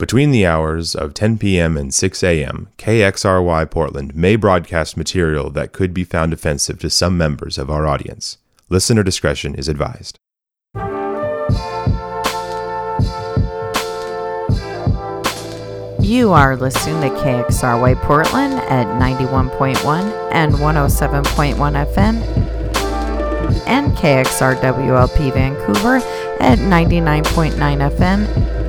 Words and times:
Between 0.00 0.30
the 0.30 0.46
hours 0.46 0.94
of 0.94 1.12
10 1.12 1.36
p.m. 1.36 1.76
and 1.76 1.92
6 1.92 2.22
a.m., 2.22 2.68
KXRY 2.78 3.70
Portland 3.70 4.16
may 4.16 4.34
broadcast 4.34 4.96
material 4.96 5.50
that 5.50 5.72
could 5.72 5.92
be 5.92 6.04
found 6.04 6.32
offensive 6.32 6.78
to 6.78 6.88
some 6.88 7.18
members 7.18 7.58
of 7.58 7.68
our 7.68 7.86
audience. 7.86 8.38
Listener 8.70 9.02
discretion 9.02 9.54
is 9.54 9.68
advised. 9.68 10.16
You 16.02 16.32
are 16.32 16.56
listening 16.56 17.02
to 17.02 17.14
KXRY 17.18 18.00
Portland 18.00 18.54
at 18.54 18.86
91.1 18.86 20.32
and 20.32 20.54
107.1 20.54 21.92
FM 21.92 22.22
and 23.66 23.92
KXRWLP 23.92 25.34
Vancouver 25.34 25.96
at 26.40 26.58
99.9 26.58 27.52
FM 27.90 28.60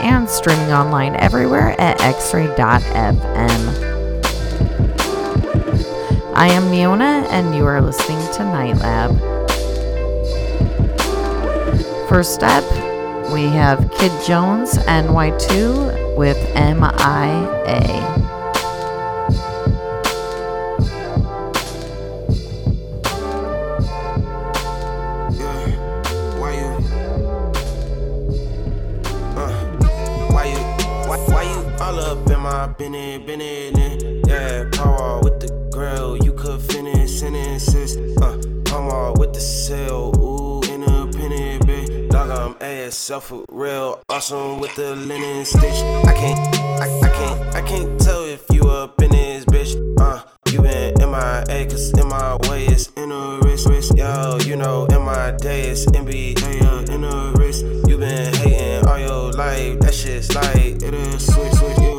and 0.00 0.28
streaming 0.28 0.72
online 0.72 1.16
everywhere 1.16 1.78
at 1.80 1.98
xray.fm. 1.98 2.84
I 6.34 6.48
am 6.48 6.64
Neona 6.64 7.26
and 7.30 7.54
you 7.54 7.64
are 7.64 7.80
listening 7.80 8.20
to 8.34 8.44
Night 8.44 8.76
Lab. 8.76 9.18
First 12.08 12.42
up, 12.42 12.64
we 13.32 13.44
have 13.44 13.90
Kid 13.92 14.12
Jones 14.26 14.74
NY2 14.78 16.16
with 16.16 16.38
MIA. 16.54 18.23
Been 32.78 32.94
it, 32.94 33.26
been 33.26 33.40
it, 33.40 34.26
yeah. 34.28 34.68
Power 34.72 35.20
with 35.20 35.40
the 35.40 35.48
grill, 35.72 36.16
you 36.18 36.32
could 36.32 36.60
finish 36.60 37.20
sentences. 37.20 37.96
Uh, 38.22 38.38
power 38.64 39.12
with 39.14 39.34
the 39.34 39.40
cell, 39.40 40.14
ooh, 40.16 40.62
independent, 40.62 41.66
bitch. 41.66 42.10
Dog, 42.10 42.30
I'm 42.30 42.54
ASL 42.54 43.20
for 43.20 43.44
real, 43.50 44.02
awesome 44.08 44.60
with 44.60 44.74
the 44.76 44.94
linen 44.94 45.44
stitch. 45.44 45.80
I 46.10 46.14
can't, 46.14 46.38
I, 46.80 46.86
I 47.00 47.08
can't, 47.08 47.54
I 47.56 47.62
can't 47.62 48.00
tell 48.00 48.24
if 48.24 48.44
you 48.50 48.62
up 48.70 49.02
in 49.02 49.10
this 49.10 49.44
bitch. 49.44 49.74
Uh, 49.98 50.22
you 50.50 50.62
been 50.62 50.94
MIA, 50.98 51.66
cause 51.68 51.90
in 51.92 52.08
my 52.08 52.36
way 52.48 52.66
it's 52.66 52.88
in 52.92 53.10
a 53.10 53.40
wrist, 53.42 53.68
wrist. 53.68 53.96
Yo, 53.96 54.38
you 54.44 54.56
know, 54.56 54.86
in 54.86 55.02
my 55.02 55.32
day 55.32 55.70
it's 55.70 55.86
NBA, 55.86 56.88
in 56.88 57.04
a 57.04 57.32
wrist. 57.36 57.64
You 57.88 57.98
been 57.98 58.32
hating 58.34 58.86
all 58.88 58.98
your 58.98 59.32
life, 59.32 59.80
that 59.80 59.94
shit's 59.94 60.34
like, 60.34 60.82
it'll 60.82 61.18
switch, 61.18 61.52
switch. 61.54 61.93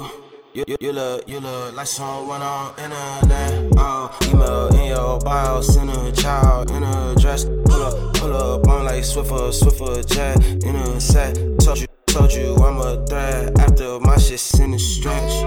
You, 0.56 0.64
you, 0.70 0.78
you 0.80 0.94
look, 0.94 1.28
you 1.28 1.42
look 1.42 1.75
like 1.75 1.86
someone 1.86 2.42
on 2.42 2.70
internet. 2.80 3.73
Oh, 3.75 4.17
email 4.23 4.67
in 4.80 4.88
your 4.88 5.20
bio, 5.20 5.59
send 5.59 5.89
a 5.89 6.14
child 6.14 6.72
in 6.72 6.81
a 6.81 7.14
dress. 7.20 7.44
Pull 7.44 7.84
up, 7.84 8.14
pull 8.14 8.34
up 8.34 8.66
on 8.66 8.86
like 8.86 9.03
Swiffer, 9.03 9.52
Swiffer 9.52 10.08
jet 10.08 10.42
in 10.64 10.78
a 10.78 11.02
set. 11.02 11.36
Told 11.59 11.80
you, 11.80 11.88
told 12.08 12.31
you 12.31 12.56
I'm 12.56 12.78
a 12.78 13.06
threat 13.06 13.59
after 13.59 14.00
my 14.00 14.16
shit's 14.17 14.58
in 14.58 14.72
the 14.72 14.80
stretch. 14.80 15.44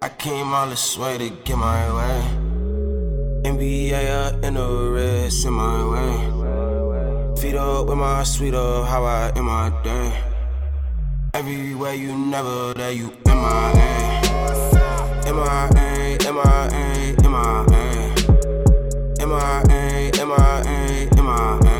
I 0.00 0.08
came 0.08 0.54
all 0.54 0.70
this 0.70 0.96
way 0.96 1.18
to 1.18 1.28
get 1.28 1.58
my 1.58 1.84
way. 1.94 2.22
NBA 3.44 4.42
in 4.42 4.54
the 4.54 4.66
wrist 4.66 5.44
in 5.44 5.52
my 5.52 5.84
way. 5.92 7.36
Feet 7.36 7.54
up 7.54 7.86
with 7.86 7.98
my 7.98 8.22
sweet 8.22 8.54
up, 8.54 8.88
how 8.88 9.04
I 9.04 9.30
in 9.36 9.44
my 9.44 9.68
day. 9.82 10.33
Everywhere 11.34 11.94
you 11.94 12.16
never 12.16 12.72
there, 12.74 12.92
you 12.92 13.10
MIA. 13.26 14.22
MIA, 15.26 16.16
MIA, 16.30 17.16
MIA. 17.24 17.74
MIA, 19.18 20.12
MIA, 20.14 21.10
MIA. 21.18 21.74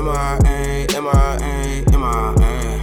MIA, 0.00 0.86
MIA, 0.96 1.84
MIA. 1.92 2.80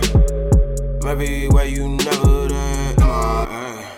Everywhere 1.10 1.66
you 1.66 1.90
never 1.90 2.48
there, 2.48 2.94
MIA. 3.00 3.90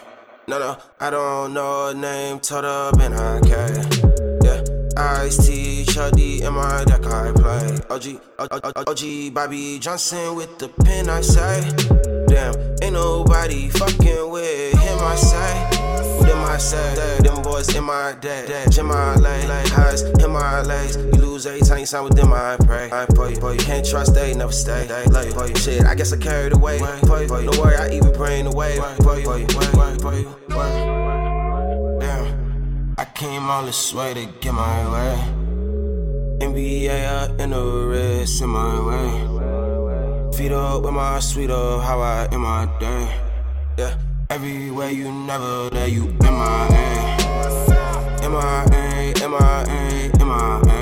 No, 0.48 0.58
no, 0.58 0.78
I 1.02 1.10
don't 1.10 1.54
know 1.54 1.90
a 1.90 1.94
name, 1.94 2.40
told 2.40 2.64
up 2.64 2.98
and 3.02 3.14
I 3.14 3.42
care. 3.42 4.05
Ice 4.98 5.46
T, 5.46 5.84
Chuddy, 5.86 6.42
am 6.42 6.58
I 6.58 6.86
that 6.86 7.06
I 7.06 7.32
play? 7.34 7.80
OG, 7.90 8.88
OG, 8.88 9.34
Bobby 9.34 9.78
Johnson 9.80 10.36
with 10.36 10.58
the 10.58 10.70
pen, 10.70 11.10
I 11.10 11.22
say. 11.22 11.62
Damn, 12.28 12.56
ain't 12.82 12.94
nobody 12.94 13.70
fucking 13.70 14.30
with 14.30 14.74
him, 14.80 15.00
I 15.00 15.16
say. 15.16 15.86
Them 16.26 16.44
I 16.44 16.58
say, 16.58 17.20
them 17.22 17.44
boys 17.44 17.76
in 17.76 17.84
my 17.84 18.14
day. 18.22 18.66
Jim 18.72 18.88
my 18.88 19.16
lay, 19.16 19.42
highs 19.68 20.02
in 20.02 20.32
my 20.32 20.62
legs. 20.62 20.96
You 20.96 21.22
lose 21.22 21.46
every 21.46 21.62
time 21.62 21.80
you 21.80 21.86
sign 21.86 22.04
with 22.04 22.16
them, 22.16 22.32
I 22.34 22.58
pray. 22.66 22.90
I 22.92 23.06
pray, 23.06 23.36
boy, 23.36 23.52
you 23.52 23.60
can't 23.60 23.86
trust, 23.86 24.14
they 24.16 24.34
never 24.34 24.52
stay. 24.52 24.84
You, 24.84 25.34
boy, 25.34 25.54
shit, 25.56 25.84
I 25.86 25.96
guess 25.96 26.14
I 26.14 26.18
carried 26.18 26.54
away. 26.54 26.80
Boy, 27.04 27.28
boy, 27.28 27.46
don't 27.46 27.58
worry, 27.58 27.76
I 27.76 27.90
even 27.92 28.14
bring 28.14 28.48
away. 28.48 28.80
Boy, 29.00 29.24
boy, 29.24 29.46
boy, 29.46 29.98
boy, 29.98 30.26
boy. 30.50 31.25
I 32.98 33.04
came 33.04 33.50
all 33.50 33.66
this 33.66 33.94
way 33.94 34.14
to 34.14 34.26
get 34.40 34.54
my 34.54 34.90
way. 34.90 35.20
NBA 36.40 37.04
out 37.04 37.42
in 37.42 37.50
the 37.50 37.62
wrist 37.62 38.42
in 38.42 38.48
my 38.48 38.80
way. 38.88 40.32
Feet 40.32 40.54
up 40.54 40.82
with 40.82 40.94
my 40.94 41.20
sweet 41.20 41.50
up, 41.50 41.84
how 41.84 42.00
I 42.00 42.30
in 42.32 42.40
my 42.40 42.70
day. 42.80 43.20
Yeah, 43.78 43.98
everywhere 44.30 44.92
you 44.92 45.12
never 45.12 45.70
there, 45.72 45.90
you 45.90 46.04
in 46.08 46.34
my 46.40 46.68
A. 46.72 48.24
In 48.24 48.32
my 48.32 48.64
A, 48.72 49.14
in 49.22 49.30
my 49.30 49.66
A, 49.68 50.12
in 50.18 50.28
my 50.28 50.62
A. 50.66 50.80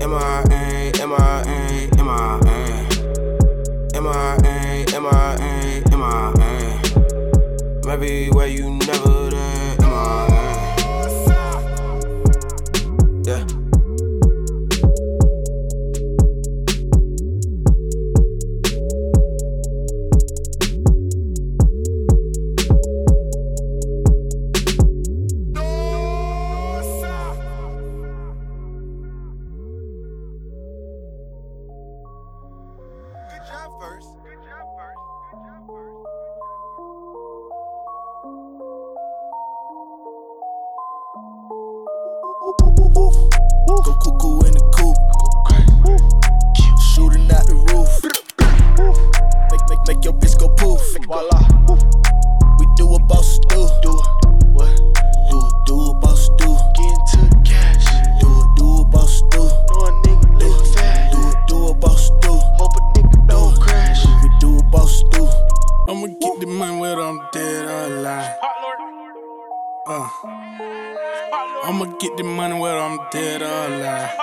In 0.00 0.08
my 0.08 0.42
A, 0.50 0.92
in 1.02 1.08
my 1.10 1.42
A, 1.44 1.90
in 1.98 2.06
my 2.06 2.40
A. 2.46 2.56
In 3.96 4.02
my 4.02 4.36
A, 4.44 4.86
in 4.96 5.02
my 5.02 5.36
A, 5.40 5.82
in 5.92 5.98
my 5.98 6.32
A. 6.40 7.92
Everywhere 7.92 8.46
you 8.46 8.70
never 8.70 9.19
Good 33.80 33.88
job 33.88 33.92
first. 33.92 34.08
Good 34.22 34.40
job 34.44 34.66
first. 34.76 34.98
Good 35.32 35.40
job 35.46 35.60
first. 35.66 35.96
Go 43.66 43.76
cuckoo 43.84 44.40
in 44.46 44.52
the 44.52 44.60
coop. 44.76 44.96
Shooting 46.92 47.30
out 47.32 47.46
the 47.46 47.54
roof. 47.72 47.92
Make, 49.50 49.64
make, 49.70 49.82
make 49.88 50.04
your 50.04 50.14
bitch 50.14 50.36
go 50.38 50.48
poof. 50.56 50.82
Voila. 51.06 51.40
We 52.58 52.66
do 52.76 52.86
what 52.86 53.08
boss 53.08 53.38
do. 53.48 53.68
Do 53.82 53.92
what? 53.94 54.19
Get 72.10 72.16
the 72.16 72.24
money 72.24 72.58
whether 72.58 72.78
I'm 72.78 72.98
dead 73.10 73.42
or 73.42 73.74
alive. 73.74 74.19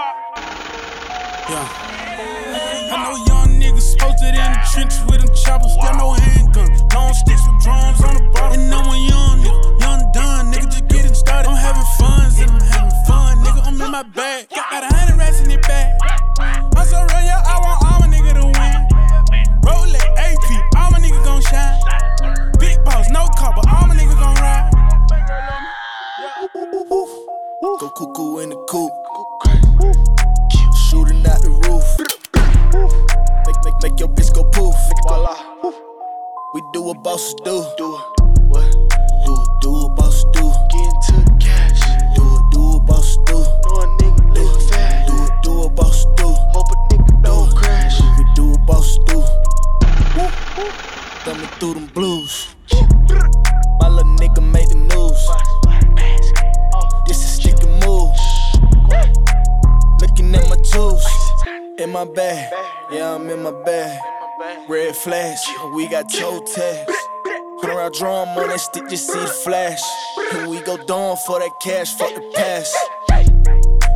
For 71.25 71.39
that 71.39 71.59
cash, 71.59 71.93
fuck 71.95 72.13
the 72.13 72.21
past. 72.35 72.75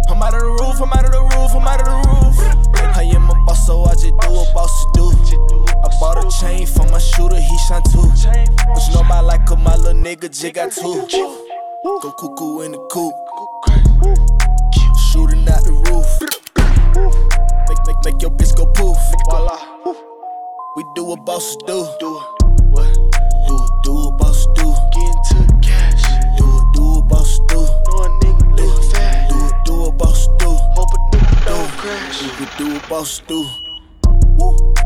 I'm 0.09 0.21
out 0.23 0.33
of 0.33 0.41
the 0.41 0.47
roof, 0.47 0.81
I'm 0.81 0.91
out 0.94 1.06
of 1.06 1.12
the 1.12 1.21
roof, 1.21 1.51
I'm 1.53 1.68
out 1.68 1.81
of 1.81 1.88
the 1.88 1.97
roof. 2.09 2.38
I 2.97 3.03
am 3.03 3.29
a 3.29 3.35
boss, 3.45 3.65
so 3.68 3.83
I 3.83 3.94
just 3.94 4.18
do 4.18 4.31
what 4.31 4.53
bosses 4.53 4.85
do. 4.94 5.12
I 5.83 5.89
bought 6.00 6.18
a 6.18 6.29
chain 6.39 6.65
for 6.65 6.85
my 6.88 6.97
shooter, 6.97 7.39
he 7.39 7.57
shine 7.68 7.83
too. 7.91 8.09
But 8.73 8.81
you 8.88 8.94
know 8.95 9.21
like 9.23 9.50
a 9.50 9.56
my 9.56 9.75
little 9.75 9.94
nigga 9.94 10.29
jig 10.29 10.56
got 10.56 10.71
two. 10.71 11.06
Go 11.83 12.12
cuckoo 12.12 12.62
in 12.62 12.71
the 12.71 12.79
coop. 12.89 13.13
Shooting 15.12 15.47
out 15.50 15.63
the 15.63 15.73
roof. 15.89 16.09
Make, 17.68 17.81
make, 17.85 18.06
make 18.06 18.21
your 18.21 18.31
bitch 18.31 18.56
go 18.56 18.65
poof. 18.65 18.97
Voila. 19.29 19.57
We 20.75 20.83
do 20.95 21.03
what 21.03 21.25
bosses 21.25 21.57
do. 21.68 21.88
Do 22.00 22.19
what? 22.71 22.94
Do 23.47 23.81
do 23.83 23.94
what 23.94 24.18
bosses 24.18 24.47
do. 24.56 24.70
Do 32.57 32.80
bosses 32.88 33.21
do. 33.27 33.45
Woo. 34.38 34.81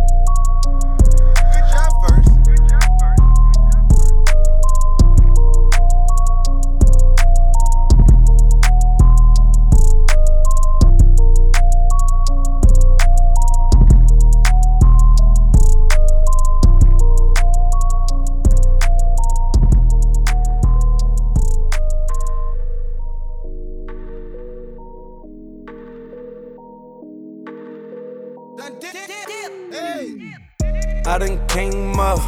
I 31.07 31.19
done 31.19 31.45
came 31.47 31.99
up, 31.99 32.19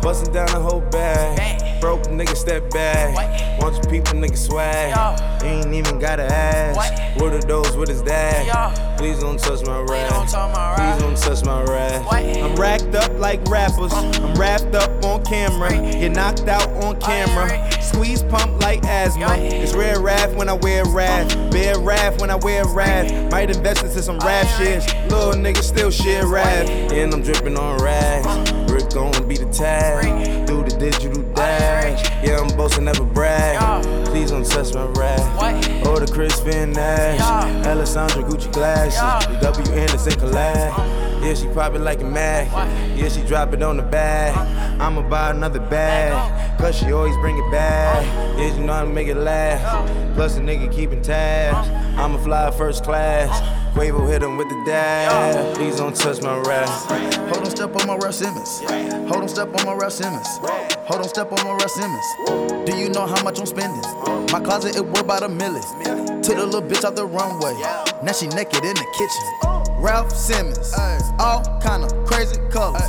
bustin' 0.00 0.32
down 0.32 0.46
the 0.46 0.58
whole 0.58 0.80
bag. 0.80 1.43
Broke 1.84 2.04
nigga 2.04 2.34
step 2.34 2.70
back. 2.70 3.60
Your 3.60 3.70
people 3.90 4.14
nigga 4.14 4.38
swag. 4.38 4.96
Ain't 5.42 5.74
even 5.74 5.98
gotta 5.98 6.22
ask. 6.22 7.20
What 7.20 7.34
are 7.34 7.42
those? 7.42 7.76
What 7.76 7.90
is 7.90 8.02
that? 8.04 8.96
Please 8.96 9.18
don't 9.18 9.38
touch 9.38 9.66
my 9.66 9.80
rap. 9.80 10.10
Please 10.78 11.02
don't 11.02 11.18
touch 11.18 11.44
my 11.44 11.62
rap. 11.64 12.10
I'm 12.10 12.56
racked 12.56 12.94
up 12.94 13.12
like 13.18 13.46
rappers. 13.48 13.92
I'm 13.92 14.34
wrapped 14.36 14.74
up 14.74 15.04
on 15.04 15.24
camera. 15.24 15.72
Get 15.72 16.12
knocked 16.12 16.48
out 16.48 16.70
on 16.82 16.98
camera. 17.00 17.70
Squeeze 17.82 18.22
pump 18.22 18.62
like 18.62 18.82
asthma. 18.84 19.36
It's 19.36 19.74
rare 19.74 20.00
wrath 20.00 20.34
when 20.36 20.48
I 20.48 20.54
wear 20.54 20.86
wrath. 20.86 21.28
Bear 21.50 21.78
wrath 21.78 22.18
when 22.18 22.30
I 22.30 22.36
wear 22.36 22.66
wrath. 22.66 23.30
Might 23.30 23.50
invest 23.54 23.84
into 23.84 24.00
some 24.00 24.18
rap 24.20 24.46
shit. 24.56 24.86
Little 25.10 25.34
nigga 25.34 25.62
still 25.62 25.90
shit 25.90 26.24
rap. 26.24 26.66
And 26.66 27.12
I'm 27.12 27.20
dripping 27.20 27.58
on 27.58 27.76
rags. 27.82 28.26
Rick 28.72 28.94
gon' 28.94 29.28
be 29.28 29.36
the 29.36 29.50
tag. 29.52 30.46
Do 30.46 30.62
the 30.64 30.74
digital 30.78 31.23
dash. 31.34 32.04
Yeah, 32.24 32.40
I'm 32.40 32.56
boasting, 32.56 32.84
never 32.84 33.04
brag. 33.04 33.84
Please 34.06 34.30
don't 34.30 34.46
touch 34.46 34.74
my 34.74 34.86
rap. 34.86 35.20
Or 35.86 35.96
oh, 35.96 35.98
the 36.00 36.10
Chris 36.12 36.38
Finn 36.40 36.72
Nash. 36.72 37.20
Alessandra 37.66 38.22
Gucci 38.22 38.52
glasses. 38.52 39.26
The 39.26 39.52
W 39.52 39.72
Anderson 39.72 40.12
collab. 40.12 41.04
Yeah, 41.22 41.34
she 41.34 41.46
pop 41.48 41.74
it 41.74 41.80
like 41.80 42.00
a 42.00 42.04
mag. 42.04 42.48
Yeah, 42.98 43.08
she 43.08 43.22
drop 43.22 43.52
it 43.54 43.62
on 43.62 43.76
the 43.76 43.82
bag. 43.82 44.36
I'ma 44.80 45.08
buy 45.08 45.30
another 45.30 45.60
bag. 45.60 46.58
Cause 46.58 46.76
she 46.76 46.92
always 46.92 47.16
bring 47.16 47.36
it 47.36 47.50
back. 47.50 48.04
Yeah, 48.38 48.54
you 48.54 48.64
know 48.64 48.72
how 48.72 48.84
to 48.84 48.90
make 48.90 49.08
it 49.08 49.16
laugh. 49.16 50.14
Plus, 50.14 50.36
a 50.36 50.40
nigga 50.40 50.72
keeping 50.72 51.02
tabs. 51.02 51.68
I'ma 51.98 52.18
fly 52.18 52.50
first 52.50 52.84
class. 52.84 53.63
Quavo 53.74 54.08
hit 54.08 54.22
him 54.22 54.36
with 54.36 54.48
the 54.48 54.62
dab. 54.64 55.56
Please 55.56 55.76
don't 55.76 55.96
touch 55.96 56.22
my 56.22 56.38
rap. 56.42 56.68
Hold 57.28 57.44
on, 57.44 57.50
step 57.50 57.74
on 57.74 57.86
my 57.88 57.96
Russ 57.96 58.18
Simmons. 58.18 58.60
Hold 59.10 59.22
on, 59.22 59.28
step 59.28 59.48
on 59.58 59.66
my 59.66 59.74
Russ 59.74 59.96
Simmons. 59.96 60.28
Hold 60.86 61.00
on, 61.00 61.08
step 61.08 61.32
on 61.32 61.44
my 61.44 61.54
Russ 61.54 61.74
Simmons. 61.74 62.06
Do 62.70 62.76
you 62.76 62.88
know 62.90 63.04
how 63.04 63.20
much 63.24 63.40
I'm 63.40 63.46
spending? 63.46 63.82
My 64.30 64.38
closet, 64.38 64.76
it 64.76 64.86
worth 64.86 65.00
about 65.00 65.24
a 65.24 65.28
million. 65.28 65.62
Took 66.22 66.36
the 66.36 66.46
little 66.46 66.62
bitch 66.62 66.84
out 66.84 66.94
the 66.94 67.04
runway. 67.04 67.54
Now 68.04 68.12
she 68.12 68.28
naked 68.28 68.64
in 68.64 68.74
the 68.74 68.86
kitchen. 68.94 69.82
Raf 69.82 70.12
Simons. 70.12 70.72
All 71.18 71.42
kind 71.60 71.82
of 71.82 71.92
crazy 72.06 72.40
colors. 72.50 72.80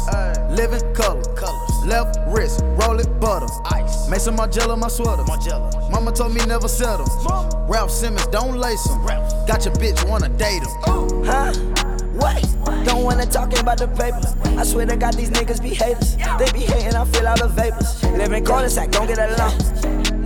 Living 0.51 0.93
color. 0.93 1.64
Left 1.85 2.17
wrist, 2.27 2.61
roll 2.63 2.99
it 2.99 3.07
butter. 3.19 3.47
Ice. 3.71 4.09
Made 4.09 4.21
some 4.21 4.37
Margiela 4.37 4.77
my 4.77 4.87
sweater. 4.87 5.23
Mama 5.91 6.11
told 6.11 6.33
me 6.33 6.43
never 6.45 6.67
settle. 6.67 7.05
Raf 7.69 7.89
Simons, 7.91 8.25
don't 8.27 8.57
lace 8.57 8.85
him. 8.89 9.05
Got 9.05 9.65
your 9.65 9.73
bitch, 9.75 10.07
wanna 10.09 10.29
date 10.29 10.63
him. 10.63 11.23
Huh? 11.25 11.53
What? 12.13 12.41
Don't 12.85 13.03
wanna 13.03 13.25
talk 13.25 13.57
about 13.59 13.77
the 13.77 13.87
paper. 13.87 14.21
I 14.59 14.63
swear 14.63 14.85
to 14.87 14.95
God, 14.95 15.13
these 15.13 15.29
niggas 15.29 15.61
be 15.61 15.69
haters. 15.69 16.17
They 16.39 16.51
be 16.51 16.65
hating, 16.65 16.95
I 16.95 17.05
feel 17.05 17.27
all 17.27 17.37
the 17.37 17.47
vapors. 17.49 18.03
Live 18.03 18.31
in 18.31 18.43
cul-de-sac, 18.43 18.89
don't 18.89 19.05
get 19.07 19.19
along. 19.19 19.53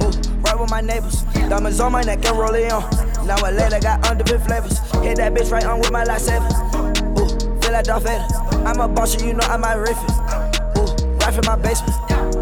Ooh, 0.01 0.11
right 0.41 0.57
with 0.57 0.69
my 0.69 0.81
neighbors. 0.81 1.23
Diamonds 1.49 1.79
on 1.79 1.91
my 1.91 2.01
neck 2.03 2.23
and 2.25 2.37
roll 2.37 2.53
it 2.53 2.71
on. 2.71 2.83
Now 3.27 3.35
a 3.43 3.51
later 3.51 3.79
got 3.79 4.01
underbit 4.03 4.45
flavors. 4.45 4.79
Hit 5.03 5.17
that 5.17 5.33
bitch 5.33 5.51
right 5.51 5.65
on 5.65 5.79
with 5.79 5.91
my 5.91 6.05
lightsaber. 6.05 6.47
Ooh, 7.19 7.27
feel 7.61 7.73
like 7.73 7.85
Darth 7.85 8.03
Vader. 8.03 8.25
I'm 8.65 8.79
a 8.79 8.87
boss, 8.87 9.21
you 9.21 9.33
know 9.33 9.43
I 9.43 9.57
might 9.57 9.75
riff 9.75 9.97
it. 9.97 10.11
Ooh, 10.11 10.38
right 11.21 11.33
from 11.33 11.45
my 11.45 11.55
basement. 11.55 11.93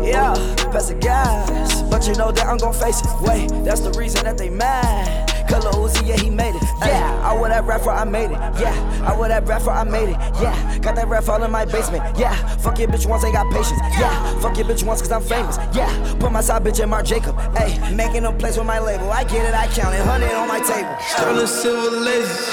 Yeah, 0.04 0.34
pass 0.72 0.90
the 0.90 0.96
gas. 0.96 1.82
But 1.84 2.08
you 2.08 2.16
know 2.16 2.32
that 2.32 2.46
I'm 2.46 2.58
gon' 2.58 2.74
face 2.74 3.02
it. 3.02 3.08
Wait, 3.22 3.50
that's 3.64 3.82
the 3.82 3.92
reason 3.92 4.24
that 4.26 4.38
they 4.38 4.50
mad. 4.50 5.28
Color 5.48 5.72
Uzi, 5.72 6.06
yeah, 6.08 6.18
he 6.18 6.30
made 6.30 6.56
it. 6.56 6.64
Yeah, 6.82 7.22
I 7.24 7.34
wear 7.34 7.50
that 7.50 7.64
rap 7.64 7.82
for 7.82 7.92
I 7.92 8.04
made 8.04 8.32
it. 8.32 8.40
Yeah, 8.60 9.06
I 9.08 9.18
wear 9.18 9.30
that 9.30 9.48
rap 9.48 9.62
for 9.62 9.72
I 9.72 9.84
made 9.86 10.10
it. 10.10 10.18
Yeah, 10.42 10.78
got 10.80 10.96
that 10.96 11.08
rap 11.08 11.28
all 11.30 11.42
in 11.42 11.52
my 11.52 11.64
basement. 11.64 12.04
Yeah, 12.18 12.36
fuck 12.58 12.80
your 12.80 12.90
bitch 12.90 13.06
once, 13.08 13.24
ain't 13.24 13.34
got 13.34 13.52
patience. 13.54 13.80
Yeah, 13.98 14.40
fuck 14.40 14.58
your 14.58 14.68
bitch 14.68 14.84
once, 14.84 15.02
cause 15.02 15.12
I'm 15.12 15.22
famous. 15.22 15.58
Yeah, 15.74 15.90
put 16.20 16.32
my 16.32 16.42
side 16.42 16.64
bitch 16.64 16.84
in 16.84 16.90
Mark 16.90 17.06
Jacob. 17.06 17.40
Hey, 17.56 17.96
making 17.96 18.26
a 18.26 18.34
place 18.34 18.58
with 18.58 18.68
my 18.68 18.80
label. 18.80 19.10
I 19.10 19.24
get 19.24 19.46
it, 19.46 19.54
I 19.54 19.68
count 19.68 19.96
it. 19.96 20.00
100 20.00 20.32
on 20.34 20.48
my 20.48 20.60
table. 20.60 20.96
Sterling 21.00 21.48
silver 21.48 21.96
lasers. 21.96 22.52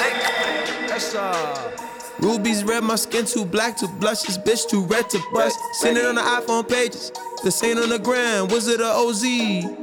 That's 0.88 1.14
uh. 1.16 1.83
Rubies 2.20 2.64
red, 2.64 2.84
my 2.84 2.96
skin 2.96 3.24
too 3.26 3.44
black 3.44 3.76
to 3.78 3.88
blush. 3.88 4.22
This 4.22 4.38
bitch 4.38 4.68
too 4.68 4.84
red 4.84 5.10
to 5.10 5.20
bust. 5.32 5.58
Seen 5.74 5.96
it 5.96 6.04
on 6.04 6.14
the 6.14 6.20
iPhone 6.20 6.68
pages. 6.68 7.10
The 7.42 7.50
ain't 7.64 7.78
on 7.78 7.90
the 7.90 7.98
gram. 7.98 8.48
Was 8.48 8.68
it 8.68 8.80
a 8.80 8.86
OZ? 8.86 9.22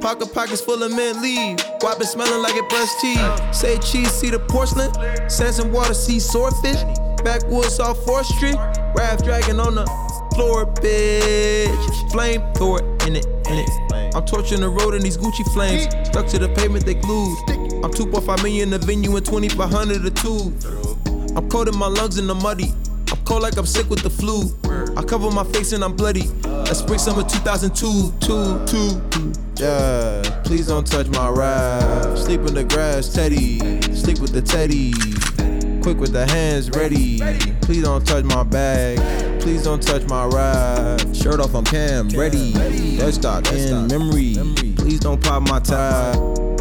Pocket 0.00 0.34
pockets 0.34 0.60
full 0.60 0.82
of 0.82 0.90
mint 0.92 1.22
leaf. 1.22 1.60
Why 1.80 1.94
been 1.94 2.06
smelling 2.06 2.42
like 2.42 2.56
it 2.56 2.68
brushed 2.68 3.00
teeth? 3.00 3.54
Say 3.54 3.78
cheese, 3.78 4.10
see 4.10 4.30
the 4.30 4.40
porcelain. 4.40 4.92
Sands 5.30 5.58
and 5.60 5.72
water, 5.72 5.94
see 5.94 6.18
swordfish. 6.18 6.82
Backwoods 7.22 7.78
off 7.78 7.98
4th 7.98 8.24
Street. 8.24 8.56
Raft 8.96 9.24
dragon 9.24 9.60
on 9.60 9.76
the 9.76 9.86
floor, 10.34 10.66
bitch. 10.66 12.10
Flame 12.10 12.42
it 12.42 13.06
in 13.06 13.16
it, 13.16 13.26
in 13.48 13.58
it. 13.58 14.14
I'm 14.14 14.24
torching 14.24 14.60
the 14.60 14.68
road 14.68 14.94
in 14.94 15.02
these 15.02 15.16
Gucci 15.16 15.44
flames. 15.52 15.84
Stuck 16.08 16.26
to 16.28 16.38
the 16.38 16.48
pavement, 16.48 16.84
they 16.84 16.94
glued. 16.94 17.38
I'm 17.84 17.92
2.5 17.92 18.42
million 18.42 18.70
the 18.70 18.78
venue 18.78 19.16
and 19.16 19.24
2500 19.24 20.04
a 20.04 20.10
two. 20.10 21.01
I'm 21.36 21.48
cold 21.48 21.68
in 21.68 21.76
my 21.76 21.86
lungs 21.86 22.18
in 22.18 22.26
the 22.26 22.34
muddy. 22.34 22.72
I'm 23.10 23.24
cold 23.24 23.42
like 23.42 23.56
I'm 23.56 23.66
sick 23.66 23.88
with 23.88 24.02
the 24.02 24.10
flu. 24.10 24.54
I 24.96 25.02
cover 25.02 25.30
my 25.30 25.44
face 25.44 25.72
and 25.72 25.82
I'm 25.82 25.94
bloody. 25.94 26.26
That's 26.42 26.78
spring 26.80 26.98
summer 26.98 27.22
2002, 27.22 28.12
two, 28.20 28.66
two. 28.66 29.32
Yeah, 29.56 30.22
please 30.44 30.66
don't 30.66 30.86
touch 30.86 31.08
my 31.08 31.28
rap. 31.28 32.18
Sleep 32.18 32.40
in 32.40 32.54
the 32.54 32.64
grass, 32.64 33.08
Teddy. 33.08 33.58
Sleep 33.94 34.18
with 34.18 34.32
the 34.32 34.42
Teddy. 34.42 34.92
Quick 35.82 35.98
with 35.98 36.12
the 36.12 36.26
hands 36.28 36.70
ready. 36.70 37.18
Please 37.62 37.82
don't 37.82 38.06
touch 38.06 38.24
my 38.24 38.42
bag. 38.42 38.98
Please 39.40 39.64
don't 39.64 39.82
touch 39.82 40.04
my 40.06 40.26
rap. 40.26 41.00
Shirt 41.14 41.40
off 41.40 41.54
on 41.54 41.64
cam, 41.64 42.08
ready. 42.10 42.52
Stock 43.10 43.50
in 43.52 43.86
memory. 43.88 44.36
Please 44.76 45.00
don't 45.00 45.22
pop 45.22 45.42
my 45.42 45.58
tie. 45.60 46.51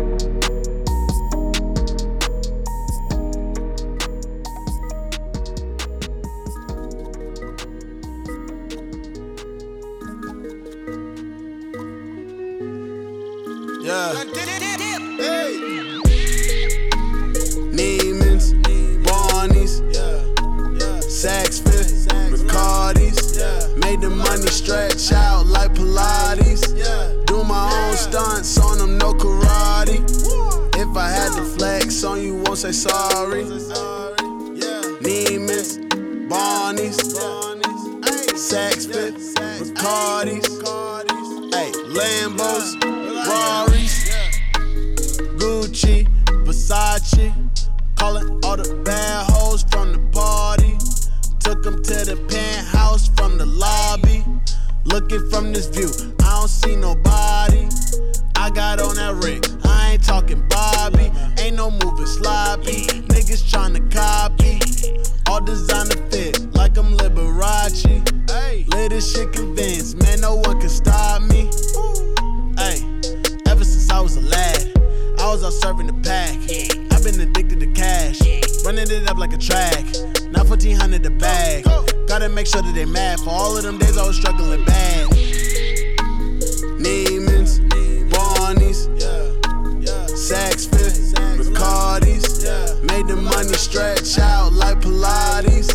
Say 32.74 32.94
sorry. 32.94 33.44
Neiman's, 35.04 35.78
Barney's, 36.30 36.98
Saks 38.38 38.86
Fifth. 38.92 39.38
Hey, 41.54 41.72
Lambos, 41.96 42.78
Rarries, 43.28 44.10
Gucci, 45.38 46.08
Versace. 46.46 47.34
Calling 47.96 48.30
all 48.46 48.58
the 48.58 48.82
bad 48.86 49.30
hoes 49.30 49.63
from 49.63 49.92
the 49.94 50.00
party. 50.12 50.78
Took 51.40 51.63
them 51.63 51.84
to 51.84 52.06
the 52.06 52.16
penthouse 52.30 53.10
from 53.10 53.38
the 53.38 53.46
lobby. 53.46 54.24
Looking 54.86 55.30
from 55.30 55.51
this 55.54 55.68
view, 55.68 55.92
I 56.22 56.40
don't 56.40 56.48
see 56.48 56.75
nobody. 56.75 57.68
I 58.36 58.50
got 58.50 58.80
on 58.80 58.96
that 58.96 59.16
rig, 59.24 59.44
I 59.91 59.95
ain't 59.95 60.03
talking 60.05 60.41
Bobby. 60.48 61.12
Ain't 61.38 61.57
no 61.57 61.69
moving 61.69 62.05
sloppy. 62.05 62.88
Niggas 63.12 63.43
tryna 63.43 63.91
copy. 63.91 64.57
All 65.27 65.41
designer 65.43 65.98
fit, 66.10 66.55
like 66.55 66.77
I'm 66.77 66.95
Liberace. 66.95 67.83
Let 68.71 68.91
this 68.91 69.13
shit 69.13 69.33
convince, 69.33 69.93
man, 69.95 70.21
no 70.21 70.38
one 70.38 70.62
can 70.62 70.69
stop 70.69 71.24
me. 71.24 71.51
Hey, 72.57 72.79
ever 73.48 73.65
since 73.65 73.89
I 73.89 74.00
was 74.00 74.15
a 74.15 74.21
lad, 74.21 74.71
I 75.19 75.27
was 75.27 75.43
out 75.43 75.51
serving 75.51 75.88
the 75.88 76.00
pack. 76.07 76.38
I've 76.93 77.03
been 77.03 77.19
addicted 77.19 77.60
to 77.60 77.67
cash, 77.74 78.21
running 78.63 78.89
it 78.89 79.10
up 79.10 79.17
like 79.17 79.33
a 79.33 79.38
track. 79.38 79.83
Now 80.31 80.45
1400 80.45 81.03
the 81.03 81.10
bag. 81.10 81.65
Gotta 82.07 82.29
make 82.29 82.48
sure 82.48 82.62
that 82.62 82.74
they 82.74 82.86
mad 82.86 83.19
for 83.19 83.31
all 83.31 83.57
of 83.57 83.63
them 83.63 83.77
days 83.77 83.98
I 83.98 84.07
was 84.07 84.15
struggling 84.15 84.63
bad. 84.63 85.10
Neiman's, 86.79 87.60
Barney's, 88.15 88.88
Saks 90.32 90.66
Fifth, 90.70 91.14
Ricardis. 91.38 92.82
Made 92.84 93.08
the 93.08 93.18
money 93.18 93.52
stretch 93.52 94.18
out 94.18 94.54
like 94.54 94.80
Pilates. 94.80 95.68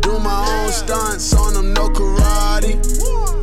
Do 0.00 0.18
my 0.18 0.64
own 0.64 0.72
stunts 0.72 1.34
on 1.34 1.52
them, 1.52 1.74
no 1.74 1.90
karate. 1.90 2.80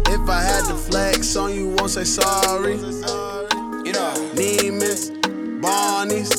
If 0.09 0.27
I 0.27 0.41
had 0.41 0.65
to 0.65 0.73
flex 0.73 1.35
on 1.35 1.53
you, 1.53 1.75
won't 1.77 1.91
say 1.91 2.05
sorry. 2.05 2.73
You 2.73 3.93
know, 3.93 4.13
Neiman's, 4.33 5.11
Barney's, 5.61 6.31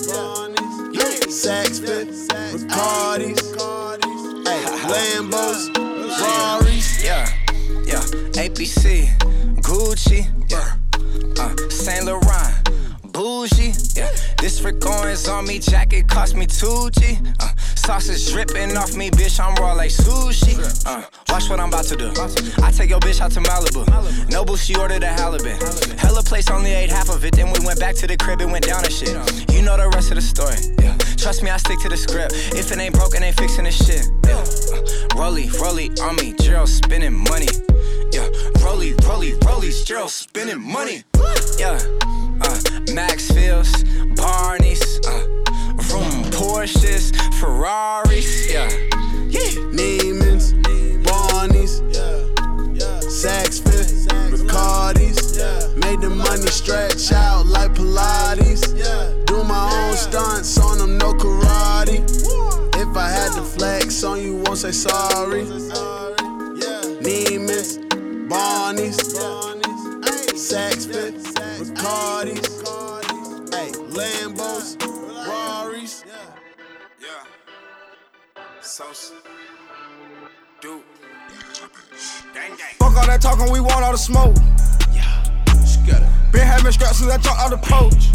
Saks 1.30 1.78
Fifth, 1.78 2.28
Ricardis. 2.52 3.38
Lambos, 4.90 5.68
Rarries. 6.18 7.04
Yeah, 7.04 7.24
yeah. 7.84 8.00
APC, 8.42 9.06
Gucci, 9.60 10.26
yeah. 10.50 10.74
Uh, 11.38 11.54
Saint 11.70 12.06
Laurent, 12.06 12.67
bougie, 13.18 13.74
yeah. 13.96 14.08
This 14.38 14.62
Rick 14.62 14.86
Owens 14.86 15.28
on 15.28 15.44
me, 15.46 15.58
jacket 15.58 16.06
cost 16.06 16.36
me 16.36 16.46
2G. 16.46 17.34
Uh, 17.40 17.56
sausage 17.74 18.32
dripping 18.32 18.76
off 18.76 18.94
me, 18.94 19.10
bitch, 19.10 19.40
I'm 19.40 19.56
raw 19.56 19.72
like 19.72 19.90
sushi. 19.90 20.54
Uh, 20.86 21.02
watch 21.28 21.50
what 21.50 21.58
I'm 21.58 21.68
about 21.68 21.86
to 21.86 21.96
do. 21.96 22.12
I 22.62 22.70
take 22.70 22.90
your 22.90 23.00
bitch 23.00 23.20
out 23.20 23.32
to 23.32 23.40
Malibu. 23.40 23.82
Noble, 24.30 24.56
she 24.56 24.76
ordered 24.76 25.02
a 25.02 25.08
halibut. 25.08 25.60
Hella 25.98 26.22
place 26.22 26.48
only 26.48 26.72
ate 26.72 26.90
half 26.90 27.08
of 27.08 27.24
it, 27.24 27.34
then 27.34 27.50
we 27.50 27.58
went 27.66 27.80
back 27.80 27.96
to 27.96 28.06
the 28.06 28.16
crib 28.16 28.40
and 28.40 28.52
went 28.52 28.66
down 28.66 28.84
and 28.84 28.92
shit. 28.92 29.10
You 29.52 29.62
know 29.62 29.76
the 29.76 29.90
rest 29.94 30.10
of 30.10 30.14
the 30.14 30.22
story. 30.22 30.56
Yeah. 30.78 30.96
Trust 31.16 31.42
me, 31.42 31.50
I 31.50 31.56
stick 31.56 31.80
to 31.80 31.88
the 31.88 31.96
script. 31.96 32.34
If 32.54 32.70
it 32.70 32.78
ain't 32.78 32.94
broken, 32.94 33.24
ain't 33.24 33.36
fixing 33.36 33.64
this 33.64 33.84
shit. 33.84 34.06
Yeah. 34.26 34.38
Uh, 34.38 35.18
rolly, 35.18 35.50
rolly 35.60 35.90
on 36.02 36.14
me, 36.16 36.34
Gerald 36.38 36.68
spending 36.68 37.14
money. 37.14 37.48
Yeah, 38.12 38.28
rolly, 38.64 38.94
rolly, 39.04 39.34
rolly, 39.44 39.72
Gerald 39.84 40.10
spending 40.10 40.60
money. 40.60 41.02
Yeah, 41.58 41.78
uh, 42.40 42.60
Max 42.92 43.30
Fields, 43.30 43.84
Barney's, 44.16 45.00
uh, 45.06 45.26
room 45.92 46.24
Porsches, 46.32 47.14
Ferraris. 47.38 48.50
Yeah, 48.50 48.68
yeah. 49.28 49.68
Neiman's, 49.72 50.52
Barney's, 51.04 51.80
Saks 53.08 53.62
Fifth, 53.62 54.08
Ricardis. 54.32 55.76
Made 55.76 56.00
the 56.00 56.10
money 56.10 56.46
stretch 56.48 57.12
out 57.12 57.46
like 57.46 57.72
Pilates. 57.74 58.62
Do 59.26 59.44
my 59.44 59.88
own 59.88 59.96
stunts 59.96 60.58
on 60.58 60.78
them, 60.78 60.98
no 60.98 61.12
karate. 61.14 62.02
If 62.76 62.96
I 62.96 63.08
had 63.08 63.32
to 63.34 63.42
flex 63.42 64.04
on 64.04 64.22
you, 64.22 64.36
won't 64.36 64.58
say 64.58 64.72
sorry. 64.72 65.44
Neiman's, 67.02 67.78
Barney's, 68.28 68.98
Saks 70.38 71.37
Ricardis. 71.88 73.54
Hey, 73.54 73.70
Lambos, 73.72 74.76
Rarries. 75.26 76.04
Yeah. 77.00 77.24
Sosa. 78.60 79.14
Dude. 80.60 80.82
Gang 82.34 82.50
gang. 82.50 82.74
Fuck 82.78 82.96
all 82.96 83.06
that 83.06 83.22
talking, 83.22 83.50
we 83.52 83.60
want 83.60 83.84
all 83.84 83.92
the 83.92 83.98
smoke. 83.98 84.36
Yeah. 84.92 85.24
Been 86.30 86.46
having 86.46 86.72
scraps 86.72 86.98
since 86.98 87.10
I 87.10 87.16
dropped 87.16 87.40
out 87.40 87.50
the 87.50 87.58
poach. 87.58 88.08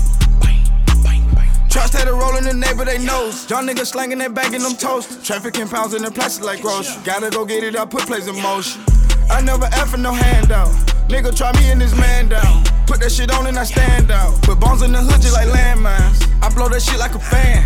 Trucks 1.70 1.92
had 1.92 2.08
a 2.08 2.14
roll 2.14 2.38
in 2.38 2.44
the 2.44 2.54
neighbor, 2.54 2.86
they 2.86 3.04
knows. 3.04 3.50
Young 3.50 3.66
niggas 3.66 3.88
slanging 3.88 4.22
and 4.22 4.36
bagging 4.36 4.62
them 4.62 4.76
toast. 4.76 5.26
Trafficking 5.26 5.68
pounds 5.68 5.96
in 5.96 6.04
the 6.04 6.12
plastic 6.12 6.46
like 6.46 6.62
grocery. 6.62 7.02
Gotta 7.04 7.32
go 7.32 7.46
get 7.46 7.64
it, 7.64 7.76
I 7.76 7.86
put 7.86 8.06
plays 8.06 8.28
in 8.28 8.40
motion. 8.40 8.84
I 9.30 9.42
never 9.42 9.66
effing 9.66 10.02
no 10.02 10.14
handout. 10.14 10.72
Nigga 11.08 11.36
try 11.36 11.52
me 11.60 11.72
and 11.72 11.82
this 11.82 11.96
man 11.96 12.30
down. 12.30 12.64
Put 12.88 13.00
that 13.02 13.12
shit 13.12 13.32
on 13.32 13.48
and 13.48 13.58
I 13.58 13.64
stand 13.64 14.12
out. 14.12 14.42
Put 14.42 14.60
bones 14.60 14.82
in 14.82 14.92
the 14.92 15.00
hood 15.00 15.22
just 15.22 15.34
like 15.34 15.48
landmines. 15.48 16.28
I 16.42 16.50
blow 16.54 16.70
that 16.70 16.82
shit 16.82 17.00
like 17.00 17.16
a 17.16 17.20
fan. 17.20 17.64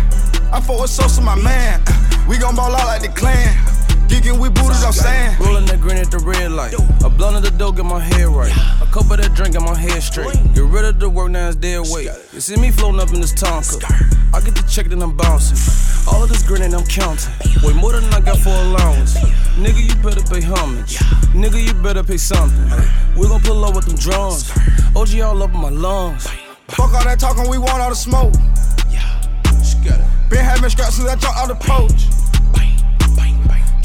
I 0.52 0.60
fought 0.60 0.80
with 0.80 0.90
Sosa, 0.90 1.20
my 1.20 1.36
man. 1.36 1.82
We 2.28 2.38
gon' 2.38 2.54
ball 2.56 2.74
out 2.74 2.86
like 2.86 3.02
the 3.02 3.08
clan. 3.08 3.56
Geeking, 4.08 4.40
we 4.40 4.48
booted 4.48 4.82
off 4.84 4.94
sand. 4.94 5.38
Rolling 5.38 5.66
that 5.66 5.80
green 5.80 5.98
at 5.98 6.10
the 6.10 6.18
red 6.18 6.50
light. 6.52 6.74
A 7.04 7.08
blunt 7.08 7.36
of 7.36 7.42
the 7.42 7.50
dough, 7.50 7.72
get 7.72 7.84
my 7.84 8.00
head 8.00 8.28
right. 8.28 8.52
A 8.80 8.86
cup 8.86 9.10
of 9.10 9.18
that 9.18 9.34
drink, 9.34 9.52
get 9.52 9.62
my 9.62 9.76
head 9.76 10.02
straight. 10.02 10.32
Get 10.54 10.64
rid 10.64 10.84
of 10.84 10.98
the 10.98 11.08
work, 11.08 11.30
now 11.30 11.48
it's 11.48 11.56
dead 11.56 11.86
weight. 11.90 12.08
You 12.32 12.40
see 12.40 12.56
me 12.56 12.70
floating 12.70 13.00
up 13.00 13.12
in 13.12 13.20
this 13.20 13.32
Tonka. 13.32 13.84
I 14.34 14.40
get 14.40 14.54
the 14.54 14.64
check, 14.68 14.86
then 14.86 15.02
I'm 15.02 15.16
bouncing. 15.16 15.58
All 16.10 16.22
of 16.22 16.28
this 16.28 16.42
grinning, 16.42 16.74
I'm 16.74 16.86
counting. 16.86 17.32
Way 17.62 17.74
more 17.74 17.92
than 17.92 18.04
I 18.14 18.20
got 18.20 18.38
for 18.38 18.50
allowance. 18.50 19.14
Nigga, 19.60 19.80
you 19.86 19.94
better 20.02 20.22
pay 20.22 20.40
homage. 20.40 20.98
Nigga, 21.36 21.62
you 21.62 21.74
better 21.82 22.02
pay 22.02 22.16
something. 22.16 22.64
We 23.16 23.28
gon' 23.28 23.40
pull 23.42 23.64
up 23.64 23.76
with 23.76 23.86
them 23.86 23.96
drums. 23.96 24.50
OG 24.96 25.20
all 25.20 25.42
up 25.42 25.52
in 25.54 25.60
my 25.60 25.70
lungs. 25.70 26.26
Fuck 26.68 26.94
all 26.94 27.04
that 27.04 27.20
talking, 27.20 27.48
we 27.48 27.58
want 27.58 27.80
all 27.80 27.90
the 27.90 27.96
smoke. 27.96 28.34
Been 30.28 30.44
having 30.44 30.68
scraps 30.68 30.96
since 30.96 31.08
I 31.08 31.16
dropped 31.16 31.38
out 31.38 31.48
the 31.48 31.54
poach. 31.54 32.27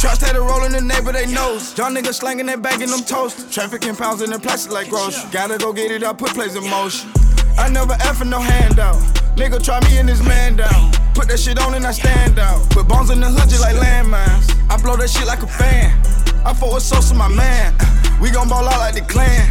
Trucks 0.03 0.19
had 0.19 0.35
a 0.35 0.41
roll 0.41 0.65
in 0.65 0.73
the 0.73 0.81
neighbor, 0.81 1.13
they 1.13 1.25
knows. 1.31 1.77
Young 1.77 1.95
niggas 1.95 2.15
slanging 2.15 2.49
and 2.49 2.61
bagging 2.61 2.89
them 2.89 3.03
toast. 3.03 3.53
Trafficking 3.53 3.95
pounds 3.95 4.21
in 4.21 4.31
the 4.31 4.37
plastic 4.37 4.73
like 4.73 4.89
grocery. 4.89 5.23
Gotta 5.31 5.57
go 5.57 5.71
get 5.71 5.91
it, 5.91 6.03
I 6.03 6.11
put 6.11 6.31
plays 6.31 6.57
in 6.57 6.69
motion. 6.69 7.09
I 7.57 7.69
never 7.69 7.93
effing 7.93 8.27
no 8.27 8.41
handout. 8.41 8.97
Nigga 9.39 9.63
try 9.63 9.79
me 9.87 9.99
and 9.99 10.09
this 10.09 10.21
man 10.21 10.57
down. 10.57 10.91
Put 11.15 11.29
that 11.29 11.39
shit 11.39 11.57
on 11.57 11.73
and 11.73 11.87
I 11.87 11.93
stand 11.93 12.37
out. 12.37 12.69
Put 12.71 12.89
bones 12.89 13.11
in 13.11 13.21
the 13.21 13.27
hood 13.27 13.47
just 13.47 13.61
like 13.61 13.77
landmines. 13.77 14.51
I 14.69 14.75
blow 14.75 14.97
that 14.97 15.09
shit 15.09 15.25
like 15.25 15.41
a 15.41 15.47
fan. 15.47 15.95
I 16.43 16.53
fought 16.53 16.73
with 16.73 16.83
Sosa, 16.83 17.15
my 17.15 17.29
man. 17.29 17.73
We 18.19 18.29
gon' 18.29 18.49
ball 18.49 18.67
out 18.67 18.79
like 18.79 18.95
the 18.95 19.07
clan. 19.07 19.47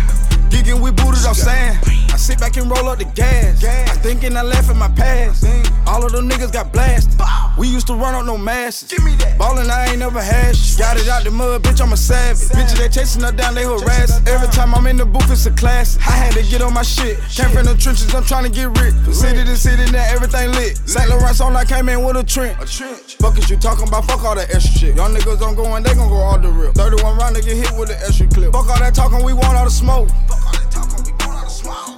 Geeking, 0.52 0.82
we 0.82 0.90
booted 0.90 1.24
off 1.24 1.36
sand. 1.36 1.78
I 2.12 2.16
sit 2.16 2.38
back 2.38 2.58
and 2.58 2.70
roll 2.70 2.88
up 2.90 2.98
the 2.98 3.06
gas. 3.06 3.64
I 3.64 3.96
thinking 4.04 4.36
I 4.36 4.42
left 4.42 4.70
in 4.70 4.76
my 4.76 4.88
past. 4.88 5.46
All 5.86 6.04
of 6.04 6.12
them 6.12 6.28
niggas 6.28 6.52
got 6.52 6.70
blasted. 6.72 7.18
We 7.56 7.68
used 7.68 7.86
to 7.86 7.94
run 7.94 8.14
up 8.14 8.26
no 8.26 8.36
masses. 8.36 8.90
Give 8.90 9.02
me 9.02 9.16
that. 9.16 9.38
Ballin', 9.38 9.70
I 9.70 9.86
ain't 9.88 9.98
never 9.98 10.20
had 10.20 10.54
shit. 10.54 10.78
Got 10.78 10.98
it 10.98 11.08
out 11.08 11.24
the 11.24 11.30
mud, 11.30 11.62
bitch, 11.62 11.80
I'm 11.80 11.92
a 11.92 11.96
savage. 11.96 12.48
Bitches, 12.48 12.76
they 12.76 12.88
chasing 12.88 13.22
her 13.22 13.32
down, 13.32 13.54
they 13.54 13.64
harass. 13.64 14.20
Every 14.26 14.48
time 14.48 14.74
I'm 14.74 14.86
in 14.86 14.96
the 14.96 15.06
booth, 15.06 15.30
it's 15.30 15.46
a 15.46 15.50
class. 15.52 15.96
I 16.00 16.12
had 16.12 16.34
to 16.34 16.42
get 16.42 16.60
on 16.60 16.74
my 16.74 16.82
shit. 16.82 17.18
Came 17.32 17.50
from 17.50 17.64
the 17.64 17.76
trenches, 17.76 18.14
I'm 18.14 18.24
trying 18.24 18.44
to 18.44 18.50
get 18.50 18.68
rich. 18.80 18.94
City 19.14 19.44
to 19.44 19.56
city, 19.56 19.90
now 19.90 20.04
everything 20.12 20.52
lit. 20.52 20.76
St. 20.84 21.08
Laurent 21.08 21.40
on, 21.40 21.56
I 21.56 21.64
came 21.64 21.88
in 21.88 22.04
with 22.04 22.16
a 22.16 22.24
trench. 22.24 22.56
A 22.60 22.66
trench. 22.66 23.16
Fuck 23.16 23.38
is 23.38 23.48
you 23.48 23.56
talking 23.56 23.88
about? 23.88 24.04
Fuck 24.04 24.24
all 24.24 24.34
that 24.34 24.54
extra 24.54 24.92
shit. 24.92 24.96
Young 24.96 25.14
niggas 25.14 25.40
don't 25.40 25.54
go 25.54 25.76
in, 25.76 25.82
they 25.82 25.94
gon' 25.94 26.08
go 26.08 26.16
all 26.16 26.38
the 26.38 26.50
real. 26.50 26.72
31 26.72 27.16
round 27.16 27.36
to 27.36 27.42
get 27.42 27.56
hit 27.56 27.72
with 27.78 27.88
the 27.88 27.98
extra 28.04 28.26
clip. 28.28 28.52
Fuck 28.52 28.68
all 28.68 28.78
that 28.78 28.94
talking, 28.94 29.24
we 29.24 29.32
want 29.32 29.56
all 29.56 29.64
the 29.64 29.70
smoke. 29.70 30.08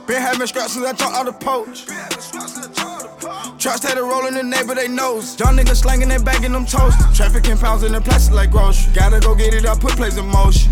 Been 0.07 0.21
having 0.21 0.47
scraps 0.47 0.73
since 0.75 0.87
I 0.87 0.93
dropped 0.93 1.17
out 1.17 1.27
the 1.27 1.33
poach. 1.33 1.87
Trucks 3.59 3.83
had 3.83 3.97
a 3.97 4.03
roll 4.03 4.27
in 4.27 4.35
the 4.35 4.43
neighbor, 4.43 4.75
they 4.75 4.89
knows. 4.89 5.39
Young 5.41 5.57
niggas 5.57 5.81
slanging 5.83 6.11
and 6.11 6.23
bagging 6.25 6.53
them 6.53 6.67
toast. 6.67 6.99
Trafficking 7.17 7.57
pounds 7.57 7.83
in 7.83 7.93
the 7.93 8.01
plastic 8.01 8.35
like 8.35 8.51
grocery. 8.51 8.93
Gotta 8.93 9.21
go 9.21 9.35
get 9.35 9.55
it, 9.55 9.65
up, 9.65 9.81
put 9.81 9.93
plays 9.93 10.19
in 10.19 10.27
motion. 10.27 10.71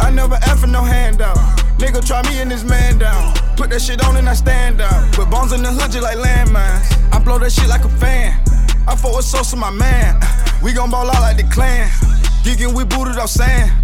I 0.00 0.10
never 0.10 0.36
effing 0.36 0.70
no 0.70 0.82
handout. 0.82 1.38
Nigga 1.78 2.06
try 2.06 2.22
me 2.28 2.40
and 2.40 2.50
this 2.50 2.62
man 2.62 2.98
down. 2.98 3.34
Put 3.56 3.70
that 3.70 3.80
shit 3.80 4.04
on 4.04 4.16
and 4.16 4.28
I 4.28 4.34
stand 4.34 4.78
down. 4.78 5.10
Put 5.12 5.30
bones 5.30 5.52
in 5.52 5.62
the 5.62 5.70
hood 5.70 5.92
just 5.92 6.02
like 6.02 6.18
landmines. 6.18 7.12
I 7.12 7.18
blow 7.18 7.38
that 7.38 7.52
shit 7.52 7.68
like 7.68 7.84
a 7.84 7.88
fan. 7.88 8.38
I 8.86 8.94
fought 8.96 9.16
with 9.16 9.24
Sosa, 9.24 9.56
my 9.56 9.70
man. 9.70 10.20
We 10.62 10.72
gon' 10.72 10.90
ball 10.90 11.08
out 11.08 11.20
like 11.22 11.38
the 11.38 11.44
clan. 11.44 11.88
Giggin', 12.44 12.74
we 12.74 12.84
booted 12.84 13.16
up 13.16 13.28
sand. 13.28 13.83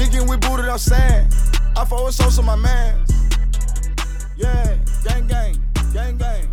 We 0.00 0.36
booted. 0.38 0.66
I 0.66 0.78
my 2.42 2.56
man. 2.56 3.04
Yeah, 4.34 4.78
gang, 5.04 5.26
gang, 5.26 5.62
gang, 5.92 6.16
gang. 6.16 6.48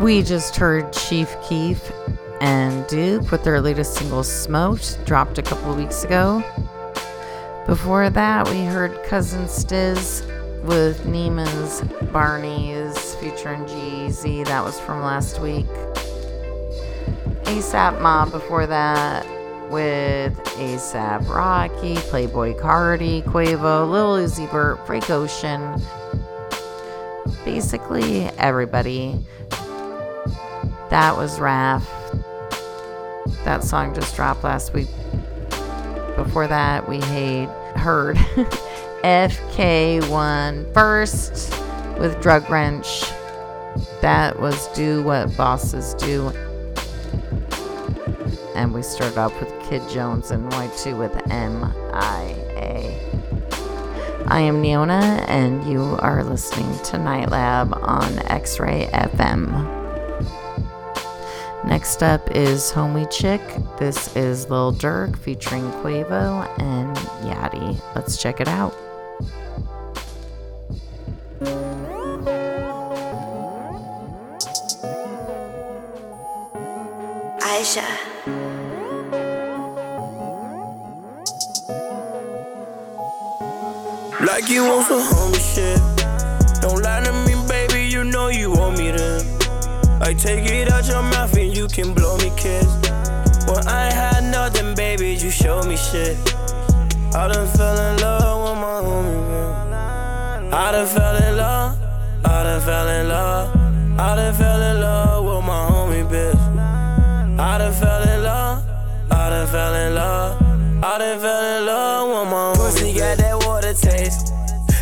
We 0.00 0.22
just 0.22 0.54
heard 0.54 0.92
Chief 0.92 1.34
Keef 1.48 1.90
and 2.40 2.86
Duke 2.86 3.32
with 3.32 3.42
their 3.42 3.60
latest 3.60 3.94
single 3.94 4.22
Smoked, 4.22 5.04
dropped 5.04 5.38
a 5.38 5.42
couple 5.42 5.74
weeks 5.74 6.04
ago. 6.04 6.40
Before 7.66 8.08
that, 8.10 8.48
we 8.48 8.64
heard 8.64 9.02
Cousin 9.02 9.46
Stiz 9.46 10.24
with 10.62 11.04
Neiman's 11.04 11.82
Barney's 12.12 12.93
featuring 13.24 13.66
G-Eazy. 13.66 14.44
That 14.44 14.62
was 14.62 14.78
from 14.78 15.00
last 15.00 15.40
week. 15.40 15.64
ASAP 17.44 17.98
Mob 18.02 18.30
before 18.30 18.66
that 18.66 19.24
with 19.70 20.34
ASAP 20.58 21.26
Rocky, 21.30 21.94
Playboi 21.94 22.60
Carti, 22.60 23.24
Quavo, 23.24 23.90
Lil 23.90 24.18
Uzi 24.18 24.50
Vert, 24.50 24.86
Frank 24.86 25.08
Ocean. 25.08 25.80
Basically, 27.46 28.24
everybody. 28.36 29.18
That 30.90 31.16
was 31.16 31.40
RAF. 31.40 31.82
That 33.44 33.64
song 33.64 33.94
just 33.94 34.14
dropped 34.14 34.44
last 34.44 34.74
week. 34.74 34.88
Before 36.14 36.46
that, 36.46 36.86
we 36.86 37.00
had 37.00 37.48
heard 37.78 38.16
FK1 39.02 40.74
first 40.74 41.63
with 41.98 42.20
Drug 42.20 42.48
Wrench. 42.50 43.04
That 44.00 44.38
was 44.40 44.68
Do 44.68 45.02
What 45.02 45.36
Bosses 45.36 45.94
Do. 45.94 46.28
And 48.54 48.72
we 48.72 48.82
started 48.82 49.18
off 49.18 49.38
with 49.40 49.50
Kid 49.68 49.82
Jones 49.88 50.30
and 50.30 50.50
Y2 50.52 50.98
with 50.98 51.14
MIA. 51.26 52.34
I 54.26 54.40
am 54.40 54.62
Neona, 54.62 55.24
and 55.28 55.64
you 55.70 55.96
are 56.00 56.24
listening 56.24 56.78
to 56.84 56.98
Night 56.98 57.30
Lab 57.30 57.74
on 57.74 58.18
X 58.30 58.58
Ray 58.58 58.88
FM. 58.92 59.82
Next 61.66 62.02
up 62.02 62.30
is 62.30 62.70
Homie 62.72 63.10
Chick. 63.10 63.40
This 63.78 64.14
is 64.16 64.48
Lil 64.50 64.74
Durk 64.74 65.16
featuring 65.18 65.62
Quavo 65.82 66.46
and 66.60 66.96
Yachty. 67.26 67.80
Let's 67.94 68.16
check 68.16 68.40
it 68.40 68.48
out. 68.48 68.74
Aisha. 77.64 77.80
Like 84.20 84.50
you 84.50 84.64
want 84.64 84.86
some 84.86 85.00
homie 85.00 85.40
shit. 85.40 85.80
Don't 86.60 86.82
lie 86.82 87.00
to 87.04 87.12
me, 87.24 87.34
baby, 87.48 87.88
you 87.88 88.04
know 88.04 88.28
you 88.28 88.50
want 88.50 88.76
me 88.76 88.92
to. 88.92 89.24
I 90.02 90.12
take 90.12 90.44
it 90.44 90.70
out 90.70 90.86
your 90.86 91.02
mouth 91.02 91.34
and 91.38 91.56
you 91.56 91.66
can 91.68 91.94
blow 91.94 92.18
me 92.18 92.30
kiss. 92.36 92.66
When 93.48 93.66
I 93.66 93.90
had 93.90 94.24
nothing, 94.24 94.74
baby, 94.74 95.14
you 95.14 95.30
show 95.30 95.62
me 95.62 95.76
shit. 95.78 96.18
I 97.14 97.28
done 97.32 97.48
fell 97.56 97.78
in 97.78 97.96
love 98.02 98.40
with 98.44 98.58
my 98.60 98.78
homie, 98.86 99.28
man. 99.30 100.52
I 100.52 100.72
done 100.72 100.86
fell 100.86 101.16
in 101.16 101.36
love. 101.38 101.78
I 102.26 102.42
done 102.42 102.60
fell 102.60 102.88
in 102.88 103.08
love. 103.08 103.56
I 103.98 104.16
done 104.16 104.34
fell 104.34 104.62
in 104.62 104.80
love 104.82 105.03
fell 109.54 109.74
in 109.74 109.94
love. 109.94 110.42
I 110.82 110.98
done 110.98 111.20
fell 111.20 111.58
in 111.58 111.66
love 111.66 112.08
with 112.08 112.28
my 112.28 112.36
homie. 112.36 112.56
Pussy 112.56 112.92
got 112.98 113.18
that 113.18 113.36
water 113.46 113.72
taste. 113.72 114.32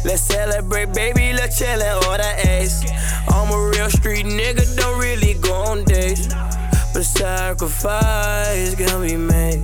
Let's 0.03 0.23
celebrate, 0.23 0.95
baby. 0.95 1.35
Let's 1.35 1.59
chill 1.59 1.83
and 1.83 2.05
order 2.07 2.33
ace. 2.49 2.81
I'm 3.29 3.53
a 3.53 3.69
real 3.69 3.91
street 3.91 4.25
nigga, 4.25 4.65
don't 4.79 4.99
really 4.99 5.35
go 5.35 5.53
on 5.53 5.85
dates. 5.85 6.29
But 6.95 7.05
sacrifice 7.05 8.57
is 8.57 8.75
gonna 8.75 9.07
be 9.07 9.15
made. 9.15 9.61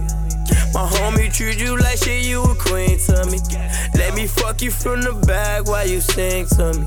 My 0.75 0.85
homie 0.85 1.33
treat 1.33 1.59
you 1.59 1.79
like 1.79 1.97
shit, 1.97 2.27
you 2.27 2.43
a 2.43 2.55
queen 2.55 2.99
to 3.09 3.25
me. 3.33 3.39
Let 3.95 4.15
me 4.15 4.27
fuck 4.27 4.61
you 4.61 4.71
from 4.71 5.01
the 5.01 5.15
back 5.27 5.69
while 5.69 5.89
you 5.89 6.03
sing 6.03 6.45
to 6.57 6.75
me. 6.79 6.87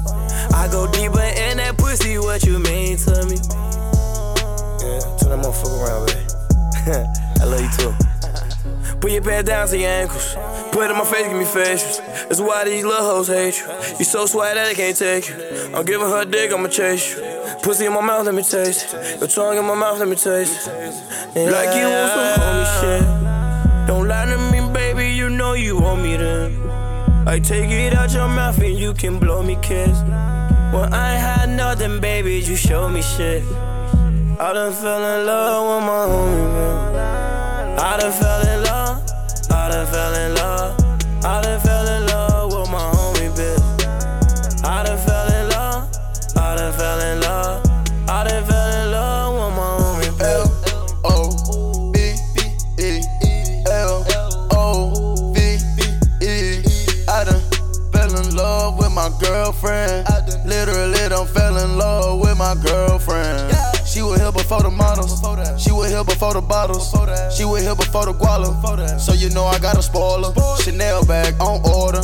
I 0.53 0.67
go 0.71 0.85
deeper 0.91 1.27
in 1.45 1.57
that 1.57 1.75
pussy, 1.75 2.19
what 2.19 2.43
you 2.43 2.59
mean 2.59 2.97
to 2.97 3.25
me? 3.25 3.37
Yeah, 4.77 5.01
turn 5.17 5.33
that 5.33 5.41
motherfucker 5.41 5.81
around, 5.81 6.05
baby. 6.05 6.21
I 7.41 7.45
love 7.45 7.61
you 7.61 7.69
too. 7.71 8.10
Put 9.01 9.11
your 9.11 9.23
pants 9.23 9.49
down 9.49 9.67
to 9.67 9.77
your 9.77 9.89
ankles. 9.89 10.35
Put 10.71 10.85
it 10.85 10.91
in 10.91 10.97
my 10.97 11.03
face, 11.03 11.27
give 11.27 11.35
me 11.35 11.43
facials. 11.43 11.97
That's 12.27 12.39
why 12.39 12.65
these 12.65 12.85
little 12.85 13.03
hoes 13.03 13.29
hate 13.29 13.57
you. 13.57 13.65
You 13.97 14.05
so 14.05 14.27
swag 14.27 14.53
that 14.53 14.67
they 14.67 14.75
can't 14.75 14.95
take 14.95 15.27
you. 15.27 15.35
I'm 15.75 15.83
giving 15.83 16.07
her 16.07 16.21
a 16.21 16.25
dick, 16.25 16.53
I'ma 16.53 16.67
chase 16.67 17.15
you. 17.15 17.23
Pussy 17.63 17.87
in 17.87 17.93
my 17.93 18.01
mouth, 18.01 18.27
let 18.27 18.35
me 18.35 18.43
taste 18.43 18.93
it. 18.93 19.19
Your 19.19 19.27
tongue 19.27 19.57
in 19.57 19.65
my 19.65 19.73
mouth, 19.73 19.97
let 19.97 20.07
me 20.07 20.15
taste 20.15 20.67
it. 20.67 20.93
Yeah, 21.35 21.49
like 21.49 21.75
you 21.75 21.87
want 21.89 22.11
some 22.13 22.41
homie 22.41 22.79
shit. 22.79 23.87
Don't 23.87 24.07
lie 24.07 24.25
to 24.27 24.37
me, 24.51 24.71
baby, 24.71 25.09
you 25.09 25.31
know 25.31 25.53
you 25.53 25.79
want 25.79 26.03
me 26.03 26.17
to. 26.17 27.23
I 27.25 27.39
take 27.39 27.71
it 27.71 27.95
out 27.95 28.13
your 28.13 28.27
mouth 28.27 28.59
and 28.59 28.77
you 28.77 28.93
can 28.93 29.17
blow 29.17 29.41
me 29.41 29.57
kiss. 29.63 29.99
When 30.71 30.93
I 30.93 31.13
ain't 31.13 31.21
had 31.21 31.49
nothing, 31.49 31.99
baby, 31.99 32.39
you 32.39 32.55
show 32.55 32.87
me 32.87 33.01
shit. 33.01 33.43
I 34.39 34.53
done 34.53 34.73
fell 34.73 35.19
in 35.19 35.25
love 35.25 35.79
with 35.79 35.87
my 35.87 36.05
homie, 36.05 36.53
man. 36.53 37.79
I 37.79 37.97
done 37.97 38.11
fell 38.11 38.41
in 38.47 38.63
love. 38.63 38.80
I 39.71 39.73
done 39.73 39.87
fell 39.87 40.13
in 40.15 40.35
love. 40.35 40.79
I 41.23 41.41
done 41.41 41.59
fell 41.61 41.87
in 41.87 42.05
love 42.07 42.53
with 42.53 42.69
my 42.71 42.91
homie, 42.91 43.31
bitch. 43.31 44.65
I 44.65 44.83
done 44.83 44.97
fell 44.97 45.27
in 45.31 45.47
love. 45.47 45.89
I 46.35 46.55
done 46.57 46.73
fell 46.73 46.99
in 46.99 47.21
love. 47.21 47.65
I 48.09 48.23
done 48.25 48.43
fell 48.43 48.83
in 48.83 48.91
love 48.91 49.33
with 49.33 49.55
my 49.55 49.71
homie, 49.79 50.11
bitch. 50.19 50.51
O 51.05 51.89
B 51.93 51.95
E 52.83 52.99
L 53.71 54.05
O 54.51 55.31
V 55.33 55.39
E. 56.21 56.63
I 57.07 57.23
done 57.23 57.41
fell 57.93 58.13
in 58.13 58.35
love 58.35 58.77
with 58.77 58.91
my 58.91 59.09
girlfriend. 59.21 60.05
Literally 60.45 61.07
done 61.07 61.27
fell 61.27 61.55
in 61.55 61.60
before 64.51 64.69
the 64.69 64.75
models. 64.75 65.63
She 65.63 65.71
was 65.71 65.91
here 65.91 66.03
before 66.03 66.33
the 66.33 66.41
bottles. 66.41 66.91
She 67.37 67.45
was 67.45 67.61
here 67.63 67.75
before 67.75 68.05
the 68.05 68.13
guala. 68.13 68.99
So 68.99 69.13
you 69.13 69.29
know 69.29 69.45
I 69.45 69.57
got 69.59 69.77
a 69.77 69.81
spoiler. 69.81 70.33
Chanel 70.59 71.05
bag 71.05 71.35
on 71.39 71.63
order. 71.63 72.01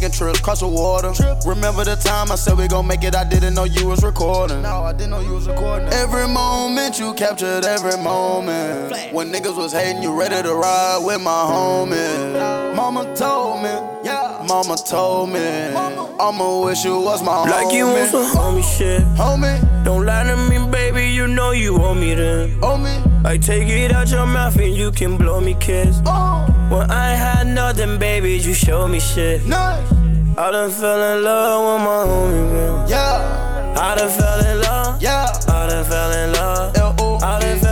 Taking 0.00 0.16
trips 0.16 0.38
across 0.38 0.60
the 0.60 0.68
water. 0.68 1.12
Remember 1.46 1.84
the 1.84 1.94
time 1.94 2.32
I 2.32 2.34
said 2.36 2.56
we 2.56 2.68
gon' 2.68 2.86
make 2.86 3.04
it? 3.04 3.14
I 3.14 3.22
didn't 3.22 3.52
know 3.52 3.64
you 3.64 3.86
was 3.86 4.02
recording. 4.02 4.62
No, 4.62 4.82
I 4.82 4.94
didn't 4.94 5.10
know 5.10 5.20
you 5.20 5.34
was 5.34 5.46
recording. 5.46 5.88
Every 5.88 6.26
moment 6.26 6.98
you 6.98 7.12
captured 7.12 7.66
every 7.66 8.02
moment. 8.02 9.12
When 9.12 9.30
niggas 9.30 9.54
was 9.54 9.74
hating, 9.74 10.02
you 10.02 10.18
ready 10.18 10.42
to 10.42 10.54
ride 10.54 11.02
with 11.04 11.20
my 11.20 11.30
homie. 11.30 12.74
Mama 12.74 13.14
told 13.14 13.62
me. 13.62 13.68
yeah. 14.02 14.42
Mama 14.48 14.76
told 14.78 15.28
me. 15.28 15.38
I'ma 15.38 16.64
wish 16.64 16.82
you 16.82 16.98
was 16.98 17.22
my 17.22 17.32
homie. 17.32 17.50
Like 17.50 17.74
you 17.74 17.84
want 17.84 18.10
some 18.10 18.24
homie 18.34 18.78
shit. 18.78 19.02
Homie. 19.18 19.84
Don't 19.84 20.06
lie 20.06 20.24
to 20.24 20.34
me, 20.48 20.66
baby, 20.70 21.10
you 21.10 21.26
know 21.26 21.50
you 21.50 21.76
want 21.76 22.00
me 22.00 22.14
to. 22.14 22.48
Homie. 22.62 23.09
I 23.22 23.36
take 23.36 23.68
it 23.68 23.92
out 23.92 24.10
your 24.10 24.26
mouth 24.26 24.56
and 24.56 24.74
you 24.74 24.90
can 24.90 25.16
blow 25.18 25.40
me 25.40 25.54
kiss. 25.60 26.00
Oh. 26.06 26.46
When 26.70 26.90
I 26.90 27.10
had 27.10 27.46
nothing, 27.46 27.98
baby, 27.98 28.38
you 28.38 28.54
show 28.54 28.88
me 28.88 28.98
shit. 28.98 29.44
Nice. 29.46 29.92
I 30.38 30.50
done 30.50 30.70
fell 30.70 31.16
in 31.16 31.22
love 31.22 31.74
with 31.74 31.84
my 31.84 32.04
homie, 32.10 32.52
man. 32.52 32.88
Yeah. 32.88 33.74
I 33.76 33.94
done 33.94 34.10
fell 34.10 34.46
in 34.46 34.60
love. 34.62 35.02
Yeah. 35.02 35.26
I 35.48 35.66
done 35.68 35.84
fell 35.84 36.12
in 36.12 36.32
love. 36.32 36.76
L-O-V-E. 36.76 37.26
I 37.26 37.40
done 37.40 37.58
fell 37.58 37.69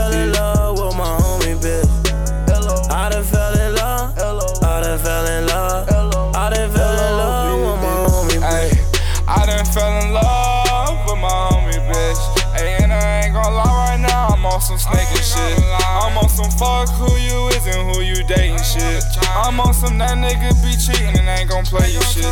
fuck 16.58 16.90
who 16.98 17.06
you 17.22 17.48
is 17.54 17.64
and 17.70 17.86
who 17.86 18.02
you 18.02 18.26
dating 18.26 18.58
shit. 18.58 19.06
I'm 19.30 19.60
on 19.60 19.72
some 19.72 19.96
that 19.98 20.18
nigga 20.18 20.50
be 20.58 20.74
cheating 20.74 21.14
and 21.14 21.28
ain't 21.30 21.48
gon' 21.48 21.64
play 21.64 21.86
you 21.94 22.02
shit. 22.02 22.26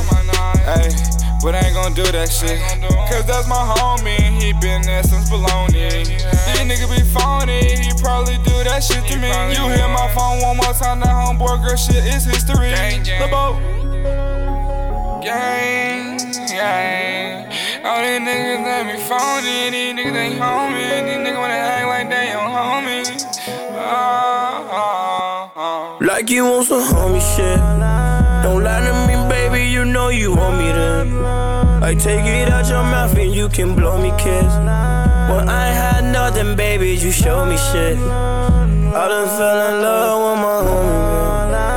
Ayy, 0.66 0.90
but 1.42 1.54
ain't 1.54 1.74
gon' 1.74 1.94
do 1.94 2.02
that 2.10 2.28
shit. 2.28 2.58
Cause 3.06 3.24
that's 3.24 3.46
my 3.46 3.62
homie 3.78 4.18
and 4.18 4.42
he 4.42 4.52
been 4.58 4.82
there 4.82 5.04
since 5.04 5.30
baloney. 5.30 6.10
These 6.10 6.66
niggas 6.66 6.90
be 6.90 7.02
phony, 7.14 7.78
he 7.78 7.94
probably 8.02 8.36
do 8.42 8.56
that 8.66 8.82
shit 8.82 9.06
to 9.06 9.16
me. 9.16 9.30
You 9.54 9.70
hear 9.70 9.86
my 9.88 10.10
phone 10.10 10.42
one 10.42 10.58
more 10.58 10.74
time, 10.74 10.98
that 11.00 11.14
homeboy 11.14 11.62
girl 11.62 11.76
shit 11.76 12.02
is 12.02 12.26
history. 12.26 12.74
The 13.06 13.28
boat. 13.30 13.62
Gang, 15.22 16.18
gang. 16.50 17.46
All 17.86 18.02
these 18.02 18.18
niggas 18.26 18.66
that 18.66 18.82
be 18.90 18.98
phony, 19.06 19.70
these 19.70 19.94
niggas 19.94 20.18
ain't 20.18 20.40
homie. 20.42 20.82
These 21.06 21.22
niggas 21.22 21.38
wanna 21.38 21.54
act 21.54 21.86
like 21.86 22.10
they 22.10 22.34
don't 22.34 22.50
homie. 22.50 23.15
Like 26.00 26.30
you 26.30 26.44
want 26.44 26.66
some 26.66 26.82
homie 26.82 27.20
shit. 27.36 27.58
Don't 28.42 28.62
lie 28.62 28.80
to 28.86 28.92
me, 29.08 29.14
baby, 29.28 29.68
you 29.70 29.84
know 29.84 30.08
you 30.08 30.34
want 30.34 30.58
me 30.58 30.72
to. 30.72 30.86
I 31.82 31.94
take 31.94 32.24
it 32.24 32.48
out 32.48 32.68
your 32.68 32.82
mouth 32.82 33.16
and 33.16 33.32
you 33.34 33.48
can 33.48 33.74
blow 33.74 33.96
me 34.00 34.10
kiss. 34.18 34.52
When 35.30 35.48
I 35.48 35.66
had 35.66 36.04
nothing, 36.12 36.56
baby, 36.56 36.90
you 36.96 37.10
show 37.10 37.44
me 37.44 37.56
shit. 37.56 37.98
I 37.98 39.08
done 39.08 39.28
fell 39.36 39.58
in 39.68 39.82
love 39.82 40.20
with 40.26 40.40
my 40.42 40.56
homie, 40.66 41.50
man. 41.50 41.75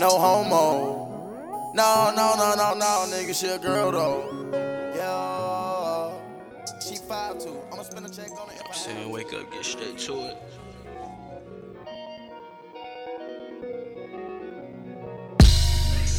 No 0.00 0.08
homo. 0.08 1.72
No, 1.74 2.10
no, 2.16 2.34
no, 2.34 2.54
no, 2.54 2.72
no, 2.72 3.06
nigga, 3.12 3.38
she 3.38 3.48
a 3.48 3.58
girl 3.58 3.92
though. 3.92 4.50
Yeah. 4.96 6.16
She 6.80 6.94
5'2. 6.96 7.70
I'ma 7.70 7.82
spend 7.82 8.06
a 8.06 8.08
check 8.08 8.30
on 8.40 8.48
it. 8.48 8.62
I'm 8.66 8.72
saying 8.72 9.10
wake 9.10 9.34
up, 9.34 9.52
get 9.52 9.62
straight 9.62 9.98
to 9.98 10.14
it. 10.20 10.38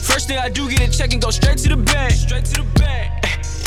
First 0.03 0.27
thing 0.27 0.37
I 0.37 0.49
do, 0.49 0.69
get 0.69 0.81
a 0.87 0.91
check 0.95 1.13
and 1.13 1.19
go 1.21 1.31
straight 1.31 1.57
to 1.57 1.69
the 1.69 1.77
bank. 1.77 2.13
Straight 2.13 2.45
to 2.45 2.61
the 2.61 2.67
bank. 2.79 3.11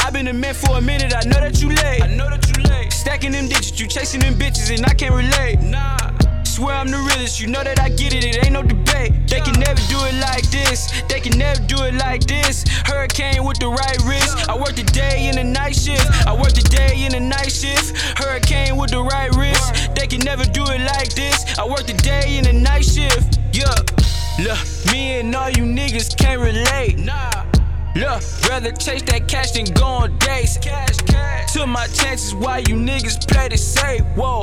I've 0.05 0.12
been 0.12 0.29
a 0.29 0.33
man 0.33 0.55
for 0.55 0.79
a 0.79 0.81
minute, 0.81 1.12
I 1.12 1.27
know 1.27 1.40
that 1.40 1.61
you 1.61 1.70
late. 1.70 2.03
I 2.03 2.14
know 2.14 2.31
that 2.31 2.57
you 2.57 2.62
late. 2.62 2.92
Stacking 2.92 3.33
them 3.33 3.48
digits, 3.48 3.81
you 3.81 3.88
chasing 3.88 4.20
them 4.20 4.35
bitches, 4.35 4.72
and 4.72 4.87
I 4.87 4.94
can't 4.94 5.12
relate. 5.12 5.59
Nah. 5.61 6.05
Swear 6.54 6.76
I'm 6.76 6.88
the 6.88 6.98
realest, 6.98 7.40
you 7.40 7.48
know 7.48 7.64
that 7.64 7.80
I 7.80 7.88
get 7.88 8.14
it, 8.14 8.24
it 8.24 8.38
ain't 8.44 8.52
no 8.52 8.62
debate. 8.62 9.10
They 9.26 9.40
can 9.40 9.58
never 9.58 9.82
do 9.90 9.98
it 10.06 10.14
like 10.22 10.48
this, 10.54 10.86
they 11.08 11.18
can 11.18 11.36
never 11.36 11.60
do 11.66 11.82
it 11.82 11.94
like 11.94 12.22
this. 12.28 12.62
Hurricane 12.86 13.42
with 13.42 13.58
the 13.58 13.66
right 13.66 13.98
wrist. 14.06 14.48
I 14.48 14.54
work 14.54 14.76
the 14.76 14.84
day 14.84 15.26
and 15.26 15.36
the 15.36 15.42
night 15.42 15.74
shift. 15.74 16.06
I 16.28 16.32
work 16.32 16.54
the 16.54 16.62
day 16.62 16.94
and 17.02 17.12
the 17.12 17.18
night 17.18 17.50
shift. 17.50 17.98
Hurricane 18.22 18.76
with 18.76 18.92
the 18.92 19.02
right 19.02 19.34
wrist. 19.34 19.96
They 19.96 20.06
can 20.06 20.20
never 20.20 20.44
do 20.44 20.62
it 20.70 20.82
like 20.94 21.12
this. 21.16 21.42
I 21.58 21.66
work 21.66 21.88
the 21.90 21.98
day 22.06 22.38
and 22.38 22.46
the 22.46 22.52
night 22.52 22.84
shift. 22.84 23.40
Yeah. 23.52 23.74
Look, 24.38 24.62
me 24.92 25.18
and 25.18 25.34
all 25.34 25.50
you 25.50 25.64
niggas 25.66 26.16
can't 26.16 26.40
relate. 26.40 27.00
Nah. 27.00 27.50
Look, 27.96 28.22
rather 28.46 28.70
chase 28.70 29.02
that 29.10 29.26
cash 29.26 29.50
than 29.58 29.64
go 29.74 30.06
on 30.06 30.18
dates. 30.18 30.56
Cash, 30.58 30.98
cash. 30.98 31.52
Took 31.52 31.66
my 31.66 31.88
chances 31.88 32.32
while 32.32 32.60
you 32.60 32.76
niggas 32.76 33.26
play 33.26 33.48
the 33.48 33.58
safe. 33.58 34.06
Whoa. 34.14 34.40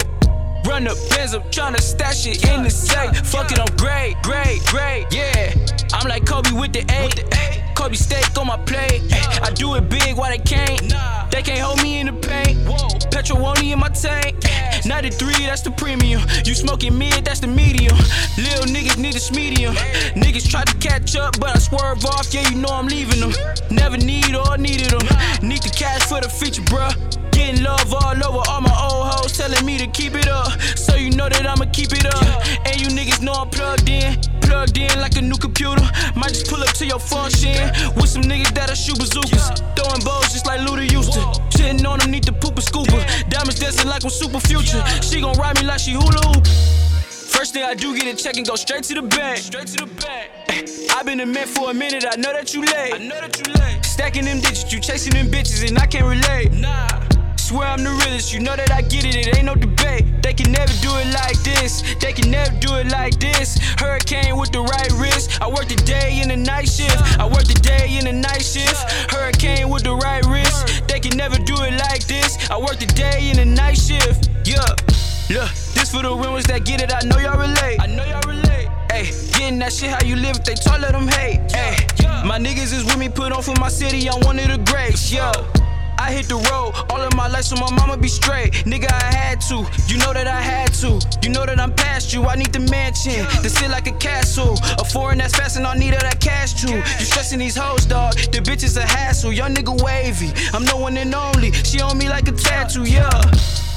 Run 0.66 0.84
the 0.86 0.96
Benz, 1.10 1.34
I'm 1.34 1.42
tryna 1.44 1.80
stash 1.80 2.28
it 2.28 2.48
in 2.50 2.64
the 2.64 2.70
safe. 2.70 3.16
Fuck 3.28 3.52
it, 3.52 3.60
I'm 3.60 3.76
great, 3.78 4.16
great, 4.24 4.64
great, 4.66 5.06
yeah. 5.12 5.54
I'm 5.94 6.08
like 6.08 6.26
Kobe 6.26 6.52
with 6.52 6.74
the 6.74 6.86
A. 6.92 7.74
Kobe 7.76 7.96
steak 7.96 8.38
on 8.38 8.48
my 8.48 8.58
plate. 8.58 9.02
I 9.42 9.52
do 9.56 9.76
it 9.76 9.90
big, 9.90 10.16
why 10.16 10.30
they 10.30 10.44
can't? 10.44 10.94
They 11.32 11.42
can't 11.42 11.60
hold 11.60 11.82
me 11.82 12.00
in 12.00 12.08
the 12.08 12.14
paint. 12.14 12.60
Petrol 13.12 13.54
in 13.60 13.80
my 13.80 13.90
tank. 13.90 14.36
93, 14.86 15.46
that's 15.46 15.62
the 15.62 15.72
premium. 15.72 16.22
You 16.46 16.54
smoking 16.54 16.98
mid, 16.98 17.26
that's 17.26 17.40
the 17.40 17.48
medium. 17.48 17.96
Little 18.38 18.66
niggas 18.66 18.98
need 18.98 19.16
a 19.16 19.34
medium. 19.36 19.76
Niggas 20.16 20.50
try 20.50 20.64
to 20.64 20.78
catch 20.78 21.16
up, 21.16 21.40
but 21.40 21.56
I 21.56 21.60
swerve 21.60 22.06
off. 22.06 22.34
Yeah, 22.34 22.48
you 22.50 22.58
know 22.58 22.70
I'm 22.70 22.88
leaving 22.88 23.20
them. 23.20 23.34
Never 23.70 23.98
need 23.98 24.36
or 24.36 24.58
needed 24.58 24.92
them. 24.92 25.08
Need 25.42 25.64
the 25.64 25.74
cash 25.76 26.04
for 26.04 26.22
the 26.22 26.30
feature, 26.30 26.64
bruh. 26.64 26.94
Getting 27.32 27.64
love 27.64 27.94
all 27.94 28.16
over 28.16 28.50
all 28.50 28.62
my 28.62 28.90
old 28.92 29.01
telling 29.34 29.66
me 29.66 29.78
to 29.78 29.88
keep 29.88 30.16
it 30.16 30.28
up. 30.28 30.60
So 30.76 30.96
you 30.96 31.12
know 31.12 31.30
that 31.30 31.46
I'ma 31.46 31.66
keep 31.72 31.92
it 31.92 32.06
up. 32.06 32.24
And 32.68 32.80
you 32.80 32.88
niggas 32.88 33.22
know 33.22 33.34
I'm 33.34 33.50
plugged 33.50 33.90
in. 33.90 34.20
Plugged 34.42 34.78
in 34.78 34.92
like 35.00 35.18
a 35.18 35.22
new 35.22 35.38
computer. 35.38 35.84
Might 36.16 36.34
just 36.34 36.48
pull 36.48 36.62
up 36.62 36.74
to 36.76 36.86
your 36.86 37.00
function 37.00 37.58
with 37.96 38.10
some 38.10 38.24
niggas 38.24 38.54
that'll 38.54 38.76
shoot 38.76 38.98
bazookas. 38.98 39.62
Throwing 39.76 40.04
bows 40.04 40.34
just 40.34 40.46
like 40.46 40.62
Luda 40.62 40.88
to. 40.88 41.22
Shitting 41.58 41.88
on 41.88 42.00
them, 42.00 42.12
need 42.12 42.24
to 42.24 42.34
poop 42.34 42.58
a 42.58 42.62
scooper. 42.62 43.02
Diamonds 43.30 43.60
dancing 43.60 43.90
like 43.90 44.04
I'm 44.04 44.10
super 44.10 44.40
future. 44.40 44.84
She 45.02 45.22
gon' 45.22 45.38
ride 45.38 45.60
me 45.60 45.66
like 45.66 45.80
she 45.80 45.92
hula 45.92 46.22
hoop. 46.34 46.46
First 47.42 47.54
thing 47.54 47.64
I 47.64 47.74
do, 47.74 47.98
get 47.98 48.08
a 48.08 48.16
check 48.16 48.38
and 48.38 48.46
go 48.46 48.56
straight 48.56 48.84
to 48.84 48.94
the 48.94 49.02
bank. 49.02 49.38
Straight 49.40 49.68
to 49.68 49.86
the 49.86 49.90
bank. 50.02 50.30
I've 50.96 51.06
been 51.06 51.22
a 51.22 51.26
man 51.26 51.48
for 51.48 51.72
a 51.72 51.74
minute, 51.74 52.06
I 52.08 52.16
know 52.18 52.34
that 52.34 52.54
you 52.54 52.62
late. 52.62 52.94
I 52.94 52.98
know 52.98 53.20
that 53.20 53.38
you 53.38 53.54
late. 53.54 53.84
Stacking 53.86 54.26
them 54.26 54.42
digits, 54.42 54.72
you 54.72 54.80
chasing 54.80 55.14
them 55.14 55.28
bitches, 55.28 55.68
and 55.68 55.78
I 55.80 55.86
can't 55.86 56.06
relate. 56.06 56.52
Nah. 56.52 57.11
Swear 57.52 57.68
I'm 57.68 57.84
the 57.84 57.90
realest, 57.90 58.32
you 58.32 58.40
know 58.40 58.56
that 58.56 58.72
I 58.72 58.82
get 58.82 59.04
it, 59.04 59.14
it 59.14 59.36
ain't 59.36 59.44
no 59.44 59.56
debate. 59.56 60.24
They 60.24 60.32
can 60.34 60.54
never 60.54 60.72
do 60.80 60.88
it 60.96 61.12
like 61.12 61.36
this, 61.44 61.84
they 62.00 62.14
can 62.14 62.32
never 62.32 62.50
do 62.64 62.76
it 62.76 62.88
like 62.88 63.20
this. 63.20 63.60
Hurricane 63.76 64.38
with 64.38 64.54
the 64.54 64.62
right 64.64 64.90
wrist. 64.96 65.36
I 65.42 65.50
work 65.50 65.68
the 65.68 65.76
day 65.76 66.22
and 66.24 66.32
the 66.32 66.38
night 66.38 66.70
shift. 66.70 66.96
I 67.20 67.28
work 67.28 67.44
the 67.44 67.60
day 67.60 68.00
and 68.00 68.08
the 68.08 68.14
night 68.14 68.40
shift. 68.40 68.80
Hurricane 69.12 69.68
with 69.68 69.84
the 69.84 69.94
right 69.94 70.24
wrist. 70.32 70.88
They 70.88 71.02
can 71.02 71.18
never 71.18 71.36
do 71.44 71.60
it 71.68 71.76
like 71.92 72.08
this. 72.08 72.40
I 72.50 72.58
work 72.58 72.80
the 72.80 72.88
day 72.88 73.36
and 73.36 73.40
the 73.40 73.46
night 73.46 73.76
shift. 73.76 74.30
Yeah. 74.48 74.64
Look, 75.28 75.52
this 75.76 75.92
for 75.92 76.04
the 76.04 76.16
ones 76.16 76.46
that 76.46 76.64
get 76.64 76.82
it, 76.82 76.96
I 76.96 77.04
know 77.04 77.20
y'all 77.20 77.36
relate. 77.36 77.84
I 77.84 77.88
know 77.88 78.06
y'all 78.08 78.24
relate. 78.32 78.72
Ayy, 78.96 79.12
getting 79.36 79.60
that 79.60 79.74
shit 79.74 79.92
how 79.92 80.00
you 80.08 80.16
live, 80.16 80.38
if 80.38 80.46
they 80.46 80.56
talk, 80.56 80.80
let 80.80 80.94
them 80.94 81.10
hate. 81.10 81.42
Ayy, 81.52 82.24
my 82.24 82.40
niggas 82.40 82.72
is 82.72 82.86
with 82.86 82.98
me, 82.98 83.10
put 83.10 83.34
on 83.34 83.44
for 83.44 83.60
my 83.60 83.68
city, 83.68 84.08
I'm 84.10 84.22
one 84.22 84.40
of 84.40 84.48
the 84.48 84.58
greats, 84.72 85.12
yo. 85.12 85.32
I 86.02 86.12
hit 86.12 86.28
the 86.28 86.42
road 86.50 86.74
all 86.90 87.00
of 87.00 87.16
my 87.16 87.28
life, 87.28 87.44
so 87.44 87.56
my 87.58 87.70
mama 87.76 87.96
be 87.96 88.08
straight. 88.08 88.54
Nigga, 88.66 88.92
I 88.92 89.14
had 89.16 89.40
to. 89.50 89.58
You 89.88 89.98
know 90.00 90.14
that 90.14 90.26
I 90.26 90.42
had 90.42 90.74
to. 90.82 91.00
You 91.22 91.30
know 91.30 91.46
that 91.46 91.60
I'm 91.60 91.74
past 91.74 92.12
you. 92.12 92.24
I 92.24 92.36
need 92.36 92.52
the 92.52 92.60
mansion 92.60 93.24
to 93.44 93.50
sit 93.50 93.70
like 93.70 93.86
a 93.86 93.92
castle. 93.94 94.58
A 94.80 94.84
foreign 94.84 95.20
that's 95.20 95.36
fast 95.36 95.58
and 95.58 95.68
I 95.68 95.76
need 95.76 95.94
all 95.94 96.02
that 96.02 96.20
cash 96.20 96.54
too. 96.56 96.78
You 96.78 97.06
stressing 97.06 97.38
these 97.38 97.56
hoes, 97.56 97.86
dog. 97.86 98.16
The 98.34 98.40
bitch 98.40 98.64
is 98.64 98.78
a 98.78 98.82
hassle. 98.82 99.32
Young 99.32 99.54
nigga 99.54 99.80
wavy. 99.84 100.32
I'm 100.54 100.66
no 100.66 100.78
one 100.78 100.98
and 100.98 101.14
only. 101.14 101.52
She 101.52 101.80
on 101.82 102.00
me 102.00 102.10
like 102.10 102.28
a 102.28 102.32
tattoo, 102.32 102.84
yeah. 102.84 103.10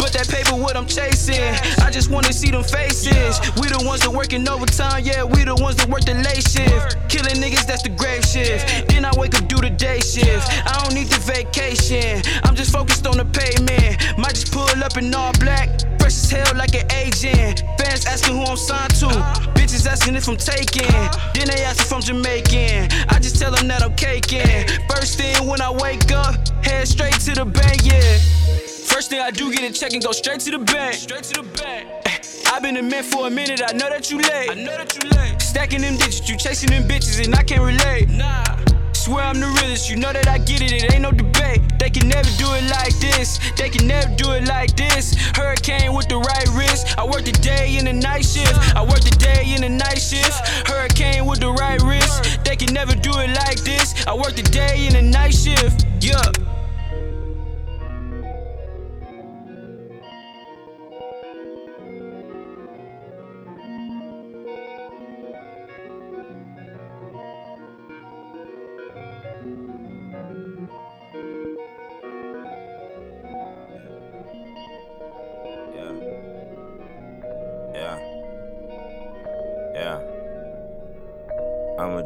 But 0.04 0.12
that 0.12 0.28
paper, 0.28 0.54
what 0.54 0.76
I'm 0.76 0.84
chasing. 0.84 1.40
I 1.80 1.88
just 1.90 2.10
wanna 2.10 2.30
see 2.30 2.50
them 2.50 2.62
faces. 2.62 3.40
We 3.56 3.72
the 3.72 3.82
ones 3.88 4.02
that 4.02 4.12
working 4.12 4.46
overtime, 4.46 5.02
yeah. 5.02 5.24
We 5.24 5.44
the 5.44 5.54
ones 5.54 5.76
that 5.76 5.88
work 5.88 6.04
the 6.04 6.12
late 6.12 6.44
shift. 6.44 7.00
Killing 7.08 7.40
niggas, 7.40 7.64
that's 7.64 7.82
the 7.82 7.88
grave 7.88 8.22
shift. 8.22 8.86
Then 8.88 9.06
I 9.06 9.12
wake 9.16 9.34
up, 9.34 9.48
do 9.48 9.56
the 9.56 9.70
day 9.70 10.00
shift. 10.00 10.44
I 10.68 10.76
don't 10.84 10.92
need 10.92 11.08
the 11.08 11.16
vacation. 11.24 12.20
I'm 12.44 12.54
just 12.54 12.70
focused 12.70 13.06
on 13.06 13.16
the 13.16 13.24
payment. 13.24 13.96
Might 14.18 14.36
just 14.36 14.52
pull 14.52 14.68
up 14.84 14.98
in 14.98 15.08
all 15.14 15.32
black. 15.40 15.72
Fresh 15.96 16.20
as 16.20 16.30
hell 16.30 16.52
like 16.54 16.74
an 16.74 16.84
agent. 16.92 17.64
Fans 17.80 18.04
asking 18.04 18.36
who 18.36 18.44
I'm 18.44 18.58
signed 18.58 18.92
to. 19.00 19.08
Bitches 19.56 19.86
asking 19.86 20.16
if 20.16 20.28
I'm 20.28 20.36
taking. 20.36 21.00
Then 21.32 21.48
they 21.48 21.64
ask 21.64 21.80
if 21.80 21.90
I'm 21.90 22.02
Jamaican. 22.02 22.92
I 23.08 23.16
just 23.24 23.40
tell 23.40 23.56
them 23.56 23.68
that 23.68 23.80
I'm 23.82 23.96
caking. 23.96 24.68
First 24.84 25.16
thing 25.16 25.48
when 25.48 25.62
I 25.62 25.72
wake 25.72 26.12
up, 26.12 26.36
head 26.60 26.86
straight 26.88 27.16
to 27.24 27.32
the 27.32 27.46
bank, 27.46 27.80
yeah. 27.88 28.73
First 28.94 29.10
thing 29.10 29.20
I 29.20 29.32
do, 29.32 29.50
get 29.50 29.68
a 29.68 29.72
check 29.74 29.92
and 29.92 30.00
go 30.00 30.12
straight 30.12 30.38
to 30.46 30.52
the 30.52 30.58
bank. 30.58 30.94
Straight 30.94 31.24
to 31.24 31.42
the 31.42 31.48
bank. 31.58 31.88
Eh, 32.06 32.18
I've 32.52 32.62
been 32.62 32.76
a 32.76 32.82
man 32.82 33.02
for 33.02 33.26
a 33.26 33.30
minute, 33.30 33.60
I 33.60 33.72
know 33.72 33.90
that 33.90 34.08
you 34.08 34.18
late. 34.18 34.48
I 34.48 34.54
know 34.54 34.76
that 34.78 34.94
you 34.94 35.10
late. 35.10 35.42
Stacking 35.42 35.80
them 35.80 35.96
digits, 35.96 36.28
you 36.28 36.36
chasing 36.36 36.70
them 36.70 36.86
bitches, 36.86 37.18
and 37.24 37.34
I 37.34 37.42
can't 37.42 37.62
relate. 37.62 38.08
Nah. 38.08 38.44
Swear 38.92 39.24
I'm 39.24 39.40
the 39.40 39.48
realest, 39.48 39.90
you 39.90 39.96
know 39.96 40.12
that 40.12 40.28
I 40.28 40.38
get 40.38 40.62
it, 40.62 40.70
it 40.70 40.94
ain't 40.94 41.02
no 41.02 41.10
debate. 41.10 41.60
They 41.80 41.90
can 41.90 42.06
never 42.08 42.30
do 42.38 42.46
it 42.54 42.70
like 42.70 42.94
this, 43.00 43.40
they 43.58 43.68
can 43.68 43.88
never 43.88 44.14
do 44.14 44.30
it 44.30 44.46
like 44.46 44.76
this. 44.76 45.16
Hurricane 45.34 45.92
with 45.92 46.06
the 46.06 46.18
right 46.18 46.48
wrist. 46.54 46.96
I 46.96 47.04
work 47.04 47.24
the 47.24 47.32
day 47.32 47.74
and 47.76 47.88
the 47.88 47.94
night 47.94 48.24
shift. 48.24 48.54
I 48.76 48.82
work 48.84 49.00
the 49.00 49.16
day 49.18 49.42
and 49.58 49.64
the 49.64 49.70
night 49.70 49.98
shift. 49.98 50.38
Hurricane 50.70 51.26
with 51.26 51.40
the 51.40 51.50
right 51.50 51.82
wrist. 51.82 52.38
They 52.44 52.54
can 52.54 52.72
never 52.72 52.94
do 52.94 53.10
it 53.18 53.34
like 53.42 53.58
this. 53.64 54.06
I 54.06 54.14
work 54.14 54.36
the 54.36 54.46
day 54.46 54.86
and 54.86 54.94
the 54.94 55.02
night 55.02 55.34
shift. 55.34 55.84
Yeah. 56.00 56.22
Yeah. 56.22 56.63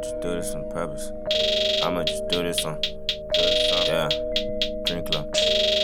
Just 0.03 0.21
do 0.21 0.29
this 0.35 0.55
on 0.55 0.69
purpose. 0.71 1.13
I'ma 1.83 2.05
just 2.05 2.29
do 2.29 2.43
this 2.43 2.65
on. 2.65 2.81
Do. 2.81 2.91
Yeah. 3.87 4.09
Drink 4.85 5.13
low. 5.15 5.25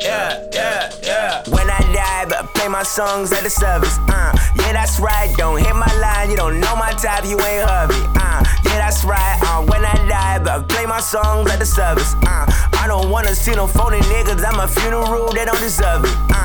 Yeah, 0.03 0.44
yeah, 0.53 0.90
yeah. 1.03 1.42
When 1.48 1.68
I 1.70 1.81
die, 1.92 2.27
but 2.29 2.53
play 2.55 2.68
my 2.68 2.83
songs 2.83 3.33
at 3.33 3.42
the 3.42 3.50
service. 3.50 3.96
Uh, 4.09 4.33
yeah, 4.57 4.72
that's 4.72 5.00
right. 5.00 5.35
Don't 5.37 5.59
hit 5.59 5.74
my 5.74 5.92
line. 6.00 6.31
You 6.31 6.37
don't 6.37 6.61
know 6.61 6.77
my 6.77 6.92
type. 6.92 7.24
You 7.24 7.40
ain't 7.40 7.64
hubby. 7.68 7.94
Uh, 8.20 8.44
yeah, 8.64 8.79
that's 8.79 9.05
right. 9.05 9.38
Uh, 9.42 9.64
when 9.64 9.85
I 9.85 9.94
die, 10.09 10.38
but 10.44 10.68
play 10.68 10.87
my 10.87 11.00
songs 11.00 11.50
at 11.50 11.59
the 11.59 11.66
service. 11.66 12.14
Uh, 12.27 12.44
I 12.74 12.85
don't 12.87 13.11
wanna 13.11 13.35
see 13.35 13.55
no 13.55 13.66
phony 13.66 14.00
niggas 14.00 14.42
at 14.44 14.55
my 14.55 14.66
funeral. 14.66 15.33
They 15.33 15.44
don't 15.44 15.61
deserve 15.61 16.05
it. 16.05 16.14
Uh, 16.31 16.43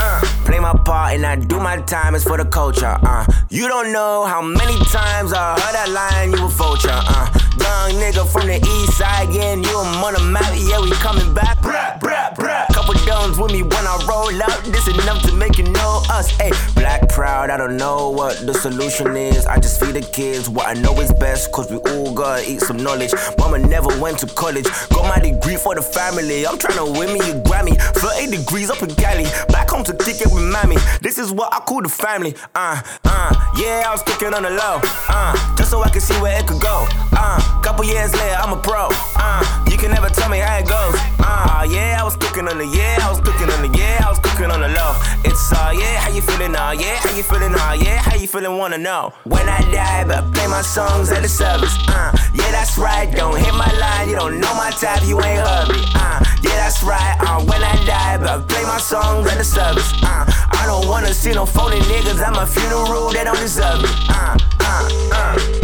uh. 0.00 0.20
Play 0.44 0.58
my 0.58 0.72
part 0.84 1.14
and 1.14 1.24
I 1.26 1.36
do 1.36 1.58
my 1.60 1.80
time. 1.82 2.14
It's 2.14 2.24
for 2.24 2.36
the 2.36 2.44
culture. 2.44 2.96
Uh, 3.02 3.24
you 3.50 3.68
don't 3.68 3.92
know 3.92 4.24
how 4.24 4.42
many 4.42 4.76
times 4.86 5.32
I 5.32 5.58
heard 5.60 5.74
that 5.74 5.88
line. 5.90 6.32
You 6.32 6.46
a 6.46 6.48
vulture. 6.48 6.90
Uh, 6.92 7.39
young 7.60 7.92
nigga 8.00 8.26
from 8.26 8.46
the 8.46 8.56
east 8.56 8.98
side. 8.98 9.32
Yeah, 9.32 9.52
and 9.52 9.64
you 9.64 9.76
I'm 9.76 10.02
on 10.04 10.14
the 10.14 10.20
map. 10.20 10.52
Yeah, 10.56 10.80
we 10.80 10.90
coming 10.92 11.32
back. 11.34 11.58
Brah, 11.58 11.98
brah, 12.00 12.34
brah. 12.34 12.66
Couple 12.74 12.94
downs 13.06 13.38
with 13.38 13.52
me 13.52 13.62
when 13.62 13.84
I 13.86 13.96
roll 14.08 14.42
up. 14.42 14.64
This 14.64 14.88
enough 14.88 15.22
to 15.22 15.32
make 15.34 15.58
you 15.58 15.64
know 15.64 16.02
us. 16.10 16.30
Hey, 16.30 16.52
black 16.74 17.08
proud. 17.08 17.50
I 17.50 17.56
don't 17.56 17.76
know 17.76 18.10
what 18.10 18.46
the 18.46 18.54
solution 18.54 19.16
is. 19.16 19.46
I 19.46 19.58
just 19.58 19.80
feed 19.80 19.94
the 19.94 20.02
kids 20.02 20.48
what 20.48 20.66
I 20.66 20.74
know 20.74 20.98
is 21.00 21.12
best. 21.14 21.52
Cause 21.52 21.70
we 21.70 21.78
all 21.92 22.14
gotta 22.14 22.48
eat 22.50 22.60
some 22.60 22.78
knowledge. 22.78 23.12
Mama 23.38 23.58
never 23.58 23.88
went 24.00 24.18
to 24.20 24.26
college. 24.26 24.66
Got 24.90 25.04
my 25.08 25.18
degree 25.18 25.56
for 25.56 25.74
the 25.74 25.82
family. 25.82 26.46
I'm 26.46 26.58
trying 26.58 26.78
to 26.78 26.84
win 26.98 27.12
me 27.12 27.20
a 27.20 27.34
Grammy. 27.42 27.76
30 27.78 28.36
degrees 28.36 28.70
up 28.70 28.82
in 28.82 28.94
Cali. 28.94 29.24
Back 29.48 29.70
home 29.70 29.84
to 29.84 29.92
kick 29.92 30.20
it 30.20 30.28
with 30.32 30.44
mommy. 30.44 30.76
This 31.00 31.18
is 31.18 31.32
what 31.32 31.52
I 31.52 31.60
call 31.60 31.82
the 31.82 31.88
family. 31.88 32.34
Uh, 32.54 32.80
uh, 33.04 33.52
yeah, 33.56 33.84
I 33.86 33.90
was 33.92 34.02
cooking 34.02 34.34
on 34.34 34.42
the 34.42 34.50
low. 34.50 34.80
Uh, 35.08 35.56
just 35.56 35.70
so 35.70 35.82
I 35.82 35.90
could 35.90 36.02
see 36.02 36.14
where 36.20 36.38
it 36.38 36.46
could 36.46 36.60
go. 36.60 36.86
Uh, 37.12 37.49
couple 37.62 37.84
years 37.84 38.12
later, 38.14 38.36
I'm 38.36 38.52
a 38.52 38.60
pro. 38.60 38.88
Uh, 39.16 39.42
you 39.70 39.76
can 39.76 39.90
never 39.90 40.08
tell 40.08 40.28
me 40.28 40.38
how 40.38 40.58
it 40.58 40.66
goes. 40.66 40.94
Uh, 41.18 41.66
yeah, 41.70 41.98
I 42.00 42.04
was 42.04 42.16
cooking 42.16 42.48
on 42.48 42.58
the 42.58 42.66
yeah, 42.66 42.98
I 43.02 43.10
was 43.10 43.20
cooking 43.20 43.48
on 43.50 43.60
the 43.62 43.78
yeah, 43.78 44.02
I 44.04 44.10
was 44.10 44.18
cooking 44.18 44.50
on 44.50 44.60
the 44.60 44.68
low. 44.68 44.92
It's 45.24 45.52
uh, 45.52 45.72
yeah, 45.76 46.00
how 46.00 46.10
you 46.10 46.22
feeling 46.22 46.52
now? 46.52 46.72
Yeah, 46.72 46.96
how 46.96 47.14
you 47.14 47.22
feeling 47.22 47.52
now? 47.52 47.72
Yeah, 47.72 47.98
how 47.98 48.16
you 48.16 48.26
feeling? 48.26 48.56
Wanna 48.58 48.78
know? 48.78 49.12
When 49.24 49.48
I 49.48 49.60
die, 49.72 50.04
but 50.04 50.32
play 50.34 50.46
my 50.46 50.62
songs 50.62 51.10
at 51.10 51.22
the 51.22 51.28
service. 51.28 51.74
Uh, 51.88 52.16
yeah, 52.34 52.50
that's 52.50 52.76
right. 52.78 53.10
Don't 53.14 53.38
hit 53.38 53.54
my 53.54 53.70
line. 53.78 54.08
You 54.08 54.16
don't 54.16 54.40
know 54.40 54.54
my 54.54 54.70
type. 54.70 55.02
You 55.04 55.20
ain't 55.20 55.40
hubby. 55.42 55.80
Uh, 55.94 56.24
yeah, 56.42 56.56
that's 56.56 56.82
right. 56.82 57.16
Uh, 57.20 57.44
when 57.44 57.62
I 57.62 57.74
die, 57.84 58.18
but 58.18 58.48
play 58.48 58.62
my 58.64 58.78
songs 58.78 59.30
at 59.30 59.38
the 59.38 59.44
service. 59.44 59.92
Uh, 60.02 60.24
I 60.26 60.64
don't 60.66 60.88
wanna 60.88 61.12
see 61.14 61.32
no 61.32 61.46
phony 61.46 61.80
niggas 61.80 62.20
at 62.20 62.32
my 62.32 62.46
funeral. 62.46 63.10
They 63.10 63.24
don't 63.24 63.38
deserve 63.38 63.84
it. 63.84 63.90
Uh, 64.08 64.36
uh, 64.60 64.88
uh. 65.12 65.59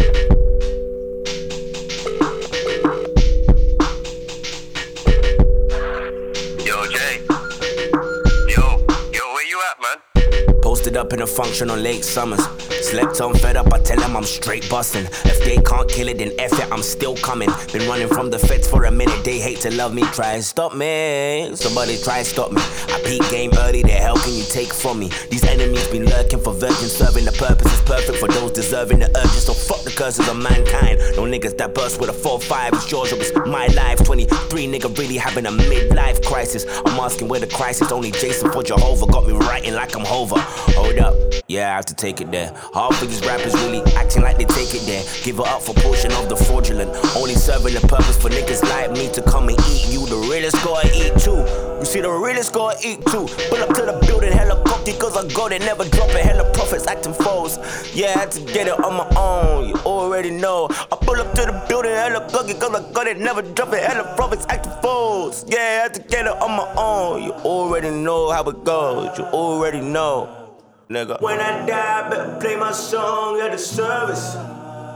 Up 10.96 11.12
in 11.12 11.22
a 11.22 11.26
function 11.26 11.70
on 11.70 11.82
late 11.82 12.04
summers. 12.04 12.40
Slept 12.87 13.20
on 13.20 13.35
fed 13.35 13.57
up, 13.57 13.72
I 13.72 13.81
tell 13.81 13.99
them 13.99 14.16
I'm 14.16 14.22
straight 14.22 14.70
bustin'. 14.70 15.07
If 15.25 15.44
they 15.44 15.57
can't 15.57 15.88
kill 15.88 16.07
it, 16.07 16.18
then 16.18 16.31
F 16.38 16.53
it, 16.53 16.70
I'm 16.70 16.83
still 16.83 17.16
coming. 17.16 17.51
Been 17.72 17.88
running 17.88 18.07
from 18.07 18.31
the 18.31 18.38
feds 18.38 18.68
for 18.68 18.85
a 18.85 18.92
minute, 18.92 19.25
they 19.25 19.40
hate 19.40 19.59
to 19.62 19.75
love 19.75 19.92
me. 19.92 20.03
Try 20.12 20.35
and 20.35 20.44
stop 20.44 20.72
me. 20.72 21.51
Somebody 21.57 21.99
try 21.99 22.18
and 22.18 22.27
stop 22.27 22.53
me. 22.53 22.62
I 22.62 23.03
peak 23.05 23.29
game 23.29 23.51
early, 23.59 23.83
the 23.83 23.90
hell 23.90 24.16
can 24.18 24.35
you 24.35 24.44
take 24.44 24.72
from 24.72 25.01
me? 25.01 25.11
These 25.31 25.44
enemies 25.44 25.88
been 25.88 26.05
lurking 26.05 26.40
for 26.40 26.53
virgins, 26.53 26.92
serving 26.92 27.25
the 27.25 27.33
purpose 27.33 27.72
is 27.72 27.81
perfect 27.83 28.18
for 28.18 28.29
those 28.29 28.53
deserving 28.53 29.01
the 29.01 29.09
urges. 29.18 29.46
So 29.46 29.53
fuck 29.53 29.83
the 29.83 29.90
curses 29.90 30.29
of 30.29 30.37
mankind. 30.37 31.01
No 31.16 31.25
niggas 31.25 31.59
that 31.59 31.75
burst 31.75 32.01
with 32.01 32.11
a 32.11 32.12
4-5, 32.12 32.72
it's 32.75 32.92
yours 32.92 33.12
it's 33.12 33.35
my 33.49 33.66
life. 33.68 34.05
23 34.05 34.68
nigga 34.68 34.96
really 34.96 35.16
having 35.16 35.46
a 35.46 35.51
midlife 35.51 36.25
crisis. 36.25 36.64
I'm 36.87 37.01
asking 37.01 37.27
where 37.27 37.40
the 37.40 37.49
crisis, 37.49 37.90
only 37.90 38.12
Jason 38.12 38.53
for 38.53 38.62
Jehovah 38.62 39.07
got 39.07 39.27
me 39.27 39.33
writing 39.33 39.75
like 39.75 39.96
I'm 39.96 40.05
Hover. 40.05 40.38
Hold 40.38 40.99
up, 40.99 41.14
yeah, 41.49 41.72
I 41.72 41.77
have 41.77 41.87
to 41.87 41.94
take 41.94 42.20
it 42.20 42.31
there. 42.31 42.55
Half 42.77 43.01
of 43.03 43.09
these 43.09 43.25
rappers 43.25 43.55
really 43.65 43.81
acting 43.95 44.23
like 44.23 44.37
they 44.37 44.45
take 44.45 44.75
it 44.75 44.85
there. 44.85 45.03
Give 45.25 45.39
it 45.39 45.47
up 45.47 45.62
for 45.62 45.75
portion 45.77 46.12
of 46.12 46.29
the 46.29 46.37
fraudulent. 46.37 46.91
Only 47.17 47.35
serving 47.35 47.73
the 47.73 47.81
purpose 47.81 48.21
for 48.21 48.29
niggas 48.29 48.62
like 48.69 48.93
me 48.93 49.11
to 49.15 49.23
come 49.23 49.49
and 49.49 49.59
eat 49.73 49.89
you. 49.89 50.05
The 50.05 50.17
realest 50.29 50.62
gotta 50.62 50.93
eat 50.93 51.17
too. 51.19 51.41
You 51.81 51.87
see, 51.87 52.03
the 52.03 52.12
realest 52.12 52.53
gotta 52.53 52.77
eat 52.87 53.01
too. 53.07 53.29
Pull 53.49 53.62
up 53.65 53.73
to 53.77 53.81
the 53.81 53.99
building, 54.07 54.37
cocky, 54.87 54.93
cause 54.99 55.17
I 55.17 55.27
got 55.33 55.53
it, 55.53 55.62
never 55.62 55.89
drop 55.89 56.11
it. 56.11 56.23
Hella 56.23 56.53
profits 56.53 56.87
acting 56.87 57.15
foes. 57.15 57.59
Yeah, 57.95 58.09
I 58.09 58.19
had 58.19 58.31
to 58.33 58.41
get 58.41 58.67
it 58.67 58.79
on 58.85 58.93
my 58.93 59.09
own. 59.17 59.71
You 59.71 59.75
already 59.87 60.31
know. 60.31 60.69
I 60.71 60.97
pull 61.01 61.17
up 61.17 61.33
to 61.33 61.47
the 61.47 61.65
building, 61.71 61.93
hella 61.93 62.29
cocky, 62.31 62.53
cause 62.53 62.75
I 62.75 62.93
got 62.93 63.07
it, 63.07 63.19
never 63.19 63.41
drop 63.41 63.73
it. 63.73 63.85
Hella 63.85 64.15
profits 64.17 64.45
acting 64.51 64.73
foes. 64.83 65.47
Yeah, 65.49 65.61
I 65.61 65.83
had 65.85 65.95
to 65.95 66.03
get 66.03 66.27
it 66.27 66.37
on 66.43 66.51
my 66.51 66.69
own. 66.77 67.23
You 67.23 67.33
already 67.33 67.91
know 67.91 68.31
how 68.31 68.45
it 68.45 68.65
goes. 68.65 69.17
You 69.17 69.25
already 69.25 69.81
know. 69.81 70.36
Nigga. 70.88 71.20
When 71.20 71.40
I 71.40 71.66
die, 71.66 72.11
better 72.11 72.38
play 72.40 72.55
my 72.55 72.70
song 72.70 73.40
at 73.40 73.51
the 73.51 73.59
service. 73.59 74.37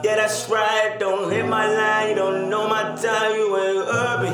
Yeah, 0.05 0.17
that's 0.17 0.49
right. 0.49 0.97
Don't 1.01 1.33
hit 1.33 1.47
my 1.47 1.67
line. 1.67 2.11
You 2.11 2.15
don't 2.15 2.49
know 2.49 2.69
my 2.69 2.95
time. 2.95 3.35
You 3.35 3.57
ain't 3.57 3.89
urban. 3.89 4.33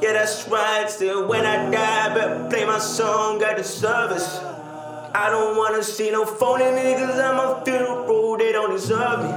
Yeah, 0.00 0.12
that's 0.12 0.48
right. 0.48 0.88
Still, 0.88 1.26
when 1.26 1.44
I 1.44 1.68
die, 1.68 2.14
better 2.14 2.48
play 2.48 2.64
my 2.64 2.78
song 2.78 3.42
at 3.42 3.56
the 3.56 3.64
service. 3.64 4.38
I 5.14 5.30
don't 5.30 5.56
wanna 5.56 5.82
see 5.82 6.12
no 6.12 6.24
phony 6.24 6.64
niggas 6.64 7.18
at 7.18 7.34
my 7.34 7.64
funeral. 7.64 8.36
They 8.36 8.52
don't 8.52 8.70
deserve 8.70 9.24
me. 9.24 9.30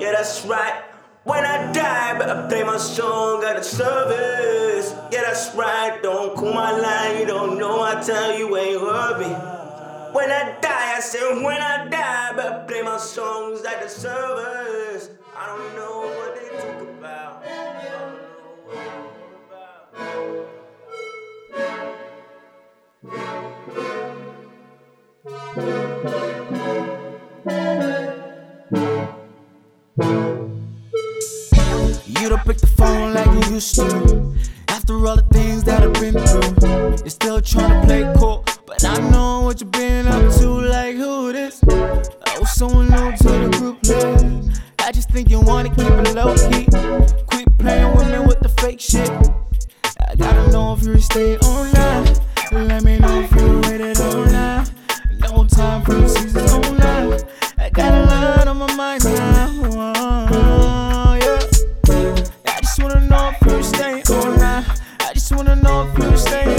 Yeah, 0.00 0.12
that's 0.12 0.44
right. 0.44 0.80
When 1.24 1.44
I 1.44 1.72
die, 1.72 2.18
better 2.18 2.46
play 2.48 2.62
my 2.62 2.76
song 2.76 3.42
at 3.42 3.56
the 3.56 3.64
service. 3.64 4.94
Yeah, 5.10 5.22
that's 5.22 5.52
right. 5.56 6.00
Don't 6.02 6.36
call 6.36 6.52
my 6.52 6.70
line. 6.70 7.18
You 7.18 7.26
don't 7.26 7.58
know 7.58 7.78
my 7.78 8.00
time. 8.00 8.38
You 8.38 8.56
ain't 8.56 8.80
heard 8.80 9.18
me. 9.18 9.61
When 10.12 10.30
I 10.30 10.58
die, 10.60 10.96
I 10.96 11.00
said 11.00 11.42
when 11.42 11.60
I 11.60 11.88
die, 11.88 12.32
better 12.36 12.64
play 12.68 12.82
my 12.82 12.98
songs 12.98 13.64
at 13.64 13.82
the 13.82 13.88
service. 13.88 15.08
I 15.34 15.46
don't 15.46 15.74
know 15.74 16.00
what 16.16 16.34
they 16.36 16.48
talk 16.60 16.82
about. 16.98 17.42
You 32.20 32.28
don't 32.28 32.44
pick 32.44 32.58
the 32.58 32.66
phone 32.76 33.14
like 33.14 33.26
you 33.46 33.54
used 33.54 33.74
to. 33.76 34.34
After 34.68 34.94
all 35.06 35.16
the 35.16 35.26
things 35.32 35.64
that 35.64 35.82
I've 35.82 35.94
been 35.94 36.14
through, 36.14 36.98
you're 37.00 37.08
still 37.08 37.40
trying 37.40 37.80
to 37.80 37.86
play 37.86 38.12
cool. 38.18 38.44
But 38.66 38.84
I 38.84 38.98
know 39.10 39.21
think 45.12 45.28
you 45.28 45.40
wanna 45.40 45.68
keep 45.68 45.90
it 45.90 46.14
low 46.14 46.34
key. 46.48 46.64
Quit 47.26 47.58
playing 47.58 47.94
with 47.94 48.10
me 48.10 48.18
with 48.20 48.40
the 48.40 48.48
fake 48.60 48.80
shit. 48.80 49.10
I 50.00 50.14
gotta 50.16 50.50
know 50.50 50.72
if 50.72 50.82
you 50.84 50.98
stay 51.00 51.36
online. 51.38 52.16
Let 52.50 52.82
me 52.82 52.98
know 52.98 53.20
if 53.20 53.30
you 53.32 53.60
ready 53.60 53.92
online. 54.00 54.66
No 55.20 55.44
time 55.44 55.82
for 55.82 56.08
seasons 56.08 56.52
online. 56.52 57.20
I 57.58 57.68
got 57.68 57.92
a 57.92 58.04
lot 58.06 58.48
on 58.48 58.56
my 58.56 58.74
mind 58.74 59.04
now. 59.04 59.50
Oh, 60.32 61.18
yeah. 61.20 61.40
I 62.46 62.60
just 62.62 62.82
wanna 62.82 63.06
know 63.06 63.32
if 63.34 63.46
you 63.46 63.62
stay 63.62 64.02
online. 64.14 64.64
I 65.00 65.12
just 65.12 65.30
wanna 65.36 65.56
know 65.56 65.88
if 65.88 65.98
you 65.98 66.16
stay 66.16 66.56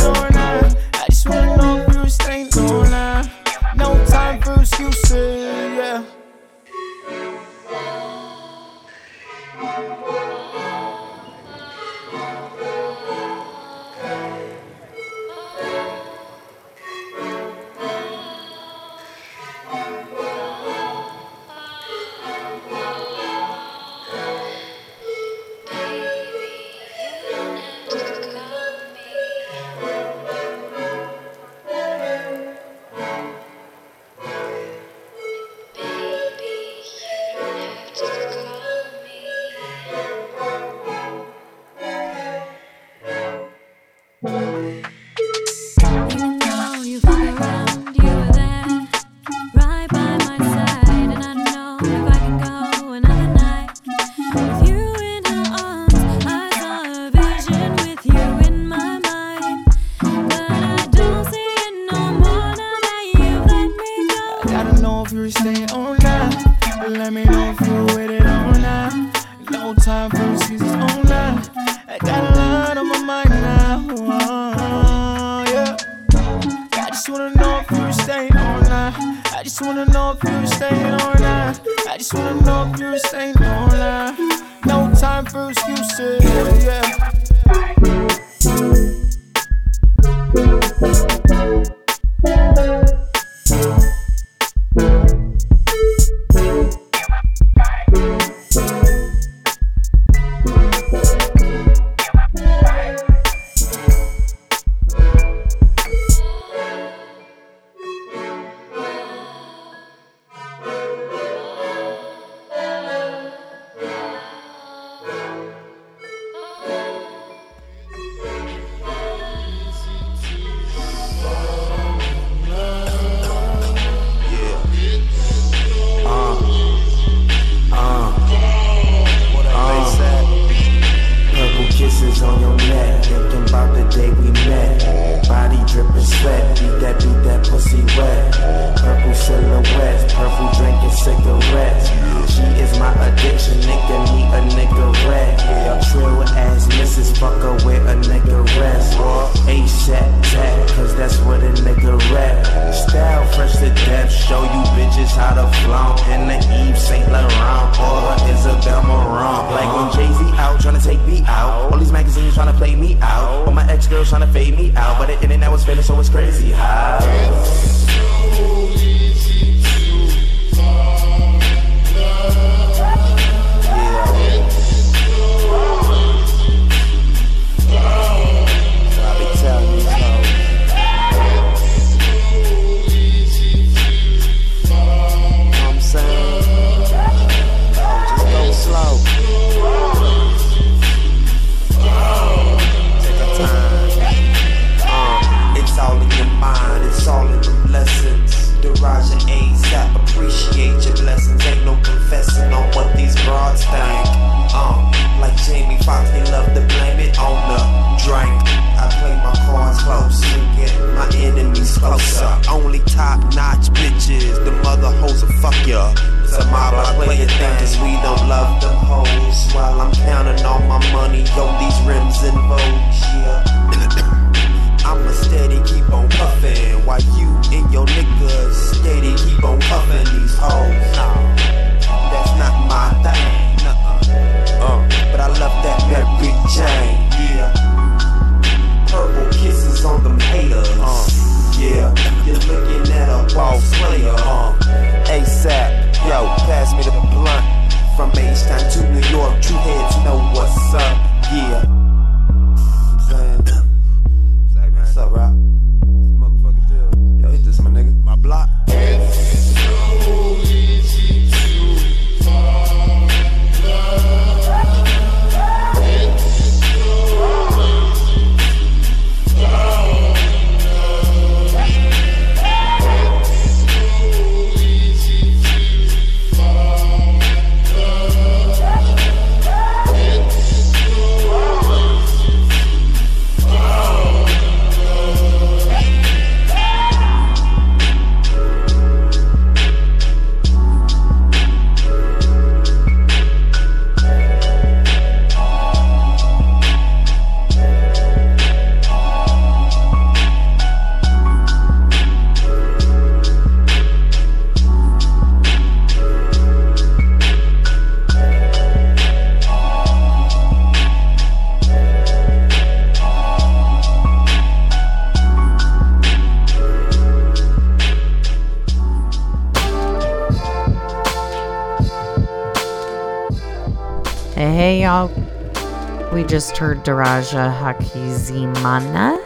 Heard 326.57 326.85
Daraja 326.85 327.51
Hakizimana 327.59 329.17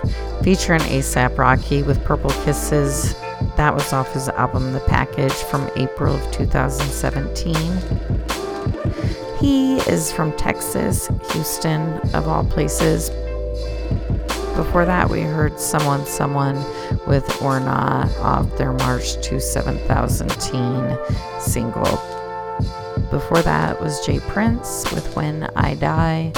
featuring 0.44 0.80
ASAP 0.82 1.38
Rocky 1.38 1.84
with 1.84 2.04
Purple 2.04 2.32
Kisses. 2.44 3.14
That 3.58 3.76
was 3.76 3.94
off 3.94 4.12
his 4.14 4.28
album 4.30 4.74
The 4.74 4.80
Package 4.80 5.34
from 5.34 5.70
April 5.76 6.16
of 6.16 6.32
2017. 6.32 7.54
He 9.40 9.78
is 9.82 10.12
from 10.12 10.36
Texas, 10.36 11.10
Houston, 11.34 12.00
of 12.16 12.28
all 12.28 12.44
places. 12.44 13.12
Before 14.56 14.86
that, 14.86 15.08
we 15.08 15.22
heard 15.22 15.60
Someone 15.60 16.08
Someone 16.08 16.56
with 17.06 17.42
Orna 17.42 18.10
off 18.20 18.58
their 18.58 18.74
March 18.74 19.22
to 19.28 19.40
7000 19.40 20.32
single. 21.40 21.84
Before 23.12 23.42
that 23.44 23.80
was 23.80 24.04
Jay 24.06 24.20
Prince 24.22 24.92
with 24.92 25.16
When 25.16 25.44
I 25.56 25.76
Die. 25.76 26.34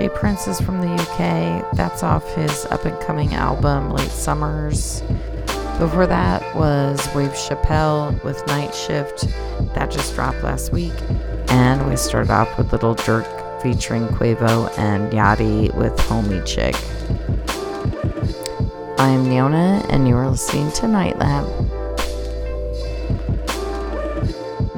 Jay 0.00 0.08
Prince 0.08 0.48
is 0.48 0.58
from 0.58 0.80
the 0.80 0.88
UK. 0.94 1.74
That's 1.74 2.02
off 2.02 2.26
his 2.34 2.64
up 2.70 2.86
and 2.86 2.98
coming 3.02 3.34
album, 3.34 3.90
Late 3.90 4.10
Summers. 4.10 5.02
Before 5.78 6.06
that 6.06 6.56
was 6.56 7.06
Wave 7.14 7.32
Chappelle 7.32 8.24
with 8.24 8.46
Night 8.46 8.74
Shift. 8.74 9.28
That 9.74 9.90
just 9.90 10.14
dropped 10.14 10.42
last 10.42 10.72
week. 10.72 10.94
And 11.48 11.86
we 11.86 11.96
started 11.96 12.30
off 12.30 12.56
with 12.56 12.72
Little 12.72 12.94
Jerk 12.94 13.26
featuring 13.60 14.08
Quavo 14.08 14.72
and 14.78 15.12
Yachty 15.12 15.74
with 15.74 15.94
Homie 15.98 16.46
Chick. 16.46 16.76
I'm 18.98 19.26
Neona, 19.26 19.84
and 19.90 20.08
you 20.08 20.16
are 20.16 20.30
listening 20.30 20.72
to 20.72 20.88
Night 20.88 21.18
Lab. 21.18 21.69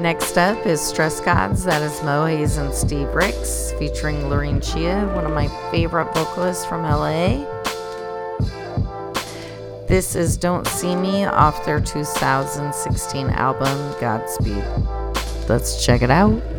Next 0.03 0.37
up 0.37 0.65
is 0.65 0.81
Stress 0.81 1.21
Gods. 1.21 1.63
That 1.63 1.81
is 1.81 2.03
Mo 2.03 2.25
Hayes 2.25 2.57
and 2.57 2.73
Steve 2.73 3.07
Ricks 3.15 3.71
featuring 3.79 4.27
Lorene 4.27 4.59
Chia, 4.59 5.05
one 5.15 5.23
of 5.23 5.31
my 5.31 5.47
favorite 5.71 6.13
vocalists 6.13 6.65
from 6.65 6.83
LA. 6.83 7.45
This 9.87 10.13
is 10.13 10.35
Don't 10.35 10.67
See 10.67 10.93
Me 10.97 11.23
off 11.23 11.63
their 11.63 11.79
2016 11.79 13.29
album, 13.29 13.77
Godspeed. 14.01 14.65
Let's 15.47 15.85
check 15.85 16.01
it 16.01 16.11
out. 16.11 16.52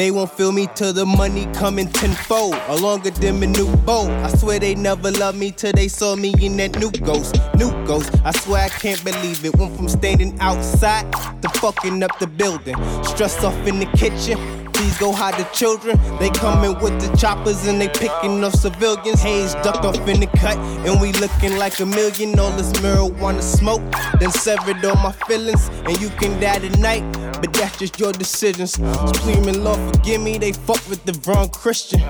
They 0.00 0.10
won't 0.10 0.32
feel 0.32 0.50
me 0.50 0.66
till 0.74 0.94
the 0.94 1.04
money 1.04 1.44
coming 1.52 1.86
tenfold, 1.86 2.56
or 2.70 2.76
longer 2.76 3.10
than 3.10 3.42
a 3.42 3.46
new 3.46 3.70
boat. 3.84 4.08
I 4.08 4.34
swear 4.34 4.58
they 4.58 4.74
never 4.74 5.10
loved 5.10 5.36
me 5.36 5.50
till 5.50 5.72
they 5.72 5.88
saw 5.88 6.16
me 6.16 6.32
in 6.40 6.56
that 6.56 6.78
new 6.78 6.90
ghost, 6.90 7.36
new 7.56 7.70
ghost. 7.84 8.10
I 8.24 8.30
swear 8.30 8.64
I 8.64 8.70
can't 8.70 9.04
believe 9.04 9.44
it. 9.44 9.54
Went 9.56 9.76
from 9.76 9.90
standing 9.90 10.40
outside 10.40 11.12
to 11.42 11.50
fucking 11.60 12.02
up 12.02 12.18
the 12.18 12.26
building. 12.26 12.76
Stressed 13.04 13.44
off 13.44 13.54
in 13.66 13.78
the 13.78 13.84
kitchen, 13.94 14.38
please 14.72 14.96
go 14.96 15.12
hide 15.12 15.34
the 15.34 15.44
children. 15.52 16.00
They 16.18 16.30
coming 16.30 16.80
with 16.80 16.98
the 16.98 17.14
choppers 17.18 17.66
and 17.66 17.78
they 17.78 17.88
picking 17.88 18.42
up 18.42 18.56
civilians. 18.56 19.20
Haze 19.20 19.52
ducked 19.56 19.84
off 19.84 20.08
in 20.08 20.20
the 20.20 20.28
cut, 20.28 20.56
and 20.56 20.98
we 20.98 21.12
looking 21.12 21.58
like 21.58 21.78
a 21.78 21.84
million. 21.84 22.38
All 22.38 22.50
this 22.52 22.72
marijuana 22.80 23.42
smoke, 23.42 23.82
then 24.18 24.30
severed 24.30 24.82
all 24.82 24.96
my 24.96 25.12
feelings. 25.28 25.68
And 25.84 26.00
you 26.00 26.08
can 26.08 26.40
die 26.40 26.58
tonight, 26.58 27.04
but 27.40 27.52
that's 27.54 27.78
just 27.78 27.98
your 27.98 28.12
decisions. 28.12 28.72
Screaming, 28.72 29.64
Lord, 29.64 29.78
forgive 29.94 30.20
me, 30.20 30.38
they 30.38 30.52
fuck 30.52 30.86
with 30.88 31.04
the 31.04 31.12
wrong 31.26 31.48
Christian. 31.48 32.02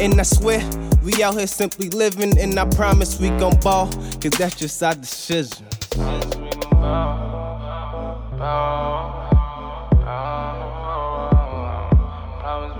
And 0.00 0.20
I 0.20 0.24
swear, 0.24 0.62
we 1.02 1.22
out 1.22 1.36
here 1.36 1.46
simply 1.46 1.90
living, 1.90 2.38
and 2.38 2.58
I 2.58 2.64
promise 2.66 3.18
we 3.20 3.28
gon' 3.30 3.58
ball, 3.60 3.86
cause 4.20 4.32
that's 4.38 4.56
just 4.56 4.82
our 4.82 4.94
decision. 4.94 5.66
Promise 6.00 6.36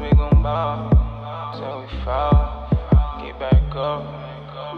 we 0.01 0.11
gon' 0.17 0.43
ball 0.43 0.99
we 1.89 2.05
fall. 2.05 2.69
Get 3.23 3.39
back 3.39 3.77
up, 3.77 4.03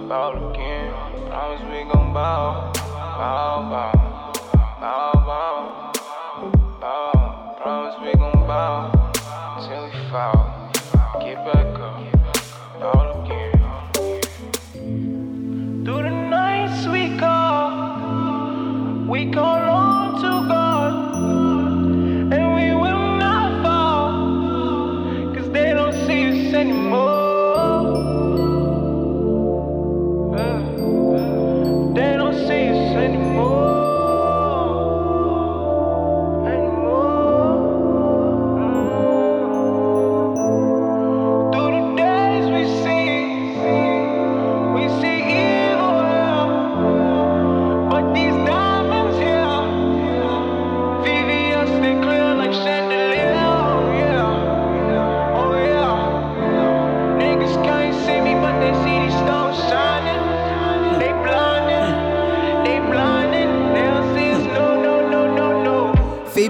ball 0.08 0.50
again. 0.50 0.92
Promise 1.28 1.62
we 1.62 1.92
gon' 1.92 2.12
ball, 2.12 2.72
ball, 2.74 3.62
ball, 3.70 4.32
ball, 4.80 5.12
ball. 5.26 5.59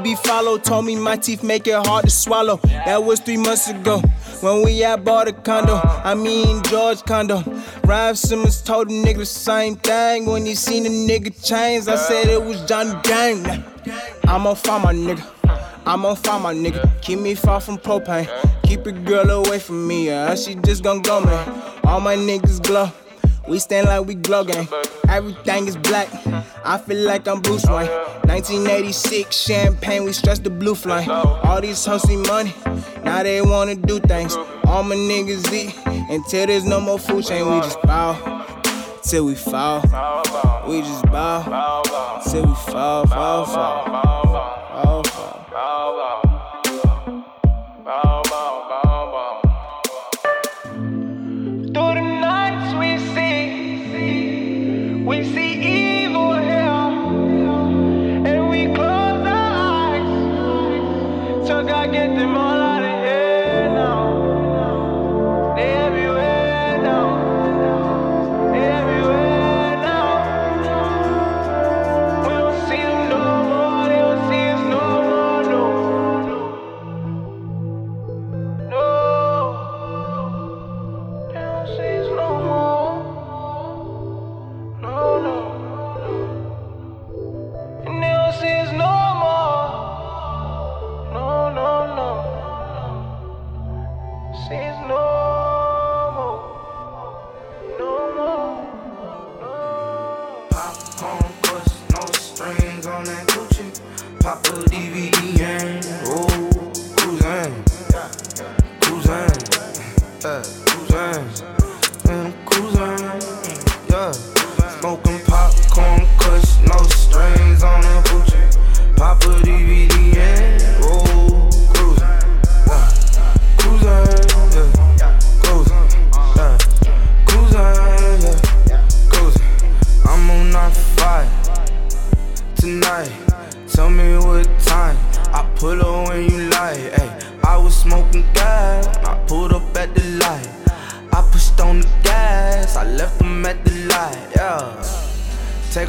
No. 0.00 0.02
Phoebe 0.02 0.16
Philo 0.16 0.58
told 0.58 0.86
me 0.86 0.96
my 0.96 1.16
teeth 1.16 1.42
make 1.42 1.66
it 1.66 1.86
hard 1.86 2.04
to 2.04 2.10
swallow. 2.10 2.56
That 2.86 3.04
was 3.04 3.20
three 3.20 3.36
months 3.36 3.68
ago 3.68 4.00
when 4.40 4.64
we 4.64 4.78
had 4.78 5.04
bought 5.04 5.28
a 5.28 5.32
condo. 5.32 5.80
I 5.84 6.14
mean 6.14 6.62
George 6.64 7.02
condo. 7.04 7.42
Raf 7.84 8.16
Simons 8.16 8.62
told 8.62 8.88
the 8.88 8.94
nigga 8.94 9.18
the 9.18 9.26
same 9.26 9.76
thing 9.76 10.26
when 10.26 10.46
he 10.46 10.54
seen 10.54 10.84
the 10.84 10.88
nigga 10.88 11.32
change. 11.44 11.86
I 11.88 11.96
said 11.96 12.28
it 12.28 12.42
was 12.42 12.64
Johnny 12.64 12.98
Gang. 13.02 13.64
I'ma 14.24 14.54
find 14.54 14.84
my 14.84 14.94
nigga. 14.94 15.24
I'ma 15.86 16.14
find 16.14 16.42
my 16.42 16.54
nigga. 16.54 16.90
Keep 17.02 17.18
me 17.18 17.34
far 17.34 17.60
from 17.60 17.76
propane. 17.76 18.28
Keep 18.62 18.86
a 18.86 18.92
girl 18.92 19.30
away 19.30 19.58
from 19.58 19.86
me, 19.86 20.06
yeah. 20.06 20.34
She 20.34 20.54
just 20.54 20.82
gon' 20.82 21.02
go, 21.02 21.20
man. 21.20 21.74
All 21.84 22.00
my 22.00 22.16
niggas 22.16 22.62
glow. 22.62 22.90
We 23.48 23.58
stand 23.58 23.88
like 23.88 24.06
we 24.06 24.14
glow 24.14 24.44
gang. 24.44 24.68
Everything 25.08 25.66
is 25.66 25.76
black. 25.76 26.08
I 26.64 26.78
feel 26.78 27.04
like 27.04 27.26
I'm 27.26 27.40
Bruce 27.40 27.64
Wayne. 27.66 27.88
1986 28.28 29.36
champagne, 29.36 30.04
we 30.04 30.12
stretch 30.12 30.38
the 30.40 30.50
blue 30.50 30.74
flame. 30.74 31.10
All 31.10 31.60
these 31.60 31.84
hoes 31.84 32.02
see 32.02 32.16
money, 32.16 32.54
now 33.02 33.22
they 33.22 33.42
wanna 33.42 33.74
do 33.74 33.98
things. 34.00 34.36
All 34.64 34.82
my 34.82 34.94
niggas 34.94 35.52
eat 35.52 35.74
until 36.10 36.46
there's 36.46 36.64
no 36.64 36.80
more 36.80 36.98
food 36.98 37.24
chain. 37.24 37.44
We 37.48 37.60
just 37.60 37.80
bow 37.82 38.46
till 39.02 39.26
we 39.26 39.34
fall. 39.34 39.80
We 40.68 40.82
just 40.82 41.04
bow 41.06 41.82
till 42.30 42.46
we 42.46 42.54
fall, 42.54 43.06
fall. 43.06 43.46
fall, 43.46 44.24
fall. 44.26 45.09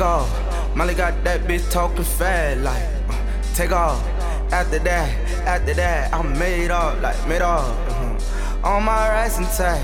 take 0.02 0.08
off. 0.08 0.76
Molly 0.76 0.96
got 0.96 1.24
that 1.24 1.42
bitch 1.42 1.70
talking 1.70 2.04
fat 2.04 2.58
like, 2.58 2.84
uh, 3.10 3.44
take 3.54 3.72
off. 3.72 4.04
After 4.52 4.80
that, 4.80 5.10
after 5.46 5.76
that, 5.76 6.12
I'm 6.12 6.38
made 6.40 6.72
up 6.72 7.00
like 7.02 7.28
made 7.28 7.44
up. 7.44 7.62
Uh-huh. 7.62 8.18
Mm-hmm. 8.18 8.66
On 8.66 8.84
my 8.84 8.92
ass 8.94 9.38
and 9.38 9.48
tag. 9.48 9.82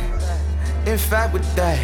In 0.88 0.98
fact, 0.98 1.34
with 1.34 1.46
that, 1.56 1.80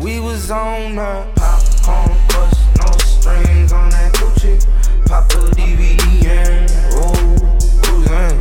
we 0.00 0.18
was 0.18 0.50
on 0.50 0.96
the 0.96 1.26
popcorn 1.36 2.16
bus, 2.28 2.54
no 2.78 2.90
strings 3.04 3.72
on 3.72 3.90
that 3.90 4.14
Gucci. 4.14 4.64
Pop 5.06 5.30
a 5.32 5.36
DVD 5.54 6.24
and 6.24 6.72
oh, 6.94 7.12
roll 7.20 7.58
cruising. 7.82 8.37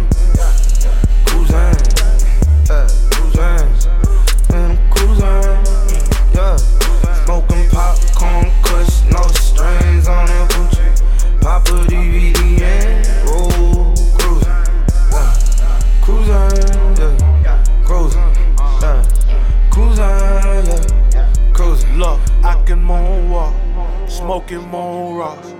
Smoking 24.27 24.67
moon 24.67 25.15
rocks. 25.15 25.53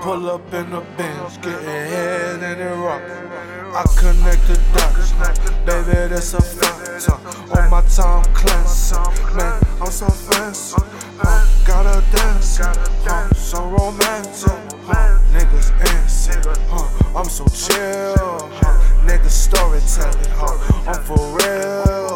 Pull 0.00 0.30
up 0.30 0.54
in 0.54 0.70
the 0.70 0.80
bench, 0.96 1.42
getting 1.42 1.62
head 1.62 2.42
in 2.42 2.58
the 2.58 2.74
rock. 2.74 3.02
I 3.76 3.84
connect 3.98 4.46
the 4.46 4.56
dots, 4.72 5.12
baby, 5.66 6.08
that's 6.08 6.32
a 6.32 6.40
fact. 6.40 7.10
On 7.54 7.70
my 7.70 7.82
time 7.82 8.24
cleanser, 8.32 8.96
man, 9.36 9.62
I'm 9.78 9.90
so 9.90 10.08
fancy. 10.08 10.82
Uh, 11.22 11.46
gotta 11.66 12.02
dance, 12.16 12.60
uh, 12.60 13.34
so 13.34 13.62
romantic. 13.68 14.52
Uh, 14.88 15.20
niggas 15.30 15.68
insane, 15.92 16.42
uh, 16.70 17.14
I'm 17.14 17.28
so 17.28 17.44
chill. 17.48 18.40
Uh, 18.64 18.80
niggas 19.04 19.36
storytelling, 19.36 20.32
uh, 20.40 20.86
I'm 20.86 21.02
for 21.04 21.18
real. 21.36 22.13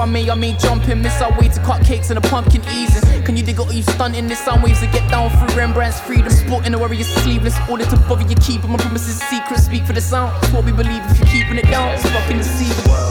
on 0.00 0.10
me, 0.10 0.30
I 0.30 0.34
mean 0.34 0.58
jumping. 0.58 1.02
Miss 1.02 1.20
our 1.20 1.30
way 1.38 1.48
to 1.48 1.60
cupcakes 1.60 2.10
and 2.10 2.18
a 2.18 2.22
pumpkin 2.22 2.62
easing. 2.72 3.22
Can 3.22 3.36
you 3.36 3.42
dig 3.42 3.60
all 3.60 3.70
you 3.70 3.82
stunting? 3.82 4.26
This 4.26 4.40
sound 4.40 4.62
waves 4.62 4.80
to 4.80 4.86
get 4.86 5.08
down 5.10 5.30
through 5.30 5.56
Rembrandt's 5.56 6.00
freedom. 6.00 6.30
Sporting 6.30 6.74
a 6.74 6.78
sleepless, 6.78 7.22
sleeveless. 7.22 7.56
Order 7.68 7.84
to 7.84 7.96
bother 8.08 8.26
you 8.26 8.36
keep, 8.36 8.64
my 8.64 8.78
promises 8.78 9.20
secret. 9.20 9.60
Speak 9.60 9.84
for 9.84 9.92
the 9.92 10.00
sound. 10.00 10.32
It's 10.42 10.52
what 10.52 10.64
we 10.64 10.72
believe 10.72 11.02
if 11.10 11.18
you're 11.18 11.28
keeping 11.28 11.58
it 11.58 11.70
down. 11.70 11.94
It's 11.94 12.08
fucking 12.08 12.38
deceiving. 12.38 13.09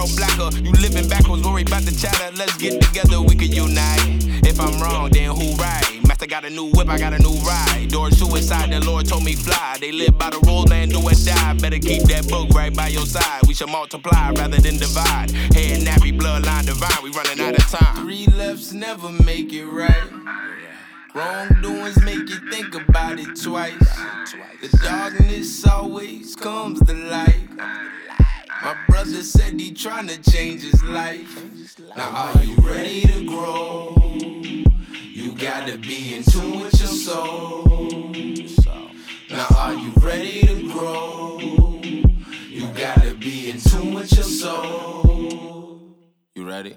World 0.00 0.16
blacker. 0.16 0.56
You 0.64 0.72
living 0.80 1.06
backwards, 1.10 1.44
worry 1.44 1.60
about 1.60 1.82
the 1.82 1.92
chatter. 1.92 2.34
Let's 2.34 2.56
get 2.56 2.80
together, 2.80 3.20
we 3.20 3.34
can 3.34 3.52
unite. 3.52 4.00
If 4.48 4.58
I'm 4.58 4.80
wrong, 4.80 5.10
then 5.10 5.28
who 5.36 5.54
right? 5.56 5.84
Master 6.08 6.26
got 6.26 6.42
a 6.46 6.48
new 6.48 6.70
whip, 6.72 6.88
I 6.88 6.96
got 6.96 7.12
a 7.12 7.18
new 7.18 7.36
ride. 7.44 7.88
Door 7.90 8.12
suicide, 8.12 8.72
the 8.72 8.80
Lord 8.80 9.04
told 9.06 9.24
me 9.24 9.34
fly. 9.34 9.76
They 9.78 9.92
live 9.92 10.16
by 10.16 10.30
the 10.30 10.40
rules, 10.46 10.70
man, 10.70 10.88
do 10.88 11.00
or 11.02 11.10
die. 11.10 11.52
Better 11.60 11.78
keep 11.78 12.04
that 12.04 12.26
book 12.30 12.48
right 12.54 12.74
by 12.74 12.88
your 12.88 13.04
side. 13.04 13.42
We 13.46 13.52
should 13.52 13.68
multiply 13.68 14.30
rather 14.30 14.56
than 14.56 14.78
divide. 14.78 15.32
Head 15.52 15.84
nappy, 15.84 16.18
bloodline 16.18 16.64
divine. 16.64 17.02
We 17.02 17.10
running 17.10 17.38
out 17.40 17.58
of 17.58 17.68
time. 17.68 18.02
Three 18.02 18.26
lefts 18.28 18.72
never 18.72 19.10
make 19.10 19.52
it 19.52 19.66
right. 19.66 20.08
Wrongdoings 21.14 22.00
make 22.02 22.26
you 22.26 22.40
think 22.50 22.74
about 22.74 23.18
it 23.18 23.36
twice. 23.36 23.76
The 24.62 24.78
darkness 24.82 25.66
always 25.66 26.34
comes 26.36 26.80
to 26.86 26.94
light. 26.94 27.99
My 28.62 28.76
brother 28.88 29.22
said 29.22 29.58
he 29.58 29.72
tryna 29.72 30.22
change 30.30 30.62
his 30.62 30.82
life. 30.84 31.78
Now 31.96 32.10
are 32.10 32.44
you 32.44 32.56
ready 32.56 33.00
to 33.02 33.26
grow? 33.26 33.96
You 35.00 35.32
gotta 35.32 35.78
be 35.78 36.14
in 36.14 36.22
tune 36.22 36.60
with 36.60 36.78
your 36.78 36.88
soul. 36.88 37.64
Now 39.30 39.46
are 39.56 39.72
you 39.72 39.92
ready 39.96 40.42
to 40.42 40.72
grow? 40.72 41.38
You 41.40 42.66
gotta 42.74 43.14
be 43.14 43.50
in 43.50 43.60
tune 43.60 43.94
with 43.94 44.12
your 44.12 44.24
soul. 44.24 45.80
You 46.34 46.46
ready? 46.46 46.76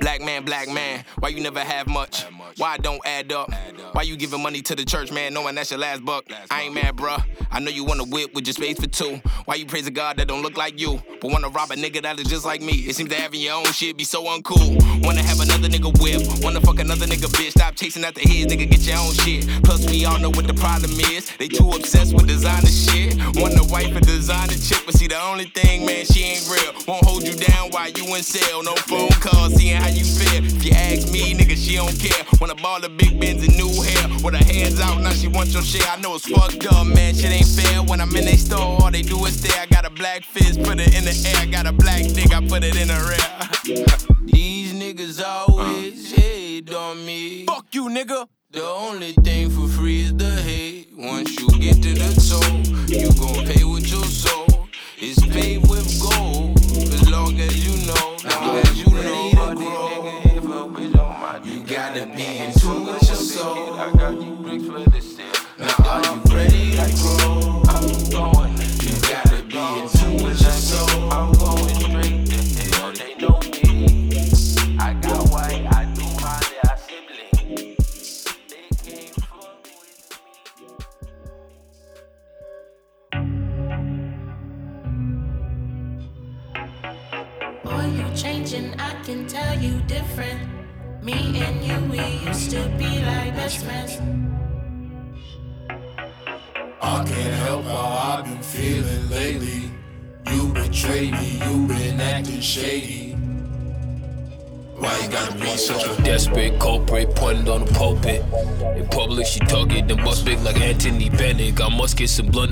Black 0.00 0.20
man, 0.20 0.44
black 0.44 0.68
man, 0.68 1.04
why 1.18 1.28
you 1.28 1.40
never 1.40 1.60
have 1.60 1.86
much? 1.86 2.24
Why 2.56 2.74
it 2.74 2.82
don't 2.82 3.00
add 3.06 3.32
up? 3.32 3.50
Why 3.92 4.02
you 4.02 4.16
giving 4.16 4.42
money 4.42 4.60
to 4.62 4.74
the 4.74 4.84
church, 4.84 5.10
man, 5.10 5.34
knowing 5.34 5.54
that's 5.54 5.70
your 5.70 5.80
last 5.80 6.04
buck? 6.04 6.24
I 6.50 6.62
ain't 6.62 6.74
mad, 6.74 6.96
bruh. 6.96 7.24
I 7.50 7.60
know 7.60 7.70
you 7.70 7.84
wanna 7.84 8.04
whip 8.04 8.34
with 8.34 8.46
your 8.46 8.54
space 8.54 8.78
for 8.78 8.86
two. 8.86 9.20
Why 9.44 9.54
you 9.54 9.66
praise 9.66 9.86
a 9.86 9.90
God 9.90 10.16
that 10.18 10.28
don't 10.28 10.42
look 10.42 10.56
like 10.56 10.78
you? 10.78 11.00
But 11.20 11.30
wanna 11.30 11.48
rob 11.48 11.70
a 11.70 11.74
nigga 11.74 12.02
that 12.02 12.18
is 12.20 12.28
just 12.28 12.44
like 12.44 12.60
me? 12.60 12.72
It 12.72 12.96
seems 12.96 13.08
that 13.10 13.18
having 13.18 13.40
your 13.40 13.54
own 13.54 13.72
shit 13.72 13.96
be 13.96 14.04
so 14.04 14.24
uncool. 14.24 15.04
Wanna 15.04 15.22
have 15.22 15.40
another 15.40 15.68
nigga 15.68 15.90
whip, 16.02 16.22
wanna 16.42 16.60
fuck 16.60 16.80
another 16.80 17.06
nigga 17.06 17.28
bitch. 17.32 17.52
Stop 17.52 17.74
chasing 17.76 18.04
after 18.04 18.20
his, 18.20 18.46
nigga, 18.46 18.70
get 18.70 18.80
your 18.80 18.98
own 18.98 19.12
shit. 19.14 19.46
Plus, 19.62 19.88
we 19.88 20.04
all 20.04 20.18
know 20.18 20.30
what 20.30 20.46
the 20.46 20.54
problem 20.54 20.92
is. 21.12 21.30
They 21.38 21.48
too 21.48 21.70
obsessed 21.70 22.14
with 22.14 22.26
designer 22.26 22.66
shit. 22.66 23.16
Wanna 23.36 23.64
wife 23.64 23.94
a 23.94 24.00
designer 24.00 24.54
chick, 24.54 24.82
but 24.84 24.94
see, 24.94 25.06
the 25.06 25.20
only 25.20 25.46
thing, 25.46 25.86
man, 25.86 26.04
she 26.04 26.22
ain't 26.22 26.48
real. 26.50 26.72
Won't 26.86 27.04
hold 27.04 27.26
you 27.26 27.34
down 27.34 27.70
while 27.70 27.90
you 27.90 28.04
in 28.14 28.22
cell. 28.22 28.62
No 28.62 28.74
phone 28.74 29.08
calls, 29.20 29.54
seeing 29.54 29.80
how 29.84 29.90
you 29.90 30.04
feel. 30.04 30.44
If 30.44 30.64
you 30.64 30.72
ask 30.72 31.12
me, 31.12 31.34
nigga, 31.34 31.56
she 31.56 31.76
don't 31.76 31.96
care. 31.98 32.24
Wanna 32.40 32.54
ball 32.54 32.80
the 32.80 32.88
big 32.88 33.20
bins 33.20 33.42
and 33.46 33.56
new 33.56 33.70
hair. 33.82 34.04
With 34.24 34.34
her 34.34 34.44
hands 34.52 34.80
out, 34.80 35.00
now 35.00 35.12
she 35.12 35.28
wants 35.28 35.52
your 35.52 35.62
shit. 35.62 35.84
I 35.92 36.00
know 36.00 36.14
it's 36.16 36.28
fucked 36.28 36.66
up, 36.72 36.86
man. 36.86 37.14
Shit 37.14 37.32
ain't 37.32 37.46
fair. 37.46 37.82
When 37.82 38.00
I'm 38.00 38.14
in 38.16 38.24
they 38.24 38.36
store, 38.36 38.80
all 38.80 38.90
they 38.90 39.02
do 39.02 39.24
is 39.26 39.38
stare. 39.38 39.60
I 39.60 39.66
got 39.66 39.84
a 39.84 39.90
black 39.90 40.24
fist, 40.24 40.62
put 40.62 40.80
it 40.80 40.94
in 40.96 41.04
the 41.04 41.14
air. 41.28 41.36
I 41.36 41.46
got 41.46 41.66
a 41.66 41.72
black 41.72 42.02
dick, 42.16 42.32
I 42.32 42.40
put 42.46 42.64
it 42.64 42.76
in 42.76 42.88
the 42.88 42.98
rear. 43.08 44.16
These 44.32 44.72
niggas 44.72 45.22
always 45.22 46.12
hate 46.12 46.72
on 46.72 47.04
me. 47.04 47.44
Fuck 47.44 47.66
you, 47.72 47.88
nigga. 47.88 48.26
The 48.50 48.62
only 48.62 49.12
thing 49.12 49.50
for 49.50 49.68
free 49.68 50.02
is 50.02 50.14
the 50.16 50.30
hate. 50.48 50.88
Once 50.96 51.38
you 51.38 51.48
get 51.58 51.82
to 51.82 51.92
the 51.92 52.10
toe, 52.28 52.54
you 52.88 53.10
gon' 53.20 53.44
pay 53.46 53.64
with 53.64 53.86
your 53.90 54.04
soul. 54.04 54.68
It's 54.96 55.20
paid 55.26 55.58
with 55.68 55.86
gold. 56.00 56.56
As 56.94 57.10
long 57.10 57.38
as 57.40 57.54
you 57.66 57.74
know, 57.86 57.93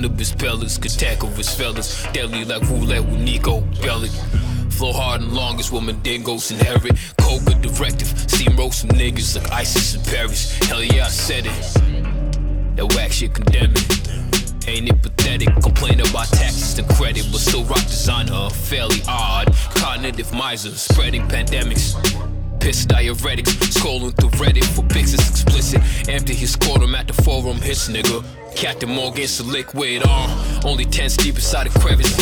blunderbuss 0.03 0.37
pellets, 0.37 0.77
could 0.77 0.91
tackle 0.91 1.29
his 1.29 1.53
fellas. 1.53 2.05
Deadly 2.11 2.43
like 2.45 2.61
roulette 2.63 3.05
with 3.05 3.25
Niko 3.25 3.63
Bellic. 3.77 4.11
Flow 4.73 4.91
hard 4.91 5.21
and 5.21 5.31
longest 5.31 5.71
woman 5.71 5.99
dingoes 6.01 6.51
inherit. 6.51 6.97
Cobra 7.19 7.53
directive, 7.55 8.07
steamroll 8.27 8.73
some 8.73 8.89
niggas 8.89 9.35
like 9.35 9.51
ISIS 9.51 9.95
in 9.95 10.01
Paris. 10.03 10.57
Hell 10.67 10.83
yeah, 10.83 11.05
I 11.05 11.09
said 11.09 11.45
it. 11.45 12.75
That 12.75 12.93
whack 12.95 13.11
shit 13.11 13.33
condemn 13.33 13.71
it. 13.71 14.67
Ain't 14.67 14.89
it 14.89 15.01
pathetic? 15.01 15.53
Complain 15.61 15.99
about 16.01 16.27
taxes 16.27 16.77
and 16.79 16.87
credit, 16.89 17.25
but 17.31 17.39
still 17.39 17.63
rock 17.65 17.83
designer. 17.83 18.49
Fairly 18.49 18.99
odd. 19.07 19.53
Cognitive 19.75 20.33
miser, 20.33 20.71
spreading 20.71 21.27
pandemics. 21.27 21.93
Piss 22.59 22.85
diuretics, 22.85 23.51
scrolling 23.75 24.15
through 24.15 24.29
Reddit 24.31 24.65
for 24.65 24.83
pics 24.83 25.13
it's 25.13 25.29
explicit. 25.29 25.81
Empty 26.09 26.33
his 26.33 26.55
quorum 26.55 26.95
at 26.95 27.07
the 27.07 27.13
forum, 27.13 27.57
his 27.57 27.89
nigga. 27.89 28.23
Captain 28.55 28.89
Morgan's 28.89 29.39
a 29.39 29.43
liquid 29.43 30.05
arm, 30.07 30.31
only 30.65 30.85
10 30.85 31.09
deep 31.17 31.35
inside 31.35 31.67
a 31.67 31.79
crevice. 31.79 32.13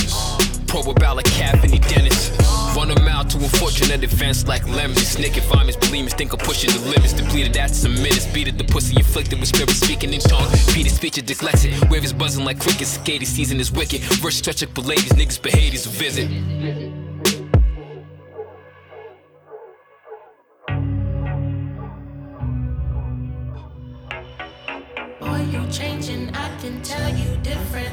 Probe 0.68 0.90
about 0.90 1.18
like 1.18 1.32
Anthony 1.40 1.80
Dennis. 1.80 2.32
Run 2.76 2.88
them 2.88 3.08
out 3.08 3.30
to 3.32 3.38
a 3.38 3.42
unfortunate 3.42 4.02
defense 4.02 4.48
like 4.48 4.66
lemons. 4.68 5.16
I'm 5.16 5.68
his 5.68 5.78
bulimics, 5.78 6.18
think 6.18 6.34
I'm 6.34 6.40
pushing 6.40 6.72
the 6.72 6.80
limits. 6.90 7.14
Depleted 7.14 7.58
at 7.58 7.72
some 7.72 7.94
minutes, 7.96 8.26
beat 8.28 8.48
it, 8.48 8.58
the 8.58 8.64
pussy 8.64 8.96
inflicted 8.96 9.40
with 9.40 9.50
spirit 9.50 9.70
speaking 9.72 10.14
in 10.14 10.22
tongues. 10.22 10.74
Peter's 10.74 10.94
speech 10.94 11.18
is 11.18 11.24
dyslexic, 11.24 11.90
wave 11.90 12.04
is 12.04 12.14
buzzing 12.14 12.46
like 12.46 12.60
crickets. 12.60 12.92
Cicada 12.92 13.26
season 13.26 13.60
is 13.60 13.72
wicked. 13.72 14.02
Verse 14.22 14.36
stretch 14.36 14.64
up 14.64 14.78
ladies, 14.78 15.12
niggas 15.12 15.42
behaviors 15.42 15.86
a 15.86 15.90
visit. 15.90 16.91
Can 26.62 26.82
tell 26.84 27.10
you 27.18 27.38
different. 27.38 27.90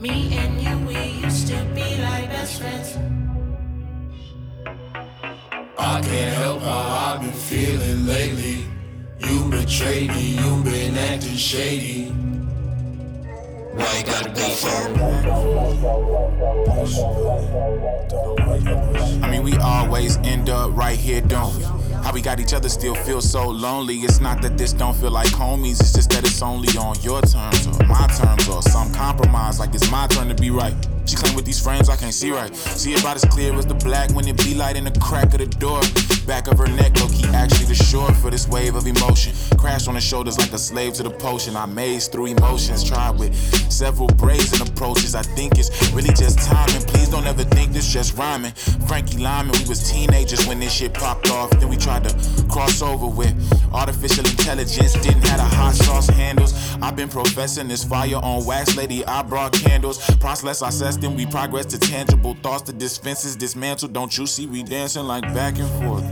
Me 0.00 0.36
and 0.36 0.60
you, 0.60 0.76
we 0.88 1.24
used 1.24 1.46
to 1.46 1.54
be 1.72 1.84
like 2.02 2.28
best 2.30 2.60
friends. 2.60 2.96
I 5.78 6.00
can't 6.00 6.34
help 6.34 6.62
how 6.62 7.14
I've 7.14 7.20
been 7.20 7.30
feeling 7.30 8.04
lately. 8.04 8.66
You 9.20 9.48
betrayed 9.48 10.10
me, 10.10 10.34
You've 10.34 10.64
been 10.64 10.96
acting 10.96 11.36
shady. 11.36 12.08
Why 13.76 13.98
you 13.98 14.04
gotta 14.04 14.30
be 14.30 14.50
so 14.50 14.68
I 19.22 19.30
mean, 19.30 19.44
we 19.44 19.56
always 19.58 20.16
end 20.18 20.50
up 20.50 20.74
right 20.74 20.98
here, 20.98 21.20
don't 21.20 21.56
we? 21.56 21.81
How 22.02 22.12
we 22.12 22.20
got 22.20 22.40
each 22.40 22.52
other 22.52 22.68
still 22.68 22.94
feel 22.94 23.20
so 23.20 23.48
lonely. 23.48 23.96
It's 23.98 24.20
not 24.20 24.42
that 24.42 24.58
this 24.58 24.72
don't 24.72 24.94
feel 24.94 25.12
like 25.12 25.28
homies, 25.28 25.80
it's 25.80 25.92
just 25.92 26.10
that 26.10 26.24
it's 26.24 26.42
only 26.42 26.76
on 26.76 27.00
your 27.00 27.22
terms 27.22 27.66
or 27.66 27.86
my 27.86 28.06
terms 28.08 28.48
or 28.48 28.60
some 28.62 28.92
compromise. 28.92 29.60
Like 29.60 29.74
it's 29.74 29.90
my 29.90 30.06
turn 30.08 30.28
to 30.28 30.34
be 30.34 30.50
right. 30.50 30.74
She 31.06 31.16
claim 31.16 31.34
with 31.34 31.44
these 31.44 31.62
frames 31.62 31.88
I 31.88 31.96
can't 31.96 32.14
see 32.14 32.30
right. 32.30 32.54
See 32.54 32.94
about 32.94 33.16
as 33.16 33.24
clear 33.24 33.54
as 33.54 33.66
the 33.66 33.74
black 33.74 34.10
when 34.12 34.26
it 34.28 34.36
be 34.38 34.54
light 34.54 34.76
in 34.76 34.84
the 34.84 34.98
crack 35.00 35.32
of 35.34 35.38
the 35.38 35.46
door. 35.46 35.80
Back 36.26 36.46
of 36.46 36.58
her 36.58 36.68
neck, 36.68 36.98
low 37.00 37.08
key 37.08 37.26
actually 37.34 37.66
the 37.66 37.74
shore 37.74 38.12
for 38.14 38.30
this 38.30 38.48
wave 38.48 38.76
of 38.76 38.86
emotion. 38.86 39.32
Crashed 39.58 39.88
on 39.88 39.94
the 39.94 40.00
shoulders 40.00 40.38
like 40.38 40.52
a 40.52 40.58
slave 40.58 40.94
to 40.94 41.02
the 41.02 41.10
potion. 41.10 41.56
I 41.56 41.66
maze 41.66 42.06
through 42.08 42.26
emotions, 42.26 42.84
tried 42.84 43.18
with 43.18 43.34
several 43.72 44.08
brazen 44.08 44.66
approaches. 44.66 45.14
I 45.14 45.22
think 45.22 45.58
it's 45.58 45.70
really 45.92 46.12
just 46.14 46.38
timing. 46.38 46.82
Please 46.82 47.08
don't 47.08 47.26
ever 47.26 47.44
think 47.44 47.72
this 47.72 47.92
just 47.92 48.16
rhyming. 48.16 48.52
Frankie 48.86 49.18
Lymon, 49.18 49.52
we 49.58 49.68
was 49.68 49.90
teenagers 49.90 50.46
when 50.46 50.60
this 50.60 50.72
shit 50.72 50.94
popped 50.94 51.30
off. 51.30 51.50
Then 51.50 51.68
we 51.68 51.76
tried 51.76 52.04
to 52.04 52.46
cross 52.48 52.82
over 52.82 53.06
with 53.06 53.34
artificial 53.72 54.24
intelligence. 54.24 54.92
Didn't 54.94 55.26
have 55.28 55.40
a 55.40 55.54
hot 55.56 55.74
sauce 55.74 56.08
handles. 56.08 56.54
I've 56.80 56.96
been 56.96 57.08
professing 57.08 57.68
this 57.68 57.84
fire 57.84 58.16
on 58.16 58.44
wax, 58.44 58.76
lady. 58.76 59.04
I 59.06 59.22
brought 59.22 59.52
candles. 59.52 59.98
Process, 60.16 60.62
I 60.62 60.70
says, 60.92 61.00
then 61.00 61.16
we 61.16 61.26
progress 61.26 61.66
to 61.66 61.78
tangible 61.78 62.34
thoughts. 62.42 62.62
The 62.62 62.72
defenses 62.72 63.36
dismantled. 63.36 63.92
Don't 63.92 64.16
you 64.16 64.26
see 64.26 64.46
we 64.46 64.62
dancing 64.62 65.04
like 65.04 65.22
back 65.34 65.58
and 65.58 65.68
forth? 65.82 66.04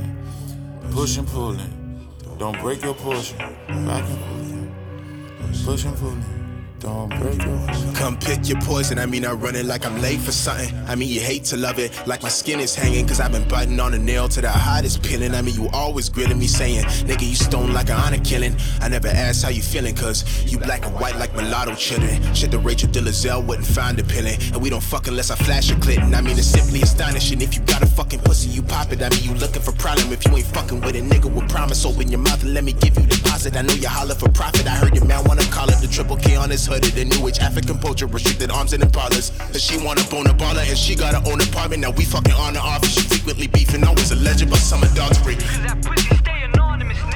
Pushing, 0.93 1.27
pulling. 1.27 2.09
Don't 2.39 2.59
break 2.61 2.83
your 2.83 2.95
portion. 2.95 3.39
Back 3.39 4.05
and 4.09 4.19
forth. 4.19 5.65
Pushing, 5.65 5.93
pulling. 5.95 6.40
Come 6.81 8.17
pick 8.19 8.49
your 8.49 8.59
poison. 8.63 8.99
I 8.99 9.05
mean, 9.05 9.27
I'm 9.27 9.39
running 9.39 9.67
like 9.67 9.85
I'm 9.85 10.01
late 10.01 10.21
for 10.21 10.33
something. 10.33 10.75
I 10.89 10.95
mean, 10.95 11.11
you 11.11 11.21
hate 11.21 11.45
to 11.47 11.57
love 11.57 11.79
it, 11.79 11.93
like 12.07 12.23
my 12.23 12.31
skin 12.31 12.59
is 12.59 12.75
hanging. 12.75 13.07
Cause 13.07 13.21
I've 13.21 13.33
been 13.33 13.47
biting 13.49 13.79
on 13.79 13.93
a 13.93 13.99
nail 13.99 14.29
to 14.31 14.41
the 14.41 14.49
hottest 14.49 15.03
peeling. 15.03 15.35
I 15.35 15.43
mean, 15.43 15.55
you 15.55 15.69
always 15.75 16.09
grilling 16.09 16.39
me 16.39 16.47
saying, 16.47 16.85
nigga, 16.85 17.29
you 17.29 17.35
stone 17.35 17.75
like 17.75 17.91
an 17.91 17.97
honor 17.97 18.21
killing. 18.25 18.57
I 18.81 18.89
never 18.89 19.09
asked 19.09 19.43
how 19.43 19.51
you 19.51 19.61
feeling, 19.61 19.95
cause 19.95 20.25
you 20.51 20.59
black 20.59 20.87
and 20.87 20.95
white 20.99 21.17
like 21.17 21.35
mulatto 21.35 21.75
children. 21.75 22.23
Shit, 22.35 22.51
the 22.51 22.59
Rachel 22.59 22.89
Dolezal 22.89 23.47
wouldn't 23.47 23.67
find 23.67 23.99
a 23.99 24.03
appealing. 24.03 24.39
And 24.55 24.63
we 24.63 24.71
don't 24.71 24.83
fuck 24.83 25.07
unless 25.07 25.31
I 25.31 25.37
flash 25.37 25.71
a 25.71 25.75
clit. 25.75 26.03
And 26.03 26.17
I 26.17 26.23
mean, 26.23 26.39
it's 26.39 26.47
simply 26.47 26.81
astonishing. 26.81 27.43
If 27.43 27.55
you 27.55 27.61
got 27.63 27.83
a 27.83 27.87
fucking 27.87 28.21
pussy, 28.21 28.49
you 28.49 28.63
pop 28.63 28.91
it. 28.93 29.03
I 29.03 29.11
mean, 29.11 29.23
you 29.23 29.35
looking 29.35 29.61
for 29.61 29.73
problem. 29.73 30.13
If 30.13 30.25
you 30.25 30.35
ain't 30.35 30.47
fucking 30.47 30.81
with 30.81 30.97
a 30.97 31.01
nigga 31.01 31.31
with 31.31 31.51
promise, 31.51 31.85
open 31.85 32.09
your 32.09 32.21
mouth 32.21 32.43
and 32.43 32.55
let 32.55 32.65
me 32.65 32.73
give 32.73 32.99
you 32.99 33.05
deposit. 33.07 33.55
I 33.57 33.63
know 33.63 33.75
you 33.75 33.89
holler 33.89 34.15
for 34.15 34.31
profit. 34.31 34.67
I 34.67 34.77
heard 34.77 34.95
your 34.95 35.05
man 35.05 35.25
wanna 35.25 35.45
call 35.53 35.69
it 35.69 35.79
the 35.83 35.89
triple 35.89 36.17
K 36.17 36.37
on 36.37 36.49
his 36.49 36.70
hooded. 36.71 36.95
The 36.95 37.05
new 37.05 37.27
age 37.29 37.41
African 37.41 37.79
poacher, 37.79 38.07
restricted 38.07 38.51
arms 38.51 38.73
and 38.73 38.83
impalas. 38.83 39.31
And 39.53 39.61
she 39.61 39.77
wanna 39.85 40.05
bone 40.05 40.27
a 40.27 40.35
baller 40.35 40.67
and 40.67 40.79
she 40.79 40.95
got 40.95 41.15
her 41.15 41.23
own 41.31 41.41
apartment. 41.41 41.83
Now 41.83 41.91
we 41.91 42.05
fucking 42.05 42.33
on 42.35 42.55
the 42.55 42.61
office. 42.61 42.95
She 42.95 43.03
frequently 43.03 43.49
beefing, 43.49 43.85
always 43.85 44.13
legend, 44.13 44.51
but 44.51 44.61
some 44.61 44.83
adultery. 44.83 45.37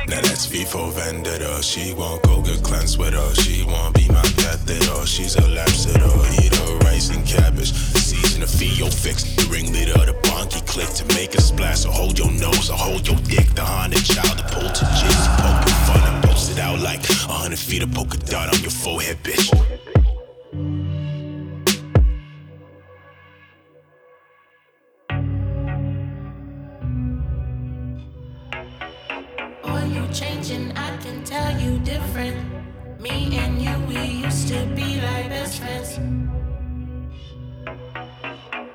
Now 0.06 0.20
that's 0.20 0.46
V 0.46 0.64
for 0.64 0.90
Vendetta. 0.92 1.62
She 1.62 1.94
won't 1.94 2.22
go 2.22 2.42
get 2.42 2.62
cleansed 2.62 2.98
with 2.98 3.14
her. 3.14 3.34
She 3.34 3.64
won't 3.64 3.94
be 3.94 4.06
my 4.08 4.22
catheter. 4.36 5.06
She's 5.06 5.36
a 5.36 5.42
lapsitor. 5.42 6.44
Eat 6.44 6.54
her 6.54 6.78
rice 6.86 7.10
and 7.10 7.26
cabbage. 7.26 7.72
Season 7.72 8.42
of 8.42 8.50
Theo 8.50 8.86
fix. 8.90 9.24
The 9.36 9.46
ringleader 9.50 9.94
of 9.94 10.06
the 10.06 10.14
bonky 10.28 10.64
click 10.66 10.90
to 11.00 11.04
make 11.14 11.34
a 11.34 11.40
splash. 11.40 11.80
So 11.80 11.90
hold 11.90 12.18
your 12.18 12.30
nose 12.30 12.70
or 12.70 12.76
hold 12.76 13.06
your 13.06 13.16
dick. 13.24 13.48
The 13.54 13.64
haunted 13.64 14.04
child, 14.04 14.38
the 14.38 14.44
poltergeist. 14.52 15.30
Poking 15.40 15.73
fun. 16.44 16.56
It 16.56 16.60
out 16.60 16.80
like 16.80 17.08
a 17.08 17.14
hundred 17.32 17.58
feet 17.58 17.82
of 17.82 17.92
polka 17.92 18.18
dot 18.18 18.54
on 18.54 18.60
your 18.60 18.70
forehead, 18.70 19.18
bitch. 19.22 19.50
Boy, 29.62 29.84
you 29.84 30.06
changing, 30.12 30.72
I 30.76 30.96
can 30.98 31.24
tell 31.24 31.58
you 31.60 31.78
different. 31.80 32.36
Me 33.00 33.36
and 33.38 33.60
you, 33.60 33.76
we 33.88 34.00
used 34.24 34.48
to 34.48 34.66
be 34.74 35.00
like 35.00 35.28
best 35.28 35.60
friends. 35.60 35.98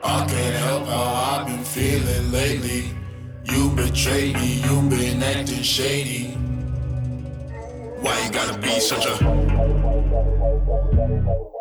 I 0.03 0.25
can't 0.27 0.55
help 0.55 0.85
how 0.85 1.41
I've 1.41 1.47
been 1.47 1.63
feeling 1.63 2.31
lately. 2.31 2.91
You 3.45 3.69
betrayed 3.71 4.35
me, 4.35 4.61
you've 4.61 4.89
been 4.89 5.23
acting 5.23 5.63
shady. 5.63 6.37
Why 8.01 8.23
you 8.23 8.31
gotta 8.31 8.57
be 8.59 8.79
such 8.79 9.05
a 9.05 11.58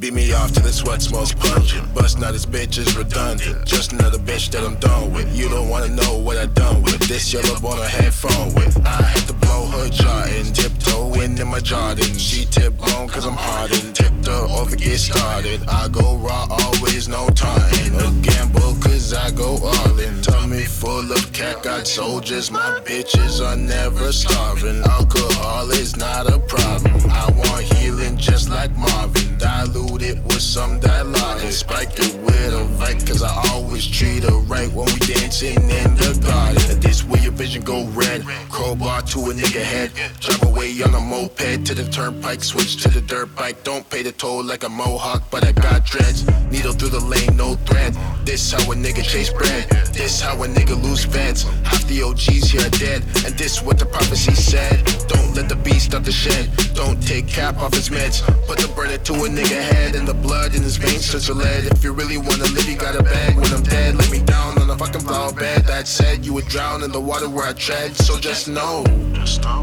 Beat 0.00 0.14
me 0.14 0.32
off 0.32 0.52
till 0.52 0.62
the 0.62 0.72
sweat 0.72 1.02
smells 1.02 1.34
pungent. 1.34 1.92
Bust 1.92 2.18
now 2.18 2.32
this 2.32 2.46
bitch 2.46 2.78
is 2.78 2.96
redundant. 2.96 3.66
Just 3.66 3.92
another 3.92 4.16
bitch 4.16 4.50
that 4.52 4.64
I'm 4.64 4.76
done 4.76 5.12
with. 5.12 5.28
You 5.36 5.50
don't 5.50 5.68
wanna 5.68 5.88
know 5.88 6.16
what 6.16 6.38
I 6.38 6.46
done 6.46 6.82
with. 6.82 7.00
This 7.00 7.30
yellow 7.34 7.54
on 7.68 7.78
a 7.78 7.86
headphone 7.86 8.54
with. 8.54 8.80
I 8.86 9.02
had 9.02 9.26
to 9.28 9.34
blow 9.34 9.66
her 9.66 9.90
jaw 9.90 10.24
and 10.24 10.56
tiptoe 10.56 11.12
into 11.20 11.44
my 11.44 11.60
Jordan. 11.60 12.16
She 12.16 12.46
tip 12.46 12.78
blown 12.78 13.08
cause 13.08 13.26
I'm 13.26 13.36
hardened. 13.36 13.94
Tipped 13.94 14.26
her 14.26 14.46
over, 14.48 14.74
get 14.74 14.96
started. 14.96 15.68
I 15.68 15.88
go 15.88 16.16
raw, 16.16 16.46
always 16.48 17.06
no 17.06 17.28
time. 17.28 17.60
A 18.00 18.10
gamble 18.22 18.76
cause 18.80 19.12
I 19.12 19.30
go 19.32 19.58
all 19.62 19.98
in. 19.98 20.22
Tummy 20.22 20.64
full 20.64 21.12
of 21.12 21.30
cat 21.34 21.62
got 21.62 21.86
soldiers. 21.86 22.50
My 22.50 22.80
bitches 22.86 23.44
are 23.46 23.56
never 23.56 24.12
starving. 24.12 24.82
Alcohol 24.82 25.70
is 25.72 25.98
not 25.98 26.26
a 26.26 26.38
problem. 26.38 27.02
I 27.10 27.30
want 27.36 27.64
healing 27.74 28.16
just 28.16 28.48
like 28.48 28.74
Marvin. 28.78 29.36
Dilute 29.36 29.89
it 29.98 30.22
with 30.24 30.40
some 30.40 30.80
dilaudid. 30.80 31.50
Spike 31.50 31.98
it 31.98 32.14
with 32.22 32.54
a 32.54 32.64
right 32.78 32.98
cause 33.06 33.22
I 33.22 33.32
always 33.50 33.86
treat 33.86 34.22
her 34.22 34.38
right 34.46 34.70
when 34.72 34.86
we 34.86 34.98
dancing 35.00 35.56
in 35.56 35.94
the 35.96 36.18
garden. 36.24 36.62
And 36.70 36.82
this 36.82 37.04
where 37.04 37.20
your 37.20 37.32
vision 37.32 37.62
go 37.62 37.86
red. 37.88 38.22
Crowbar 38.48 39.02
to 39.02 39.18
a 39.30 39.34
nigga 39.34 39.62
head. 39.62 39.90
Drive 40.20 40.42
away 40.44 40.70
on 40.82 40.94
a 40.94 41.00
moped 41.00 41.66
to 41.66 41.74
the 41.74 41.88
turnpike. 41.90 42.42
Switch 42.42 42.82
to 42.82 42.88
the 42.88 43.00
dirt 43.00 43.34
bike. 43.34 43.62
Don't 43.64 43.88
pay 43.90 44.02
the 44.02 44.12
toll 44.12 44.44
like 44.44 44.64
a 44.64 44.68
mohawk, 44.68 45.22
but 45.30 45.44
I 45.44 45.52
got 45.52 45.84
dreads. 45.84 46.26
Needle 46.50 46.72
through 46.72 46.90
the 46.90 47.00
lane, 47.00 47.36
no 47.36 47.54
thread. 47.66 47.94
This 48.24 48.52
how 48.52 48.70
a 48.70 48.74
nigga 48.74 49.02
chase 49.02 49.32
bread. 49.32 49.68
This 49.92 50.20
how 50.20 50.42
a 50.42 50.46
nigga 50.46 50.80
lose 50.82 51.04
feds. 51.04 51.42
Half 51.64 51.86
the 51.88 52.02
OGs 52.02 52.50
here 52.50 52.70
dead. 52.78 53.02
And 53.24 53.34
this 53.36 53.62
what 53.62 53.78
the 53.78 53.86
prophecy 53.86 54.34
said. 54.34 54.84
Don't 55.08 55.34
let 55.34 55.48
the 55.48 55.56
beast 55.56 55.94
out 55.94 56.04
the 56.04 56.12
shed. 56.12 56.50
Don't 56.74 57.00
take 57.02 57.26
cap 57.26 57.58
off 57.58 57.74
his 57.74 57.88
meds. 57.88 58.22
Put 58.46 58.58
the 58.58 58.68
burner 58.68 58.98
to 58.98 59.12
a 59.14 59.28
nigga 59.28 59.60
head. 59.60 59.79
And 59.82 60.06
the 60.06 60.14
blood 60.14 60.54
in 60.54 60.62
his 60.62 60.76
veins 60.76 61.04
such 61.04 61.28
a 61.30 61.34
lead. 61.34 61.64
If 61.66 61.82
you 61.82 61.92
really 61.92 62.16
wanna 62.16 62.44
live, 62.44 62.64
you 62.68 62.76
gotta 62.76 63.02
beg. 63.02 63.36
When 63.36 63.52
I'm 63.52 63.62
dead, 63.62 63.96
lay 63.96 64.08
me 64.08 64.24
down 64.24 64.56
on 64.58 64.70
a 64.70 64.78
fucking 64.78 65.00
flower 65.00 65.32
bed. 65.32 65.64
That 65.64 65.88
said, 65.88 66.24
you 66.24 66.32
would 66.34 66.46
drown 66.46 66.84
in 66.84 66.92
the 66.92 67.00
water 67.00 67.28
where 67.28 67.46
I 67.46 67.52
tread. 67.54 67.96
So 67.96 68.18
just 68.18 68.46
know. 68.48 68.84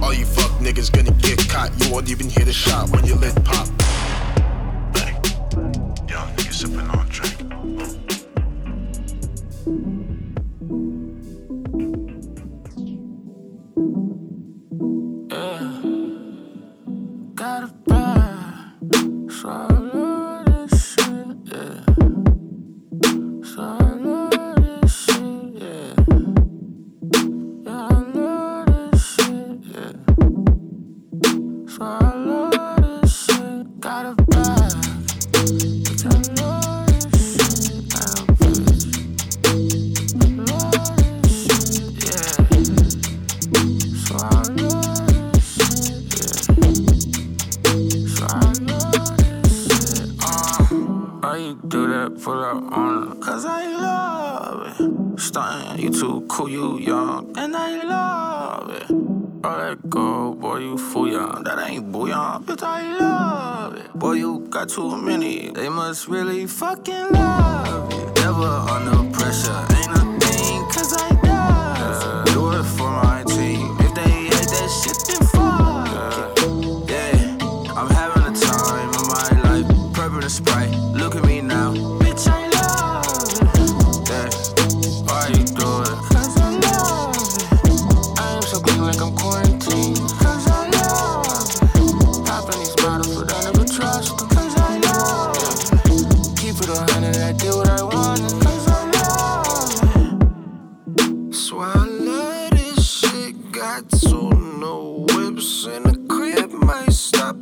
All 0.03 0.13
you 0.13 0.26
fuck 0.26 0.51
niggas 0.59 0.91
gonna 0.91 1.11
get 1.22 1.47
caught. 1.47 1.72
You 1.82 1.91
won't 1.93 2.09
even 2.11 2.30
hear 2.30 2.43
the 2.43 2.51
shot 2.53 2.89
when 2.89 3.05
your 3.05 3.18
lid 3.18 3.36
pop. 3.45 3.68
Bang. 4.93 5.15
Young 6.09 6.30
nigga 6.36 6.53
sipping 6.53 6.89
on 6.89 7.07
drink. 7.07 7.38
Uh, 15.32 15.72
got 17.34 17.63
a 17.63 17.74
bag, 17.88 19.32
so 19.32 19.86
that? 51.98 52.22
Pull 52.24 52.43
up 52.43 52.72
on 52.72 53.08
her. 53.10 53.16
Cause 53.16 53.45
I 53.45 53.66
love 53.88 54.68
it. 54.68 55.18
Stuntin', 55.18 55.80
you 55.80 55.89
too 55.89 56.26
cool, 56.30 56.50
you 56.50 56.78
young. 56.80 57.34
And 57.38 57.56
I 57.56 57.84
love 57.84 58.70
it. 58.70 58.86
Oh, 58.89 59.41
All 59.43 59.58
that 59.58 59.89
gold, 59.89 60.39
boy, 60.41 60.58
you 60.60 60.78
fool 60.78 61.12
young. 61.12 61.43
That 61.43 61.58
ain't 61.68 61.91
bouillon, 61.91 62.43
bitch, 62.45 62.64
I 62.64 62.82
love 63.00 63.76
it. 63.78 63.93
Boy, 63.93 64.14
you 64.14 64.48
got 64.50 64.70
too 64.70 64.98
many. 64.98 65.52
They 65.52 65.70
must 65.70 66.08
really 66.08 66.45
fucking 66.45 67.10
love 67.12 67.91
it. 67.93 68.16
Never 68.22 68.54
under 68.76 69.00
pressure, 69.18 69.60
ain't 69.78 69.93
a 69.98 70.04
thing, 70.26 70.62
cause 70.76 70.93
I 70.93 71.10
love 71.24 72.28
it. 72.28 72.34
Do 72.34 72.52
it 72.60 72.64
for 72.78 72.89
my 72.91 73.24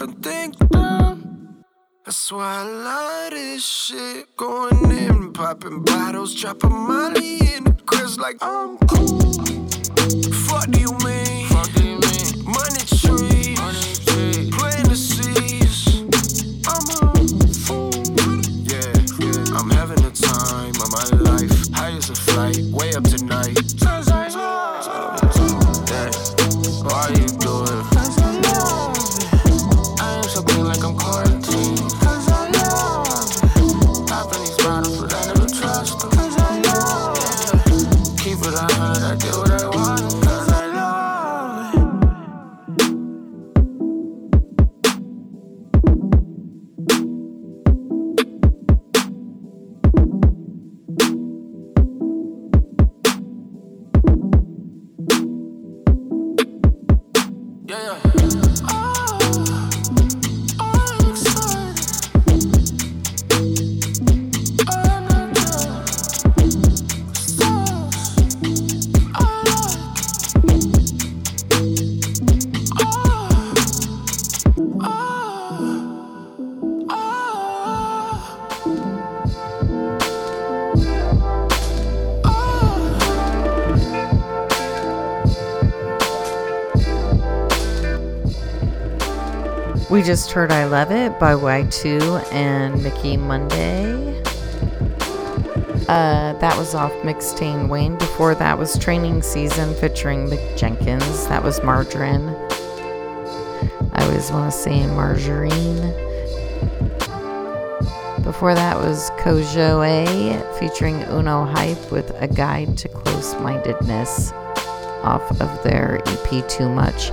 Um, 0.06 1.64
that's 2.06 2.32
why 2.32 2.60
I 2.60 2.64
love 2.64 3.32
this 3.32 3.66
shit. 3.66 4.36
Going 4.38 4.92
in, 4.92 5.34
popping 5.34 5.84
bottles, 5.84 6.36
dropping 6.36 6.70
money 6.70 7.40
in 7.56 7.64
the 7.64 7.76
Chris 7.88 8.20
like 8.20 8.38
I'm 8.40 8.78
cool. 8.86 9.20
Fuck 10.46 10.70
do 10.70 10.80
you 10.80 10.92
mean? 11.04 11.48
Fuck 11.48 11.72
do 11.74 11.84
you 11.84 11.98
mean? 12.06 12.46
Money 12.46 12.86
trees, 12.86 13.58
Money 13.58 13.96
tree. 14.06 14.52
playing 14.52 14.90
the 14.90 14.96
seas. 14.96 16.04
I'm 16.68 16.86
a 16.94 17.48
fool. 17.66 17.90
Yeah, 18.62 18.94
yeah. 19.26 19.58
I'm 19.58 19.72
having 19.72 20.04
the 20.06 20.14
time 20.14 20.76
of 20.86 20.90
my 20.94 21.32
life. 21.32 21.74
High 21.74 21.98
as 21.98 22.12
a 22.12 22.16
flight, 22.16 22.60
way 22.70 22.94
up 22.94 23.06
tonight. 23.06 23.58
Yeah. 23.82 24.85
Heard 90.36 90.52
I 90.52 90.66
Love 90.66 90.92
It 90.92 91.18
by 91.18 91.32
Y2 91.32 92.34
and 92.34 92.84
Mickey 92.84 93.16
Monday. 93.16 94.20
Uh, 95.88 96.34
that 96.34 96.58
was 96.58 96.76
off 96.76 96.92
Mixtain 97.04 97.70
Wayne. 97.70 97.96
Before 97.96 98.36
that 98.36 98.58
was 98.60 98.78
Training 98.78 99.22
Season 99.22 99.74
featuring 99.76 100.28
Mick 100.28 100.58
Jenkins. 100.58 101.26
That 101.28 101.42
was 101.42 101.64
Margarine. 101.64 102.28
I 103.94 104.04
always 104.04 104.30
want 104.30 104.52
to 104.52 104.58
say 104.58 104.86
Margarine. 104.88 105.80
Before 108.22 108.54
that 108.54 108.76
was 108.78 109.12
Kojo 109.12 110.60
featuring 110.60 111.02
Uno 111.04 111.46
Hype 111.46 111.94
with 111.94 112.12
A 112.22 112.28
Guide 112.28 112.78
to 112.80 112.90
Close 112.90 113.36
Mindedness 113.36 114.34
off 115.02 115.32
of 115.40 115.64
their 115.64 116.02
EP 116.06 116.46
Too 116.50 116.68
Much. 116.68 117.12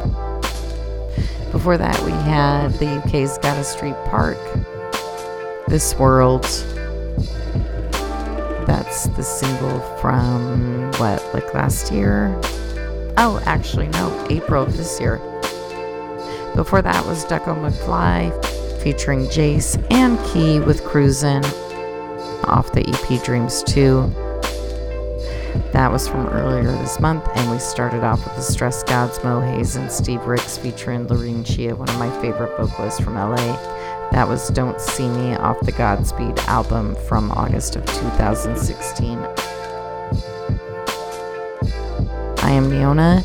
Before 1.52 1.76
that, 1.76 2.02
we 2.02 2.10
had 2.10 2.68
the 2.78 2.96
UK's 2.98 3.36
Gotts 3.38 3.68
Street 3.68 3.94
Park, 4.06 4.38
This 5.68 5.94
World. 5.96 6.44
That's 8.66 9.06
the 9.08 9.22
single 9.22 9.80
from 9.98 10.90
what, 10.92 11.22
like 11.34 11.52
last 11.52 11.92
year? 11.92 12.34
Oh, 13.18 13.40
actually, 13.44 13.88
no, 13.88 14.26
April 14.30 14.62
of 14.62 14.78
this 14.78 14.98
year. 14.98 15.18
Before 16.56 16.80
that 16.80 17.04
was 17.04 17.26
Ducko 17.26 17.54
McFli 17.54 18.32
featuring 18.82 19.26
Jace 19.26 19.76
and 19.92 20.18
Key 20.28 20.58
with 20.58 20.82
Cruisin' 20.84 21.44
off 22.44 22.72
the 22.72 22.88
EP 22.88 23.22
Dreams 23.22 23.62
2. 23.64 24.21
That 25.72 25.90
was 25.90 26.06
from 26.06 26.26
earlier 26.28 26.70
this 26.70 27.00
month, 27.00 27.26
and 27.34 27.50
we 27.50 27.58
started 27.58 28.04
off 28.04 28.22
with 28.24 28.36
the 28.36 28.42
Stress 28.42 28.82
Gods, 28.82 29.22
Mo 29.24 29.40
Hayes, 29.40 29.74
and 29.76 29.90
Steve 29.90 30.24
Ricks 30.26 30.58
featuring 30.58 31.06
Lorene 31.08 31.42
Chia, 31.44 31.74
one 31.74 31.88
of 31.88 31.98
my 31.98 32.10
favorite 32.20 32.54
vocalists 32.58 33.00
from 33.00 33.14
LA. 33.14 33.36
That 34.12 34.28
was 34.28 34.48
Don't 34.48 34.78
See 34.78 35.08
Me 35.08 35.34
off 35.36 35.58
the 35.60 35.72
Godspeed 35.72 36.38
album 36.40 36.94
from 37.08 37.30
August 37.32 37.76
of 37.76 37.86
2016. 37.86 39.18
I 42.38 42.50
am 42.50 42.70
Neona. 42.70 43.24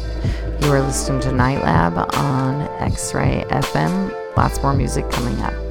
You 0.63 0.71
are 0.71 0.81
listening 0.81 1.19
to 1.21 1.33
Night 1.33 1.61
Lab 1.61 1.97
on 2.15 2.61
X 2.81 3.13
Ray 3.13 3.43
FM. 3.49 4.37
Lots 4.37 4.63
more 4.63 4.73
music 4.73 5.09
coming 5.11 5.37
up. 5.41 5.66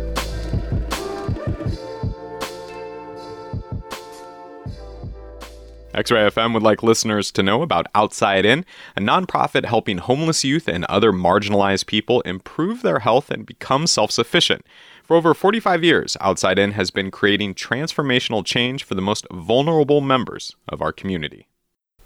X 5.97 6.11
Ray 6.11 6.29
FM 6.29 6.53
would 6.53 6.63
like 6.63 6.83
listeners 6.83 7.33
to 7.33 7.43
know 7.43 7.63
about 7.63 7.87
Outside 7.95 8.45
In, 8.45 8.67
a 8.97 9.01
nonprofit 9.01 9.65
helping 9.65 9.97
homeless 9.97 10.45
youth 10.45 10.69
and 10.69 10.85
other 10.85 11.11
marginalized 11.11 11.87
people 11.87 12.21
improve 12.21 12.83
their 12.83 12.99
health 12.99 13.31
and 13.31 13.47
become 13.47 13.87
self 13.87 14.11
sufficient. 14.11 14.67
For 15.03 15.17
over 15.17 15.33
45 15.33 15.83
years, 15.83 16.15
Outside 16.21 16.59
In 16.59 16.73
has 16.73 16.91
been 16.91 17.11
creating 17.11 17.55
transformational 17.55 18.45
change 18.45 18.85
for 18.85 18.95
the 18.95 19.01
most 19.01 19.27
vulnerable 19.33 20.03
members 20.03 20.55
of 20.69 20.83
our 20.83 20.93
community. 20.93 21.49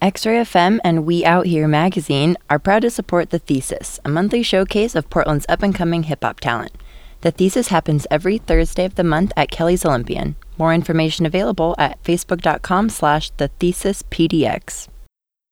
X 0.00 0.24
Ray 0.24 0.36
FM 0.36 0.78
and 0.84 1.04
We 1.04 1.24
Out 1.24 1.46
Here 1.46 1.66
magazine 1.66 2.36
are 2.48 2.60
proud 2.60 2.82
to 2.82 2.90
support 2.90 3.30
The 3.30 3.40
Thesis, 3.40 3.98
a 4.04 4.08
monthly 4.08 4.44
showcase 4.44 4.94
of 4.94 5.10
Portland's 5.10 5.46
up 5.48 5.64
and 5.64 5.74
coming 5.74 6.04
hip 6.04 6.22
hop 6.22 6.38
talent. 6.38 6.76
The 7.22 7.32
Thesis 7.32 7.68
happens 7.68 8.06
every 8.10 8.38
Thursday 8.38 8.86
of 8.86 8.94
the 8.94 9.04
month 9.04 9.32
at 9.36 9.50
Kelly's 9.50 9.84
Olympian. 9.84 10.36
More 10.56 10.72
information 10.72 11.26
available 11.26 11.74
at 11.76 12.02
facebook.com 12.02 12.88
slash 12.88 13.28
the 13.30 13.48
thesis 13.48 14.02
PDX. 14.04 14.88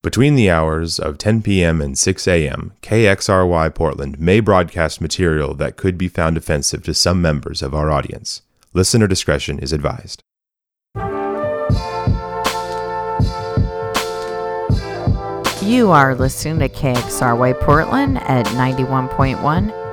Between 0.03 0.35
the 0.35 0.49
hours 0.49 0.99
of 0.99 1.19
10 1.19 1.43
p.m. 1.43 1.83
and 1.83 1.99
6 1.99 2.29
a.m., 2.29 2.73
KXRY 2.83 3.75
Portland 3.75 4.19
may 4.19 4.41
broadcast 4.41 5.01
material 5.03 5.53
that 5.55 5.77
could 5.77 5.99
be 5.99 6.09
found 6.09 6.39
offensive 6.39 6.85
to 6.85 6.95
some 6.95 7.21
members 7.21 7.61
of 7.61 7.75
our 7.75 7.91
audience. 7.91 8.41
Listener 8.73 9.07
discretion 9.07 9.59
is 9.59 9.73
advised. 9.73 10.23
You 15.63 15.91
are 15.91 16.15
listening 16.15 16.61
to 16.61 16.69
KXRY 16.71 17.61
Portland 17.61 18.19
at 18.19 18.47
91.1 18.47 19.88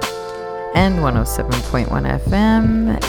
and 0.75 0.99
107.1 0.99 1.87
FM 1.87 2.99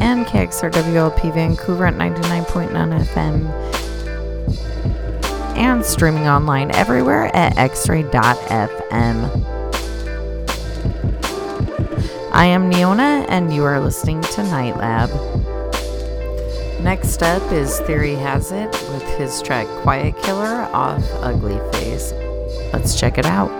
and 0.00 0.26
KXRWLP 0.26 1.34
Vancouver 1.34 1.86
at 1.86 1.94
99.9 1.94 3.04
FM 3.04 3.76
and 5.56 5.84
streaming 5.84 6.26
online 6.26 6.74
everywhere 6.74 7.34
at 7.36 7.54
xray.fm. 7.56 9.44
I 12.32 12.44
am 12.44 12.70
Neona 12.70 13.24
and 13.28 13.54
you 13.54 13.64
are 13.64 13.80
listening 13.80 14.20
to 14.22 14.42
Night 14.42 14.76
Lab. 14.76 15.10
Next 16.82 17.22
up 17.22 17.42
is 17.52 17.78
Theory 17.80 18.14
Hazit 18.14 18.72
with 18.92 19.02
his 19.18 19.40
track 19.42 19.66
Quiet 19.82 20.16
Killer 20.22 20.68
off 20.72 21.02
Ugly 21.20 21.58
Face. 21.72 22.12
Let's 22.72 22.98
check 22.98 23.18
it 23.18 23.26
out. 23.26 23.50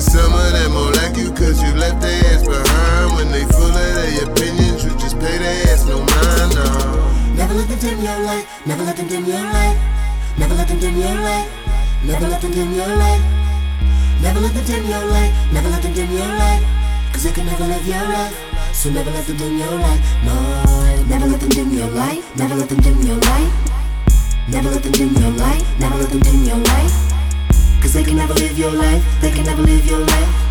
And 0.00 0.08
some 0.08 0.32
of 0.32 0.52
them 0.56 0.72
won't 0.72 0.96
like 0.96 1.14
you 1.14 1.28
cause 1.28 1.60
you 1.60 1.76
left 1.76 2.00
their 2.00 2.24
ass 2.32 2.40
behind. 2.40 3.20
When 3.20 3.28
they 3.28 3.44
full 3.52 3.68
of 3.68 3.74
their 3.76 4.24
opinions, 4.24 4.82
you 4.82 4.96
just 4.96 5.20
pay 5.20 5.36
their 5.36 5.68
ass 5.68 5.84
no 5.84 6.00
mind. 6.00 6.56
No. 6.56 6.64
Never 7.36 7.52
let 7.52 7.68
them 7.68 7.78
dim 7.78 8.00
your 8.00 8.18
light. 8.24 8.46
Never 8.64 8.82
let 8.82 8.96
them 8.96 9.08
dim 9.08 9.26
your 9.26 9.44
light. 9.44 9.76
Never 10.38 10.54
let 10.54 10.68
them 10.68 10.80
dim 10.80 10.96
your 10.96 11.20
light. 11.20 11.48
Never 12.00 12.28
let 12.32 12.40
them 12.40 12.50
dim 12.50 12.72
your 12.72 12.88
light. 12.96 13.20
Never 14.22 14.40
let 14.40 14.54
them 14.54 14.64
dim 14.64 14.84
your 14.88 15.04
light. 15.04 15.32
Never 15.52 15.68
let 15.68 15.82
them 15.82 15.92
dim 15.92 16.10
your 16.16 16.32
light. 16.32 16.64
Cause 17.12 17.24
they 17.24 17.32
can 17.32 17.44
never 17.44 17.66
live 17.68 17.86
your 17.86 18.00
life. 18.00 18.36
So 18.72 18.88
never 18.88 19.10
let 19.10 19.26
them 19.26 19.36
dim 19.36 19.58
your 19.58 19.76
light. 19.84 20.00
No. 20.24 21.04
Never 21.12 21.26
let 21.26 21.40
them 21.40 21.50
dim 21.50 21.70
your 21.76 21.88
light. 21.88 22.24
Never 22.38 22.54
let 22.54 22.70
them 22.70 22.80
dim 22.80 23.02
your 23.02 23.20
light. 23.20 23.52
Never 24.48 24.70
let 24.70 24.82
them 24.82 24.92
dim 24.92 25.12
your 25.12 25.32
light. 25.36 25.62
Never 25.78 25.96
let 25.98 26.08
them 26.08 26.20
dim 26.20 26.44
your 26.44 26.56
light. 26.56 27.09
Cause 27.80 27.94
they 27.94 28.04
can 28.04 28.16
never 28.16 28.34
live 28.34 28.58
your 28.58 28.72
life. 28.72 29.02
They 29.20 29.30
can 29.30 29.44
never 29.44 29.62
live 29.62 29.84
your 29.86 30.00
life. 30.00 30.50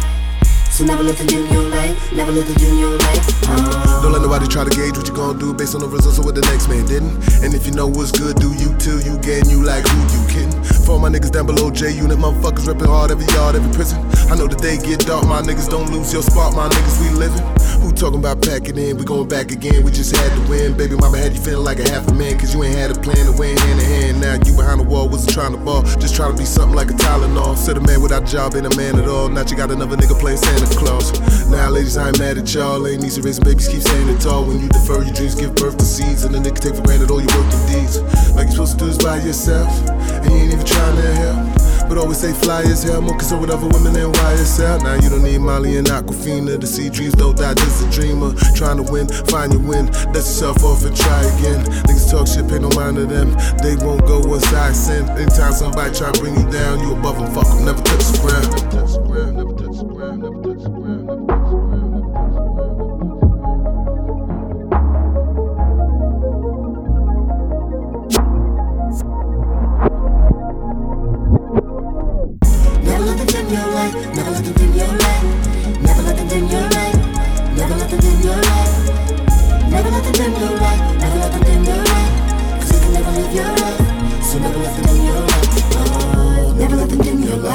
So 0.72 0.86
never 0.86 1.04
let 1.04 1.18
dim 1.18 1.46
your 1.52 1.64
light. 1.70 1.96
Never 2.14 2.32
let 2.32 2.48
dim 2.58 2.78
your 2.78 2.92
light. 2.92 3.22
Oh. 3.52 4.00
Don't 4.02 4.14
let 4.14 4.22
nobody 4.22 4.48
try 4.48 4.64
to 4.64 4.70
gauge 4.70 4.98
what 4.98 5.08
you 5.08 5.14
gonna 5.14 5.38
do 5.38 5.54
based 5.54 5.76
on 5.76 5.82
the 5.82 5.88
results 5.88 6.18
of 6.18 6.26
what 6.26 6.36
the 6.36 6.42
next 6.42 6.70
man 6.70 6.86
didn't. 6.86 7.20
And 7.44 7.54
if 7.54 7.66
you 7.66 7.74
know 7.74 7.86
what's 7.86 8.12
good, 8.12 8.38
do 8.38 8.54
you 8.56 8.72
too. 8.78 9.00
You 9.04 9.20
gain 9.20 9.50
you 9.50 9.62
like 9.62 9.86
who 9.86 10.00
you 10.08 10.22
kidding. 10.32 10.56
For 10.88 10.98
my 10.98 11.10
niggas 11.10 11.32
down 11.32 11.46
below 11.46 11.70
J 11.70 11.92
Unit, 11.92 12.18
motherfuckers 12.18 12.66
reppin' 12.66 12.88
hard 12.88 13.12
every 13.12 13.28
yard, 13.36 13.56
every 13.56 13.72
prison. 13.74 14.00
I 14.30 14.36
know 14.38 14.46
the 14.46 14.56
day 14.56 14.78
get 14.78 15.10
dark, 15.10 15.26
my 15.26 15.42
niggas 15.42 15.70
don't 15.70 15.90
lose 15.90 16.14
your 16.14 16.22
spot, 16.22 16.54
my 16.54 16.70
niggas 16.70 17.02
we 17.02 17.10
living. 17.18 17.42
Who 17.82 17.92
talking 17.92 18.20
about 18.20 18.44
packing 18.44 18.78
in? 18.78 18.98
We 18.98 19.04
going 19.04 19.28
back 19.28 19.50
again, 19.50 19.82
we 19.82 19.90
just 19.90 20.16
had 20.16 20.30
to 20.38 20.42
win. 20.46 20.78
Baby 20.78 20.96
mama 21.02 21.18
had 21.18 21.34
you 21.34 21.42
feeling 21.42 21.66
like 21.66 21.80
a 21.80 21.90
half 21.90 22.08
a 22.08 22.14
man, 22.14 22.38
cause 22.38 22.54
you 22.54 22.62
ain't 22.64 22.78
had 22.78 22.92
a 22.92 23.00
plan 23.00 23.26
to 23.26 23.34
win 23.34 23.58
hand 23.58 23.82
in 23.82 23.86
hand. 23.90 24.22
Now 24.22 24.38
you 24.46 24.54
behind 24.54 24.82
the 24.82 24.84
wall, 24.86 25.10
wasn't 25.10 25.34
trying 25.34 25.54
to 25.54 25.58
ball, 25.58 25.82
just 25.98 26.14
trying 26.14 26.34
to 26.34 26.38
be 26.38 26.46
something 26.46 26.76
like 26.76 26.92
a 26.92 26.94
Tylenol. 26.94 27.58
Said 27.58 27.78
a 27.78 27.82
man 27.82 28.02
without 28.02 28.24
a 28.24 28.32
job 28.32 28.54
ain't 28.54 28.70
a 28.70 28.76
man 28.78 29.00
at 29.00 29.10
all. 29.10 29.30
Now 29.30 29.42
you 29.50 29.58
got 29.58 29.72
another 29.72 29.98
nigga 29.98 30.14
playing 30.20 30.38
Santa 30.38 30.70
Claus. 30.78 31.10
Now 31.50 31.70
ladies, 31.70 31.98
I 31.98 32.10
ain't 32.10 32.20
mad 32.20 32.38
at 32.38 32.54
y'all. 32.54 32.86
Ain't 32.86 33.04
easy 33.04 33.22
raising 33.22 33.44
babies, 33.44 33.68
keep 33.68 33.82
saying 33.82 34.16
tall. 34.20 34.46
When 34.46 34.62
you 34.62 34.70
defer 34.70 35.02
your 35.02 35.14
dreams, 35.14 35.34
give 35.34 35.56
birth 35.56 35.78
to 35.78 35.86
seeds, 35.86 36.24
and 36.24 36.36
the 36.36 36.38
nigga 36.38 36.60
take 36.60 36.76
for 36.76 36.84
granted 36.84 37.10
all 37.10 37.18
your 37.18 37.34
working 37.34 37.66
deeds. 37.66 37.98
Like 38.38 38.46
you 38.46 38.62
supposed 38.62 38.78
to 38.78 38.86
do 38.86 38.94
this 38.94 39.02
by 39.02 39.18
yourself, 39.26 39.74
and 39.90 40.30
you 40.30 40.38
ain't 40.38 40.54
even 40.54 40.66
trying 40.66 40.98
to 41.02 41.10
help. 41.18 41.69
But 41.90 41.98
always 41.98 42.20
say 42.20 42.34
fly 42.34 42.62
as 42.62 42.84
hell, 42.84 43.02
more 43.02 43.18
concerned 43.18 43.42
with 43.42 43.50
other 43.50 43.68
women 43.68 43.94
than 43.94 44.14
YSL. 44.14 44.84
Now 44.84 44.94
you 44.94 45.10
don't 45.10 45.24
need 45.24 45.40
Molly 45.40 45.78
and 45.78 45.88
Aquafina 45.88 46.62
to 46.62 46.68
see 46.68 46.88
dreams 46.88 47.14
don't 47.16 47.36
die, 47.36 47.56
just 47.56 47.84
a 47.84 47.90
dreamer. 47.90 48.32
Trying 48.56 48.78
to 48.78 48.92
win, 48.92 49.08
find 49.08 49.52
your 49.52 49.64
win, 49.64 49.88
dust 50.14 50.14
yourself 50.14 50.64
off 50.64 50.86
and 50.86 50.96
try 50.96 51.24
again. 51.24 51.66
Niggas 51.90 52.12
talk 52.12 52.28
shit, 52.28 52.48
pay 52.48 52.60
no 52.60 52.70
mind 52.78 52.98
to 52.98 53.08
them. 53.08 53.36
They 53.64 53.76
won't 53.84 54.06
go 54.06 54.20
once 54.20 54.46
I 54.54 54.72
send. 54.72 55.10
Anytime 55.10 55.52
somebody 55.52 55.98
try 55.98 56.12
to 56.12 56.20
bring 56.22 56.36
you 56.36 56.50
down, 56.52 56.80
you 56.80 56.94
above 56.94 57.18
them, 57.18 57.34
fuck 57.34 57.48
them, 57.48 57.66
never 57.66 57.82
touch 57.82 58.06
the 58.14 58.20
ground. 58.22 59.39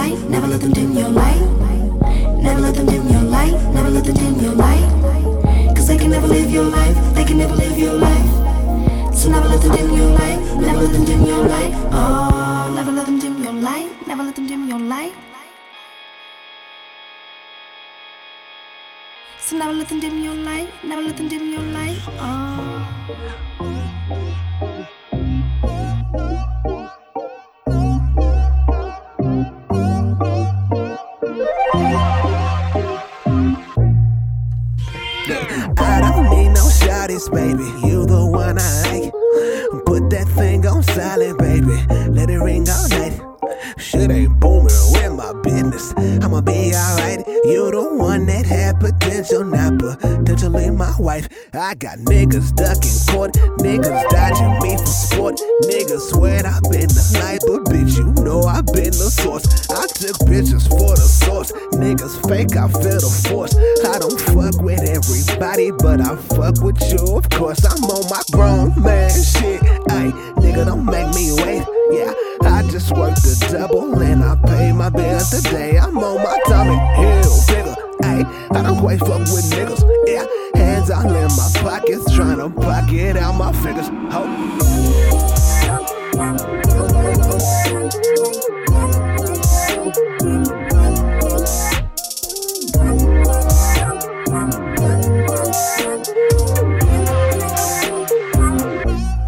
Light. 0.04 0.28
Never 0.28 0.46
let 0.46 0.60
them 0.60 0.72
dim 0.72 0.92
your 0.92 1.08
light. 1.08 1.40
Never 2.42 2.60
let 2.60 2.74
them 2.74 2.86
dim 2.86 3.08
your 3.08 3.22
light. 3.22 3.54
Never 3.74 3.90
let 3.90 4.04
them 4.04 4.14
dim 4.14 4.34
your 4.44 4.54
light. 4.54 4.86
Cause 5.76 5.86
they 5.86 5.96
can 5.96 6.10
never 6.10 6.26
live 6.26 6.50
your 6.50 6.64
life. 6.64 6.96
They 7.14 7.24
can 7.24 7.38
never 7.38 7.54
live 7.54 7.78
your 7.78 7.94
life. 7.94 8.28
So 9.14 9.30
never 9.30 9.48
let 9.48 9.60
them 9.62 9.72
dim 9.76 9.90
your 9.96 10.10
light. 10.20 10.40
Never 10.60 10.80
let 10.82 10.92
them 10.92 11.04
dim 11.04 11.22
your 11.24 11.44
light. 11.54 11.72
Oh, 11.92 12.72
never 12.74 12.92
let 12.92 13.06
them 13.06 13.18
dim 13.18 13.42
your 13.42 13.52
light. 13.52 13.90
Never 14.06 14.22
let 14.22 14.34
them 14.36 14.46
dim 14.46 14.68
your 14.68 14.80
light. 14.80 15.14
So 19.40 19.56
never 19.58 19.72
let 19.72 19.88
them 19.88 20.00
dim 20.00 20.22
your 20.22 20.34
light. 20.34 20.68
Never 20.84 21.02
let 21.02 21.16
them 21.16 21.28
dim 21.28 21.52
your 21.52 21.66
light. 21.78 22.00
Oh. 22.18 23.83
Baby. 37.28 37.62
You 37.86 38.06
the 38.06 38.26
one 38.26 38.58
I 38.58 38.82
like. 38.90 39.12
Put 39.86 40.10
that 40.10 40.26
thing 40.34 40.66
on 40.66 40.82
silent, 40.82 41.38
baby. 41.38 41.76
Let 42.10 42.28
it 42.28 42.38
ring 42.38 42.68
all 42.68 42.88
night. 42.88 43.20
Shit 43.78 44.10
ain't 44.10 44.40
booming 44.40 44.68
my 45.24 45.40
business. 45.40 45.94
I'ma 46.22 46.40
be 46.42 46.74
alright. 46.74 47.24
You 47.44 47.70
the 47.70 47.96
one 47.96 48.26
that 48.26 48.44
had 48.44 48.78
potential, 48.80 49.44
not 49.44 49.78
potentially 49.78 50.70
my 50.70 50.92
wife. 50.98 51.28
I 51.54 51.74
got 51.74 51.98
niggas 51.98 52.52
ducking 52.54 52.98
court, 53.08 53.32
niggas 53.64 54.04
dodging 54.10 54.54
me 54.60 54.76
for 54.76 54.86
sport. 54.86 55.36
Niggas 55.64 56.10
swear 56.12 56.44
I've 56.44 56.62
been 56.68 56.92
the 56.92 57.04
light, 57.20 57.40
but 57.46 57.64
bitch, 57.72 57.96
you 57.96 58.04
know 58.24 58.42
I've 58.42 58.66
been 58.66 58.92
the 58.92 59.08
source. 59.08 59.46
I 59.70 59.86
took 59.86 60.16
bitches 60.28 60.68
for 60.68 60.92
the 60.92 61.08
source. 61.08 61.52
Niggas 61.72 62.20
fake, 62.28 62.56
I 62.56 62.68
feel 62.68 63.00
the 63.00 63.12
force. 63.28 63.54
I 63.88 63.98
don't 63.98 64.20
fuck 64.34 64.60
with 64.60 64.84
everybody, 64.84 65.70
but 65.70 66.00
I 66.00 66.16
fuck 66.36 66.60
with 66.60 66.80
you, 66.92 67.16
of 67.16 67.28
course. 67.30 67.64
I'm 67.64 67.82
on 67.84 68.04
my 68.10 68.22
grown 68.32 68.74
man 68.82 69.10
shit. 69.10 69.62
Ay, 69.88 70.12
nigga, 70.36 70.66
don't 70.66 70.84
make 70.84 71.08
me 71.14 71.32
wait. 71.40 71.64
Yeah, 71.92 72.12
I 72.42 72.66
just 72.68 72.90
work 72.92 73.14
the 73.14 73.34
double 73.52 74.00
and 74.00 74.24
I 74.24 74.34
pay 74.46 74.72
my 74.72 74.90
bills 74.90 75.13
today. 75.20 75.78
I'm 75.78 75.96
on 75.98 76.22
my 76.22 76.38
Tommy 76.46 76.76
Hilfiger. 76.96 77.76
Ay, 78.02 78.24
I 78.52 78.62
don't 78.62 78.78
quite 78.78 78.98
fuck 79.00 79.20
with 79.20 79.50
niggas. 79.50 79.82
Yeah, 80.06 80.26
hands 80.54 80.90
all 80.90 81.06
in 81.06 81.28
my 81.36 81.50
pockets, 81.56 82.12
trying 82.14 82.38
to 82.38 82.50
pocket 82.50 83.16
out 83.16 83.32
my 83.32 83.52
figures. 83.52 83.88
Ho. 84.12 84.24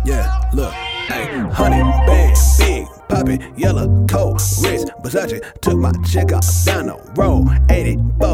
Yeah, 0.05 0.31
look, 0.53 0.73
hey, 0.73 1.27
honey, 1.51 1.83
poppin', 3.27 3.55
yellow 3.57 4.07
coat, 4.07 4.35
wrist, 4.63 4.91
Versace. 5.03 5.41
Took 5.61 5.79
my 5.79 5.93
chick 6.05 6.33
out 6.33 6.45
down 6.65 6.87
the 6.87 6.97
road, 7.17 7.49
84, 7.71 7.97
shit, 7.99 8.26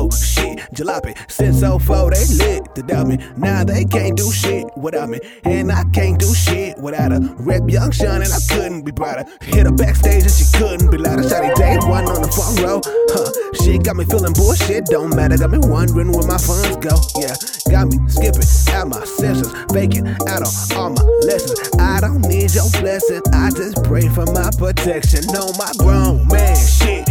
jalopy. 0.73 1.17
Since 1.31 1.61
04, 1.61 2.11
they 2.11 2.27
lit 2.35 2.87
doubt 2.87 3.07
me. 3.07 3.19
Now 3.37 3.65
they 3.65 3.85
can't 3.85 4.17
do 4.17 4.31
shit 4.31 4.67
without 4.77 5.09
me, 5.09 5.21
and 5.45 5.71
I 5.71 5.85
can't 5.93 6.19
do 6.19 6.33
shit 6.35 6.79
without 6.79 7.13
her. 7.13 7.21
Rep 7.39 7.69
Young 7.69 7.91
Sean, 7.91 8.23
and 8.23 8.33
I 8.33 8.39
couldn't 8.49 8.83
be 8.83 8.93
prouder. 8.93 9.25
Hit 9.43 9.67
her 9.67 9.73
backstage, 9.73 10.23
and 10.23 10.31
she 10.31 10.45
couldn't 10.59 10.91
be 10.91 10.99
louder. 10.99 11.23
Shotty 11.23 11.55
day 11.55 11.77
one 11.89 12.07
on 12.07 12.23
the 12.23 12.29
front 12.29 12.61
row, 12.61 12.81
huh? 13.13 13.31
She 13.63 13.79
got 13.79 13.97
me 13.97 14.05
feeling 14.05 14.33
bullshit, 14.33 14.87
don't 14.87 15.15
matter. 15.15 15.37
Got 15.37 15.51
me 15.51 15.59
wondering 15.59 16.13
where 16.13 16.27
my 16.27 16.39
funds 16.39 16.77
go, 16.77 16.97
yeah. 17.21 17.35
Got 17.71 17.89
me 17.89 17.99
skipping 18.09 18.43
out 18.75 18.89
my 18.89 19.05
senses, 19.05 19.51
faking 19.73 20.07
out 20.29 20.43
on 20.43 20.53
all 20.77 20.91
my 20.91 21.03
lessons. 21.25 21.61
I 21.79 22.01
don't 22.01 22.23
need 22.23 22.53
your 22.55 22.69
blessing, 22.81 23.23
I 23.33 23.51
just 23.51 23.83
pray 23.85 24.09
for 24.09 24.27
my 24.33 24.51
protection. 24.59 25.25
On 25.37 25.57
my 25.57 25.73
grown 25.79 26.27
man 26.29 26.57
shit, 26.57 27.09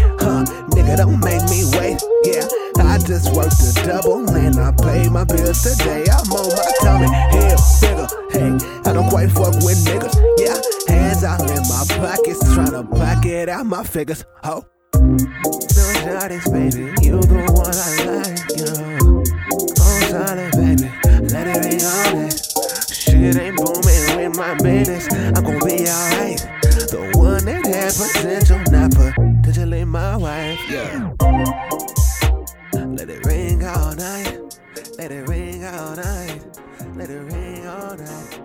nigga, 0.72 0.98
don't 0.98 1.20
make 1.24 1.44
me 1.50 1.64
wait. 1.78 2.02
Yeah, 2.24 2.48
I 2.84 2.98
just 2.98 3.34
worked 3.36 3.60
a 3.62 3.74
double 3.86 4.30
and 4.30 4.58
I 4.60 4.72
paid 4.72 5.12
my 5.12 5.24
bills 5.24 5.62
today. 5.62 6.06
I'm 6.12 6.32
on 6.32 6.50
my 6.50 6.72
tummy, 6.82 7.08
hell, 7.08 7.58
nigga, 7.82 8.08
Hey, 8.32 8.90
I 8.90 8.94
don't 8.94 9.10
quite 9.10 9.32
fuck 9.32 9.56
with 9.64 9.84
niggas. 9.86 10.16
Yeah, 10.38 10.60
hands 10.94 11.24
out 11.24 11.42
in 11.42 11.64
my 11.70 11.84
pockets, 11.98 12.44
tryna 12.54 12.90
pocket 12.90 13.50
out 13.50 13.66
my 13.66 13.84
figures. 13.84 14.26
Ho. 14.44 14.66
Oh. 14.66 14.66
No 14.94 15.94
shawty's 16.04 16.48
baby, 16.50 16.94
you 17.02 17.20
the 17.22 17.42
one 17.56 17.74
I 17.74 17.90
like, 18.06 18.42
yo. 18.58 19.12
Oh, 19.80 20.00
solid, 20.10 20.52
baby, 20.54 20.92
let 21.34 21.48
it 21.48 21.62
be 21.64 21.86
honest. 21.86 22.52
Shit 22.94 23.36
ain't 23.36 23.58
booming 23.58 24.16
with 24.16 24.38
my 24.38 24.56
business. 24.56 25.08
I'm 25.12 25.44
gonna 25.44 25.66
be 25.66 25.88
alright. 25.90 26.40
The 26.92 27.12
one 27.16 27.46
that 27.46 27.66
has 27.66 27.98
potential, 27.98 28.60
not 28.72 28.91
my 29.92 30.16
wife. 30.16 30.58
Yeah. 30.70 31.12
Let 32.74 33.10
it 33.10 33.26
ring 33.26 33.66
all 33.66 33.94
night. 33.94 34.40
Let 34.98 35.12
it 35.12 35.28
ring 35.28 35.66
all 35.66 35.96
night. 35.98 36.42
Let 36.96 37.10
it 37.10 37.20
ring 37.20 37.68
all 37.68 37.98
night. 37.98 38.40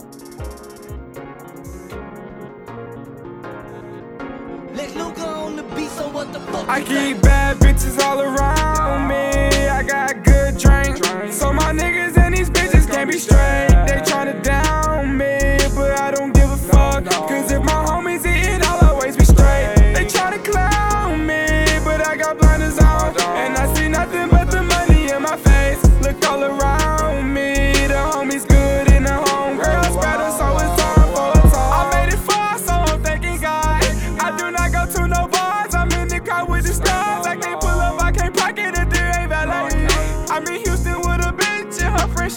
Let 4.74 4.96
Luca 4.96 5.26
on 5.26 5.54
the 5.54 5.62
beat, 5.76 5.90
so 5.90 6.08
what 6.08 6.32
the 6.32 6.40
fuck? 6.40 6.68
I 6.68 6.82
keep 6.82 7.22
bad 7.22 7.58
bitches 7.58 8.02
all 8.02 8.20
around 8.20 9.06
me. 9.06 9.68
I 9.68 9.84
got 9.84 10.24
good 10.24 10.58
drink. 10.58 10.96
So 11.32 11.52
my 11.52 11.72
niggas 11.72 12.18
and 12.18 12.36
these 12.36 12.50
bitches 12.50 12.90
can't 12.90 13.08
be 13.08 13.18
straight. 13.18 13.68
They 13.86 14.00
tryna 14.02 14.42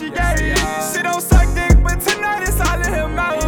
she 0.10 0.16
gay. 0.16 0.56
She 0.94 1.02
don't 1.02 1.22
suck 1.22 1.54
dick, 1.54 1.82
but 1.84 2.00
tonight 2.02 2.44
it's 2.44 2.60
all 2.60 2.80
in 2.80 2.94
her 2.94 3.08
mouth. 3.08 3.44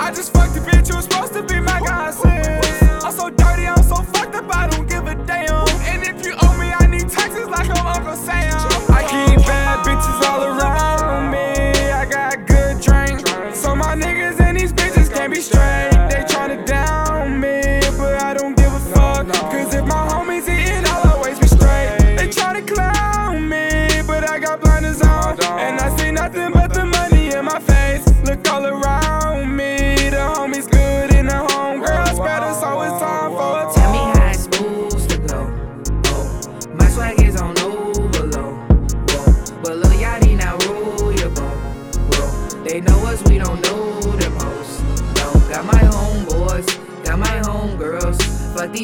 I 0.00 0.12
just 0.14 0.32
fucked 0.32 0.54
the 0.54 0.60
bitch 0.60 0.88
who 0.88 0.96
was 0.96 1.04
supposed 1.04 1.32
to 1.34 1.42
be 1.42 1.60
my 1.60 1.80
godsend. 1.80 2.64
I'm 3.04 3.12
so 3.12 3.30
dirty, 3.30 3.66
I'm 3.66 3.82
so 3.82 3.96
fucked 3.96 4.34
up, 4.34 4.54
I 4.54 4.68
don't 4.68 4.88
give 4.88 5.06
a 5.06 5.14
damn. 5.14 5.68
And 5.90 6.02
if 6.02 6.24
you 6.24 6.34
owe 6.42 6.56
me, 6.58 6.72
I 6.72 6.86
need 6.86 7.08
taxes 7.08 7.48
like 7.48 7.68
I'm 7.70 7.86
Uncle 7.86 8.16
Sam. 8.16 8.52
I 8.90 9.02
keep 9.02 9.46
bad 9.46 9.84
bitches 9.86 10.28
all 10.28 10.42
around 10.44 11.30
me. 11.30 11.90
I 11.90 12.04
got 12.04 12.46
good 12.46 12.80
drink. 12.80 13.26
So 13.54 13.74
my 13.74 13.94
niggas 13.94 14.40
and 14.40 14.58
these 14.58 14.72
bitches 14.72 15.12
can't 15.12 15.32
be 15.32 15.40
straight. 15.40 15.87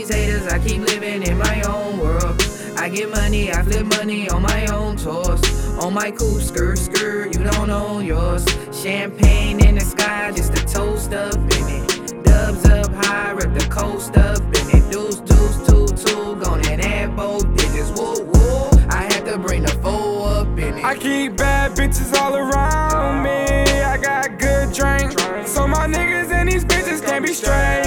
These 0.07 0.17
haters, 0.17 0.47
I 0.53 0.59
keep 0.59 0.83
living 0.83 1.23
in 1.23 1.39
my 1.39 1.63
own 1.63 1.99
world. 1.99 2.43
I 2.77 2.89
get 2.89 3.11
money, 3.11 3.53
I 3.53 3.63
flip 3.63 3.87
money 3.87 4.29
on 4.29 4.43
my 4.43 4.67
own 4.67 4.97
tours. 4.97 5.41
On 5.79 5.95
my 5.95 6.11
cool 6.11 6.41
skirt, 6.41 6.79
skirt, 6.79 7.35
you 7.37 7.45
don't 7.45 7.71
own 7.71 8.05
yours. 8.05 8.45
Champagne 8.73 9.65
in 9.65 9.77
the 9.77 9.81
sky, 9.81 10.33
just 10.33 10.53
a 10.53 10.67
toast 10.67 11.13
up 11.13 11.35
in 11.35 11.69
it. 11.69 12.25
Dubs 12.25 12.65
up 12.67 12.93
high, 12.93 13.31
rip 13.31 13.55
the 13.55 13.67
coast 13.71 14.17
up 14.17 14.41
in 14.41 14.79
it. 14.79 14.93
Deuce, 14.93 15.21
deuce, 15.21 15.57
two, 15.67 15.87
two, 15.87 16.37
gone 16.37 16.67
and 16.69 16.83
add 16.83 17.17
both 17.17 17.45
digits. 17.57 17.91
Woo, 17.99 18.25
woo. 18.25 18.69
I 18.91 19.05
had 19.11 19.25
to 19.27 19.39
bring 19.39 19.63
the 19.63 19.73
four 19.83 20.29
up 20.29 20.59
in 20.59 20.79
it. 20.79 20.85
I 20.85 20.97
keep 20.97 21.37
bad 21.37 21.73
bitches 21.73 22.15
all 22.21 22.37
around 22.37 23.23
me. 23.23 23.81
I 23.83 23.97
got 23.97 24.39
good 24.39 24.73
drink. 24.73 25.19
So 25.49 25.67
my 25.67 25.87
niggas 25.87 26.31
and 26.31 26.49
these 26.51 26.65
bitches 26.65 27.05
can't 27.05 27.25
be 27.25 27.33
straight. 27.33 27.84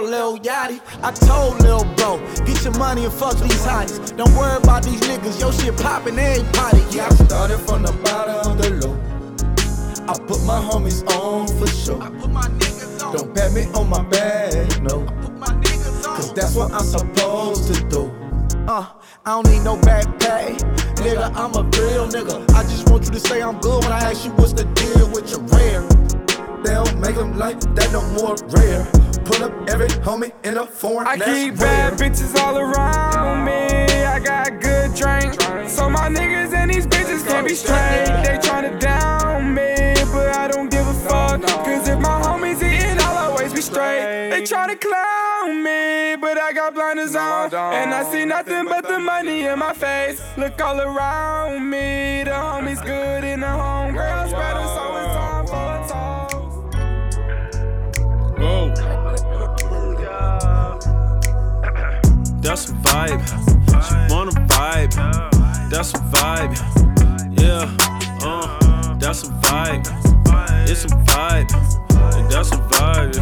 With 0.00 0.10
Lil 0.10 0.38
Yachty. 0.38 0.80
I 1.02 1.12
told 1.12 1.60
Lil 1.62 1.84
Bro, 1.96 2.18
get 2.44 2.62
your 2.64 2.76
money 2.78 3.04
and 3.04 3.12
fuck 3.12 3.36
these 3.38 3.64
hotties. 3.64 4.16
Don't 4.16 4.34
worry 4.36 4.56
about 4.56 4.82
these 4.82 5.00
niggas, 5.02 5.40
your 5.40 5.52
shit 5.52 5.76
poppin' 5.76 6.16
potty. 6.52 6.82
Yeah, 6.90 7.06
I 7.06 7.14
started 7.24 7.58
from 7.58 7.82
the 7.82 7.92
bottom 8.04 8.52
of 8.52 8.58
the 8.58 8.70
low. 8.80 8.96
I 10.08 10.18
put 10.26 10.42
my 10.44 10.60
homies 10.60 11.06
on 11.16 11.46
for 11.58 11.66
sure. 11.66 11.98
Don't 13.12 13.34
pat 13.34 13.52
me 13.52 13.66
on 13.74 13.88
my 13.88 14.02
back, 14.04 14.80
no. 14.82 15.04
put 15.22 15.38
my 15.38 15.46
niggas 15.46 16.08
on 16.08 16.16
Cause 16.16 16.34
that's 16.34 16.54
what 16.54 16.72
I'm 16.72 16.84
supposed 16.84 17.72
to 17.74 17.88
do. 17.88 18.10
Uh, 18.68 18.86
I 19.24 19.30
don't 19.30 19.48
need 19.48 19.62
no 19.62 19.76
back 19.76 20.04
pay. 20.20 20.56
Nigga, 21.02 21.34
I'm 21.34 21.54
a 21.54 21.62
real 21.62 22.06
nigga. 22.08 22.48
I 22.54 22.62
just 22.64 22.88
want 22.90 23.04
you 23.04 23.10
to 23.10 23.20
say 23.20 23.42
I'm 23.42 23.58
good 23.60 23.84
when 23.84 23.92
I 23.92 24.10
ask 24.10 24.24
you 24.24 24.32
what's 24.32 24.52
the 24.52 24.64
deal 24.64 25.08
with 25.10 25.30
your 25.30 25.40
rare. 25.56 25.82
They 26.62 26.74
don't 26.74 27.00
make 27.00 27.16
them 27.16 27.38
like 27.38 27.58
that 27.74 27.90
no 27.92 28.02
more 28.10 28.36
rare. 28.50 28.86
Pull 29.30 29.44
up 29.44 29.70
every 29.70 29.86
homie 30.02 30.32
in 30.44 30.58
a 30.58 30.66
foreign. 30.66 31.06
I 31.06 31.16
keep 31.16 31.56
rare. 31.60 31.92
bad 31.92 32.00
bitches 32.00 32.34
all 32.42 32.58
around 32.58 33.44
me. 33.44 33.52
I 34.04 34.18
got 34.18 34.60
good 34.60 34.92
drink. 34.96 35.40
So 35.70 35.88
my 35.88 36.08
niggas 36.08 36.52
and 36.52 36.68
these 36.68 36.84
bitches 36.84 37.24
can't 37.24 37.46
be 37.46 37.54
straight. 37.54 38.06
They 38.24 38.38
tryna 38.38 38.80
down 38.80 39.54
me, 39.54 39.94
but 40.12 40.34
I 40.34 40.48
don't 40.48 40.68
give 40.68 40.84
a 40.84 40.94
fuck. 40.94 41.42
Cause 41.42 41.88
if 41.88 42.00
my 42.00 42.20
homies 42.20 42.60
eatin', 42.60 42.98
I'll 42.98 43.30
always 43.30 43.52
be 43.54 43.60
straight. 43.60 44.30
They 44.30 44.42
tryna 44.42 44.80
clown 44.80 45.62
me, 45.62 46.16
but 46.16 46.36
I 46.36 46.52
got 46.52 46.74
blinders 46.74 47.14
on. 47.14 47.54
And 47.54 47.94
I 47.94 48.02
see 48.10 48.24
nothing 48.24 48.64
but 48.64 48.88
the 48.88 48.98
money 48.98 49.46
in 49.46 49.60
my 49.60 49.72
face. 49.72 50.20
Look 50.36 50.60
all 50.60 50.80
around 50.80 51.70
me. 51.70 52.24
The 52.24 52.32
homies 52.32 52.84
good 52.84 53.22
in 53.22 53.40
the 53.40 53.48
home. 53.48 53.94
Girls 53.94 54.32
better, 54.32 54.66
so 54.74 54.96
it's 54.96 55.14
time 55.14 55.46
for 55.46 55.54
a 55.54 55.88
talk. 55.88 56.32
Whoa. 58.40 58.99
That's 62.40 62.70
a 62.70 62.72
vibe. 62.72 63.22
She 63.86 64.14
wanna 64.14 64.32
vibe. 64.32 64.94
That's 65.70 65.92
a 65.94 65.98
vibe. 65.98 66.56
Yeah. 67.38 67.76
Uh. 68.26 68.94
That's 68.98 69.24
a 69.24 69.26
vibe. 69.26 69.86
It's 70.68 70.84
a 70.84 70.88
vibe. 70.88 71.50
And 72.16 72.30
that's 72.30 72.50
a 72.52 72.56
vibe. 72.56 73.16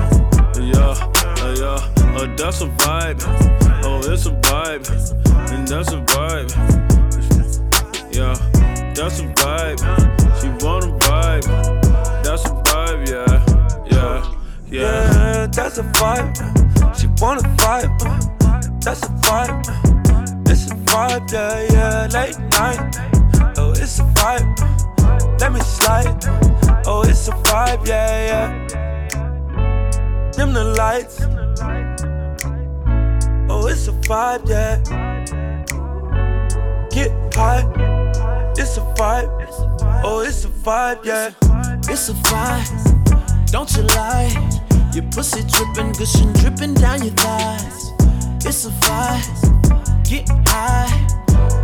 Yeah. 0.56 0.94
Uh, 1.42 1.54
yeah. 1.58 2.16
Uh, 2.16 2.36
that's 2.36 2.60
a 2.60 2.66
vibe. 2.66 3.22
Oh, 3.84 4.00
it's 4.04 4.26
a 4.26 4.30
vibe. 4.30 4.88
And 5.52 5.66
that's 5.66 5.92
a 5.92 6.00
vibe. 6.02 6.50
Yeah. 8.14 8.34
That's 8.94 9.20
a 9.20 9.26
vibe. 9.34 9.78
She 10.40 10.48
wanna 10.64 10.96
vibe. 10.98 11.44
That's 12.22 12.44
a 12.44 12.50
vibe. 12.50 13.08
Yeah. 13.08 13.86
Yeah. 13.90 14.34
Yeah. 14.68 14.80
Yeah, 14.80 15.46
that's 15.46 15.78
a 15.78 15.82
vibe. 15.82 16.98
She 16.98 17.06
wanna 17.20 17.42
vibe. 17.56 18.37
That's 18.80 19.02
a 19.02 19.08
vibe. 19.26 20.48
It's 20.48 20.70
a 20.70 20.74
vibe, 20.74 21.32
yeah, 21.32 21.66
yeah. 21.72 22.08
Late 22.12 22.38
night. 22.56 22.96
Oh, 23.58 23.72
it's 23.72 23.98
a 23.98 24.04
vibe. 24.14 25.40
Let 25.40 25.52
me 25.52 25.60
slide. 25.60 26.24
Oh, 26.86 27.02
it's 27.06 27.28
a 27.28 27.32
vibe, 27.32 27.86
yeah, 27.86 28.26
yeah. 28.30 28.48
Dim 30.32 30.52
the 30.52 30.64
lights. 30.64 31.20
Oh, 33.50 33.66
it's 33.66 33.88
a 33.88 33.92
vibe, 33.92 34.48
yeah. 34.48 34.78
Get 36.90 37.10
high. 37.34 37.64
It's 38.56 38.76
a 38.76 38.80
vibe. 38.96 39.30
Oh, 40.04 40.20
it's 40.20 40.44
a 40.44 40.48
vibe, 40.48 41.04
yeah. 41.04 41.32
It's 41.90 42.08
a 42.08 42.12
vibe, 42.14 43.50
don't 43.50 43.70
you 43.76 43.82
lie? 43.82 44.30
Your 44.94 45.04
pussy 45.12 45.42
dripping, 45.42 45.92
gushing, 45.92 46.32
dripping 46.34 46.74
down 46.74 47.02
your 47.02 47.14
thighs. 47.14 47.87
It's 48.44 48.64
a 48.64 48.70
vibe, 48.70 50.08
get 50.08 50.28
high, 50.46 50.88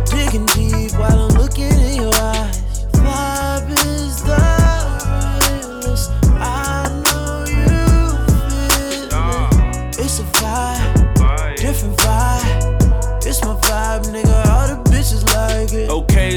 digging 0.05 0.45
deep 0.47 0.91
while 0.99 1.29
I'm 1.29 1.37
looking 1.37 1.71
in 1.71 2.01
your 2.01 2.13
eyes. 2.15 2.44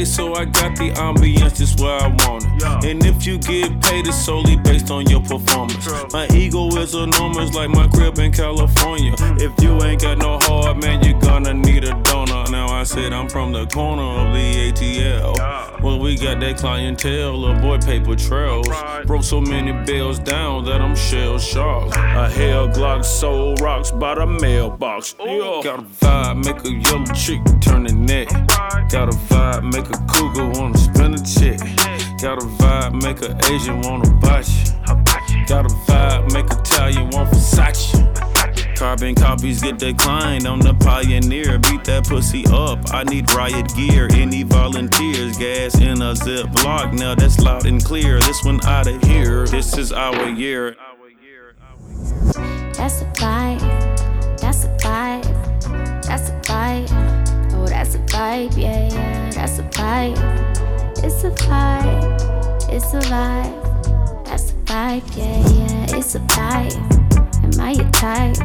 so 0.05 0.35
I 0.35 0.45
got 0.45 0.77
the 0.77 0.91
ambiance 0.93 1.57
just 1.57 1.81
where 1.81 1.99
I 1.99 2.09
want 2.09 2.45
it. 2.45 2.91
And 2.91 3.05
if 3.05 3.27
you 3.27 3.39
get 3.39 3.81
paid, 3.81 4.07
it's 4.07 4.25
solely 4.25 4.57
based 4.57 4.91
on 4.91 5.09
your 5.09 5.20
performance. 5.20 5.87
My 6.12 6.27
ego 6.35 6.69
is 6.77 6.95
enormous, 6.95 7.55
like 7.55 7.70
my 7.70 7.89
crib 7.89 8.19
in 8.19 8.33
California. 8.33 9.12
Mm. 9.12 9.41
If 9.41 9.62
you 9.62 9.83
ain't 9.83 10.03
got 10.03 10.19
no 10.19 10.39
heart, 10.39 10.77
man, 10.79 11.03
you're 11.05 11.20
gonna 11.20 11.55
need 11.55 11.85
a 11.85 11.95
donor. 12.03 12.48
I 12.78 12.84
said 12.84 13.12
I'm 13.12 13.28
from 13.28 13.50
the 13.50 13.66
corner 13.66 14.02
of 14.02 14.32
the 14.32 14.70
ATL. 14.70 15.82
Well, 15.82 15.98
we 15.98 16.16
got 16.16 16.38
that 16.38 16.59
clientele, 16.59 17.36
little 17.36 17.60
boy 17.60 17.78
paper 17.78 18.14
trails. 18.14 18.68
Broke 19.05 19.24
so 19.24 19.40
many 19.40 19.72
bills 19.84 20.20
down 20.20 20.64
that 20.66 20.80
I'm 20.80 20.94
shell 20.94 21.40
shocked. 21.40 21.96
A 21.96 22.30
hell 22.30 22.68
Glock 22.68 23.05
sold 23.05 23.60
rocks 23.60 23.90
by 23.90 24.14
the 24.14 24.26
mailbox. 24.26 25.16
Yeah. 25.18 25.60
Got 25.64 25.80
a 25.80 25.82
vibe, 25.82 26.44
make 26.44 26.64
a 26.64 26.70
yellow 26.70 27.05
chick 27.06 27.40
turn 27.60 27.82
the 27.82 27.92
neck. 27.92 28.28
Got 28.90 29.12
a 29.12 29.16
vibe, 29.26 29.64
make 29.72 29.90
a 29.90 29.98
cougar 30.06 30.48
wanna 30.56 30.78
spin 30.78 31.14
a 31.14 31.18
check. 31.18 31.59
Got 32.22 32.40
a 32.40 32.46
vibe, 32.46 33.02
make 33.02 33.22
a 33.22 33.36
Asian 33.52 33.80
wanna 33.80 34.09
botch 34.20 34.50
you. 34.50 35.46
Got 35.48 35.64
a 35.64 35.74
vibe, 35.74 36.32
make 36.32 36.48
a 36.52 36.59
Italian 36.60 37.10
want 37.10 37.28
Versace. 37.30 38.18
Carbon 38.78 39.16
copies 39.16 39.60
get 39.60 39.76
declined. 39.76 40.46
I'm 40.46 40.60
the 40.60 40.72
pioneer. 40.72 41.59
Beat 41.59 41.82
that 41.86 42.06
pussy 42.06 42.44
up. 42.46 42.78
I 42.94 43.02
need 43.02 43.28
riot 43.34 43.74
gear. 43.74 44.06
Any 44.12 44.44
volunteers? 44.44 45.36
Gas 45.36 45.80
in 45.80 46.00
a 46.00 46.14
zip 46.14 46.46
block. 46.52 46.92
Now 46.92 47.16
that's 47.16 47.40
loud 47.40 47.66
and 47.66 47.84
clear. 47.84 48.20
This 48.20 48.44
one 48.44 48.64
out 48.64 48.86
of 48.86 49.02
here. 49.02 49.46
This 49.48 49.76
is 49.76 49.92
our 49.92 50.28
year. 50.28 50.76
That's 52.74 53.02
a 53.02 53.06
vibe. 53.14 54.40
That's 54.40 54.64
a 54.64 54.68
vibe. 54.78 56.05
That's 56.06 56.28
a 56.28 56.40
vibe. 56.42 57.52
Oh, 57.55 57.66
that's 57.66 57.96
a 57.96 57.98
vibe. 57.98 58.56
Yeah, 58.56 58.92
yeah. 58.92 59.30
That's 59.32 59.59
a 59.59 59.64
vibe. 59.64 60.18
It's 61.02 61.24
a 61.24 61.30
vibe. 61.32 62.72
It's 62.72 62.94
a 62.94 63.00
vibe. 63.10 64.24
That's 64.24 64.50
a 64.50 64.55
vibe. 64.55 65.16
Yeah, 65.16 65.48
yeah. 65.48 65.96
It's 65.98 66.14
a 66.14 66.20
vibe. 66.20 67.07
Am 67.55 67.61
I 67.61 67.73
your 67.73 67.91
type? 67.91 68.37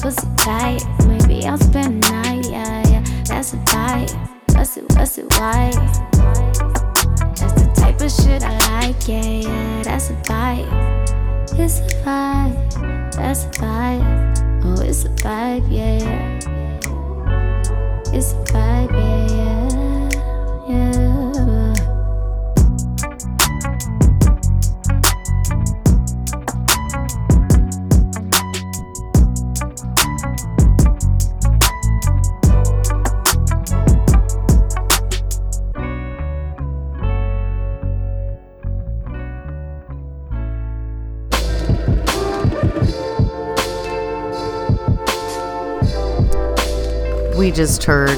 Pussy 0.00 0.26
tight. 0.36 0.82
Maybe 1.06 1.46
I'll 1.46 1.58
spend 1.58 2.02
the 2.04 2.10
night. 2.10 2.46
Yeah, 2.50 2.88
yeah. 2.88 3.04
That's 3.24 3.54
a 3.54 3.56
vibe. 3.56 4.12
What's 4.54 4.76
it? 4.76 4.84
What's 4.94 5.18
it? 5.18 5.26
Why? 5.38 5.70
That's 7.36 7.54
the 7.62 7.70
type 7.74 8.00
of 8.00 8.10
shit 8.10 8.42
I 8.42 8.58
like. 8.80 9.08
Yeah, 9.08 9.22
yeah. 9.22 9.82
That's 9.82 10.10
a 10.10 10.14
vibe. 10.14 10.88
It's 11.60 11.80
a 11.80 11.82
vibe, 12.04 12.54
that's 13.14 13.44
a 13.44 13.48
vibe. 13.50 14.64
Oh, 14.64 14.80
it's 14.80 15.04
a 15.04 15.08
vibe, 15.08 15.66
yeah, 15.68 15.98
yeah. 15.98 16.38
It's 18.14 18.32
a 18.32 18.34
vibe, 18.52 18.92
yeah, 18.92 19.26
yeah, 20.68 20.84
yeah. 20.84 21.57
Just 47.58 47.82
heard 47.82 48.16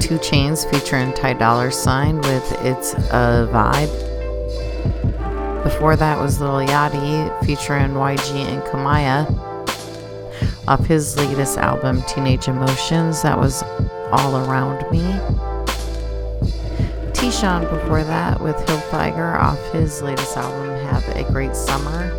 2 0.00 0.18
Chainz 0.18 0.68
featuring 0.68 1.12
Ty 1.12 1.34
Dolla 1.34 1.68
$ign 1.68 2.16
with 2.16 2.52
It's 2.64 2.94
a 2.94 3.48
Vibe. 3.52 5.62
Before 5.62 5.94
that 5.94 6.18
was 6.18 6.40
Lil 6.40 6.66
Yachty 6.66 7.46
featuring 7.46 7.90
YG 7.90 8.34
and 8.34 8.60
Kamaiyah 8.64 9.30
off 10.66 10.84
his 10.86 11.16
latest 11.16 11.56
album, 11.56 12.02
Teenage 12.08 12.48
Emotions. 12.48 13.22
That 13.22 13.38
was 13.38 13.62
All 14.10 14.38
Around 14.38 14.90
Me. 14.90 15.02
T-Sean 17.12 17.62
before 17.62 18.02
that 18.02 18.40
with 18.40 18.56
Hilfiger 18.56 19.38
off 19.38 19.70
his 19.70 20.02
latest 20.02 20.36
album, 20.36 20.70
Have 20.88 21.08
a 21.16 21.22
Great 21.30 21.54
Summer. 21.54 22.10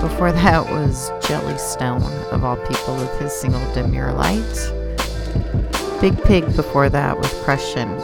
Before 0.00 0.32
that 0.32 0.68
was 0.72 1.12
Jellystone, 1.20 2.02
of 2.32 2.42
all 2.42 2.56
people, 2.56 2.96
with 2.96 3.16
his 3.20 3.32
single 3.32 3.64
Demure 3.72 4.12
Light. 4.12 4.79
Big 6.00 6.22
Pig 6.24 6.44
before 6.56 6.88
that 6.88 7.18
with 7.18 7.30
Crushin'. 7.44 7.96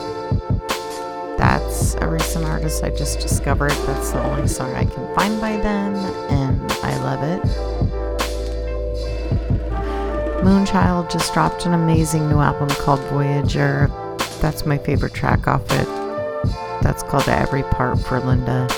That's 1.38 1.94
a 1.94 2.08
recent 2.08 2.44
artist 2.44 2.82
I 2.84 2.90
just 2.90 3.20
discovered. 3.20 3.70
That's 3.70 4.10
the 4.12 4.22
only 4.22 4.48
song 4.48 4.74
I 4.74 4.84
can 4.84 5.14
find 5.14 5.40
by 5.40 5.56
them, 5.56 5.94
and 6.30 6.72
I 6.82 6.96
love 7.02 7.22
it. 7.22 7.42
Moonchild 10.44 11.10
just 11.10 11.32
dropped 11.32 11.66
an 11.66 11.72
amazing 11.74 12.28
new 12.28 12.38
album 12.38 12.68
called 12.68 13.00
Voyager. 13.10 13.90
That's 14.40 14.64
my 14.66 14.78
favorite 14.78 15.14
track 15.14 15.48
off 15.48 15.62
it. 15.72 15.88
That's 16.82 17.02
called 17.02 17.28
Every 17.28 17.62
Part 17.64 17.98
for 18.00 18.20
Linda. 18.20 18.68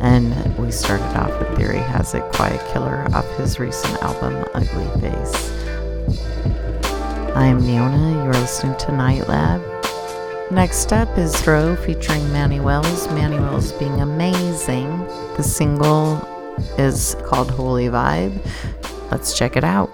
And 0.00 0.56
we 0.56 0.70
started 0.70 1.14
off 1.16 1.38
with 1.38 1.58
Theory 1.58 1.80
Hazit 1.80 2.32
Quiet 2.32 2.64
Killer 2.72 3.06
off 3.12 3.28
his 3.36 3.58
recent 3.58 4.02
album 4.02 4.44
Ugly 4.54 5.00
Face. 5.00 5.59
I'm 7.40 7.62
Neona, 7.62 8.22
you're 8.22 8.34
listening 8.34 8.76
to 8.80 8.92
Night 8.92 9.26
Lab. 9.26 9.62
Next 10.52 10.92
up 10.92 11.16
is 11.16 11.34
Throw 11.40 11.74
featuring 11.74 12.30
Manny 12.34 12.60
Wells. 12.60 13.08
Manny 13.12 13.38
Wells 13.38 13.72
being 13.72 13.98
amazing. 14.02 14.98
The 15.38 15.42
single 15.42 16.16
is 16.76 17.16
called 17.24 17.50
Holy 17.50 17.86
Vibe. 17.86 18.46
Let's 19.10 19.38
check 19.38 19.56
it 19.56 19.64
out. 19.64 19.88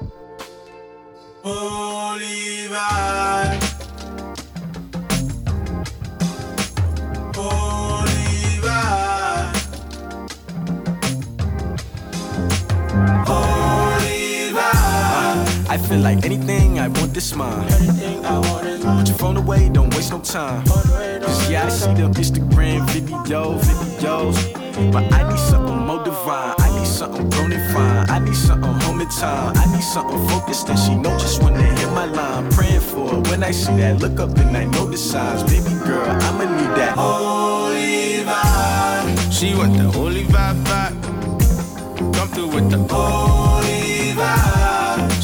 Feel 15.87 16.01
like 16.01 16.25
anything 16.25 16.79
I 16.81 16.89
want 16.89 17.15
this 17.15 17.35
mine. 17.35 17.69
Put 17.69 19.09
your 19.09 19.19
phone 19.19 19.37
away, 19.37 19.69
don't 19.69 19.95
waste 19.95 20.11
no 20.11 20.21
time. 20.21 20.65
Cause 20.67 21.51
yeah, 21.51 21.67
I 21.67 21.69
see 21.69 21.95
them 21.95 22.13
Instagram 22.15 22.87
videos, 22.89 23.61
videos. 23.63 24.93
But 24.93 25.13
I 25.13 25.29
need 25.29 25.39
something 25.39 25.79
more 25.87 26.03
divine. 26.03 26.55
I 26.59 26.69
need 26.77 26.87
something 26.87 27.31
grown 27.31 27.53
and 27.53 27.73
fine. 27.73 28.11
I 28.11 28.19
need 28.19 28.35
something 28.35 28.75
home 28.83 29.01
in 29.01 29.09
time. 29.09 29.57
I 29.57 29.65
need 29.73 29.83
something 29.83 30.29
focused 30.29 30.69
and 30.69 30.79
she 30.79 30.95
know 30.97 31.17
just 31.19 31.43
when 31.43 31.55
they 31.55 31.71
hit 31.81 31.91
my 31.93 32.07
line. 32.07 32.51
Praying 32.51 32.81
for 32.81 33.09
her 33.09 33.21
when 33.31 33.45
I 33.45 33.53
see 33.53 33.77
that. 33.77 34.01
Look 34.01 34.19
up 34.19 34.37
and 34.39 34.57
I 34.57 34.65
know 34.65 34.87
the 34.87 34.99
signs. 34.99 35.43
Baby 35.45 35.75
girl, 35.85 36.11
I'ma 36.27 36.45
need 36.57 36.73
that. 36.81 36.95
Holy 36.97 38.25
vibe. 38.25 39.33
She 39.33 39.55
want 39.55 39.77
the 39.77 39.89
holy 39.91 40.25
vibe 40.25 40.63
vibe. 40.65 42.15
Come 42.15 42.29
through 42.29 42.49
with 42.49 42.71
the 42.71 42.79
Holy. 42.93 43.66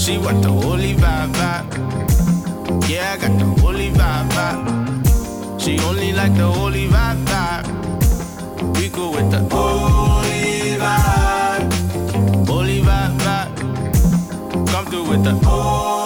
She 0.03 0.19
want 0.19 0.43
the 0.43 0.49
holy 0.51 0.95
vibe 0.95 1.33
vibe. 1.33 2.91
Yeah, 2.91 3.13
I 3.13 3.19
got 3.19 3.39
the 3.39 3.45
holy 3.63 3.91
vibe 3.91 4.31
vibe. 4.31 5.61
She 5.61 5.79
only 5.79 6.13
like 6.13 6.35
the 6.35 6.51
holy 6.51 6.89
vibe 6.89 7.25
vibe. 7.25 8.79
We 8.81 8.89
go 8.89 9.13
with 9.13 9.31
the 9.31 9.39
Holy 9.55 10.77
vibe. 10.77 12.49
holy 12.49 12.81
vibe 12.81 13.17
vibe. 13.21 14.67
Come 14.73 14.87
through 14.87 15.09
with 15.09 15.23
the 15.23 15.35
Holy 15.47 16.02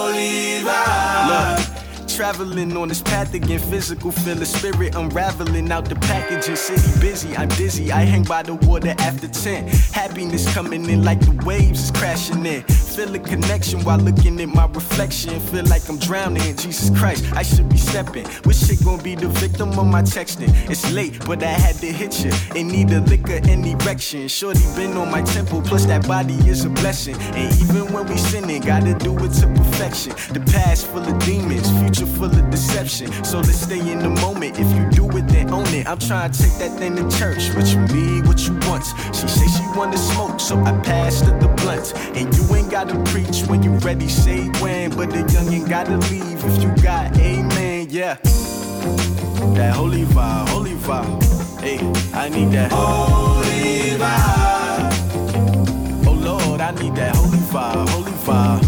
traveling 2.16 2.74
on 2.78 2.88
this 2.88 3.02
path 3.02 3.34
again, 3.34 3.58
physical 3.58 4.10
feel 4.10 4.36
the 4.36 4.46
spirit 4.46 4.94
unraveling 4.94 5.70
out 5.70 5.84
the 5.84 5.94
packaging. 5.96 6.56
City 6.56 6.98
busy, 6.98 7.36
I'm 7.36 7.48
dizzy. 7.48 7.92
I 7.92 8.04
hang 8.04 8.24
by 8.24 8.42
the 8.42 8.54
water 8.54 8.94
after 9.00 9.28
10. 9.28 9.68
Happiness 9.92 10.50
coming 10.54 10.88
in 10.88 11.04
like 11.04 11.20
the 11.20 11.32
waves 11.44 11.84
is 11.84 11.90
crashing 11.90 12.46
in. 12.46 12.62
Feel 12.62 13.14
a 13.14 13.18
connection 13.18 13.84
while 13.84 13.98
looking 13.98 14.40
at 14.40 14.48
my 14.48 14.64
reflection. 14.64 15.38
Feel 15.38 15.66
like 15.66 15.86
I'm 15.90 15.98
drowning. 15.98 16.56
Jesus 16.56 16.88
Christ, 16.98 17.22
I 17.34 17.42
should 17.42 17.68
be 17.68 17.76
stepping. 17.76 18.26
Which 18.44 18.56
shit 18.56 18.82
gon' 18.82 19.02
be 19.02 19.14
the 19.14 19.28
victim 19.28 19.78
of 19.78 19.86
my 19.86 20.00
texting. 20.00 20.48
It's 20.70 20.90
late, 20.92 21.22
but 21.26 21.42
I 21.42 21.52
had 21.52 21.76
to 21.76 21.92
hit 21.92 22.24
you. 22.24 22.32
In 22.58 22.68
need 22.68 22.92
of 22.92 23.10
liquor 23.10 23.40
and 23.46 23.66
erection. 23.66 24.26
Shorty 24.28 24.64
been 24.74 24.96
on 24.96 25.10
my 25.10 25.20
temple, 25.20 25.60
plus 25.60 25.84
that 25.84 26.08
body 26.08 26.34
is 26.48 26.64
a 26.64 26.70
blessing. 26.70 27.16
And 27.36 27.52
even 27.60 27.92
when 27.92 28.06
we 28.06 28.16
sinning, 28.16 28.62
gotta 28.62 28.94
do 28.94 29.14
it 29.18 29.32
to 29.40 29.46
perfection. 29.48 30.12
The 30.32 30.40
past 30.52 30.86
full 30.86 31.04
of 31.04 31.18
demons, 31.26 31.68
future 31.80 32.05
are 32.06 32.16
full 32.16 32.38
of 32.38 32.50
deception. 32.50 33.12
So 33.24 33.38
let's 33.38 33.60
stay 33.60 33.80
in 33.80 33.98
the 33.98 34.08
moment. 34.08 34.58
If 34.58 34.70
you 34.76 34.88
do 34.90 35.16
it, 35.16 35.28
then 35.28 35.50
own 35.50 35.66
it. 35.66 35.86
I'm 35.86 35.98
trying 35.98 36.30
to 36.30 36.42
take 36.42 36.52
that 36.58 36.78
thing 36.78 36.96
to 36.96 37.18
church. 37.18 37.54
What 37.54 37.66
you 37.72 37.80
need, 37.94 38.26
what 38.26 38.46
you 38.46 38.54
want. 38.68 38.84
She 39.14 39.28
say 39.28 39.46
she 39.46 39.64
wanna 39.76 39.96
smoke, 39.96 40.40
so 40.40 40.58
I 40.60 40.72
passed 40.80 41.24
her 41.24 41.38
the 41.38 41.48
blunt. 41.48 41.92
And 42.16 42.34
you 42.36 42.54
ain't 42.54 42.70
gotta 42.70 42.98
preach 43.10 43.42
when 43.48 43.62
you 43.62 43.72
ready, 43.78 44.08
say 44.08 44.48
when. 44.60 44.90
But 44.96 45.10
the 45.10 45.22
youngin' 45.34 45.68
gotta 45.68 45.96
leave 46.10 46.44
if 46.44 46.62
you 46.62 46.70
got 46.82 47.16
amen, 47.18 47.88
yeah. 47.90 48.16
That 49.54 49.74
holy 49.74 50.04
vibe, 50.04 50.48
holy 50.48 50.74
vibe. 50.74 51.60
Hey, 51.60 51.78
I 52.14 52.28
need 52.28 52.50
that 52.52 52.72
holy 52.72 53.96
vibe. 53.98 56.06
Oh 56.06 56.12
Lord, 56.12 56.60
I 56.60 56.70
need 56.72 56.94
that 56.96 57.16
holy 57.16 57.38
vibe, 57.38 57.88
holy 57.88 58.12
vibe. 58.12 58.64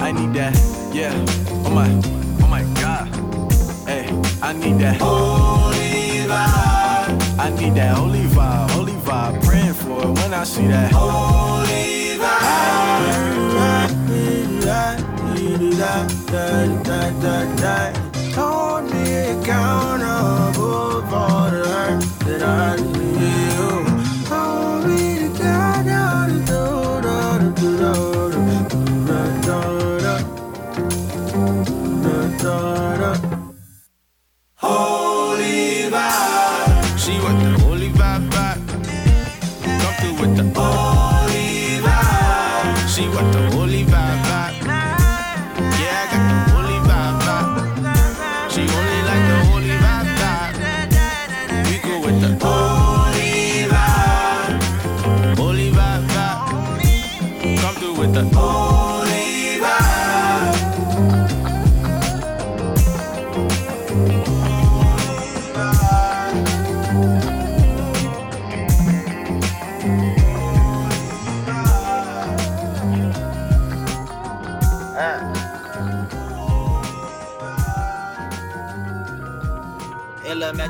I 0.00 0.12
need 0.12 0.32
that, 0.34 0.54
yeah. 0.92 1.12
Oh 1.64 1.70
my. 1.70 2.19
I 4.42 4.52
need 4.54 4.78
that 4.78 5.00
holy 5.00 6.26
vibe. 6.26 7.38
I 7.38 7.50
need 7.58 7.74
that 7.74 7.96
holy 7.96 8.20
vibe, 8.20 8.70
holy 8.70 8.92
vibe. 8.94 9.44
Praying 9.44 9.74
for 9.74 10.02
it 10.02 10.08
when 10.08 10.32
I 10.32 10.44
see 10.44 10.66
that 10.66 10.92
holy 10.92 12.16
vibe. 12.18 12.60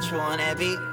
true 0.00 0.18
on 0.18 0.38
that 0.38 0.58
beat. 0.58 0.89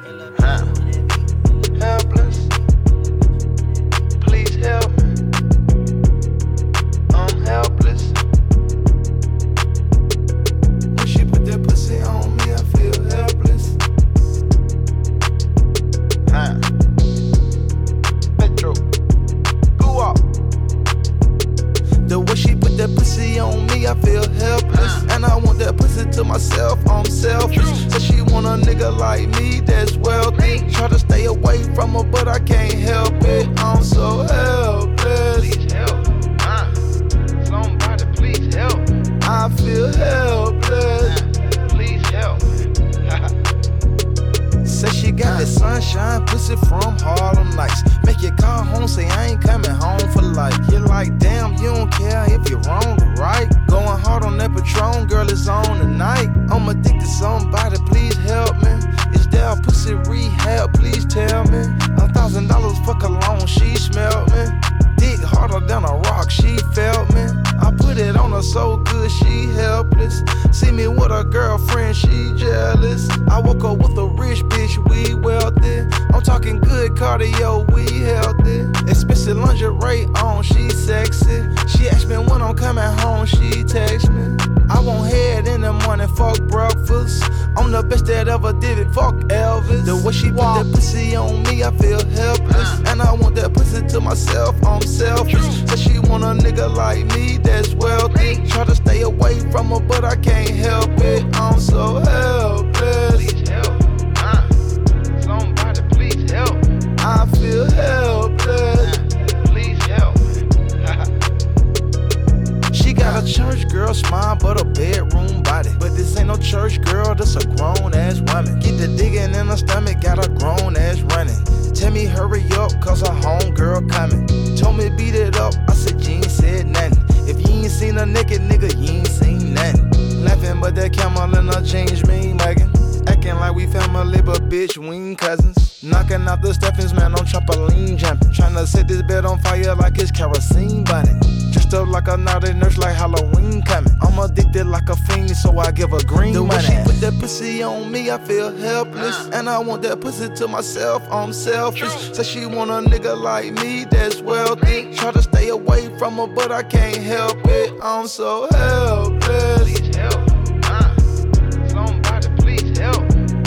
pussy 147.28 147.62
on 147.62 147.92
me, 147.92 148.10
I 148.10 148.18
feel 148.20 148.56
helpless. 148.56 149.28
And 149.34 149.50
I 149.50 149.60
want 149.60 149.82
that 149.82 150.00
pussy 150.00 150.34
to 150.36 150.48
myself, 150.48 151.04
I'm 151.12 151.34
selfish. 151.34 151.92
Say 152.16 152.24
she 152.24 152.46
want 152.46 152.72
a 152.72 152.76
nigga 152.90 153.22
like 153.22 153.52
me 153.52 153.84
that's 153.84 154.22
wealthy. 154.22 154.96
Try 154.96 155.12
to 155.12 155.22
stay 155.22 155.50
away 155.50 155.94
from 156.00 156.16
her, 156.20 156.28
but 156.28 156.54
I 156.54 156.64
can't 156.64 156.96
help 156.96 157.38
it. 157.44 157.74
I'm 157.84 158.08
so 158.08 158.48
helpless. 158.52 159.68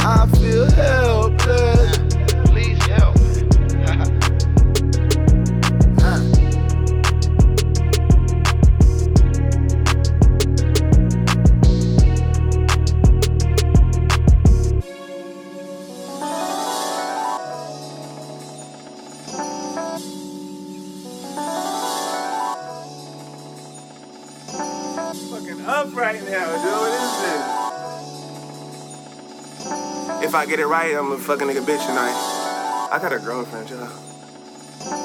I 0.03 0.27
feel 0.37 0.71
helpless. 0.73 1.80
I 30.41 30.47
get 30.47 30.59
it 30.59 30.65
right, 30.65 30.97
I'm 30.97 31.13
a 31.13 31.19
fucking 31.19 31.47
nigga 31.47 31.61
bitch 31.61 31.85
tonight. 31.85 32.17
I 32.91 32.99
got 32.99 33.13
a 33.13 33.19
girlfriend, 33.19 33.69
y'all. 33.69 33.91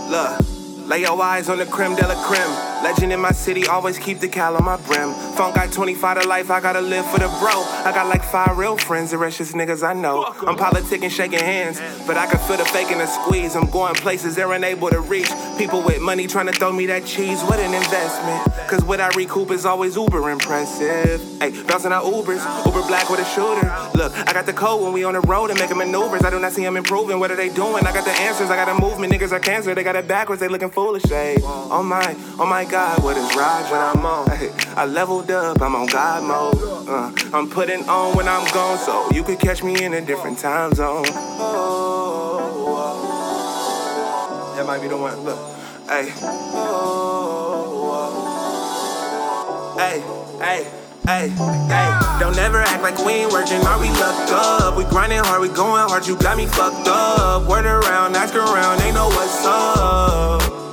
Look, 0.09 0.87
lay 0.87 1.01
your 1.01 1.21
eyes 1.21 1.49
on 1.49 1.57
the 1.57 1.65
creme 1.65 1.93
de 1.93 2.07
la 2.07 2.15
creme. 2.25 2.74
Legend 2.85 3.13
in 3.13 3.19
my 3.19 3.31
city, 3.31 3.65
always 3.65 3.97
keep 3.97 4.19
the 4.19 4.27
cal 4.27 4.55
on 4.55 4.63
my 4.63 4.77
brim. 4.77 5.11
Phone 5.35 5.55
got 5.55 5.71
25 5.71 6.21
to 6.21 6.27
life, 6.27 6.51
I 6.51 6.59
gotta 6.59 6.81
live 6.81 7.03
for 7.07 7.17
the 7.17 7.27
bro. 7.39 7.63
I 7.83 7.91
got 7.91 8.05
like 8.05 8.23
five 8.23 8.59
real 8.59 8.77
friends, 8.77 9.09
the 9.09 9.17
rest 9.17 9.39
just 9.39 9.55
niggas 9.55 9.81
I 9.81 9.93
know. 9.93 10.23
I'm 10.23 10.55
politicking, 10.55 11.09
shaking 11.09 11.39
hands, 11.39 11.81
but 12.05 12.15
I 12.15 12.27
can 12.27 12.37
feel 12.47 12.57
the 12.57 12.65
fake 12.65 12.91
and 12.91 13.01
the 13.01 13.07
squeeze. 13.07 13.55
I'm 13.55 13.71
going 13.71 13.95
places 13.95 14.35
they're 14.35 14.53
unable 14.53 14.91
to 14.91 15.01
reach. 15.01 15.31
People 15.57 15.81
with 15.81 15.99
money 15.99 16.27
trying 16.27 16.45
to 16.45 16.51
throw 16.51 16.71
me 16.71 16.85
that 16.85 17.07
cheese. 17.07 17.41
What 17.41 17.59
an 17.59 17.73
investment. 17.73 18.69
Cause 18.69 18.83
what 18.83 19.01
I 19.01 19.07
recoup 19.15 19.49
is 19.49 19.65
always 19.65 19.95
uber 19.95 20.29
impressive. 20.29 21.21
Hey, 21.41 21.59
bouncing 21.63 21.91
out 21.91 22.03
Ubers, 22.03 22.45
Uber 22.67 22.85
black 22.87 23.09
with 23.09 23.19
a 23.19 23.25
shooter. 23.25 23.65
Look, 23.97 24.13
I 24.27 24.31
got 24.31 24.45
the 24.45 24.53
code 24.53 24.83
when 24.83 24.93
we 24.93 25.03
on 25.03 25.13
the 25.13 25.21
road 25.21 25.49
and 25.49 25.57
making 25.59 25.77
maneuvers. 25.77 26.21
I 26.21 26.29
do 26.29 26.39
not 26.39 26.51
see 26.51 26.63
them 26.63 26.77
improving. 26.77 27.19
What 27.19 27.31
are 27.31 27.35
they 27.35 27.49
doing? 27.49 27.87
I 27.87 27.91
got 27.91 28.05
the 28.05 28.11
answers. 28.11 28.51
I 28.51 28.55
got 28.55 28.69
a 28.69 28.79
movement. 28.79 29.11
Niggas 29.11 29.31
are 29.31 29.39
cancer. 29.39 29.73
They 29.73 29.83
got 29.83 29.95
it 29.95 30.07
backwards. 30.07 30.39
They 30.39 30.47
looking 30.47 30.69
foolish. 30.69 31.03
Hey, 31.05 31.37
oh 31.43 31.81
my, 31.81 32.15
oh 32.37 32.45
my 32.45 32.63
God, 32.63 32.74
what 32.75 33.15
is 33.15 33.35
Raj 33.35 33.71
when 33.71 33.79
I'm 33.79 34.05
on? 34.05 34.27
I 34.75 34.85
leveled 34.85 35.31
up. 35.31 35.61
I'm 35.61 35.75
on 35.75 35.87
God 35.87 36.23
mode. 36.23 36.87
Uh, 36.87 37.11
I'm 37.33 37.49
putting 37.49 37.87
on 37.87 38.15
when 38.17 38.27
I'm 38.27 38.45
gone, 38.53 38.77
so 38.77 39.09
you 39.11 39.23
could 39.23 39.39
catch 39.39 39.63
me 39.63 39.81
in 39.83 39.93
a 39.93 40.01
different 40.01 40.37
time 40.37 40.73
zone. 40.73 41.03
That 44.55 44.65
might 44.67 44.81
be 44.81 44.89
the 44.89 44.97
one. 44.97 45.17
Look, 45.23 45.39
hey. 45.87 46.11
Hey, 49.77 50.01
hey, 50.39 50.63
hey, 51.05 51.29
hey. 51.29 51.99
Don't 52.19 52.37
ever 52.37 52.59
act 52.59 52.83
like 52.83 52.97
we 53.05 53.13
ain't 53.13 53.31
working 53.31 53.61
hard, 53.61 53.79
we 53.81 53.89
lucked 53.89 54.31
up. 54.31 54.75
We 54.75 54.83
grinding 54.85 55.19
hard, 55.19 55.41
we 55.41 55.47
going 55.47 55.87
hard, 55.87 56.05
you 56.07 56.17
got 56.17 56.35
me 56.35 56.45
fucked 56.45 56.87
up. 56.87 57.47
Word 57.47 57.65
around, 57.65 58.15
ask 58.15 58.35
around, 58.35 58.79
they 58.79 58.91
know 58.91 59.07
what's 59.07 59.45
up. 59.45 60.64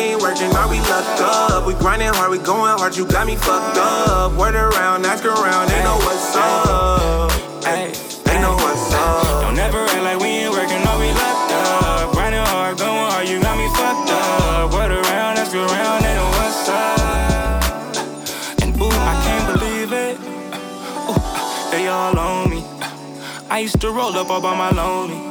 We 0.00 0.06
ain't 0.12 0.22
working 0.22 0.50
hard, 0.50 0.70
we 0.70 0.80
lucked 0.80 1.20
up. 1.20 1.66
We 1.66 1.74
grinding 1.74 2.08
hard, 2.08 2.30
we 2.30 2.38
going 2.38 2.78
hard, 2.78 2.96
you 2.96 3.06
got 3.06 3.26
me 3.26 3.36
fucked 3.36 3.76
up. 3.76 4.32
Word 4.32 4.54
around, 4.54 5.04
ask 5.04 5.24
around, 5.24 5.68
they 5.68 5.82
know 5.82 5.96
what's 5.96 6.34
up. 6.36 7.30
Hey, 7.64 7.92
they 8.24 8.40
know 8.40 8.54
what's 8.54 8.92
up. 8.94 9.42
Don't 9.42 9.58
ever 9.58 9.84
act 9.84 10.02
like 10.02 10.18
we 10.18 10.48
ain't 10.48 10.52
working, 10.52 10.82
no, 10.84 10.98
we 10.98 11.12
locked 11.12 11.52
up. 11.52 12.12
Grinding 12.12 12.46
hard, 12.46 12.78
going 12.78 13.10
hard, 13.12 13.28
you 13.28 13.40
got 13.42 13.56
me 13.58 13.68
fucked 13.76 14.10
up. 14.10 14.72
Word 14.72 14.92
around, 14.92 15.38
ask 15.38 15.54
around, 15.54 16.02
they 16.02 16.14
know 16.14 16.30
what's 16.38 16.68
up. 16.68 18.62
And 18.62 18.72
ooh, 18.80 18.88
I 18.88 19.14
can't 19.24 19.46
believe 19.52 19.92
it. 19.92 20.16
Ooh, 21.10 21.70
they 21.70 21.88
all 21.88 22.18
on 22.18 22.48
me. 22.48 22.64
I 23.50 23.58
used 23.58 23.80
to 23.82 23.90
roll 23.90 24.16
up 24.16 24.30
all 24.30 24.40
by 24.40 24.56
my 24.56 24.70
lonely. 24.70 25.29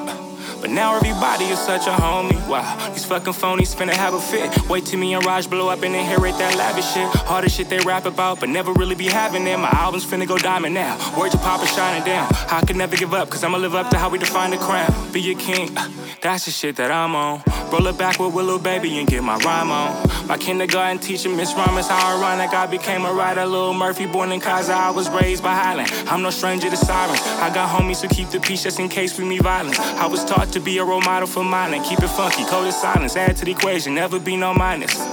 But 0.61 0.71
now 0.71 0.95
everybody 0.95 1.45
is 1.45 1.59
such 1.59 1.87
a 1.87 1.91
homie. 1.91 2.39
Wow, 2.47 2.89
these 2.93 3.05
fucking 3.05 3.33
phonies 3.33 3.75
finna 3.75 3.93
have 3.93 4.13
a 4.13 4.19
fit. 4.19 4.69
Wait 4.69 4.85
till 4.85 4.99
me 4.99 5.13
and 5.13 5.25
Raj 5.25 5.49
blow 5.49 5.69
up 5.69 5.83
and 5.83 5.95
inherit 5.95 6.37
that 6.37 6.57
lavish 6.57 6.93
shit. 6.93 7.29
All 7.29 7.41
the 7.41 7.49
shit 7.49 7.69
they 7.69 7.79
rap 7.79 8.05
about, 8.05 8.39
but 8.39 8.49
never 8.49 8.73
really 8.73 8.95
be 8.95 9.07
having 9.07 9.47
it. 9.47 9.57
My 9.57 9.69
album's 9.71 10.05
finna 10.05 10.27
go 10.27 10.37
diamond 10.37 10.73
now. 10.73 10.97
Words 11.17 11.35
of 11.35 11.41
Papa 11.41 11.65
shining 11.67 12.03
down. 12.03 12.27
I 12.49 12.61
could 12.65 12.75
never 12.75 12.95
give 12.95 13.13
up, 13.13 13.29
cause 13.29 13.43
I'ma 13.43 13.57
live 13.57 13.75
up 13.75 13.89
to 13.91 13.97
how 13.97 14.09
we 14.09 14.17
define 14.17 14.51
the 14.51 14.57
crown. 14.57 14.91
Be 15.11 15.31
a 15.31 15.35
king, 15.35 15.75
that's 16.21 16.45
the 16.45 16.51
shit 16.51 16.75
that 16.75 16.91
I'm 16.91 17.15
on. 17.15 17.41
Roll 17.71 17.87
it 17.87 17.97
back 17.97 18.19
with 18.19 18.33
Willow 18.33 18.57
Baby 18.57 18.97
and 18.97 19.07
get 19.07 19.23
my 19.23 19.37
rhyme 19.37 19.71
on. 19.71 20.09
My 20.27 20.37
kindergarten 20.37 20.99
teacher, 20.99 21.29
Miss 21.29 21.53
Rhyme, 21.53 21.77
is 21.77 21.87
how 21.87 22.17
ironic 22.17 22.51
I 22.53 22.65
became 22.65 23.05
a 23.05 23.13
writer. 23.13 23.45
Little 23.45 23.73
Murphy, 23.73 24.07
born 24.07 24.31
in 24.31 24.41
Kaza, 24.41 24.73
I 24.73 24.89
was 24.91 25.09
raised 25.09 25.43
by 25.43 25.53
Highland. 25.53 25.91
I'm 26.07 26.21
no 26.21 26.29
stranger 26.29 26.69
to 26.69 26.77
sirens. 26.77 27.21
I 27.21 27.53
got 27.53 27.69
homies 27.69 28.01
who 28.01 28.07
keep 28.07 28.29
the 28.29 28.39
peace 28.39 28.63
just 28.63 28.79
in 28.79 28.89
case 28.89 29.17
we 29.17 29.25
meet 29.25 29.41
violence. 29.41 29.79
I 29.79 30.07
was 30.07 30.25
taught 30.25 30.48
to 30.51 30.59
be 30.59 30.77
a 30.79 30.83
role 30.83 31.01
model 31.01 31.27
for 31.27 31.43
mine 31.43 31.73
and 31.73 31.83
keep 31.85 31.99
it 31.99 32.07
funky, 32.07 32.43
Code 32.45 32.67
as 32.67 32.81
silence. 32.81 33.15
Add 33.15 33.37
to 33.37 33.45
the 33.45 33.51
equation, 33.51 33.93
never 33.93 34.19
be 34.19 34.35
no 34.35 34.53
minus. 34.53 34.95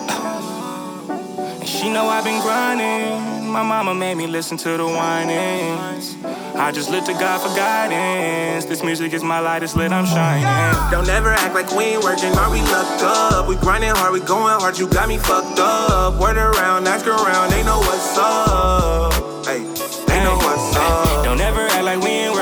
And 1.67 1.69
she 1.69 1.89
know 1.89 2.07
I've 2.07 2.25
been 2.25 2.41
grinding. 2.43 3.51
My 3.51 3.63
mama 3.63 3.95
made 3.95 4.17
me 4.17 4.27
listen 4.27 4.57
to 4.59 4.77
the 4.77 4.87
whinings. 4.87 6.17
I 6.55 6.71
just 6.73 6.91
look 6.91 7.05
to 7.07 7.13
God 7.15 7.41
for 7.41 7.55
guidance. 7.57 8.67
This 8.67 8.83
music 8.83 9.13
is 9.13 9.23
my 9.23 9.41
light, 9.41 9.63
it's 9.63 9.75
lit, 9.75 9.93
I'm 9.93 10.07
shining. 10.07 10.91
Don't 10.91 11.09
ever 11.09 11.31
act 11.31 11.55
like 11.55 11.71
we 11.73 11.85
ain't 11.85 12.05
working 12.05 12.33
hard, 12.33 12.53
we 12.53 12.61
lucked 12.61 13.03
up. 13.03 13.49
We 13.49 13.57
grinding 13.57 13.91
hard, 13.91 14.13
we 14.13 14.21
going 14.21 14.61
hard, 14.61 14.79
you 14.79 14.89
got 14.89 15.09
me 15.09 15.19
fucked 15.19 15.59
up. 15.59 16.21
Word 16.21 16.37
around, 16.37 16.87
ask 16.87 17.07
around, 17.07 17.51
they 17.51 17.63
know 17.65 17.79
what's 17.79 18.19
up. 18.19 19.13
Hey, 19.47 19.61
they 20.07 20.23
know 20.23 20.37
what's 20.37 20.77
up. 20.77 21.25
Don't 21.25 21.41
ever 21.41 21.61
act 21.61 21.85
like 21.85 22.01
we 22.01 22.11
ain't 22.11 22.36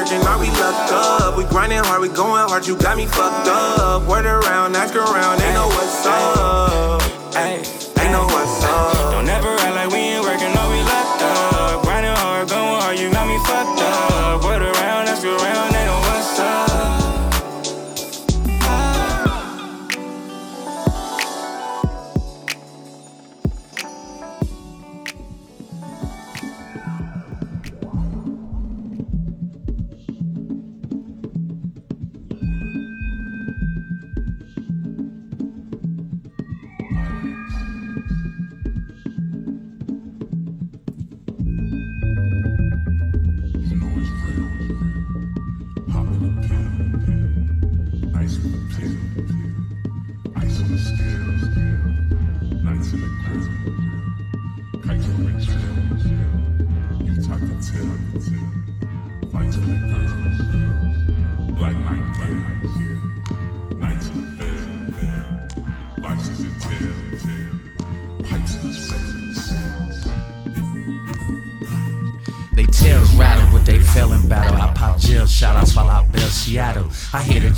working 0.00 0.20
hard, 0.22 0.40
we 0.40 0.48
lucked 0.56 0.92
up. 0.92 1.36
We 1.36 1.44
grinding 1.44 1.84
hard, 1.84 2.00
we 2.00 2.08
going 2.08 2.48
hard, 2.48 2.66
you 2.66 2.76
got 2.76 2.96
me 2.96 3.06
fucked 3.06 3.48
up. 3.48 4.08
Word 4.08 4.24
around, 4.24 4.74
ask 4.74 4.94
around, 4.94 5.38
they 5.38 5.52
know 5.52 5.68
what's 5.68 6.06
up. 6.06 7.02
Hey, 7.34 7.60
they 7.96 8.10
know 8.10 8.24
what's 8.24 8.64
up. 8.64 9.12
Don't 9.12 9.28
ever 9.28 9.52
act 9.60 9.74
like 9.74 9.90
we 9.90 10.16
ain't 10.16 10.24
working, 10.24 10.52
no, 10.54 10.64
we 10.72 10.80
locked 10.88 11.22
up. 11.22 11.82
Grinding 11.82 12.16
hard, 12.16 12.48
going 12.48 12.80
hard, 12.80 12.98
you 12.98 13.12
got 13.12 13.28
me 13.28 13.36
fucked 13.44 13.80
up. 13.80 14.42
Word 14.42 14.62
around, 14.62 15.08
ask 15.08 15.24
around, 15.24 15.69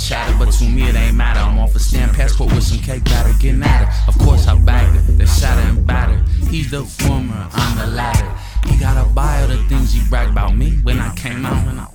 chatter, 0.03 0.35
but 0.37 0.51
to 0.51 0.65
me 0.65 0.89
it 0.89 0.95
ain't 0.95 1.15
matter. 1.15 1.39
I'm 1.39 1.57
off 1.59 1.75
a 1.75 1.79
stamp 1.79 2.13
passport 2.13 2.53
with 2.53 2.63
some 2.63 2.79
cake 2.79 3.05
batter, 3.05 3.33
getting 3.39 3.63
at 3.63 3.85
her. 3.85 4.07
Of 4.07 4.17
course 4.19 4.47
I 4.47 4.57
bagged 4.59 4.95
her, 4.95 5.01
they 5.13 5.25
shatter 5.25 5.61
and 5.61 5.85
batter. 5.87 6.21
He's 6.49 6.71
the 6.71 6.83
former, 6.83 7.47
I'm 7.53 7.77
the 7.77 7.95
latter. 7.95 8.29
He 8.67 8.77
got 8.77 8.97
a 8.97 9.09
bio 9.09 9.47
the 9.47 9.57
things 9.67 9.93
he 9.93 10.01
bragged 10.09 10.31
about 10.31 10.55
me 10.55 10.71
when 10.83 10.99
I 10.99 11.13
came 11.15 11.45
out. 11.45 11.65
When 11.65 11.79
I 11.79 11.87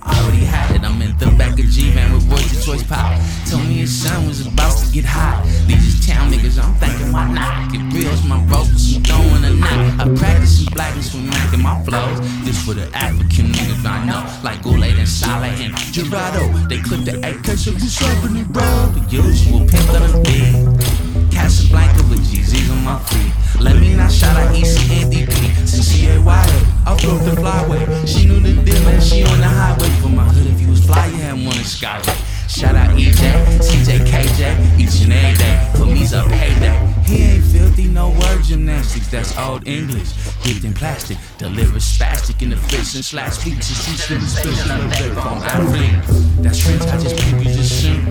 in 43.13 43.17
the 43.17 43.31
face 43.31 43.33
and 43.33 43.33
slash 43.33 43.33
speeches. 43.33 43.83
She 43.83 43.91
still 43.97 44.21
spills 44.21 44.59
a 44.61 44.75
little 44.75 44.89
bit 44.89 45.13
from 45.13 45.37
athlete. 45.43 46.43
That's 46.43 46.59
French, 46.59 46.81
I 46.83 46.97
just 46.97 47.17
peep, 47.17 47.37
you 47.37 47.53
just 47.53 47.81
shoot. 47.81 48.01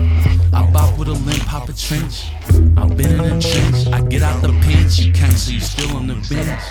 I 0.53 0.69
bop 0.71 0.97
with 0.97 1.07
a 1.07 1.13
limp, 1.13 1.45
pop 1.45 1.69
a 1.69 1.73
trench. 1.73 2.31
I've 2.77 2.95
been 2.97 3.11
in 3.11 3.17
the 3.17 3.39
trench, 3.39 3.87
I 3.93 4.01
get 4.01 4.21
out 4.21 4.41
the 4.41 4.49
pinch. 4.61 4.99
You 4.99 5.13
can't 5.13 5.33
see 5.33 5.55
you 5.55 5.59
still 5.59 5.95
on 5.97 6.07
the 6.07 6.15
bench. 6.29 6.61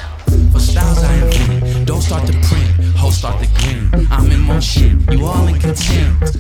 For 0.52 0.60
styles 0.60 1.02
I 1.02 1.14
invent, 1.14 1.86
don't 1.86 2.02
start 2.02 2.26
to 2.26 2.32
print, 2.32 2.96
hoes 2.96 3.16
start 3.16 3.42
to 3.42 3.48
grin. 3.60 4.06
I'm 4.10 4.30
in 4.30 4.60
shit, 4.60 4.92
you 5.10 5.24
all 5.24 5.46
in 5.48 5.58
contempt. 5.58 6.36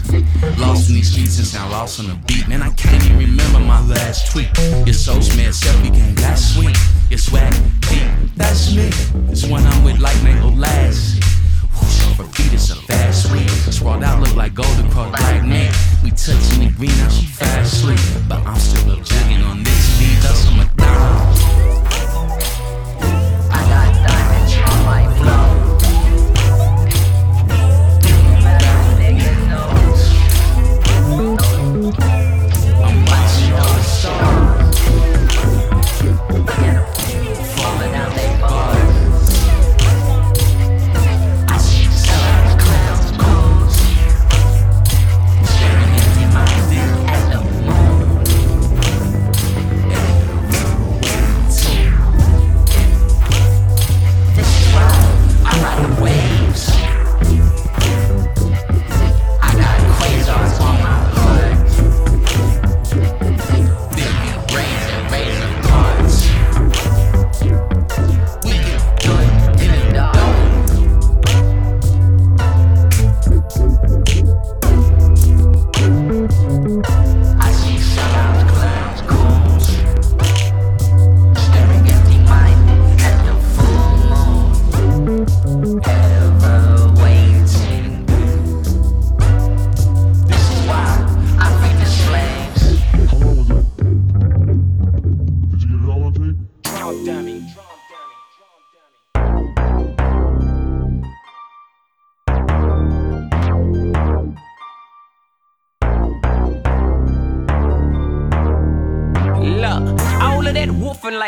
Lost 0.58 0.88
in 0.88 0.96
these 0.96 1.10
streets 1.10 1.38
and 1.38 1.46
sound 1.46 1.72
lost 1.72 2.00
on 2.00 2.08
the 2.08 2.18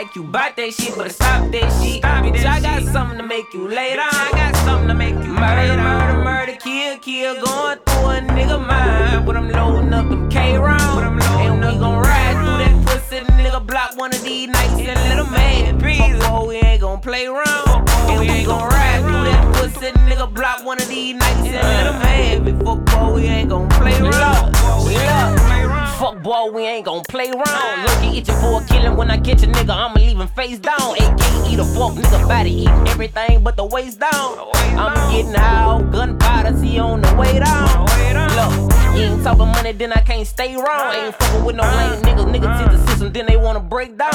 like 0.00 0.16
you. 0.16 0.22
Bought 0.22 0.56
that 0.56 0.72
shit, 0.72 0.96
but 0.96 1.12
stop 1.12 1.50
that 1.52 1.68
shit. 1.82 1.98
Stop 1.98 2.24
Bitch, 2.24 2.44
I 2.44 2.60
got 2.60 2.82
something 2.84 3.18
to 3.18 3.26
make 3.26 3.52
you 3.52 3.68
lay 3.68 3.96
down. 3.96 4.08
I 4.10 4.30
got 4.32 4.56
something 4.64 4.88
to 4.88 4.94
make 4.94 5.14
you 5.14 5.32
murder, 5.32 5.76
murder, 5.76 6.24
murder, 6.24 6.56
kill, 6.56 6.98
kill, 6.98 7.34
going 7.34 7.78
through 7.84 8.08
a 8.08 8.20
nigga 8.36 8.58
mind. 8.66 9.26
But 9.26 9.36
I'm 9.36 9.50
loading 9.50 9.92
up 9.92 10.08
them 10.08 10.30
K 10.30 10.56
rounds, 10.56 11.02
and 11.44 11.60
we 11.60 11.78
gon' 11.78 12.02
ride 12.02 12.36
through 12.40 12.58
that 12.64 12.86
pussy 12.86 13.20
nigga 13.42 13.66
block 13.66 13.96
one 13.96 14.14
of 14.14 14.22
these 14.22 14.48
nights 14.48 14.72
and 14.72 14.86
let 14.86 15.18
him 15.18 15.30
mad. 15.32 15.82
Fuck 15.82 16.30
boy, 16.30 16.48
we 16.48 16.56
ain't 16.56 16.80
gon' 16.80 17.00
play 17.00 17.26
around, 17.26 17.88
and 18.08 18.20
we 18.20 18.44
gon' 18.44 18.68
ride 18.68 19.00
through 19.02 19.24
that 19.30 19.54
pussy 19.54 19.92
nigga 20.08 20.32
block 20.32 20.64
one 20.64 20.80
of 20.80 20.88
these 20.88 21.14
nights 21.14 21.46
and 21.46 21.54
let 21.56 21.86
uh. 21.86 21.98
mad. 21.98 22.64
Fuck 22.64 22.80
boy, 22.86 23.14
we 23.16 23.24
ain't 23.26 23.50
gon' 23.50 23.68
play 23.68 23.98
around. 24.00 24.52
Look, 24.52 25.59
Fuck 26.00 26.22
boy, 26.22 26.50
we 26.50 26.62
ain't 26.62 26.86
gon' 26.86 27.04
play 27.10 27.28
around. 27.30 27.84
Look, 27.84 28.02
you 28.02 28.20
itching 28.20 28.34
for 28.36 28.62
a 28.62 28.64
killing 28.64 28.96
when 28.96 29.10
I 29.10 29.18
catch 29.18 29.42
a 29.42 29.46
nigga, 29.46 29.68
I'ma 29.68 29.92
leave 29.96 30.18
him 30.18 30.28
face 30.28 30.58
down. 30.58 30.94
AK 30.94 31.50
eat 31.52 31.58
a 31.58 31.64
fuck 31.76 31.92
nigga 31.92 32.26
body 32.26 32.62
eating 32.62 32.88
everything 32.88 33.44
but 33.44 33.58
the 33.58 33.66
waist 33.66 34.00
down. 34.00 34.48
I'm 34.78 34.94
getting 35.12 35.36
out, 35.36 35.90
gunpowder, 35.92 36.56
see 36.56 36.78
on 36.78 37.02
the 37.02 37.14
way 37.16 37.38
down. 37.38 37.84
Look, 38.32 38.96
you 38.96 39.12
ain't 39.12 39.22
talking 39.22 39.48
money, 39.48 39.72
then 39.72 39.92
I 39.92 40.00
can't 40.00 40.26
stay 40.26 40.56
wrong. 40.56 40.94
Ain't 40.94 41.14
fucking 41.16 41.44
with 41.44 41.56
no 41.56 41.64
lame 41.64 42.00
niggas, 42.00 42.32
niggas 42.34 42.58
see 42.58 42.76
the 42.78 42.86
system, 42.86 43.12
then 43.12 43.26
they 43.26 43.36
wanna 43.36 43.60
break 43.60 43.98
down. 43.98 44.10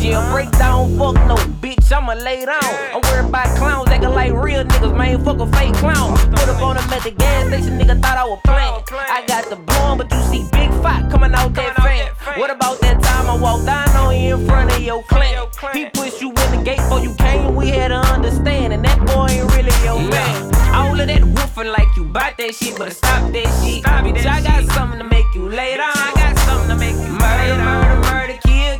Jail, 0.00 0.22
break 0.30 0.50
down, 0.52 0.96
fuck 0.98 1.14
no 1.26 1.36
bitch, 1.60 1.90
I'ma 1.90 2.14
lay 2.14 2.44
down. 2.44 2.62
I'm 2.94 3.00
worried 3.02 3.28
about 3.28 3.56
clowns 3.56 3.88
acting 3.88 4.10
like 4.10 4.32
real 4.32 4.64
niggas, 4.64 4.96
man, 4.96 5.24
fuck 5.24 5.38
a 5.40 5.46
fake 5.52 5.74
clown. 5.74 6.16
Put 6.30 6.48
up 6.48 6.62
on 6.62 6.76
him 6.76 6.92
at 6.92 7.02
the 7.02 7.10
gas 7.10 7.48
station, 7.48 7.78
nigga 7.78 8.00
thought 8.00 8.18
I 8.18 8.24
was 8.24 8.40
playing. 8.44 8.82
I 8.92 9.24
got 9.26 9.48
the 9.50 9.56
blonde, 9.56 9.98
but 9.98 10.12
you 10.12 10.20
see 10.30 10.48
big 10.52 10.70
fight 10.82 11.10
coming 11.10 11.34
out 11.34 11.54
that 11.54 11.76
fan. 11.76 12.38
What 12.38 12.50
about 12.50 12.80
that 12.80 13.02
time 13.02 13.30
I 13.30 13.36
walked 13.36 13.66
down 13.66 13.88
on 13.96 14.16
you 14.16 14.36
in 14.36 14.46
front 14.46 14.72
of 14.72 14.80
your 14.82 15.02
clan? 15.04 15.48
He 15.72 15.86
pushed 15.86 16.20
you 16.20 16.28
in 16.28 16.58
the 16.58 16.62
gate 16.64 16.78
before 16.78 17.00
you 17.00 17.14
came, 17.14 17.54
we 17.54 17.68
had 17.68 17.88
to 17.88 17.96
understand, 17.96 18.72
and 18.72 18.84
that 18.84 18.98
boy 19.06 19.26
ain't 19.30 19.50
really 19.56 19.72
your 19.84 19.98
man. 20.10 20.54
All 20.74 21.00
of 21.00 21.06
that 21.06 21.22
woofing 21.22 21.72
like 21.72 21.88
you 21.96 22.04
bought 22.04 22.36
that 22.36 22.54
shit, 22.54 22.76
but 22.78 22.92
stop 22.92 23.32
that 23.32 23.48
shit. 23.64 23.82
Bitch, 23.84 24.26
I 24.26 24.42
got 24.42 24.64
something 24.72 24.98
to 24.98 25.04
make 25.04 25.26
you 25.34 25.48
lay 25.48 25.76
down. 25.76 25.92
I 25.94 26.12
got 26.14 26.38
something 26.40 26.68
to 26.68 26.76
make 26.76 26.96
you 26.96 27.12
murder, 27.16 27.56
murder, 27.56 28.00
murder, 28.02 28.15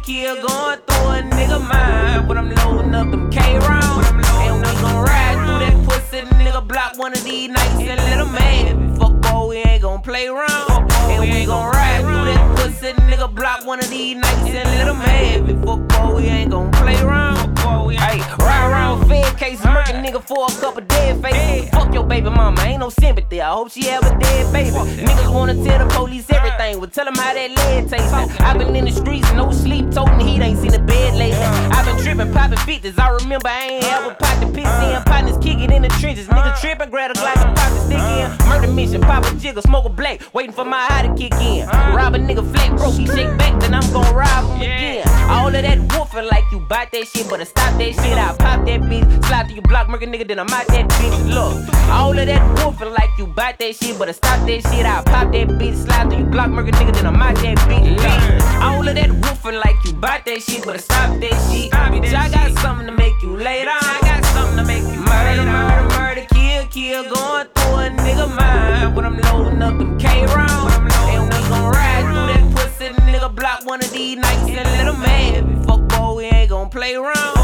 kill, 0.06 0.36
going 0.36 0.78
through 0.86 1.08
a 1.18 1.22
nigga 1.34 1.60
mind. 1.68 2.28
But 2.28 2.38
I'm 2.38 2.48
loading 2.50 2.94
up 2.94 3.10
them 3.10 3.28
K 3.28 3.58
rounds, 3.58 4.08
and 4.08 4.56
we 4.62 4.72
gon' 4.80 5.04
ride 5.04 5.36
through 5.44 5.60
that 5.66 5.84
pussy 5.84 6.20
nigga 6.44 6.66
block 6.66 6.96
one 6.96 7.12
of 7.12 7.22
these 7.24 7.50
nights 7.50 7.80
and 7.80 8.00
let 8.08 8.20
him 8.20 8.32
mad. 8.32 8.98
Fuck 8.98 9.14
boy, 9.20 9.48
we 9.48 9.56
ain't 9.56 9.82
gon' 9.82 10.00
play 10.02 10.28
around, 10.28 10.90
and 11.10 11.20
we 11.20 11.44
gon' 11.44 11.72
ride 11.72 12.02
through 12.02 12.24
that 12.32 12.56
pussy 12.56 12.92
nigga 13.08 13.34
block 13.34 13.66
one 13.66 13.80
of 13.80 13.90
these 13.90 14.16
nights 14.16 14.54
and 14.60 14.68
let 14.76 14.86
him 14.86 14.98
mad. 14.98 15.64
Fuck 15.66 15.80
boy, 15.88 16.16
we 16.16 16.24
ain't 16.26 16.52
gon' 16.52 16.70
play 16.70 16.98
around. 17.00 17.45
Hey, 17.66 18.20
ride 18.38 18.70
around 18.70 19.08
fed 19.08 19.36
cases, 19.36 19.64
murking 19.66 20.04
nigga 20.04 20.22
for 20.22 20.46
a 20.46 20.60
couple 20.60 20.82
dead 20.82 21.20
faces. 21.20 21.68
Fuck 21.70 21.92
your 21.92 22.04
baby 22.04 22.30
mama, 22.30 22.60
ain't 22.62 22.80
no 22.80 22.90
sympathy. 22.90 23.40
I 23.40 23.50
hope 23.50 23.70
she 23.70 23.86
have 23.86 24.04
a 24.04 24.16
dead 24.18 24.52
baby. 24.52 24.70
Niggas 24.70 25.34
wanna 25.34 25.54
tell 25.54 25.78
the 25.84 25.92
police 25.92 26.30
everything, 26.30 26.78
well 26.80 26.88
tell 26.90 27.04
them 27.04 27.16
how 27.16 27.34
that 27.34 27.50
lead 27.50 27.88
tasting. 27.88 28.44
i 28.44 28.56
been 28.56 28.76
in 28.76 28.84
the 28.84 28.92
streets, 28.92 29.32
no 29.32 29.50
sleep, 29.50 29.90
toting 29.90 30.18
the 30.18 30.24
heat, 30.24 30.40
ain't 30.40 30.58
seen 30.58 30.74
a 30.74 30.78
bed 30.78 31.14
lately. 31.14 31.42
i 31.42 31.84
been 31.84 32.02
tripping, 32.04 32.32
popping 32.32 32.58
fifties. 32.58 32.98
I 32.98 33.10
remember 33.10 33.48
I 33.48 33.66
ain't 33.66 33.84
ever 33.84 34.14
popped 34.14 34.40
the 34.40 34.46
piss 34.46 34.70
in. 34.84 35.02
Partners 35.02 35.38
kicking 35.42 35.72
in 35.72 35.82
the 35.82 35.88
trenches. 36.00 36.28
Nigga 36.28 36.60
tripping, 36.60 36.90
grab 36.90 37.10
a 37.10 37.14
glass 37.14 37.38
and 37.44 37.56
pop 37.56 37.70
the 37.72 37.80
stick 37.80 37.98
in. 37.98 38.48
Murder 38.48 38.72
mission, 38.72 39.00
pop 39.00 39.24
a 39.24 39.34
jiggle, 39.36 39.62
smoke 39.62 39.84
a 39.84 39.88
black, 39.88 40.22
waiting 40.32 40.52
for 40.52 40.64
my 40.64 40.84
high 40.86 41.06
to 41.06 41.14
kick 41.14 41.34
in. 41.34 41.66
Rob 41.66 42.14
a 42.14 42.18
nigga 42.18 42.48
flat 42.52 42.76
broke, 42.76 42.94
he 42.94 43.06
shake 43.06 43.36
back, 43.38 43.58
then 43.60 43.74
I'm 43.74 43.90
gon' 43.92 44.14
rob 44.14 44.44
him 44.44 44.62
again. 44.62 45.08
All 45.28 45.48
of 45.48 45.52
that 45.52 45.78
woofing 45.78 46.30
like 46.30 46.44
you 46.52 46.60
bought 46.60 46.92
that 46.92 47.06
shit, 47.08 47.28
but 47.28 47.40
stop 47.56 47.72
that 47.78 47.92
shit. 47.96 48.18
I 48.18 48.36
pop 48.36 48.66
that 48.66 48.80
bitch, 48.88 49.24
slide 49.26 49.46
through 49.46 49.56
your 49.56 49.62
block, 49.62 49.88
murk 49.88 50.02
a 50.02 50.06
nigga, 50.06 50.26
then 50.28 50.38
I'm 50.38 50.48
out 50.50 50.66
that 50.68 50.88
bitch. 50.88 51.18
Look, 51.32 51.56
all 51.90 52.16
of 52.18 52.26
that 52.26 52.42
woofing 52.58 52.92
like 52.92 53.10
you 53.18 53.26
bought 53.26 53.58
that 53.58 53.74
shit, 53.74 53.98
but 53.98 54.08
I 54.08 54.12
stop 54.12 54.40
that 54.46 54.60
shit. 54.68 54.84
I 54.84 55.02
pop 55.02 55.32
that 55.32 55.48
bitch, 55.58 55.76
slide 55.84 56.08
through 56.10 56.20
your 56.20 56.30
block, 56.30 56.50
murk 56.50 56.68
a 56.68 56.72
nigga, 56.72 56.92
then 56.94 57.06
I'm 57.06 57.16
out 57.16 57.36
that 57.36 57.58
bitch. 57.68 57.96
Look, 57.96 58.62
all 58.62 58.86
of 58.86 58.94
that 58.94 59.10
woofing 59.10 59.58
like 59.64 59.76
you 59.84 59.92
bought 59.94 60.24
that 60.26 60.42
shit, 60.42 60.64
but 60.64 60.74
I 60.74 60.78
stop 60.78 61.18
that 61.20 61.36
shit. 61.48 61.72
Bitch, 61.72 62.14
I 62.14 62.28
got 62.28 62.58
something 62.60 62.86
to 62.86 62.92
make 62.92 63.14
you 63.22 63.36
lay 63.36 63.64
down. 63.64 63.78
I 63.80 63.98
got 64.02 64.24
something 64.26 64.58
to 64.58 64.64
make 64.64 64.82
you 64.82 65.00
murder, 65.00 65.44
murder, 65.44 65.88
murder, 65.96 66.26
kill, 66.34 66.66
kill, 66.66 67.02
going 67.14 67.46
through 67.54 67.76
a 67.80 67.90
nigga 68.04 68.28
mind. 68.36 68.94
But 68.94 69.04
I'm 69.04 69.16
loading 69.16 69.62
up 69.62 69.78
them 69.78 69.98
K 69.98 70.26
rounds, 70.26 70.74
and 70.74 71.24
we 71.24 71.40
gon' 71.48 71.70
ride 71.72 72.04
through 72.04 72.26
that 72.32 72.44
pussy 72.54 72.88
nigga 73.06 73.34
block 73.34 73.64
one 73.64 73.80
of 73.80 73.90
these 73.90 74.18
nights 74.18 74.42
and 74.42 74.56
let 74.56 74.86
him 74.86 75.00
mad. 75.00 75.66
Fuck 75.66 75.80
boy, 75.88 76.14
we 76.16 76.24
ain't 76.24 76.50
gon' 76.50 76.68
play 76.70 76.94
around, 76.94 77.35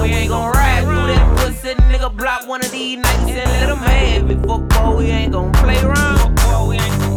and 0.00 0.10
we 0.10 0.16
ain't 0.16 0.30
gon' 0.30 0.52
ride 0.52 0.84
through 0.84 1.06
that 1.12 1.38
pussy 1.38 1.74
nigga 1.74 2.14
block 2.16 2.46
one 2.48 2.60
of 2.64 2.70
these 2.70 2.98
nights 2.98 3.20
and 3.20 3.50
let 3.50 3.68
him 3.68 3.80
mad. 3.80 4.46
Fuck 4.46 4.68
boy, 4.68 4.96
we 4.98 5.06
ain't 5.06 5.32
gon' 5.32 5.52
play 5.52 5.80
around. 5.82 6.34
Boy, 6.36 6.68
we 6.68 6.78
ain't 6.78 7.09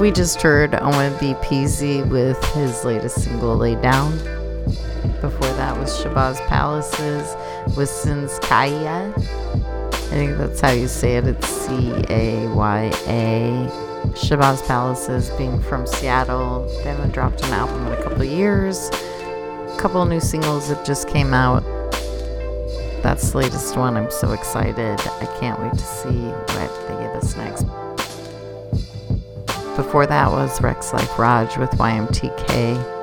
We 0.00 0.12
just 0.12 0.42
heard 0.42 0.72
OMB 0.72 1.42
Peezy 1.42 2.06
with 2.06 2.42
his 2.52 2.84
latest 2.84 3.22
single, 3.22 3.56
Lay 3.56 3.76
Down. 3.76 4.12
Before 5.22 5.50
that 5.54 5.74
was 5.78 5.90
Shabazz 5.98 6.46
Palaces 6.48 7.34
with 7.76 7.88
Sins 7.88 8.38
Kaya. 8.42 9.14
I 9.16 9.90
think 10.10 10.36
that's 10.36 10.60
how 10.60 10.70
you 10.70 10.86
say 10.86 11.16
it. 11.16 11.26
It's 11.26 11.48
C 11.48 11.94
A 12.10 12.46
Y 12.48 12.92
A. 13.06 13.70
Shabazz 14.12 14.66
Palaces 14.66 15.30
being 15.30 15.60
from 15.62 15.86
Seattle. 15.86 16.66
They 16.84 16.90
haven't 16.90 17.12
dropped 17.12 17.42
an 17.46 17.54
album 17.54 17.86
in 17.86 17.94
a 17.94 18.02
couple 18.02 18.22
years. 18.22 18.90
A 18.90 19.76
couple 19.78 20.04
new 20.04 20.20
singles 20.20 20.68
that 20.68 20.84
just 20.84 21.08
came 21.08 21.32
out. 21.32 21.62
That's 23.02 23.30
the 23.30 23.38
latest 23.38 23.76
one. 23.78 23.96
I'm 23.96 24.10
so 24.10 24.32
excited. 24.32 25.00
I 25.00 25.38
can't 25.40 25.58
wait 25.58 25.72
to 25.72 25.78
see 25.78 26.26
what 26.28 26.88
they 26.88 27.02
give 27.02 27.14
us 27.14 27.34
next. 27.34 27.64
Before 29.76 30.06
that 30.06 30.30
was 30.30 30.58
Rexx 30.60 30.94
Life 30.94 31.18
Raj 31.18 31.58
with 31.58 31.70
YMTK. 31.72 32.94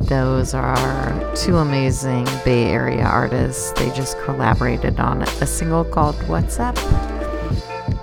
Those 0.00 0.54
are 0.54 1.34
two 1.36 1.58
amazing 1.58 2.24
Bay 2.42 2.68
Area 2.68 3.04
artists. 3.04 3.72
They 3.72 3.90
just 3.90 4.18
collaborated 4.24 4.98
on 4.98 5.20
a 5.22 5.46
single 5.46 5.84
called 5.84 6.16
What's 6.26 6.58
Up. 6.58 6.74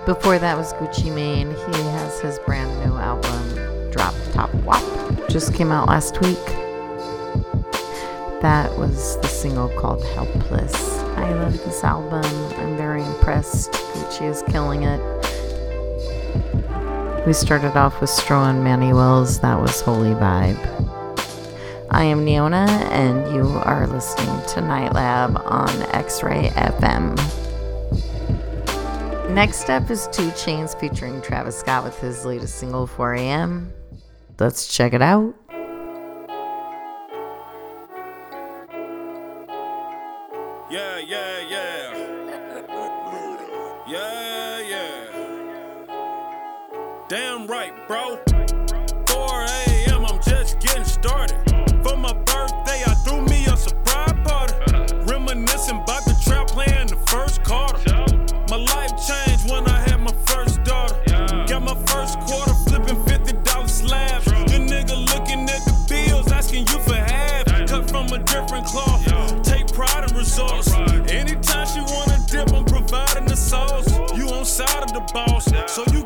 Before 0.05 0.37
that 0.37 0.55
was 0.55 0.73
Gucci 0.73 1.13
Mane. 1.13 1.49
He 1.49 1.81
has 1.89 2.19
his 2.21 2.37
brand 2.39 2.71
new 2.85 2.95
album, 2.95 3.91
Drop 3.91 4.13
Top 4.31 4.53
Wop, 4.63 4.83
just 5.27 5.55
came 5.55 5.71
out 5.71 5.87
last 5.87 6.21
week. 6.21 6.45
That 8.41 8.71
was 8.77 9.17
the 9.21 9.27
single 9.27 9.69
called 9.69 10.03
Helpless. 10.03 10.75
I 11.17 11.33
love 11.33 11.53
this 11.65 11.83
album. 11.83 12.23
I'm 12.59 12.77
very 12.77 13.03
impressed. 13.03 13.71
Gucci 13.71 14.29
is 14.29 14.43
killing 14.43 14.83
it. 14.83 15.20
We 17.25 17.33
started 17.33 17.77
off 17.77 18.01
with 18.01 18.09
Stro 18.09 18.49
and 18.49 18.63
Manny 18.63 18.93
Wells. 18.93 19.39
That 19.41 19.61
was 19.61 19.79
Holy 19.79 20.15
Vibe. 20.15 20.57
I 21.91 22.03
am 22.03 22.25
Neona, 22.25 22.67
and 22.89 23.31
you 23.35 23.47
are 23.47 23.85
listening 23.85 24.41
to 24.47 24.61
Night 24.61 24.93
Lab 24.93 25.39
on 25.45 25.69
X 25.93 26.23
Ray 26.23 26.49
FM. 26.55 27.15
Next 29.35 29.69
up 29.69 29.91
is 29.91 30.07
2 30.11 30.29
Chainz 30.29 30.77
featuring 30.79 31.21
Travis 31.21 31.59
Scott 31.59 31.83
with 31.83 31.99
his 31.99 32.25
latest 32.25 32.55
single, 32.55 32.87
4 32.87 33.13
a.m. 33.13 33.71
Let's 34.39 34.67
check 34.67 34.93
it 34.93 35.03
out. 35.03 35.35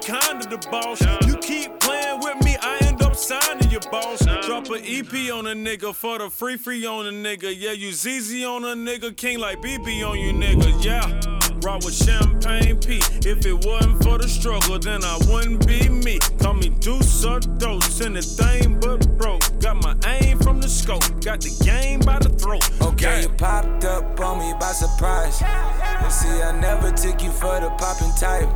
Kinda 0.06 0.48
the 0.48 0.58
boss. 0.70 1.02
You 1.28 1.36
keep 1.38 1.80
playing 1.80 2.20
with 2.20 2.44
me, 2.46 2.56
I 2.62 2.78
end 2.82 3.02
up 3.02 3.16
signing 3.16 3.72
your 3.72 3.82
boss. 3.92 4.24
Drop 4.46 4.70
a 4.70 4.78
EP 4.78 5.32
on 5.32 5.48
a 5.48 5.56
nigga 5.56 5.96
for 5.96 6.20
the 6.20 6.30
free 6.30 6.58
free 6.58 6.86
on 6.86 7.08
a 7.08 7.12
nigga. 7.12 7.54
Yeah, 7.58 7.72
you 7.72 7.92
ZZ 7.92 8.44
on 8.46 8.64
a 8.64 8.76
nigga, 8.76 9.18
king 9.18 9.40
like 9.40 9.62
BB 9.62 10.08
on 10.08 10.20
you 10.20 10.32
nigga. 10.32 10.70
Yeah. 10.84 11.36
Rock 11.64 11.84
with 11.84 11.96
champagne 11.96 12.78
P. 12.78 13.02
If 13.28 13.44
it 13.48 13.66
wasn't 13.66 14.04
for 14.04 14.20
the 14.20 14.28
struggle, 14.28 14.78
then 14.78 15.04
I 15.04 15.18
wouldn't 15.28 15.66
be 15.66 15.90
me. 15.90 16.20
Call 16.40 16.54
me 16.54 16.70
Deuce 16.70 17.26
or 17.26 17.40
Dose, 17.40 18.02
anything 18.02 18.80
but 18.80 19.18
broke. 19.18 19.42
Got 19.60 19.82
my 19.82 19.96
aim 20.06 20.25
from 20.46 20.62
the 20.62 20.70
scope, 20.70 21.02
got 21.24 21.42
the 21.42 21.50
game 21.66 22.00
by 22.02 22.20
the 22.20 22.30
throat. 22.30 22.70
Okay, 22.80 23.24
you 23.24 23.30
popped 23.30 23.84
up 23.84 24.20
on 24.20 24.38
me 24.38 24.54
by 24.60 24.74
surprise. 24.74 25.42
And 25.42 26.12
see, 26.12 26.40
I 26.40 26.52
never 26.62 26.92
took 26.92 27.24
you 27.24 27.32
for 27.32 27.60
the 27.60 27.72
popping 27.82 28.14
type. 28.14 28.50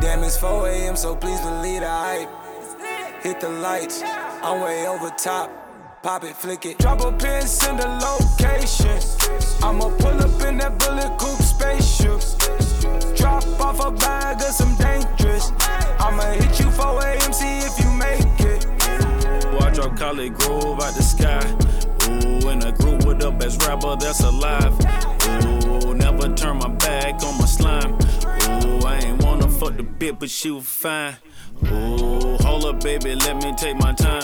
Damn, 0.00 0.24
it's 0.24 0.38
4 0.38 0.66
a.m., 0.68 0.96
so 0.96 1.14
please 1.14 1.38
believe 1.42 1.82
the 1.82 1.90
hype. 1.90 2.30
Hit 3.22 3.38
the 3.38 3.50
lights, 3.50 4.02
I'm 4.02 4.62
way 4.62 4.88
over 4.88 5.10
top. 5.10 5.50
Pop 6.02 6.24
it, 6.24 6.34
flick 6.36 6.64
it. 6.64 6.78
Drop 6.78 7.00
a 7.02 7.12
pin, 7.12 7.42
send 7.42 7.80
a 7.80 7.88
location. 8.00 8.98
I'ma 9.62 9.90
pull 9.98 10.18
up 10.24 10.40
in 10.48 10.56
that 10.58 10.78
bullet 10.78 11.18
coupe 11.18 11.42
spaceship. 11.42 12.20
Drop 13.14 13.44
off 13.60 13.84
a 13.84 13.90
bag 13.90 14.36
of 14.36 14.54
some 14.60 14.74
dangerous. 14.78 15.52
I'ma 16.00 16.24
hit 16.40 16.58
you 16.60 16.70
4 16.70 17.00
a.m., 17.02 17.32
see 17.34 17.58
if 17.58 17.78
you 17.78 17.90
drop 19.74 19.96
Collie 19.96 20.30
Grove 20.30 20.80
out 20.80 20.94
the 20.94 21.02
sky. 21.02 21.42
Ooh, 22.08 22.48
in 22.48 22.62
a 22.62 22.72
group 22.72 23.04
with 23.04 23.18
the 23.18 23.30
best 23.32 23.66
rapper 23.66 23.96
that's 23.96 24.20
alive. 24.20 24.72
Ooh, 25.84 25.94
never 25.94 26.32
turn 26.34 26.58
my 26.58 26.68
back 26.68 27.22
on 27.24 27.36
my 27.38 27.44
slime. 27.44 27.94
Ooh, 28.64 28.86
I 28.86 29.00
ain't 29.04 29.22
wanna 29.22 29.48
fuck 29.48 29.76
the 29.76 29.82
bit, 29.82 30.18
but 30.18 30.30
she 30.30 30.50
was 30.50 30.64
fine. 30.64 31.16
Ooh, 31.64 32.36
hold 32.40 32.64
up, 32.64 32.82
baby, 32.82 33.16
let 33.16 33.36
me 33.42 33.52
take 33.56 33.76
my 33.76 33.92
time. 33.92 34.22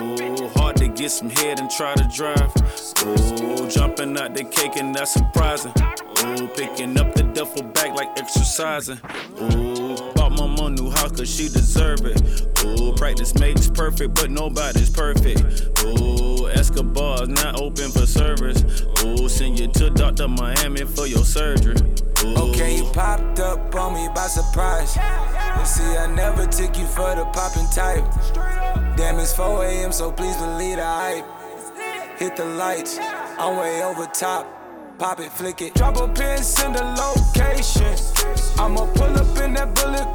Ooh, 0.00 0.48
hard 0.54 0.79
get 1.00 1.10
some 1.10 1.30
head 1.30 1.58
and 1.58 1.70
try 1.70 1.94
to 1.94 2.06
drive. 2.14 2.52
Ooh, 3.06 3.70
jumping 3.70 4.18
out 4.18 4.34
the 4.34 4.44
cake 4.44 4.76
and 4.76 4.94
that's 4.94 5.14
surprising. 5.14 5.72
Ooh, 6.26 6.46
picking 6.48 6.98
up 6.98 7.14
the 7.14 7.22
duffel 7.22 7.62
bag 7.62 7.94
like 7.94 8.10
exercising. 8.18 8.98
Ooh, 9.40 9.96
bought 10.12 10.32
my 10.32 10.46
mom 10.46 10.74
new 10.74 10.90
house 10.90 11.12
cause 11.12 11.34
she 11.34 11.48
deserve 11.48 12.00
it. 12.04 12.20
Ooh, 12.66 12.92
practice 12.92 13.34
makes 13.38 13.66
perfect, 13.68 14.14
but 14.14 14.30
nobody's 14.30 14.90
perfect. 14.90 15.40
Ooh, 15.84 16.50
Escobar's 16.50 17.28
not 17.28 17.58
open 17.58 17.90
for 17.90 18.04
service. 18.04 18.62
Ooh, 19.02 19.26
send 19.26 19.58
you 19.58 19.68
to 19.68 19.88
Dr. 19.88 20.28
Miami 20.28 20.84
for 20.84 21.06
your 21.06 21.24
surgery. 21.24 21.76
Okay, 22.26 22.76
you 22.76 22.84
popped 22.92 23.40
up 23.40 23.74
on 23.74 23.94
me 23.94 24.06
by 24.14 24.26
surprise. 24.26 24.96
You 24.96 25.64
see, 25.64 25.96
I 25.96 26.12
never 26.14 26.46
took 26.46 26.76
you 26.76 26.86
for 26.86 27.14
the 27.14 27.24
popping 27.32 27.68
type. 27.70 28.89
Damn, 29.00 29.18
it's 29.18 29.32
4 29.32 29.64
a.m., 29.64 29.92
so 29.92 30.12
please 30.12 30.36
believe 30.36 30.76
the 30.76 30.84
hype. 30.84 31.24
Hit 32.18 32.36
the 32.36 32.44
lights, 32.44 32.98
I'm 33.38 33.56
way 33.56 33.82
over 33.82 34.04
top. 34.04 34.46
Pop 34.98 35.20
it, 35.20 35.32
flick 35.32 35.62
it. 35.62 35.72
Drop 35.72 35.96
a 35.96 36.06
pin, 36.06 36.36
send 36.42 36.76
a 36.76 36.84
location. 37.00 37.96
I'ma 38.58 38.84
pull 38.92 39.16
up 39.16 39.38
in 39.42 39.54
that 39.54 39.74
bullet 39.74 40.14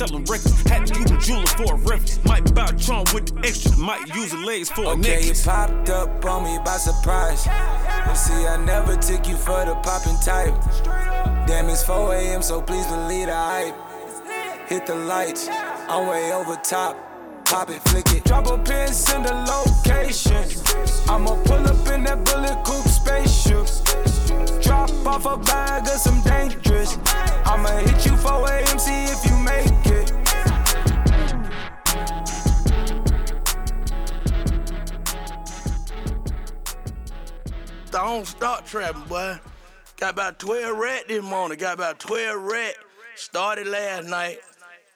selling 0.00 0.24
records. 0.24 0.62
Had 0.62 0.86
to 0.86 0.98
use 0.98 1.10
a 1.10 1.18
jeweler 1.18 1.46
for 1.58 1.74
a 1.74 1.76
reference. 1.76 2.24
Might 2.24 2.54
buy 2.54 2.64
a 2.64 2.72
Tron 2.72 3.04
with 3.12 3.26
the 3.26 3.46
extra. 3.46 3.76
Might 3.76 4.06
use 4.14 4.30
the 4.30 4.38
legs 4.38 4.70
for 4.70 4.84
a 4.84 4.88
Okay, 4.96 5.26
you 5.26 5.34
popped 5.44 5.90
up 5.90 6.24
on 6.24 6.44
me 6.44 6.58
by 6.64 6.78
surprise. 6.78 7.46
And 7.46 8.16
see, 8.16 8.46
I 8.46 8.56
never 8.64 8.96
took 8.96 9.28
you 9.28 9.36
for 9.36 9.62
the 9.66 9.74
popping 9.82 10.16
type. 10.24 10.54
Damn, 11.46 11.68
it's 11.68 11.82
4 11.82 12.14
a.m., 12.14 12.40
so 12.40 12.62
please 12.62 12.86
believe 12.86 13.26
the 13.26 13.34
hype. 13.34 13.76
Hit 14.70 14.86
the 14.86 14.94
lights, 14.94 15.48
I'm 15.50 16.08
way 16.08 16.32
over 16.32 16.56
top. 16.56 16.96
Pop 17.44 17.68
it, 17.68 17.82
flick 17.90 18.10
it. 18.14 18.24
Drop 18.24 18.46
a 18.46 18.56
pin, 18.56 18.88
send 18.88 19.26
a 19.26 19.34
location. 19.52 20.44
I'ma 21.10 21.34
pull 21.44 21.66
up 21.66 21.88
in 21.92 22.04
that 22.04 22.24
bullet 22.24 22.58
coupe 22.64 22.88
spaceship. 22.88 23.66
Drop 24.62 24.90
off 25.04 25.26
a 25.26 25.36
bag 25.36 25.82
of 25.82 25.98
some 26.06 26.22
dangerous. 26.22 26.96
I'ma 27.44 27.68
hit 27.84 28.06
you 28.06 28.16
4 28.16 28.48
a.m., 28.48 28.78
see 28.78 29.04
if 29.04 29.26
you 29.26 29.36
make 29.38 29.79
don't 37.90 38.26
start 38.26 38.66
trapping, 38.66 39.02
boy. 39.02 39.38
Got 39.96 40.14
about 40.14 40.38
12 40.38 40.78
rat 40.78 41.08
this 41.08 41.22
morning. 41.22 41.58
Got 41.58 41.74
about 41.74 41.98
12 41.98 42.42
rat. 42.42 42.74
Started 43.16 43.66
last 43.66 44.08
night. 44.08 44.38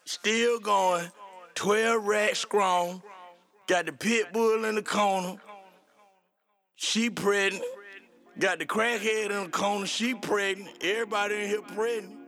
Still 0.04 0.60
going. 0.60 1.10
12 1.54 2.04
rat 2.04 2.36
strong. 2.36 3.02
Got 3.66 3.86
the 3.86 3.92
pit 3.92 4.32
bull 4.32 4.64
in 4.64 4.74
the 4.74 4.82
corner. 4.82 5.36
She 6.76 7.10
pregnant. 7.10 7.64
Got 8.38 8.58
the 8.58 8.66
crackhead 8.66 9.30
in 9.30 9.44
the 9.44 9.50
corner. 9.50 9.86
She 9.86 10.14
pregnant. 10.14 10.70
Everybody 10.80 11.34
in 11.34 11.48
here 11.48 11.62
pregnant. 11.62 12.18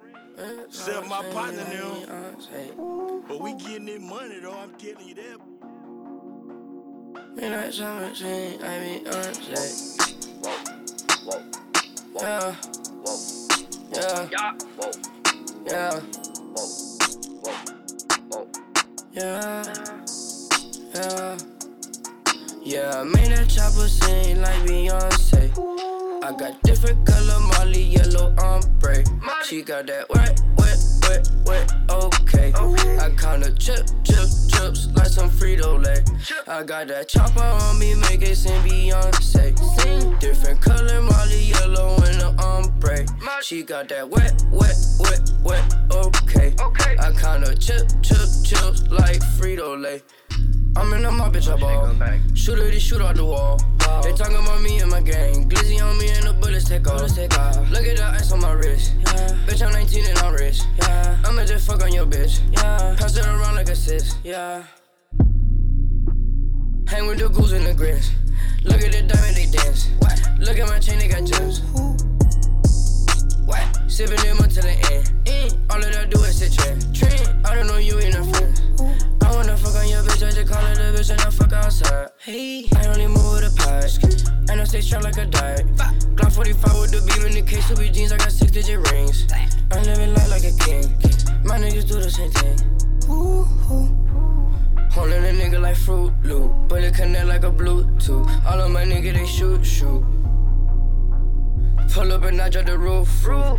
Except 0.66 1.08
my 1.08 1.22
partner 1.32 1.64
now. 1.72 2.34
But 3.26 3.40
we 3.40 3.54
getting 3.54 3.86
this 3.86 4.00
money 4.00 4.38
though, 4.40 4.52
I'm 4.52 4.74
telling 4.74 5.08
you 5.08 5.14
that. 5.14 5.38
Midnight 7.34 7.74
summer 7.74 8.14
scene, 8.14 8.62
I 8.62 8.80
mean 8.80 9.06
unsafe. 9.06 10.25
Yeah. 12.14 12.54
Yeah. 13.92 14.28
Yeah. 15.66 16.00
Yeah. 20.94 21.36
Yeah, 22.62 23.00
I 23.00 23.04
made 23.04 23.30
that 23.30 23.48
chopper 23.48 23.88
sing 23.88 24.40
like 24.40 24.62
Beyonce. 24.66 25.52
I 26.24 26.32
got 26.36 26.60
different 26.62 27.06
color 27.06 27.40
Molly, 27.40 27.82
yellow 27.82 28.34
ombre. 28.38 29.04
She 29.44 29.62
got 29.62 29.86
that 29.86 30.08
wet, 30.10 30.40
wet, 30.58 30.78
wet, 31.06 31.30
wet, 31.44 31.72
okay. 31.90 32.52
I 32.54 33.10
kinda 33.10 33.52
chip, 33.52 33.86
chip, 34.04 34.28
chips 34.48 34.88
like 34.94 35.06
some 35.06 35.30
Frito 35.30 35.82
Lay. 35.82 36.02
I 36.46 36.62
got 36.62 36.88
that 36.88 37.08
chopper 37.08 37.40
on 37.40 37.78
me, 37.78 37.94
make 37.94 38.22
it 38.22 38.36
sing 38.36 38.60
Beyonce. 38.62 39.54
Different 40.20 40.60
color 40.60 41.00
Molly, 41.02 41.44
yellow 41.44 41.96
and 41.96 42.20
the 42.20 42.34
ombre. 42.42 43.06
She 43.42 43.62
got 43.62 43.88
that 43.88 44.08
wet, 44.08 44.42
wet, 44.50 44.76
wet, 44.98 45.30
wet, 45.42 45.74
okay. 45.92 46.54
I 46.98 47.12
kinda 47.12 47.54
chip, 47.56 47.88
chip, 48.02 48.28
chips 48.44 48.82
like 48.90 49.20
Frito 49.38 49.80
Lay. 49.80 50.02
I'm 50.76 50.92
in 50.92 51.06
on 51.06 51.16
my 51.16 51.28
bitch, 51.30 51.50
I 51.50 51.56
ball. 51.58 51.94
Shoot 52.34 52.58
her, 52.58 52.78
shoot 52.78 53.00
out 53.00 53.16
the 53.16 53.24
wall. 53.24 53.58
They 54.02 54.12
talking 54.12 54.36
about 54.36 54.60
me 54.60 54.78
and 54.78 54.90
my 54.90 55.00
gang. 55.00 55.48
Glizzy 55.48 55.82
on 55.82 55.96
me 55.98 56.10
and 56.10 56.26
the 56.26 56.34
bullets 56.34 56.68
take 56.68 56.86
off. 56.86 57.00
Look 57.00 57.86
at 57.86 57.96
the 57.96 58.04
ice 58.04 58.30
on 58.30 58.40
my 58.40 58.52
wrist. 58.52 58.92
Bitch, 59.46 59.64
I'm 59.64 59.72
19 59.72 60.04
and 60.04 60.18
I'm 60.18 60.34
rich. 60.34 60.60
I'ma 61.24 61.44
just 61.44 61.66
fuck 61.66 61.82
on 61.82 61.92
your 61.92 62.04
bitch. 62.04 62.40
Yeah. 62.52 62.94
Pass 62.98 63.16
it 63.16 63.24
around 63.24 63.54
like 63.54 63.70
a 63.70 63.74
sis. 63.74 64.16
Yeah. 64.22 64.64
Hang 66.88 67.06
with 67.06 67.18
the 67.18 67.30
ghouls 67.32 67.52
and 67.52 67.66
the 67.66 67.74
grins. 67.74 68.12
Look 68.64 68.82
at 68.82 68.92
the 68.92 69.02
diamond, 69.02 69.36
they 69.36 69.46
dance. 69.46 69.88
Look 70.38 70.58
at 70.58 70.68
my 70.68 70.78
chain, 70.78 70.98
they 70.98 71.08
got 71.08 71.24
gems. 71.24 71.62
What? 73.46 73.64
Sipping 73.86 74.16
them 74.16 74.38
until 74.40 74.64
the 74.64 74.76
end. 74.92 75.10
Mm. 75.24 75.70
All 75.70 75.78
of 75.78 75.92
that 75.92 76.10
do 76.10 76.20
is 76.22 76.38
sit 76.38 76.52
trend. 76.52 77.46
I 77.46 77.54
don't 77.54 77.68
know 77.68 77.78
you 77.78 77.98
ain't 78.00 78.16
a 78.16 78.24
friend. 78.24 78.60
I 79.22 79.34
wanna 79.34 79.56
fuck 79.56 79.76
on 79.76 79.88
your 79.88 80.02
bitch, 80.02 80.26
I 80.26 80.30
just 80.30 80.52
call 80.52 80.64
it 80.66 80.78
a 80.78 80.92
bitch 80.92 81.10
and 81.10 81.20
I 81.20 81.30
fuck 81.30 81.52
outside. 81.52 82.10
Hey, 82.18 82.66
I 82.76 82.86
only 82.88 83.06
move 83.06 83.32
with 83.34 83.46
a 83.46 83.54
patch. 83.56 84.02
And 84.50 84.60
I 84.60 84.64
stay 84.64 84.80
strong 84.80 85.04
like 85.04 85.16
a 85.16 85.26
diet. 85.26 85.66
Glock 86.16 86.32
45 86.32 86.80
with 86.80 86.90
the 86.90 87.00
beam 87.06 87.26
in 87.26 87.32
the 87.34 87.42
case, 87.42 87.70
Louis 87.70 87.90
jeans, 87.90 88.12
I 88.12 88.16
got 88.16 88.32
six 88.32 88.50
digit 88.50 88.90
rings. 88.90 89.26
I'm 89.70 89.82
living 89.84 90.12
life 90.14 90.30
like 90.30 90.44
a 90.44 90.54
king. 90.64 90.84
My 91.44 91.58
niggas 91.58 91.86
do 91.86 92.00
the 92.00 92.10
same 92.10 92.30
thing. 92.32 92.58
Ooh, 93.08 93.46
ooh. 93.70 94.06
Holding 94.90 95.22
a 95.24 95.28
nigga 95.28 95.60
like 95.60 95.76
Fruit 95.76 96.12
Loop, 96.24 96.50
but 96.68 96.82
it 96.82 96.94
connect 96.94 97.26
like 97.26 97.44
a 97.44 97.50
Bluetooth. 97.50 98.46
All 98.46 98.60
of 98.60 98.70
my 98.70 98.84
niggas 98.84 99.14
they 99.14 99.26
shoot, 99.26 99.64
shoot. 99.64 100.15
Pull 101.92 102.12
up 102.12 102.24
and 102.24 102.40
I 102.40 102.48
drop 102.50 102.66
the 102.66 102.78
roof. 102.78 103.08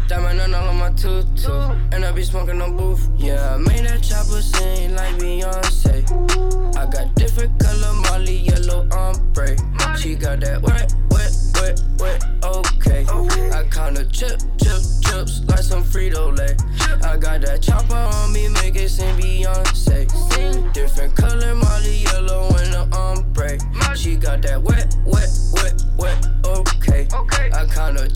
Diamond 0.08 0.40
on 0.42 0.54
all 0.54 0.70
of 0.70 0.76
my 0.76 0.90
tutu. 0.92 1.52
And 1.92 2.06
I 2.06 2.12
be 2.12 2.24
smoking 2.24 2.62
on 2.62 2.78
booth. 2.78 3.10
Yeah, 3.18 3.56
I 3.56 3.58
made 3.58 3.86
that 3.86 4.04
chopper 4.04 4.42
sing 4.42 4.96
like 4.96 5.16
Beyonce. 5.16 6.78
I 6.78 6.86
got 6.86 7.16
different 7.16 7.60
color 7.60 7.94
Molly, 8.04 8.38
yellow 8.38 8.88
ombre. 8.92 9.58
She 9.98 10.16
got 10.16 10.40
that 10.42 10.62
wet, 10.62 10.94
wet, 11.10 11.34
wet, 11.60 11.82
wet, 12.00 12.24
okay. 12.44 13.06
I 13.52 13.64
kinda 13.72 14.06
chip, 14.12 14.40
chip, 14.62 14.82
chips 15.02 15.42
like 15.48 15.64
some 15.64 15.84
Frito 15.84 16.38
Lay. 16.38 16.56
I 17.04 17.18
got 17.18 17.42
that 17.42 17.62
chopper 17.62 17.96
on 17.96 18.34
me, 18.34 18.50
make 18.50 18.76
it 18.76 18.90
sing 18.90 19.16
Beyonce. 19.18 19.77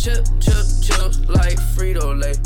Chip, 0.02 0.26
chip, 0.40 0.65
chips 0.82 1.19
like 1.30 1.60
Frito 1.76 2.19
Lay. 2.19 2.40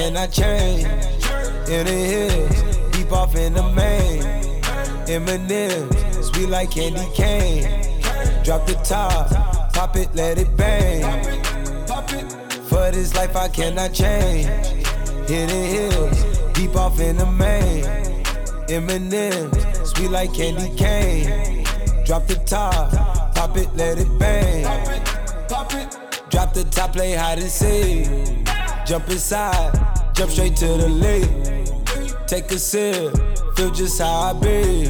Life 0.00 0.16
I 0.16 0.26
change. 0.26 0.84
In 1.68 1.86
the 1.86 1.92
hills, 1.92 2.92
deep 2.92 3.12
off 3.12 3.34
in 3.36 3.52
the 3.52 3.62
main. 3.74 4.22
Eminem, 5.06 6.24
sweet 6.24 6.48
like 6.48 6.70
candy 6.70 7.06
cane. 7.14 7.64
Drop 8.42 8.66
the 8.66 8.74
top, 8.82 9.28
pop 9.74 9.96
it, 9.96 10.08
let 10.14 10.38
it 10.38 10.56
bang. 10.56 11.02
For 12.68 12.90
this 12.90 13.14
life 13.14 13.36
I 13.36 13.48
cannot 13.48 13.92
change. 13.92 14.46
The 15.26 15.46
hills, 15.74 16.24
deep 16.54 16.74
off 16.76 16.98
in 16.98 17.18
the 17.18 17.26
main. 17.26 17.84
Eminem, 18.68 19.50
sweet 19.86 20.10
like 20.10 20.32
candy 20.32 20.74
cane. 20.76 21.64
Drop 22.06 22.26
the 22.26 22.36
top, 22.46 23.34
pop 23.34 23.56
it, 23.56 23.68
let 23.76 23.98
it 23.98 24.18
bang. 24.18 24.64
Drop 26.30 26.54
the 26.54 26.64
top, 26.70 26.92
play 26.94 27.12
hide 27.12 27.38
and 27.38 27.50
seek. 27.50 28.49
Jump 28.90 29.08
inside, 29.08 29.72
jump 30.16 30.32
straight 30.32 30.56
to 30.56 30.66
the 30.66 30.88
lake. 30.88 32.26
Take 32.26 32.50
a 32.50 32.58
sip, 32.58 33.16
feel 33.54 33.70
just 33.70 34.00
how 34.00 34.10
I 34.10 34.32
be. 34.32 34.88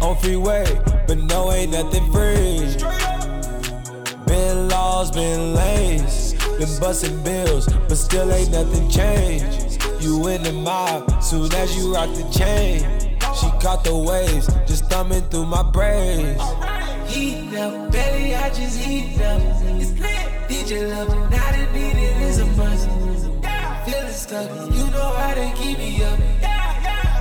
On 0.00 0.16
freeway, 0.16 0.66
but 1.06 1.18
no, 1.18 1.52
ain't 1.52 1.70
nothing 1.70 2.04
free. 2.10 2.66
Been 4.26 4.68
laws, 4.68 5.12
been 5.12 5.54
lanes, 5.54 6.34
been 6.58 6.80
busting 6.80 7.22
bills, 7.22 7.68
but 7.88 7.94
still 7.94 8.32
ain't 8.32 8.50
nothing 8.50 8.90
changed. 8.90 9.80
You 10.00 10.26
in 10.26 10.42
the 10.42 10.52
mob, 10.52 11.22
soon 11.22 11.54
as 11.54 11.76
you 11.76 11.94
rock 11.94 12.12
the 12.16 12.28
chain. 12.36 12.80
She 13.38 13.46
caught 13.62 13.84
the 13.84 13.96
waves, 13.96 14.48
just 14.66 14.86
thumbing 14.86 15.22
through 15.28 15.46
my 15.46 15.62
braids. 15.62 16.42
Heat 17.06 17.54
up, 17.54 17.92
belly, 17.92 18.34
I 18.34 18.48
just 18.48 18.80
heat 18.80 19.22
up. 19.22 19.40
It's 19.80 19.92
lit. 20.00 20.32
DJ 20.48 20.90
love, 20.90 21.08
is 21.08 21.14
a 21.14 22.10
must. 22.10 22.21
Stuck, 24.32 24.48
you 24.72 24.86
know 24.92 25.10
how 25.12 25.34
they 25.34 25.52
keep 25.56 25.76
me 25.76 26.02
up. 26.02 26.18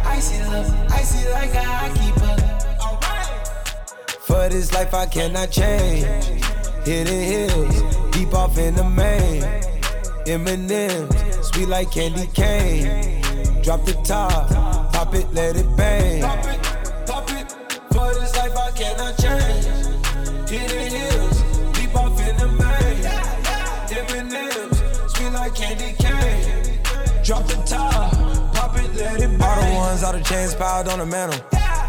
Icy 0.05 0.41
love, 0.43 0.91
icy 0.91 1.27
like 1.31 1.51
how 1.51 1.85
I 1.85 1.89
keep 1.99 2.15
up. 2.23 2.39
For 4.21 4.47
this 4.47 4.71
life 4.71 4.93
I 4.93 5.07
cannot 5.07 5.51
change. 5.51 6.05
Hidden 6.85 7.23
hills, 7.31 7.81
deep 8.11 8.33
off 8.33 8.57
in 8.57 8.75
the 8.75 8.85
main. 8.85 9.41
Eminem, 10.25 11.11
sweet 11.43 11.67
like 11.67 11.91
candy 11.91 12.27
cane. 12.27 13.21
Drop 13.61 13.83
the 13.85 13.91
top, 14.05 14.47
pop 14.93 15.13
it, 15.13 15.27
let 15.33 15.57
it 15.57 15.67
bang. 15.75 16.21
Pop 16.21 16.45
it, 16.45 16.61
pop 17.05 17.29
it, 17.31 17.51
for 17.91 18.13
this 18.13 18.33
life 18.38 18.55
I 18.55 18.71
cannot 18.71 19.17
change. 19.17 19.65
Hidden 20.49 20.91
hills, 20.93 21.41
deep 21.73 21.93
off 21.93 22.17
in 22.21 22.38
the 22.38 22.47
main. 22.47 23.03
Eminem, 23.99 25.09
sweet 25.09 25.31
like 25.33 25.55
candy 25.55 25.91
cane. 25.91 26.00
Drop 27.31 27.47
the 27.47 27.55
top, 27.65 28.11
pop 28.53 28.77
it, 28.77 28.93
let 28.93 29.21
it 29.21 29.39
bang. 29.39 29.41
All 29.41 29.65
the 29.65 29.75
ones, 29.75 30.03
all 30.03 30.11
the 30.11 30.19
chains 30.19 30.53
piled 30.53 30.89
on 30.89 30.99
the 30.99 31.05
mantle. 31.05 31.39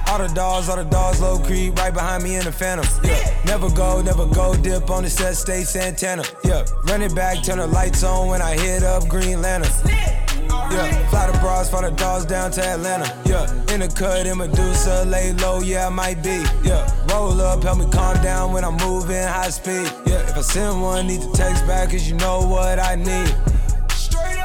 All 0.06 0.18
the 0.18 0.32
dogs, 0.32 0.68
all 0.68 0.76
the 0.76 0.84
dogs 0.84 1.20
low 1.20 1.40
creep 1.40 1.76
right 1.76 1.92
behind 1.92 2.22
me 2.22 2.36
in 2.36 2.44
the 2.44 2.52
phantom. 2.52 2.86
Yeah, 3.02 3.42
never 3.44 3.68
go, 3.68 4.00
never 4.02 4.24
go 4.24 4.54
dip 4.54 4.88
on 4.88 5.02
the 5.02 5.10
set, 5.10 5.34
stay 5.34 5.64
Santana. 5.64 6.22
Yeah, 6.44 6.64
run 6.84 7.02
it 7.02 7.12
back, 7.16 7.42
turn 7.42 7.58
the 7.58 7.66
lights 7.66 8.04
on 8.04 8.28
when 8.28 8.40
I 8.40 8.56
hit 8.56 8.84
up 8.84 9.08
Green 9.08 9.42
Lantern. 9.42 9.72
Yeah, 9.88 11.08
fly 11.08 11.28
the 11.28 11.36
bras, 11.38 11.70
fly 11.70 11.90
the 11.90 11.96
dogs 11.96 12.24
down 12.24 12.52
to 12.52 12.64
Atlanta. 12.64 13.12
Yeah, 13.26 13.74
in 13.74 13.80
the 13.80 13.88
cut 13.88 14.28
in 14.28 14.38
Medusa, 14.38 15.04
lay 15.06 15.32
low, 15.32 15.58
yeah, 15.58 15.88
I 15.88 15.90
might 15.90 16.22
be. 16.22 16.44
Yeah, 16.62 16.86
roll 17.10 17.40
up, 17.40 17.64
help 17.64 17.78
me 17.78 17.90
calm 17.90 18.22
down 18.22 18.52
when 18.52 18.62
I'm 18.62 18.76
moving 18.76 19.26
high 19.26 19.50
speed. 19.50 19.90
Yeah, 20.06 20.22
if 20.30 20.36
I 20.36 20.42
send 20.42 20.80
one, 20.80 21.08
need 21.08 21.22
to 21.22 21.32
text 21.32 21.66
back, 21.66 21.90
cause 21.90 22.08
you 22.08 22.14
know 22.14 22.46
what 22.46 22.78
I 22.78 22.94
need. 22.94 23.34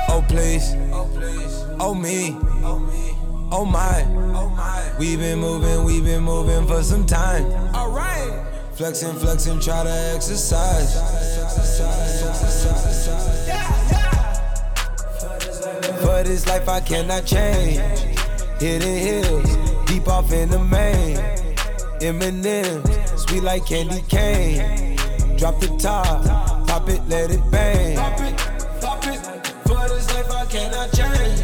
Oh, 0.10 0.26
please. 0.28 0.74
Oh, 1.80 1.94
me. 1.94 2.36
Oh, 3.52 3.66
my. 3.66 4.04
We 5.00 5.16
been 5.16 5.40
moving, 5.40 5.84
we 5.84 6.02
been 6.02 6.24
moving 6.24 6.66
for 6.68 6.82
some 6.82 7.06
time. 7.06 7.46
Alright. 7.76 8.46
Flexing, 8.74 9.14
flexing, 9.14 9.60
try 9.60 9.84
to 9.84 10.14
exercise. 10.16 10.96
For 16.02 16.24
this 16.24 16.48
life 16.48 16.68
I 16.68 16.80
cannot 16.82 17.26
change. 17.26 17.78
Hidden 18.60 18.98
hills, 18.98 19.58
deep 19.86 20.08
off 20.08 20.32
in 20.32 20.50
the 20.50 20.60
main. 20.60 21.18
Eminem, 22.02 22.82
sweet 23.18 23.44
like 23.44 23.66
candy 23.68 24.02
cane. 24.08 24.98
Drop 25.38 25.60
the 25.60 25.68
top, 25.80 26.26
pop 26.68 26.90
it, 26.90 27.02
let 27.08 27.30
it 27.32 27.42
bang. 27.52 27.98
Pop 27.98 28.20
it, 28.20 28.38
pop 28.82 29.06
it. 29.08 29.20
For 29.68 29.88
this 29.90 30.12
life 30.14 30.32
I 30.32 30.46
cannot 30.46 30.92
change. 30.92 31.37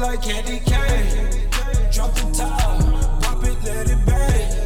Like 0.00 0.22
candy 0.22 0.60
cane. 0.60 1.50
Drop 1.92 2.14
the 2.14 2.32
top, 2.32 3.22
pop 3.22 3.44
it, 3.44 3.56
let 3.64 3.90
it 3.90 4.06
bang. 4.06 4.56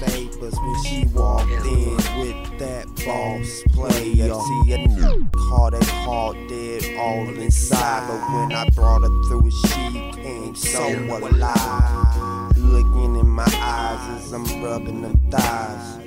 Vapors 0.00 0.54
when 0.54 0.84
she 0.84 1.04
walked 1.12 1.50
in 1.50 1.96
with 2.18 2.58
that 2.58 2.86
boss 3.04 3.62
player. 3.72 4.32
See 4.34 4.72
a 4.72 4.88
call 5.36 5.70
that 5.70 5.86
call 6.04 6.32
dead 6.48 6.96
all 6.96 7.28
inside, 7.28 8.08
but 8.08 8.20
when 8.34 8.52
I 8.52 8.68
brought 8.70 9.02
her 9.02 9.08
through, 9.28 9.50
she 9.50 10.10
came 10.12 10.54
so 10.54 10.86
alive. 10.88 12.56
Looking 12.56 13.16
in 13.16 13.28
my 13.28 13.44
eyes 13.44 14.22
as 14.22 14.32
I'm 14.32 14.62
rubbing 14.62 15.02
them 15.02 15.20
thighs. 15.30 16.03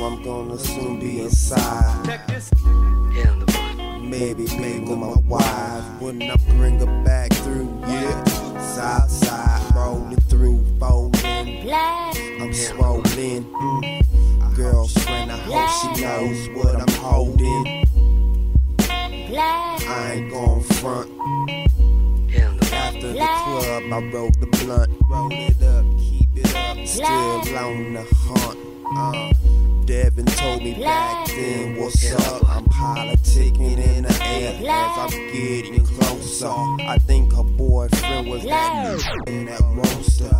I 0.00 0.02
know 0.02 0.16
I'm 0.16 0.22
gonna 0.22 0.58
soon 0.58 0.98
be 0.98 1.20
inside. 1.20 2.22
Maybe 4.00 4.46
be 4.46 4.80
with 4.80 4.98
my 4.98 5.14
wife. 5.28 6.00
Wouldn't 6.00 6.22
I 6.22 6.36
bring 6.56 6.78
her 6.78 7.04
back 7.04 7.30
through? 7.34 7.68
Yeah. 7.86 8.24
Side 8.60 9.10
side, 9.10 9.74
rolling 9.76 10.16
through, 10.22 10.64
folding. 10.78 11.70
I'm 11.70 12.54
swollen. 12.54 13.44
Mm. 13.44 14.56
Girlfriend, 14.56 15.32
I 15.32 15.36
hope 15.36 15.94
she 15.94 16.02
knows 16.02 16.48
what 16.56 16.80
I'm 16.80 16.94
holding. 16.94 17.84
I 19.36 20.12
ain't 20.14 20.32
gon' 20.32 20.62
front. 20.62 21.10
After 22.72 23.12
the 23.12 23.18
club, 23.18 23.82
I 23.92 24.10
roll 24.14 24.30
the 24.30 24.46
blunt. 24.64 24.90
Roll 25.10 25.28
it 25.30 25.62
up, 25.62 25.84
keep 25.98 26.30
it 26.36 26.56
up. 26.56 26.86
Still 26.86 27.58
on 27.58 27.92
the 27.92 28.06
hunt. 28.14 28.58
Uh, 28.96 29.39
Devin 29.90 30.24
told 30.26 30.62
me 30.62 30.74
back 30.74 31.26
then, 31.26 31.74
what's 31.74 32.12
up? 32.12 32.48
I'm 32.48 32.64
politicking 32.66 33.76
in 33.96 34.04
the 34.04 34.22
air 34.22 34.54
as 34.54 34.62
I'm 34.64 35.32
getting 35.32 35.84
closer. 35.84 36.46
I 36.46 36.96
think 36.96 37.32
her 37.32 37.42
boyfriend 37.42 38.30
was 38.30 38.44
that 38.44 39.02
in 39.26 39.46
that 39.46 39.60
roaster. 39.74 40.30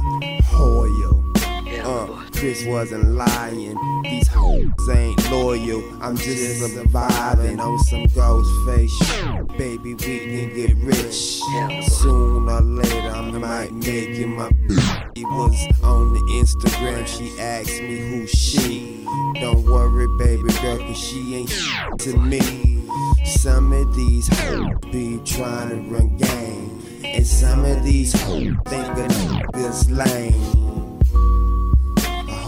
Hoyle. 0.44 1.29
Uh, 1.78 2.06
Chris 2.34 2.64
wasn't 2.66 3.12
lying. 3.12 3.76
These 4.02 4.26
hoes 4.28 4.88
ain't 4.92 5.30
loyal. 5.30 5.82
I'm 6.02 6.16
just 6.16 6.58
surviving 6.74 7.60
on 7.60 7.78
some 7.80 8.06
ghost 8.06 8.50
face. 8.66 9.22
Baby, 9.56 9.94
we 9.94 9.94
can 9.94 10.54
get 10.54 10.76
rich. 10.78 11.40
Sooner 11.88 12.52
or 12.52 12.60
later, 12.60 13.10
I 13.10 13.30
might 13.30 13.72
make 13.72 14.10
it 14.10 14.26
my 14.26 14.48
bitch. 14.48 15.16
She 15.16 15.24
was 15.24 15.82
on 15.82 16.12
the 16.12 16.20
Instagram. 16.42 17.06
She 17.06 17.40
asked 17.40 17.80
me 17.80 17.98
who 17.98 18.26
she. 18.26 19.04
Don't 19.40 19.64
worry, 19.64 20.08
baby 20.18 20.52
girl, 20.60 20.78
cause 20.78 20.98
she 20.98 21.36
ain't 21.36 22.00
to 22.00 22.16
me. 22.18 22.82
Some 23.24 23.72
of 23.72 23.94
these 23.94 24.26
hoes 24.38 24.76
be 24.90 25.20
trying 25.24 25.68
to 25.68 25.76
run 25.88 26.16
game. 26.16 26.82
And 27.04 27.26
some 27.26 27.64
of 27.64 27.84
these 27.84 28.12
hoes 28.22 28.54
think 28.66 28.86
a 28.88 29.06
nigga's 29.08 29.90
lame. 29.90 30.69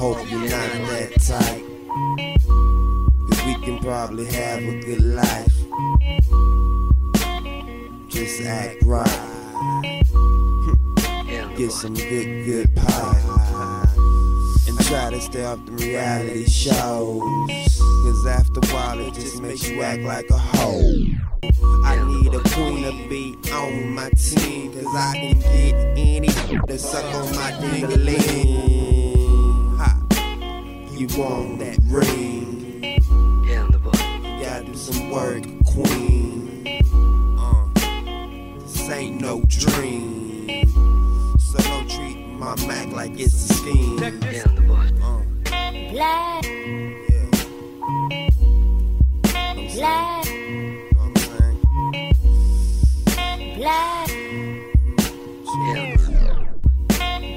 Hope 0.03 0.29
you're 0.29 0.41
not 0.41 0.51
that 0.51 1.13
tight. 1.21 1.63
Cause 3.29 3.47
we 3.47 3.55
can 3.65 3.79
probably 3.79 4.25
have 4.25 4.59
a 4.59 4.81
good 4.81 5.01
life. 5.01 5.53
Just 8.09 8.41
act 8.43 8.83
right. 8.83 10.03
Get 11.57 11.71
some 11.71 11.95
good, 11.95 12.45
good 12.45 12.75
pie. 12.75 13.87
And 14.67 14.77
try 14.87 15.11
to 15.11 15.21
stay 15.21 15.45
off 15.45 15.65
the 15.67 15.71
reality 15.71 16.49
shows. 16.49 17.23
Cause 17.79 18.27
after 18.27 18.59
a 18.59 18.75
while 18.75 18.99
it 18.99 19.15
just 19.15 19.41
makes 19.41 19.69
you 19.69 19.83
act 19.83 20.03
like 20.03 20.29
a 20.31 20.37
hoe. 20.37 20.97
I 21.85 22.03
need 22.09 22.35
a 22.35 22.41
queen 22.51 22.83
to 22.83 23.09
be 23.09 23.37
on 23.53 23.95
my 23.95 24.11
team. 24.19 24.73
Cause 24.73 24.97
I 24.97 25.13
can 25.15 25.39
get 25.39 25.97
any 25.97 26.27
to 26.67 26.77
suck 26.77 27.05
on 27.15 27.37
my 27.37 27.57
ding-a-ling. 27.61 28.82
Ha. 31.03 31.09
You 31.09 31.09
want 31.19 31.59
that 31.59 31.79
ring. 31.87 32.81
Yeah, 33.45 33.67
the 33.73 33.79
boy. 33.79 33.91
Gotta 33.91 34.67
do 34.67 34.75
some 34.77 35.11
work, 35.11 35.43
queen. 35.67 36.65
Uh, 37.37 37.67
this 38.61 38.89
ain't 38.89 39.21
no 39.21 39.43
dream. 39.49 40.47
So 41.41 41.59
don't 41.59 41.91
treat 41.91 42.19
my 42.39 42.55
Mac 42.67 42.93
like 42.93 43.19
it's 43.19 43.51
a 43.51 43.55
scheme. 43.55 43.99
Yeah, 43.99 44.47
the 44.55 44.61
boy. 44.61 44.91
Uh, 45.03 45.23
Black. 45.91 46.45
yeah. 47.11 47.31
Black. 49.75 50.27
I'm 51.01 51.17
saying? 51.17 51.59
Black. 53.57 54.09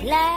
Black. 0.04 0.35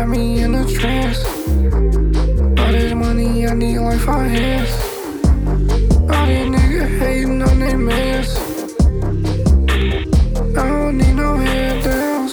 Got 0.00 0.08
me 0.08 0.40
in 0.40 0.54
a 0.54 0.64
trance. 0.66 1.22
All 2.58 2.72
this 2.72 2.94
money 2.94 3.46
I 3.46 3.52
need 3.52 3.78
like 3.78 4.08
on 4.08 4.30
hands. 4.30 4.72
All 6.10 6.26
these 6.26 6.48
niggas 6.54 6.98
hating 6.98 7.42
on 7.42 7.58
their 7.58 7.76
mans. 7.76 8.30
I 10.56 10.68
don't 10.68 10.96
need 10.96 11.12
no 11.12 11.36
hand 11.36 11.84
downs. 11.84 12.32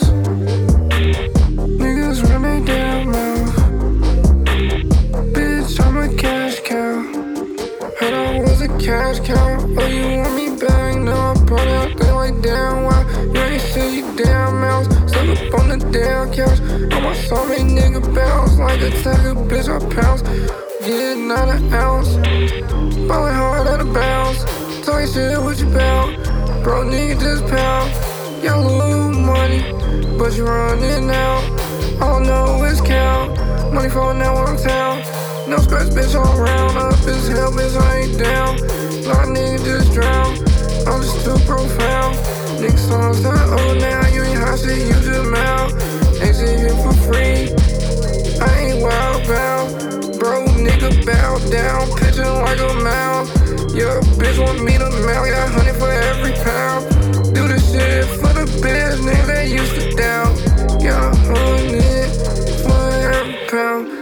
Niggas 1.82 2.24
run 2.30 2.44
their 2.44 2.62
damn 2.62 3.12
mouth. 3.12 3.56
Bitch, 5.34 5.78
I'm 5.86 5.98
a 5.98 6.16
cash 6.16 6.62
cow. 6.62 7.04
Heard 8.00 8.14
I 8.14 8.40
was 8.44 8.62
a 8.62 8.70
cash 8.80 9.20
cow. 9.28 9.58
Oh, 9.60 9.88
you 9.88 10.20
want. 10.20 10.27
Up 15.48 15.60
on 15.60 15.70
the 15.70 15.78
damn 15.92 16.32
couch. 16.32 16.60
On 16.94 17.04
my 17.04 17.14
soulmate 17.14 17.70
nigga 17.70 18.02
bounce 18.14 18.58
like 18.58 18.82
a 18.82 18.90
tiger, 19.04 19.36
bitch, 19.36 19.68
I 19.70 19.80
pounce. 19.96 20.22
Yeah, 20.86 21.16
not 21.16 21.50
an 21.50 21.74
ounce. 21.74 22.10
Falling 23.08 23.34
hard 23.34 23.68
at 23.68 23.82
a 23.82 23.86
bounce. 23.86 24.44
Talking 24.86 25.08
shit, 25.08 25.40
what 25.40 25.60
you 25.60 25.68
bout? 25.68 26.16
Bro, 26.64 26.86
nigga, 26.86 27.20
just 27.20 27.46
pound. 27.48 27.92
A 28.44 28.58
little 28.58 29.12
money, 29.12 29.62
but 30.18 30.36
you 30.36 30.46
running 30.46 31.10
out. 31.10 31.44
All 32.02 32.24
I 32.24 32.26
know 32.26 32.64
is 32.64 32.82
count. 32.82 33.38
Money 33.74 33.90
falling 33.90 34.22
out 34.22 34.36
one 34.36 34.58
town. 34.58 35.00
No 35.50 35.58
scratch, 35.58 35.90
bitch, 35.90 36.16
all 36.16 36.40
around. 36.40 36.78
Up 36.78 36.94
as 36.94 37.28
hell, 37.28 37.52
bitch, 37.52 37.76
I 37.80 37.98
ain't 37.98 38.18
down. 38.18 38.58
Lot 39.04 39.28
nigga 39.28 39.64
just 39.64 39.94
drown. 39.94 40.38
I'm 40.88 41.02
just 41.02 41.26
too 41.26 41.38
profound. 41.46 42.37
Niggas 42.58 42.90
songs 42.90 43.22
not 43.22 43.50
old 43.50 43.60
oh, 43.60 43.74
now. 43.76 44.08
You 44.08 44.24
ain't 44.24 44.40
hot 44.40 44.58
shit, 44.58 44.80
you 44.80 44.94
just 44.94 45.30
mouth. 45.30 45.72
Exit 46.20 46.58
here 46.58 46.76
for 46.82 46.94
free. 47.06 47.54
I 48.42 48.50
ain't 48.66 48.82
wild 48.82 49.28
bound. 49.28 50.18
Bro, 50.18 50.46
nigga, 50.58 51.06
bow 51.06 51.38
down. 51.52 51.86
Pitching 51.98 52.26
like 52.26 52.60
a 52.60 52.74
mound. 52.82 53.30
Yeah, 53.78 54.02
bitch 54.18 54.44
want 54.44 54.64
me 54.64 54.74
to 54.74 54.90
mount. 54.90 55.30
Got 55.30 55.52
honey 55.52 55.74
for 55.78 55.92
every 55.92 56.34
pound. 56.44 56.90
Do 57.36 57.48
this 57.48 57.72
shit 57.72 58.06
for 58.06 58.34
the 58.34 58.46
nigga 59.06 59.28
that 59.28 59.50
used 59.50 59.76
to 59.76 59.92
down. 59.96 60.34
Got 60.82 61.16
hundred 61.30 62.10
for 62.64 62.90
every 63.14 63.38
pound. 63.50 63.97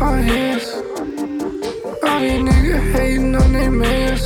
Need 0.00 0.22
like. 0.22 0.72
All 2.02 2.20
these 2.20 2.40
niggas 2.40 2.92
hating 2.92 3.34
on 3.36 3.52
their 3.52 3.70
mans. 3.70 4.24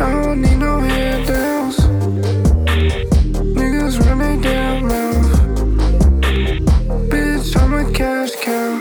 I 0.00 0.12
don't 0.12 0.40
need 0.40 0.58
no 0.58 0.78
handouts. 0.78 1.80
Niggas 3.58 3.98
run 4.06 4.18
they 4.18 4.36
damn 4.40 4.86
mouth. 4.86 5.32
Bitch, 7.10 7.56
I'm 7.60 7.74
a 7.74 7.92
cash 7.92 8.36
cow. 8.36 8.72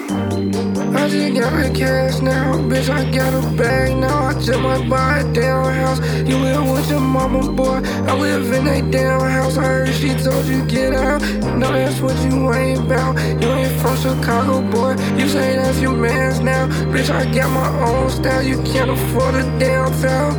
I 0.96 1.10
just 1.10 1.36
got 1.36 1.52
my 1.52 1.70
cash 1.72 2.22
now, 2.22 2.49
bitch. 2.70 2.90
I 2.90 3.10
got 3.12 3.34
a 3.34 3.41
bag 3.58 3.98
now. 3.98 4.28
I 4.28 4.34
just 4.34 4.60
might 4.60 4.88
buy 4.90 5.20
a 5.20 5.34
damn 5.34 5.74
house. 5.74 6.00
You 6.28 6.38
live 6.38 6.70
with 6.70 6.90
your 6.90 7.00
mama, 7.00 7.52
boy. 7.52 7.82
I 8.08 8.14
live 8.16 8.52
in 8.54 8.68
a 8.68 8.91
damn 8.91 9.22
house. 9.22 9.58
I 9.58 9.64
heard 9.64 9.94
she 9.94 10.14
told 10.14 10.46
you 10.46 10.64
get 10.66 10.94
out. 10.94 11.22
No, 11.58 11.72
that's 11.72 12.00
what 12.00 12.16
you 12.24 12.54
ain't 12.54 12.80
about. 12.80 13.18
You 13.41 13.50
ain't 13.50 13.82
from 13.82 13.98
Chicago, 13.98 14.62
boy. 14.62 14.91
You 15.18 15.28
say 15.28 15.56
that's 15.56 15.80
your 15.80 15.96
man's 15.96 16.40
now. 16.40 16.68
Bitch, 16.91 17.10
I 17.10 17.26
got 17.34 17.50
my 17.50 17.70
own 17.90 18.10
style. 18.10 18.44
You 18.44 18.62
can't 18.64 18.91
afford 18.91 19.36
a 19.36 19.44
downtown. 19.60 20.34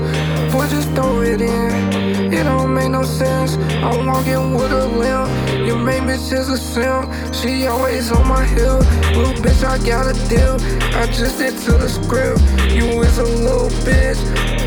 Boy, 0.52 0.68
just 0.68 0.88
throw 0.94 1.22
it 1.22 1.40
in. 1.40 2.32
It 2.32 2.44
don't 2.44 2.72
make 2.72 2.90
no 2.90 3.02
sense. 3.02 3.56
I'm 3.82 4.06
walking 4.06 4.54
with 4.54 4.72
a 4.72 4.86
limp. 4.86 5.49
Your 5.70 5.78
main 5.78 6.02
bitch 6.02 6.32
is 6.32 6.48
a 6.48 6.56
simp. 6.56 7.08
She 7.32 7.68
always 7.68 8.10
on 8.10 8.26
my 8.26 8.44
heel. 8.44 8.78
Little 9.14 9.34
bitch, 9.34 9.62
I 9.62 9.78
got 9.86 10.04
a 10.10 10.28
deal. 10.28 10.56
I 10.96 11.06
just 11.06 11.38
did 11.38 11.56
to 11.58 11.72
the 11.78 11.88
script. 11.88 12.40
You 12.72 13.00
is 13.02 13.18
a 13.18 13.22
little 13.22 13.70
bitch, 13.86 14.18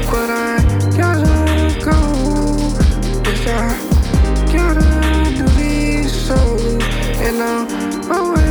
but 0.09 0.30
I 0.30 0.63
gotta 0.95 1.77
go. 1.84 1.91
Bitch, 3.21 3.45
I 3.51 3.75
gotta 4.53 5.35
do 5.35 5.45
these 5.59 6.25
shows. 6.25 6.81
And 7.19 7.43
I'm 7.43 8.09
always 8.09 8.43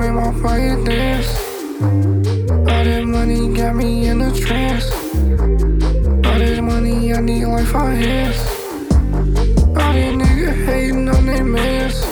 make 0.00 0.12
my 0.12 0.32
fire 0.40 0.82
dance. 0.84 1.28
All 1.82 2.84
that 2.88 3.04
money 3.04 3.52
got 3.52 3.76
me 3.76 4.06
in 4.08 4.22
a 4.22 4.32
trance. 4.34 4.90
All 6.26 6.38
this 6.38 6.60
money 6.60 7.12
I 7.12 7.20
need 7.20 7.44
like 7.44 7.66
five 7.66 7.98
hands. 7.98 8.38
All 9.78 9.92
these 9.92 10.14
niggas 10.20 10.64
hating 10.64 11.08
on 11.08 11.26
their 11.26 11.44
mans. 11.44 12.09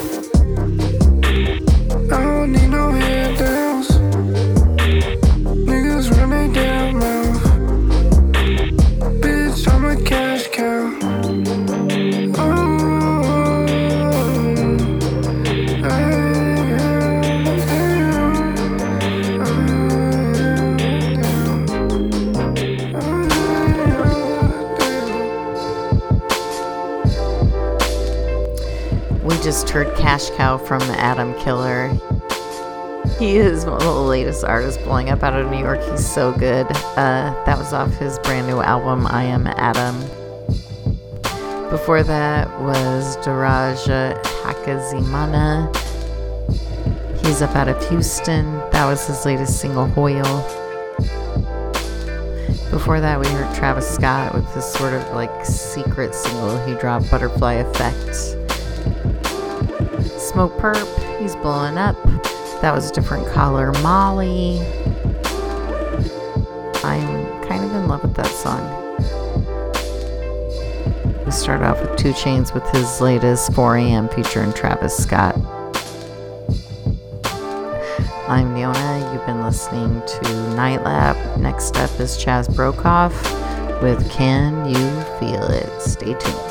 Just 29.68 29.74
heard 29.74 29.96
Cash 29.98 30.30
Cow 30.30 30.56
from 30.56 30.78
the 30.80 30.98
Adam 30.98 31.34
Killer. 31.40 31.88
He 33.18 33.36
is 33.36 33.66
one 33.66 33.74
of 33.74 33.82
the 33.82 33.92
latest 33.92 34.42
artists 34.42 34.82
blowing 34.82 35.10
up 35.10 35.22
out 35.22 35.38
of 35.38 35.50
New 35.50 35.58
York. 35.58 35.82
He's 35.90 36.06
so 36.06 36.32
good. 36.32 36.66
Uh, 36.96 37.34
that 37.44 37.58
was 37.58 37.74
off 37.74 37.92
his 37.96 38.18
brand 38.20 38.46
new 38.46 38.60
album, 38.60 39.06
I 39.06 39.24
Am 39.24 39.46
Adam. 39.46 40.00
Before 41.68 42.02
that 42.02 42.48
was 42.62 43.18
Daraja 43.18 44.18
Hakazimana. 44.42 45.76
He's 47.26 47.42
up 47.42 47.54
out 47.54 47.68
of 47.68 47.88
Houston. 47.90 48.50
That 48.70 48.86
was 48.86 49.06
his 49.06 49.26
latest 49.26 49.60
single, 49.60 49.86
Hoyle. 49.88 50.22
Before 52.70 53.00
that, 53.00 53.20
we 53.20 53.26
heard 53.26 53.54
Travis 53.54 53.86
Scott 53.86 54.32
with 54.34 54.54
this 54.54 54.72
sort 54.72 54.94
of 54.94 55.06
like 55.12 55.44
secret 55.44 56.14
single 56.14 56.56
he 56.64 56.74
dropped, 56.76 57.10
Butterfly 57.10 57.54
Effect. 57.54 58.38
Smokepurpp, 60.32 61.18
he's 61.20 61.34
blowing 61.36 61.78
up. 61.78 61.96
That 62.60 62.74
was 62.74 62.90
a 62.90 62.92
different 62.92 63.26
color. 63.28 63.72
Molly. 63.82 64.60
I'm 66.84 67.42
kind 67.48 67.64
of 67.64 67.74
in 67.74 67.88
love 67.88 68.02
with 68.02 68.14
that 68.14 68.26
song. 68.26 68.74
We 71.24 71.30
start 71.30 71.62
off 71.62 71.80
with 71.80 71.96
2 71.98 72.10
Chainz 72.10 72.52
with 72.52 72.68
his 72.70 73.00
latest 73.00 73.52
4 73.54 73.76
a.m. 73.76 74.08
featuring 74.08 74.52
Travis 74.52 74.96
Scott. 74.96 75.34
I'm 78.28 78.54
Neona. 78.54 79.12
You've 79.14 79.24
been 79.24 79.42
listening 79.42 80.02
to 80.06 80.54
Night 80.54 80.84
Lab. 80.84 81.40
Next 81.40 81.76
up 81.78 81.98
is 81.98 82.18
Chaz 82.18 82.48
Brokoff 82.48 83.12
with 83.82 84.10
Can 84.10 84.66
You 84.66 85.02
Feel 85.18 85.44
It? 85.44 85.80
Stay 85.80 86.12
tuned. 86.14 86.47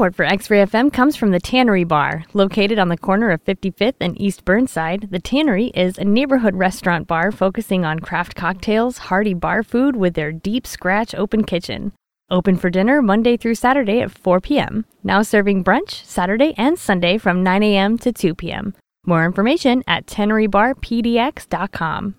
Support 0.00 0.16
for 0.16 0.24
X 0.24 0.48
Ray 0.48 0.64
FM 0.64 0.90
comes 0.90 1.14
from 1.14 1.30
the 1.30 1.38
Tannery 1.38 1.84
Bar. 1.84 2.24
Located 2.32 2.78
on 2.78 2.88
the 2.88 2.96
corner 2.96 3.32
of 3.32 3.44
55th 3.44 3.96
and 4.00 4.18
East 4.18 4.46
Burnside, 4.46 5.08
the 5.10 5.20
Tannery 5.20 5.66
is 5.74 5.98
a 5.98 6.04
neighborhood 6.04 6.54
restaurant 6.54 7.06
bar 7.06 7.30
focusing 7.30 7.84
on 7.84 8.00
craft 8.00 8.34
cocktails, 8.34 8.96
hearty 8.96 9.34
bar 9.34 9.62
food 9.62 9.96
with 9.96 10.14
their 10.14 10.32
deep 10.32 10.66
scratch 10.66 11.14
open 11.14 11.44
kitchen. 11.44 11.92
Open 12.30 12.56
for 12.56 12.70
dinner 12.70 13.02
Monday 13.02 13.36
through 13.36 13.56
Saturday 13.56 14.00
at 14.00 14.10
4 14.10 14.40
p.m. 14.40 14.86
Now 15.04 15.20
serving 15.20 15.64
brunch 15.64 16.02
Saturday 16.06 16.54
and 16.56 16.78
Sunday 16.78 17.18
from 17.18 17.42
9 17.42 17.62
a.m. 17.62 17.98
to 17.98 18.10
2 18.10 18.34
p.m. 18.34 18.74
More 19.04 19.26
information 19.26 19.84
at 19.86 20.06
tannerybarpdx.com. 20.06 22.14